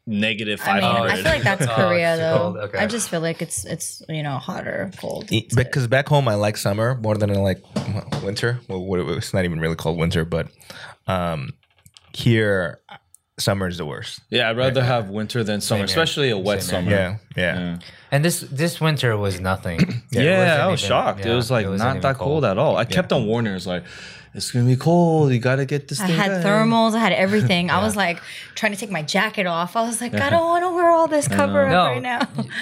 negative 0.07 0.61
I 0.63 0.73
mean, 0.73 0.81
500. 0.81 1.09
I 1.09 1.15
feel 1.15 1.23
like 1.31 1.41
that's 1.43 1.65
Oh, 1.71 1.73
Korea 1.75 2.11
it's 2.13 2.19
though. 2.19 2.61
Okay. 2.65 2.77
I 2.77 2.85
just 2.85 3.09
feel 3.09 3.21
like 3.21 3.41
it's 3.41 3.65
it's 3.65 4.03
you 4.07 4.21
know 4.21 4.37
hotter, 4.37 4.91
cold. 4.97 5.27
because 5.55 5.87
back 5.87 6.07
home 6.07 6.27
I 6.27 6.35
like 6.35 6.57
summer 6.57 6.93
more 7.01 7.17
than 7.17 7.31
I 7.31 7.37
like 7.37 7.63
winter. 8.21 8.59
Well, 8.67 9.17
it's 9.17 9.33
not 9.33 9.45
even 9.45 9.59
really 9.59 9.75
called 9.75 9.97
winter, 9.97 10.23
but 10.25 10.47
um, 11.07 11.53
here 12.13 12.81
summer 13.37 13.67
is 13.67 13.77
the 13.77 13.85
worst. 13.85 14.21
Yeah, 14.29 14.49
I'd 14.49 14.57
rather 14.57 14.83
have 14.83 15.09
winter 15.09 15.43
than 15.43 15.61
summer, 15.61 15.79
here. 15.79 15.85
especially 15.85 16.29
a 16.29 16.37
wet 16.37 16.61
Same 16.63 16.69
summer. 16.85 16.91
Yeah, 16.91 17.17
yeah. 17.35 17.59
Yeah, 17.59 17.79
And 18.11 18.23
this 18.23 18.41
this 18.41 18.79
winter 18.79 19.17
was 19.17 19.39
nothing. 19.39 19.79
Yeah, 20.11 20.21
it 20.21 20.37
wasn't 20.37 20.61
I 20.61 20.67
was 20.67 20.79
even- 20.81 20.87
shocked. 20.89 21.19
yeah, 21.25 21.31
it 21.31 21.35
was 21.35 21.51
like 21.51 21.67
wasn't 21.67 22.01
that 22.01 22.15
cold. 22.17 22.45
at 22.45 22.57
all. 22.57 22.77
I 22.77 22.85
kept 22.85 23.11
on 23.11 23.25
warning 23.25 23.53
it's 23.53 23.65
like, 23.67 23.83
it's 24.33 24.51
gonna 24.51 24.65
be 24.65 24.77
cold. 24.77 25.31
You 25.33 25.39
gotta 25.39 25.65
get 25.65 25.87
this 25.89 25.99
I 25.99 26.07
thing. 26.07 26.15
had 26.15 26.41
done." 26.41 26.43
thermals. 26.69 26.93
I 26.95 26.99
had 26.99 27.11
everything. 27.13 27.69
I 27.77 27.81
was 27.83 27.95
like 27.97 28.21
trying 28.55 28.71
to 28.71 28.77
take 28.77 28.91
my 28.91 29.01
jacket 29.01 29.45
off. 29.47 29.75
I 29.75 29.81
was 29.81 29.99
like, 29.99 30.13
I 30.13 30.29
don't 30.29 30.45
want 30.45 30.63
to 30.63 30.73
wear 30.73 30.89
all 30.89 31.07
this 31.07 31.27
cover 31.27 31.65
up 31.65 31.71
No, 31.71 31.85
right 31.85 32.01
now. 32.01 32.21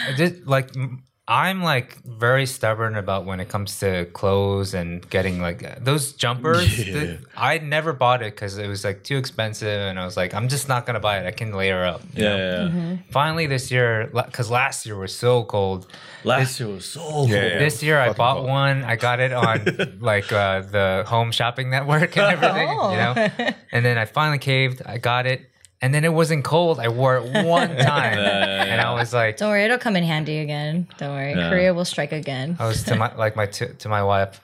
I 0.10 0.14
did- 0.18 0.48
like 0.48 0.76
m- 0.76 1.04
I'm 1.34 1.64
like 1.64 1.96
very 2.04 2.46
stubborn 2.46 2.96
about 2.96 3.26
when 3.26 3.40
it 3.40 3.50
comes 3.50 3.80
to 3.80 4.06
clothes 4.14 4.74
and 4.76 5.02
getting 5.10 5.42
like 5.42 5.84
those 5.84 6.14
jumpers. 6.14 6.68
Yeah. 6.88 6.94
the- 6.94 7.18
I 7.36 7.58
never 7.58 7.92
bought 7.94 8.22
it 8.22 8.36
because 8.36 8.58
it 8.60 8.68
was 8.68 8.84
like 8.84 9.04
too 9.04 9.18
expensive, 9.18 9.68
and 9.90 9.98
I 10.00 10.06
was 10.06 10.16
like, 10.16 10.34
I'm 10.36 10.48
just 10.48 10.68
not 10.70 10.86
gonna 10.86 11.00
buy 11.00 11.16
it. 11.20 11.26
I 11.26 11.32
can 11.32 11.52
layer 11.54 11.84
up. 11.84 12.02
you 12.14 12.24
Yeah, 12.24 12.30
know? 12.30 12.38
yeah, 12.38 12.70
yeah. 12.92 12.98
Finally, 13.10 13.48
this 13.48 13.72
year, 13.72 14.10
because 14.14 14.52
last 14.52 14.86
year 14.86 14.96
was 14.96 15.16
so 15.16 15.44
cold. 15.44 15.88
Last 16.24 16.60
year 16.60 16.70
was 16.70 16.86
so 16.86 17.00
cold. 17.00 17.30
Yeah, 17.30 17.46
yeah. 17.48 17.58
This 17.58 17.82
year, 17.82 18.00
I 18.00 18.14
bought 18.14 18.38
cold. 18.38 18.50
one. 18.50 18.84
I 18.84 18.96
got 18.96 19.20
it 19.20 19.34
on 19.34 19.98
like 20.12 20.32
uh, 20.32 20.62
the 20.62 21.04
home 21.08 21.32
shopping 21.32 21.70
network 21.72 22.16
and 22.18 22.28
everything, 22.36 22.70
you 22.70 22.98
know. 23.02 23.14
And 23.72 23.84
then 23.86 23.98
I 23.98 24.06
finally 24.06 24.40
caved. 24.40 24.82
I 24.86 24.98
got 25.00 25.26
it, 25.26 25.50
and 25.83 25.95
then 25.95 26.05
it 26.05 26.13
wasn't 26.13 26.45
cold. 26.45 26.81
I 26.81 26.89
wore 26.89 27.17
it 27.19 27.45
one 27.47 27.77
time, 27.77 28.19
and 28.19 28.81
I 28.81 28.93
was 28.95 29.13
like, 29.15 29.37
Don't 29.37 29.51
worry, 29.51 29.65
it'll 29.65 29.79
come 29.79 29.97
in 29.97 30.05
handy 30.05 30.39
again. 30.39 30.89
Don't 30.99 31.15
worry, 31.15 31.35
Yeah. 31.35 31.49
Korea 31.51 31.73
will 31.75 31.85
strike 31.85 32.13
again. 32.13 32.57
I 32.59 32.67
was 32.67 32.83
to 32.85 32.97
my 32.97 33.15
like 33.15 33.37
my 33.37 33.47
to, 33.47 33.73
to 33.75 33.89
my 33.89 34.03
wife. 34.03 34.41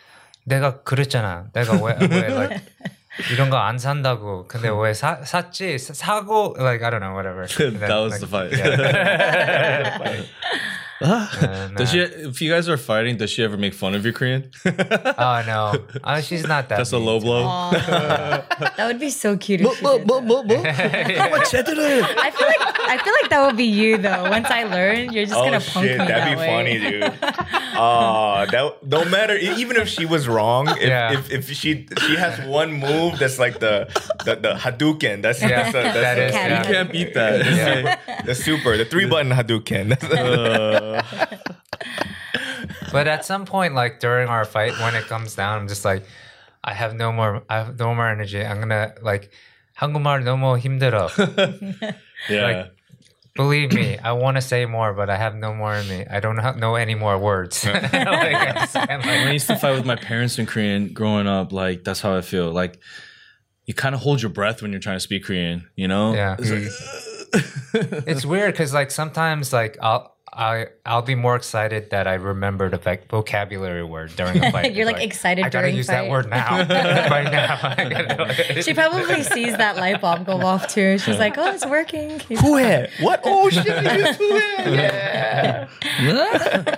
내가 0.46 0.82
그랬잖아. 0.84 1.50
내가 1.52 1.72
왜, 1.82 1.96
왜 2.07 2.28
like 2.28 2.61
이런 3.30 3.48
거 3.48 3.57
안 3.57 3.78
산다고. 3.78 4.46
근데 4.46 4.68
왜 4.68 4.92
사, 4.92 5.24
샀지? 5.24 5.78
사- 5.78 5.94
사고 5.94 6.55
like 6.59 6.82
I 6.84 6.90
don't 6.90 7.00
know 7.00 7.14
whatever. 7.14 7.42
And 7.59 7.78
then, 7.80 7.88
that 7.88 7.96
was 7.98 8.12
like, 8.12 8.20
the 8.20 8.26
fight. 8.26 8.52
yeah. 8.52 10.24
Uh, 11.09 11.69
does 11.69 11.91
she? 11.91 11.99
If 11.99 12.41
you 12.41 12.51
guys 12.51 12.67
are 12.67 12.75
fighting, 12.75 13.15
does 13.15 13.29
she 13.29 13.41
ever 13.41 13.55
make 13.55 13.73
fun 13.73 13.95
of 13.95 14.03
your 14.03 14.11
Korean? 14.11 14.51
oh 14.65 15.43
no, 15.47 15.75
oh, 16.03 16.21
she's 16.21 16.45
not 16.45 16.67
that. 16.67 16.77
That's 16.77 16.91
mean. 16.91 17.01
a 17.01 17.05
low 17.05 17.19
blow. 17.21 17.43
that 17.71 18.77
would 18.79 18.99
be 18.99 19.09
so 19.09 19.37
cute. 19.37 19.61
I 19.61 19.73
feel 19.73 19.87
like 19.87 20.09
I 22.89 22.99
feel 23.01 23.13
like 23.21 23.29
that 23.29 23.45
would 23.45 23.55
be 23.55 23.63
you 23.63 23.97
though. 23.97 24.29
Once 24.29 24.47
I 24.49 24.63
learn, 24.65 25.13
you're 25.13 25.25
just 25.25 25.37
oh, 25.37 25.45
gonna 25.45 25.61
punk 25.61 25.85
shit, 25.85 25.99
me 25.99 26.05
that'd 26.05 26.15
that 26.15 26.31
be 26.31 26.35
way. 26.35 26.47
funny, 26.47 26.79
dude. 26.79 27.03
Oh, 27.81 28.45
that 28.51 28.83
no 28.85 29.05
matter. 29.05 29.37
Even 29.37 29.77
if 29.77 29.87
she 29.87 30.05
was 30.05 30.27
wrong, 30.27 30.67
if, 30.67 30.81
yeah. 30.81 31.13
if, 31.13 31.31
if 31.31 31.51
she 31.51 31.87
she 32.05 32.17
has 32.17 32.45
one 32.45 32.73
move 32.73 33.17
that's 33.19 33.39
like 33.39 33.59
the 33.59 33.87
the, 34.25 34.35
the 34.35 34.53
Hadouken. 34.55 35.21
That's 35.21 35.41
yeah, 35.41 35.63
that's 35.63 35.69
a, 35.69 35.71
that's 35.71 35.95
that 35.95 36.17
a, 36.17 36.25
is, 36.25 36.31
a, 36.31 36.35
yeah. 36.35 36.57
you 36.57 36.73
can't 36.73 36.91
beat 36.91 37.13
that. 37.13 37.45
The, 37.45 37.51
yeah. 37.51 37.97
super, 37.97 38.25
the 38.25 38.35
super, 38.35 38.77
the 38.77 38.85
three 38.85 39.05
button 39.05 39.31
Hadouken. 39.31 39.97
Uh, 40.03 40.88
But 42.92 43.09
at 43.09 43.24
some 43.24 43.44
point, 43.44 43.74
like 43.74 44.00
during 44.00 44.28
our 44.28 44.44
fight, 44.44 44.72
when 44.80 44.94
it 44.94 45.05
comes 45.07 45.34
down, 45.34 45.61
I'm 45.62 45.68
just 45.68 45.84
like, 45.84 46.05
I 46.62 46.72
have 46.72 46.94
no 46.94 47.12
more, 47.12 47.42
I 47.50 47.57
have 47.59 47.78
no 47.78 47.94
more 47.94 48.09
energy. 48.09 48.42
I'm 48.44 48.61
gonna 48.61 48.94
like, 49.02 49.30
한국말 49.78 50.22
너무 50.22 50.59
힘들어. 50.61 51.11
yeah. 52.30 52.42
Like- 52.44 52.70
Believe 53.36 53.72
me, 53.72 53.98
I 53.98 54.12
want 54.12 54.36
to 54.36 54.40
say 54.40 54.64
more, 54.64 54.94
but 54.94 55.11
I 55.11 55.16
have 55.16 55.34
no 55.34 55.52
more 55.52 55.74
in 55.74 55.88
me. 55.88 56.07
I 56.09 56.20
don't 56.20 56.38
ha- 56.38 56.52
know 56.52 56.76
any 56.76 56.94
more 56.94 57.18
words. 57.18 57.64
like, 57.66 57.92
I'm 57.92 58.55
just- 58.55 58.76
I'm 58.76 59.00
when 59.00 59.09
I 59.09 59.24
like, 59.24 59.32
used 59.32 59.48
to 59.48 59.57
fight 59.57 59.74
with 59.74 59.84
my 59.84 59.96
parents 59.96 60.38
in 60.38 60.46
Korean 60.46 60.92
growing 60.94 61.26
up, 61.26 61.52
like 61.52 61.82
that's 61.82 62.00
how 62.00 62.14
I 62.14 62.20
feel. 62.20 62.52
Like 62.52 62.78
you 63.66 63.74
kind 63.74 63.92
of 63.92 64.00
hold 64.02 64.22
your 64.22 64.30
breath 64.30 64.62
when 64.62 64.70
you're 64.70 64.78
trying 64.80 64.96
to 64.96 65.00
speak 65.00 65.24
Korean, 65.24 65.66
you 65.74 65.88
know? 65.88 66.14
Yeah. 66.14 66.36
It's 66.38 66.50
like, 66.55 68.05
it's 68.07 68.24
weird 68.24 68.52
because 68.55 68.72
like 68.72 68.92
sometimes 68.92 69.52
like 69.52 69.76
I'll. 69.82 70.14
I 70.32 70.67
I'll 70.86 71.01
be 71.01 71.15
more 71.15 71.36
excited 71.36 71.89
that 71.89 72.07
I 72.07 72.13
remembered 72.15 72.73
a 72.73 72.77
voc- 72.77 73.07
vocabulary 73.09 73.84
word 73.84 74.15
during 74.15 74.43
a 74.43 74.51
fight. 74.53 74.73
You're, 74.75 74.86
like, 74.86 75.01
excited 75.03 75.43
I 75.45 75.49
gotta 75.49 75.63
during 75.67 75.77
use 75.77 75.88
fight. 75.88 76.03
that 76.03 76.09
word 76.09 76.30
now, 76.30 76.57
right 77.09 77.32
now. 77.32 78.59
She 78.61 78.73
probably 78.73 79.23
sees 79.23 79.57
that 79.57 79.77
light 79.77 80.01
bulb 80.01 80.25
go 80.25 80.39
off 80.41 80.67
too. 80.67 80.97
She's 80.99 81.17
like, 81.17 81.38
"Oh, 81.38 81.51
it's 81.51 81.65
working." 81.65 82.19
Huhe. 82.19 82.89
What? 83.01 83.21
Oh 83.25 83.49
shit! 83.49 83.65
you 83.65 83.73
used 84.05 84.19
Huhe. 84.19 84.75
Yeah. 84.75 85.67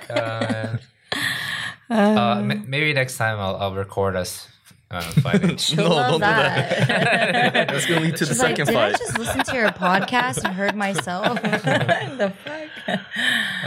uh, 0.09 1.93
uh, 1.93 2.41
maybe 2.67 2.93
next 2.93 3.17
time 3.17 3.37
I'll, 3.39 3.55
I'll 3.57 3.73
record 3.75 4.15
us 4.15 4.47
uh, 4.91 5.01
fighting. 5.01 5.57
No, 5.77 5.89
love 5.89 6.11
don't 6.11 6.19
do 6.19 6.25
that. 6.25 6.87
That's 7.69 7.85
gonna 7.85 8.01
lead 8.01 8.17
to 8.17 8.25
the 8.25 8.33
She's 8.33 8.39
like, 8.39 8.57
second 8.57 8.67
did 8.67 8.75
I 8.75 8.91
just 8.91 9.17
listen 9.17 9.43
to 9.43 9.55
your 9.55 9.69
podcast 9.69 10.43
and 10.43 10.53
heard 10.53 10.75
myself? 10.75 11.41
the 11.41 12.33
fuck? 12.43 12.99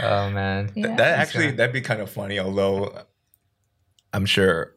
oh 0.03 0.29
man, 0.29 0.71
Yeah. 0.75 0.95
That 0.95 1.19
actually 1.19 1.51
that'd 1.51 1.73
be 1.73 1.81
kind 1.81 2.01
of 2.01 2.09
funny. 2.09 2.39
Although 2.39 2.97
I'm 4.13 4.25
sure 4.25 4.73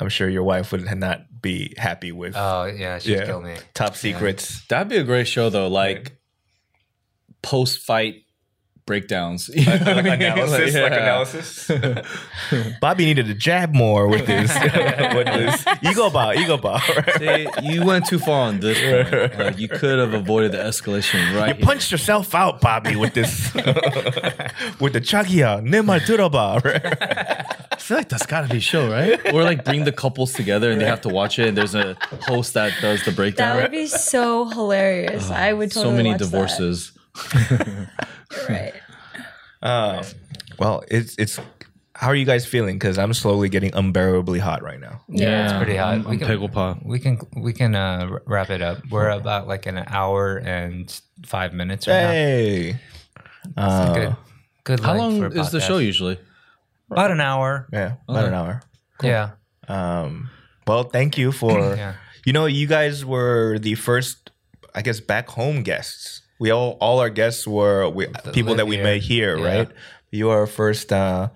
I'm 0.00 0.08
sure 0.08 0.28
your 0.28 0.44
wife 0.44 0.72
would 0.72 0.84
not 0.96 1.42
be 1.42 1.74
happy 1.76 2.12
with 2.12 2.34
oh 2.36 2.64
yeah, 2.64 2.98
she'd 2.98 3.18
yeah, 3.18 3.26
kill 3.26 3.40
me. 3.40 3.56
top 3.74 3.96
secrets. 3.96 4.64
That'd 4.68 4.88
be 4.88 4.96
a 4.98 5.04
great 5.04 5.26
show 5.26 5.50
though, 5.50 5.68
like 5.68 6.16
post 7.42 7.80
fight 7.80 8.22
breakdowns, 8.88 9.48
like, 9.54 9.66
like 9.66 10.06
analysis, 10.20 10.74
like, 10.74 10.92
analysis. 10.92 11.70
Bobby 12.80 13.04
needed 13.04 13.26
to 13.26 13.34
jab 13.34 13.74
more 13.74 14.08
with 14.08 14.26
this. 14.26 14.50
with 15.14 15.26
this 15.26 15.64
ego 15.82 16.08
bar, 16.10 16.34
ego 16.34 16.56
bar. 16.56 16.80
See, 17.18 17.46
you 17.62 17.84
went 17.84 18.06
too 18.06 18.18
far 18.18 18.48
on 18.48 18.60
this 18.60 18.78
point. 18.80 19.38
Like, 19.38 19.58
you 19.58 19.68
could 19.68 19.98
have 19.98 20.14
avoided 20.14 20.52
the 20.52 20.58
escalation, 20.58 21.20
right? 21.36 21.50
You 21.50 21.54
here. 21.54 21.66
punched 21.66 21.92
yourself 21.92 22.34
out, 22.34 22.62
Bobby, 22.62 22.96
with 22.96 23.12
this, 23.12 23.52
with 24.80 24.94
the 24.94 25.02
chagia 25.10 25.60
nema 25.62 26.00
turoba. 26.00 26.60
I 27.70 27.76
feel 27.76 27.98
like 27.98 28.08
that's 28.08 28.26
gotta 28.26 28.48
be 28.48 28.58
show, 28.58 28.90
right? 28.90 29.32
Or 29.32 29.44
like 29.44 29.64
bring 29.64 29.84
the 29.84 29.92
couples 29.92 30.32
together 30.32 30.70
and 30.70 30.80
they 30.80 30.86
have 30.86 31.02
to 31.02 31.10
watch 31.10 31.38
it. 31.38 31.48
And 31.48 31.56
there's 31.56 31.74
a 31.74 31.96
host 32.22 32.54
that 32.54 32.72
does 32.80 33.04
the 33.04 33.12
breakdown. 33.12 33.56
That 33.56 33.62
would 33.64 33.70
be 33.70 33.86
so 33.86 34.46
hilarious. 34.46 35.30
Uh, 35.30 35.34
I 35.34 35.52
would 35.52 35.70
totally 35.70 35.96
so 35.96 36.02
many 36.02 36.18
divorces. 36.18 36.90
That 36.90 36.97
divorces. 37.32 37.88
Right. 38.48 38.72
Uh, 39.62 40.04
well, 40.58 40.84
it's 40.88 41.16
it's. 41.18 41.40
How 41.94 42.08
are 42.08 42.14
you 42.14 42.24
guys 42.24 42.46
feeling? 42.46 42.76
Because 42.76 42.96
I'm 42.96 43.12
slowly 43.12 43.48
getting 43.48 43.74
unbearably 43.74 44.38
hot 44.38 44.62
right 44.62 44.78
now. 44.78 45.00
Yeah. 45.08 45.44
It's 45.44 45.52
pretty 45.56 45.76
hot. 45.76 45.94
I'm, 45.94 46.04
We 46.04 46.12
I'm 46.12 46.18
can- 46.20 46.28
pickle 46.28 46.48
pop. 46.48 46.78
We 46.84 47.00
can 47.00 47.18
we 47.36 47.52
can 47.52 47.74
uh, 47.74 48.18
wrap 48.24 48.50
it 48.50 48.62
up. 48.62 48.78
We're 48.90 49.10
about 49.10 49.48
like 49.48 49.66
an 49.66 49.82
hour 49.88 50.36
and 50.38 50.88
five 51.26 51.52
minutes 51.52 51.88
right 51.88 51.94
Hey. 52.00 52.80
now. 53.56 53.62
Uh, 53.68 53.94
Good. 53.94 54.16
Good. 54.64 54.80
How 54.80 54.94
long 54.94 55.18
for 55.18 55.26
a 55.26 55.40
is 55.40 55.50
the 55.50 55.60
show 55.60 55.78
usually? 55.78 56.18
About 56.90 57.10
an 57.10 57.20
hour. 57.20 57.66
yeah, 57.72 57.94
about 58.08 58.26
an 58.26 58.34
hour. 58.34 58.62
Yeah. 59.02 59.30
Um, 59.66 60.30
well, 60.66 60.84
thank 60.84 61.18
you 61.18 61.32
for. 61.32 61.74
Yeah. 61.74 61.94
You 62.24 62.32
know, 62.32 62.46
you 62.46 62.66
guys 62.66 63.04
were 63.04 63.58
the 63.58 63.74
first, 63.74 64.30
I 64.74 64.82
guess, 64.82 65.00
back 65.00 65.28
home 65.30 65.62
guests. 65.62 66.22
We 66.38 66.50
all, 66.50 66.76
all 66.80 67.00
our 67.00 67.10
guests 67.10 67.46
were 67.46 67.88
we, 67.88 68.06
people 68.32 68.54
that 68.56 68.66
we 68.66 68.76
here. 68.76 68.84
met 68.84 69.02
here, 69.02 69.36
Yeah. 69.38 69.56
right? 69.58 69.68
You 70.10 70.30
are 70.30 70.40
our 70.40 70.46
first 70.46 70.92
uh, 70.92 71.28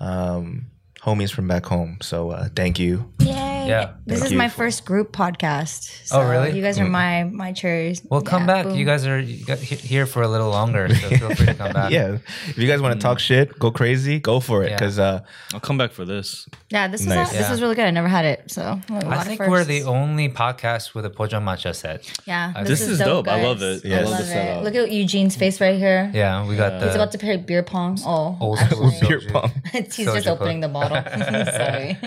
um, 0.00 0.66
homies 1.00 1.30
from 1.32 1.48
back 1.48 1.64
home. 1.66 1.98
So 2.02 2.30
uh, 2.30 2.48
thank 2.54 2.78
you. 2.78 3.12
Yay. 3.20 3.47
Yeah. 3.68 3.92
This 4.06 4.20
Thank 4.20 4.26
is 4.26 4.32
you 4.32 4.38
my 4.38 4.48
first 4.48 4.84
group 4.86 5.12
podcast. 5.12 6.08
Oh, 6.10 6.26
really? 6.28 6.52
You 6.56 6.62
guys 6.62 6.78
are 6.78 6.86
my 6.88 7.24
my 7.24 7.52
cherries. 7.52 8.00
Well, 8.10 8.22
come 8.22 8.42
Yeah, 8.42 8.46
back. 8.54 8.64
boom. 8.66 8.76
You 8.76 8.84
guys 8.86 9.06
are 9.06 9.18
you 9.20 9.44
got 9.44 9.58
here 9.58 10.06
for 10.06 10.22
a 10.22 10.28
little 10.28 10.48
longer, 10.50 10.88
so 10.88 11.08
feel 11.10 11.34
free 11.34 11.46
to 11.46 11.54
come 11.54 11.72
back. 11.80 11.90
Yeah, 11.92 12.18
if 12.48 12.56
you 12.56 12.66
guys 12.66 12.80
want 12.80 12.94
to 12.94 13.00
talk 13.00 13.18
shit, 13.18 13.58
go 13.58 13.70
crazy, 13.70 14.20
go 14.20 14.40
for 14.40 14.64
it. 14.64 14.70
Yeah. 14.70 14.76
Because 14.76 14.98
uh, 14.98 15.20
I'll 15.52 15.60
come 15.60 15.76
back 15.76 15.92
for 15.92 16.04
this. 16.06 16.48
Yeah, 16.70 16.88
this 16.88 17.04
Nice. 17.04 17.28
is 17.28 17.32
this 17.38 17.48
Yeah. 17.48 17.52
is 17.54 17.60
really 17.62 17.74
good. 17.74 17.84
I 17.84 17.90
never 17.90 18.08
had 18.08 18.24
it, 18.24 18.50
so 18.50 18.62
a 18.62 18.92
lot 18.92 19.04
I 19.04 19.20
of 19.20 19.26
think 19.28 19.40
we're 19.40 19.64
the 19.64 19.82
only 19.84 20.28
podcast 20.30 20.94
with 20.94 21.04
a 21.04 21.10
pojang 21.10 21.44
matcha 21.44 21.74
set. 21.74 22.08
Yeah, 22.26 22.52
This 22.64 22.80
is 22.80 22.98
dope. 22.98 23.28
I 23.28 23.42
love 23.42 23.60
guys. 23.60 23.84
it. 23.84 23.92
I 23.92 23.98
I 23.98 24.02
love 24.02 24.10
love 24.12 24.26
the 24.28 24.38
it. 24.38 24.64
Look 24.64 24.74
at 24.74 24.90
Eugene's 24.90 25.36
face 25.36 25.60
right 25.60 25.78
here. 25.78 26.10
Yeah, 26.14 26.46
we 26.48 26.56
got 26.56 26.72
He's 26.82 26.92
the 26.92 26.94
about 26.94 27.12
to 27.12 27.18
play 27.18 27.36
beer 27.36 27.62
pong. 27.62 27.98
Oh, 28.08 28.36
old 28.40 28.58
school 28.58 28.90
beer 29.02 29.20
pong. 29.28 29.50
He's 29.72 29.96
just 29.96 30.26
opening 30.26 30.60
the 30.60 30.68
bottle. 30.68 30.96
Sorry. 31.04 31.98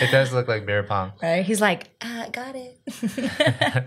It 0.00 0.10
does 0.10 0.32
look 0.32 0.46
like 0.48 0.66
beer 0.66 0.82
pong. 0.82 1.05
Right? 1.22 1.44
He's 1.44 1.60
like, 1.60 1.90
ah, 2.02 2.26
got 2.32 2.54
it. 2.56 2.78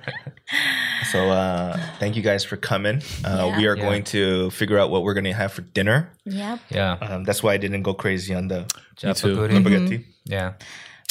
So 1.11 1.29
uh, 1.29 1.79
thank 1.99 2.15
you 2.15 2.21
guys 2.23 2.43
for 2.43 2.57
coming. 2.57 3.01
Uh, 3.23 3.45
Yeah. 3.49 3.57
We 3.57 3.67
are 3.67 3.75
Yeah. 3.77 3.83
going 3.83 4.03
to 4.05 4.49
figure 4.51 4.77
out 4.79 4.89
what 4.89 5.03
we're 5.03 5.13
going 5.13 5.25
to 5.25 5.33
have 5.33 5.51
for 5.53 5.61
dinner. 5.61 6.11
yep. 6.25 6.59
Yeah, 6.69 6.97
Um, 7.01 7.23
that's 7.23 7.41
why 7.43 7.53
I 7.53 7.57
didn't 7.57 7.83
go 7.83 7.93
crazy 7.93 8.33
on 8.33 8.47
the 8.47 8.65
Chapaguri. 8.97 9.59
spaghetti. 9.61 10.05
Yeah. 10.25 10.53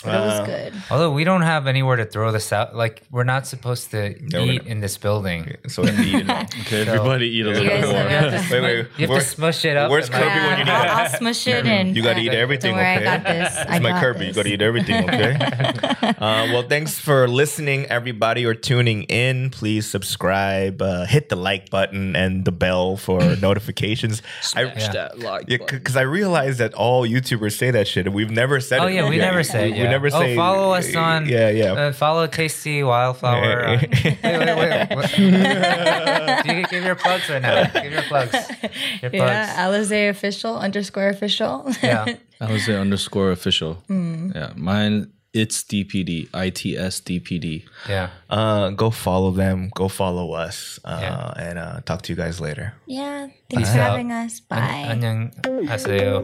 But 0.05 0.15
it 0.15 0.19
was 0.21 0.47
good. 0.47 0.73
Although 0.93 1.11
we 1.11 1.25
don't 1.25 1.43
have 1.43 1.67
anywhere 1.67 1.97
to 1.97 2.05
throw 2.05 2.31
this 2.31 2.53
out, 2.53 2.73
like 2.77 3.03
we're 3.11 3.25
not 3.25 3.49
supposed 3.49 3.91
to 3.91 4.15
No, 4.33 4.45
eat 4.45 4.65
in 4.65 4.79
this 4.81 4.97
building. 4.97 5.57
So 5.67 5.83
we 5.83 5.89
have 5.89 5.97
to 5.99 6.05
eat 6.05 6.15
it 6.15 6.31
all. 6.31 6.37
Okay, 6.61 6.83
everybody 6.87 7.27
eat 7.27 7.47
a 7.47 7.49
You 7.49 7.55
little 7.55 7.65
bit 7.65 7.81
more. 7.91 8.09
have 8.09 8.49
to, 8.49 8.53
Wait, 8.55 8.63
wait. 8.63 8.77
You 8.77 8.85
have 9.03 9.11
where- 9.11 9.19
to 9.21 9.27
smush 9.27 9.65
it 9.65 9.77
up. 9.77 9.91
where's 9.91 10.05
and, 10.09 10.15
like- 10.15 10.23
Kirby 10.23 10.39
when 10.47 10.59
you 10.61 10.65
need 10.67 10.71
I'll, 10.71 10.85
it? 10.85 10.89
I'll 11.13 11.19
smush 11.19 11.47
it 11.49 11.67
and 11.67 11.97
You 11.97 12.03
got 12.05 12.15
to 12.15 12.21
eat 12.21 12.33
everything, 12.33 12.77
Don't 12.77 12.85
worry, 12.85 12.97
okay? 12.99 13.07
I 13.09 13.17
got 13.17 13.25
this. 13.27 13.57
I 13.57 13.61
It's 13.75 13.83
my 13.83 13.91
got 13.91 14.01
Kirby. 14.03 14.19
this. 14.21 14.29
You 14.29 14.35
got 14.35 14.43
to 14.45 14.51
eat 14.55 14.63
everything, 14.63 15.05
okay? 15.09 15.35
uh, 16.03 16.47
well, 16.53 16.63
thanks 16.63 16.97
for 17.01 17.27
listening, 17.27 17.87
everybody, 17.87 18.47
or 18.47 18.55
tuning 18.55 19.03
in. 19.05 19.51
Please 19.51 19.91
subscribe, 19.91 20.81
uh, 20.81 21.07
hit 21.07 21.29
the 21.29 21.37
like 21.37 21.71
button 21.71 22.15
and 22.15 22.45
the 22.45 22.53
bell 22.53 22.97
for 22.97 23.21
notifications. 23.37 24.23
I, 24.55 24.63
Yeah. 24.63 24.93
that 24.93 25.19
like 25.19 25.47
Yeah, 25.49 25.59
because 25.67 25.97
I 25.97 26.03
realized 26.03 26.61
that 26.61 26.73
all 26.75 27.05
YouTubers 27.07 27.57
say 27.59 27.73
that 27.73 27.89
shit, 27.89 28.07
and 28.07 28.15
we've 28.15 28.31
never 28.31 28.61
said 28.61 28.79
Oh 28.79 28.87
it. 28.87 28.95
yeah, 28.95 29.09
we 29.09 29.19
never 29.19 29.43
say. 29.43 29.88
Never 29.91 30.09
oh, 30.09 30.21
say. 30.21 30.33
Oh, 30.33 30.37
follow 30.37 30.75
us 30.75 30.95
uh, 30.95 31.01
on. 31.01 31.29
Yeah, 31.29 31.51
yeah. 31.51 31.73
Uh, 31.73 31.93
follow 31.93 32.27
Tasty 32.27 32.83
Wildflower. 32.83 33.65
Uh, 33.65 33.73
on, 33.73 33.81
wait, 34.23 34.23
wait, 34.23 34.57
wait. 34.57 34.97
What? 34.97 35.19
you 36.47 36.67
give 36.67 36.85
your 36.85 36.95
plugs 36.95 37.29
right 37.29 37.43
now. 37.43 37.65
Give 37.65 37.93
your 37.93 38.03
plugs. 38.03 38.33
Your 39.03 39.11
plugs. 39.11 39.13
Yeah, 39.13 39.67
Alazay 39.67 40.11
official 40.11 40.59
underscore 40.59 41.09
official. 41.09 41.65
yeah, 41.83 42.17
Alazay 42.41 42.81
underscore 42.81 43.31
official. 43.31 43.83
Mm. 43.89 44.35
Yeah, 44.35 44.53
mine 44.57 45.13
it's 45.35 45.63
DPD, 45.63 46.29
I 46.33 46.51
T 46.51 46.77
S 46.77 47.01
D 47.01 47.21
P 47.21 47.39
D. 47.39 47.65
Yeah. 47.89 48.11
Uh, 48.31 48.71
go 48.71 48.91
follow 48.91 49.31
them. 49.31 49.71
Go 49.75 49.89
follow 49.89 50.33
us. 50.33 50.81
Uh, 50.85 50.99
yeah. 51.01 51.33
And 51.37 51.59
uh, 51.59 51.81
talk 51.85 52.03
to 52.03 52.13
you 52.13 52.17
guys 52.17 52.41
later. 52.41 52.75
Yeah. 52.87 53.29
Thanks 53.51 53.69
Peace 53.69 53.73
for 53.73 53.79
having 53.79 54.11
us. 54.11 54.41
Bye. 54.41 54.87
안녕하세요. 54.89 56.23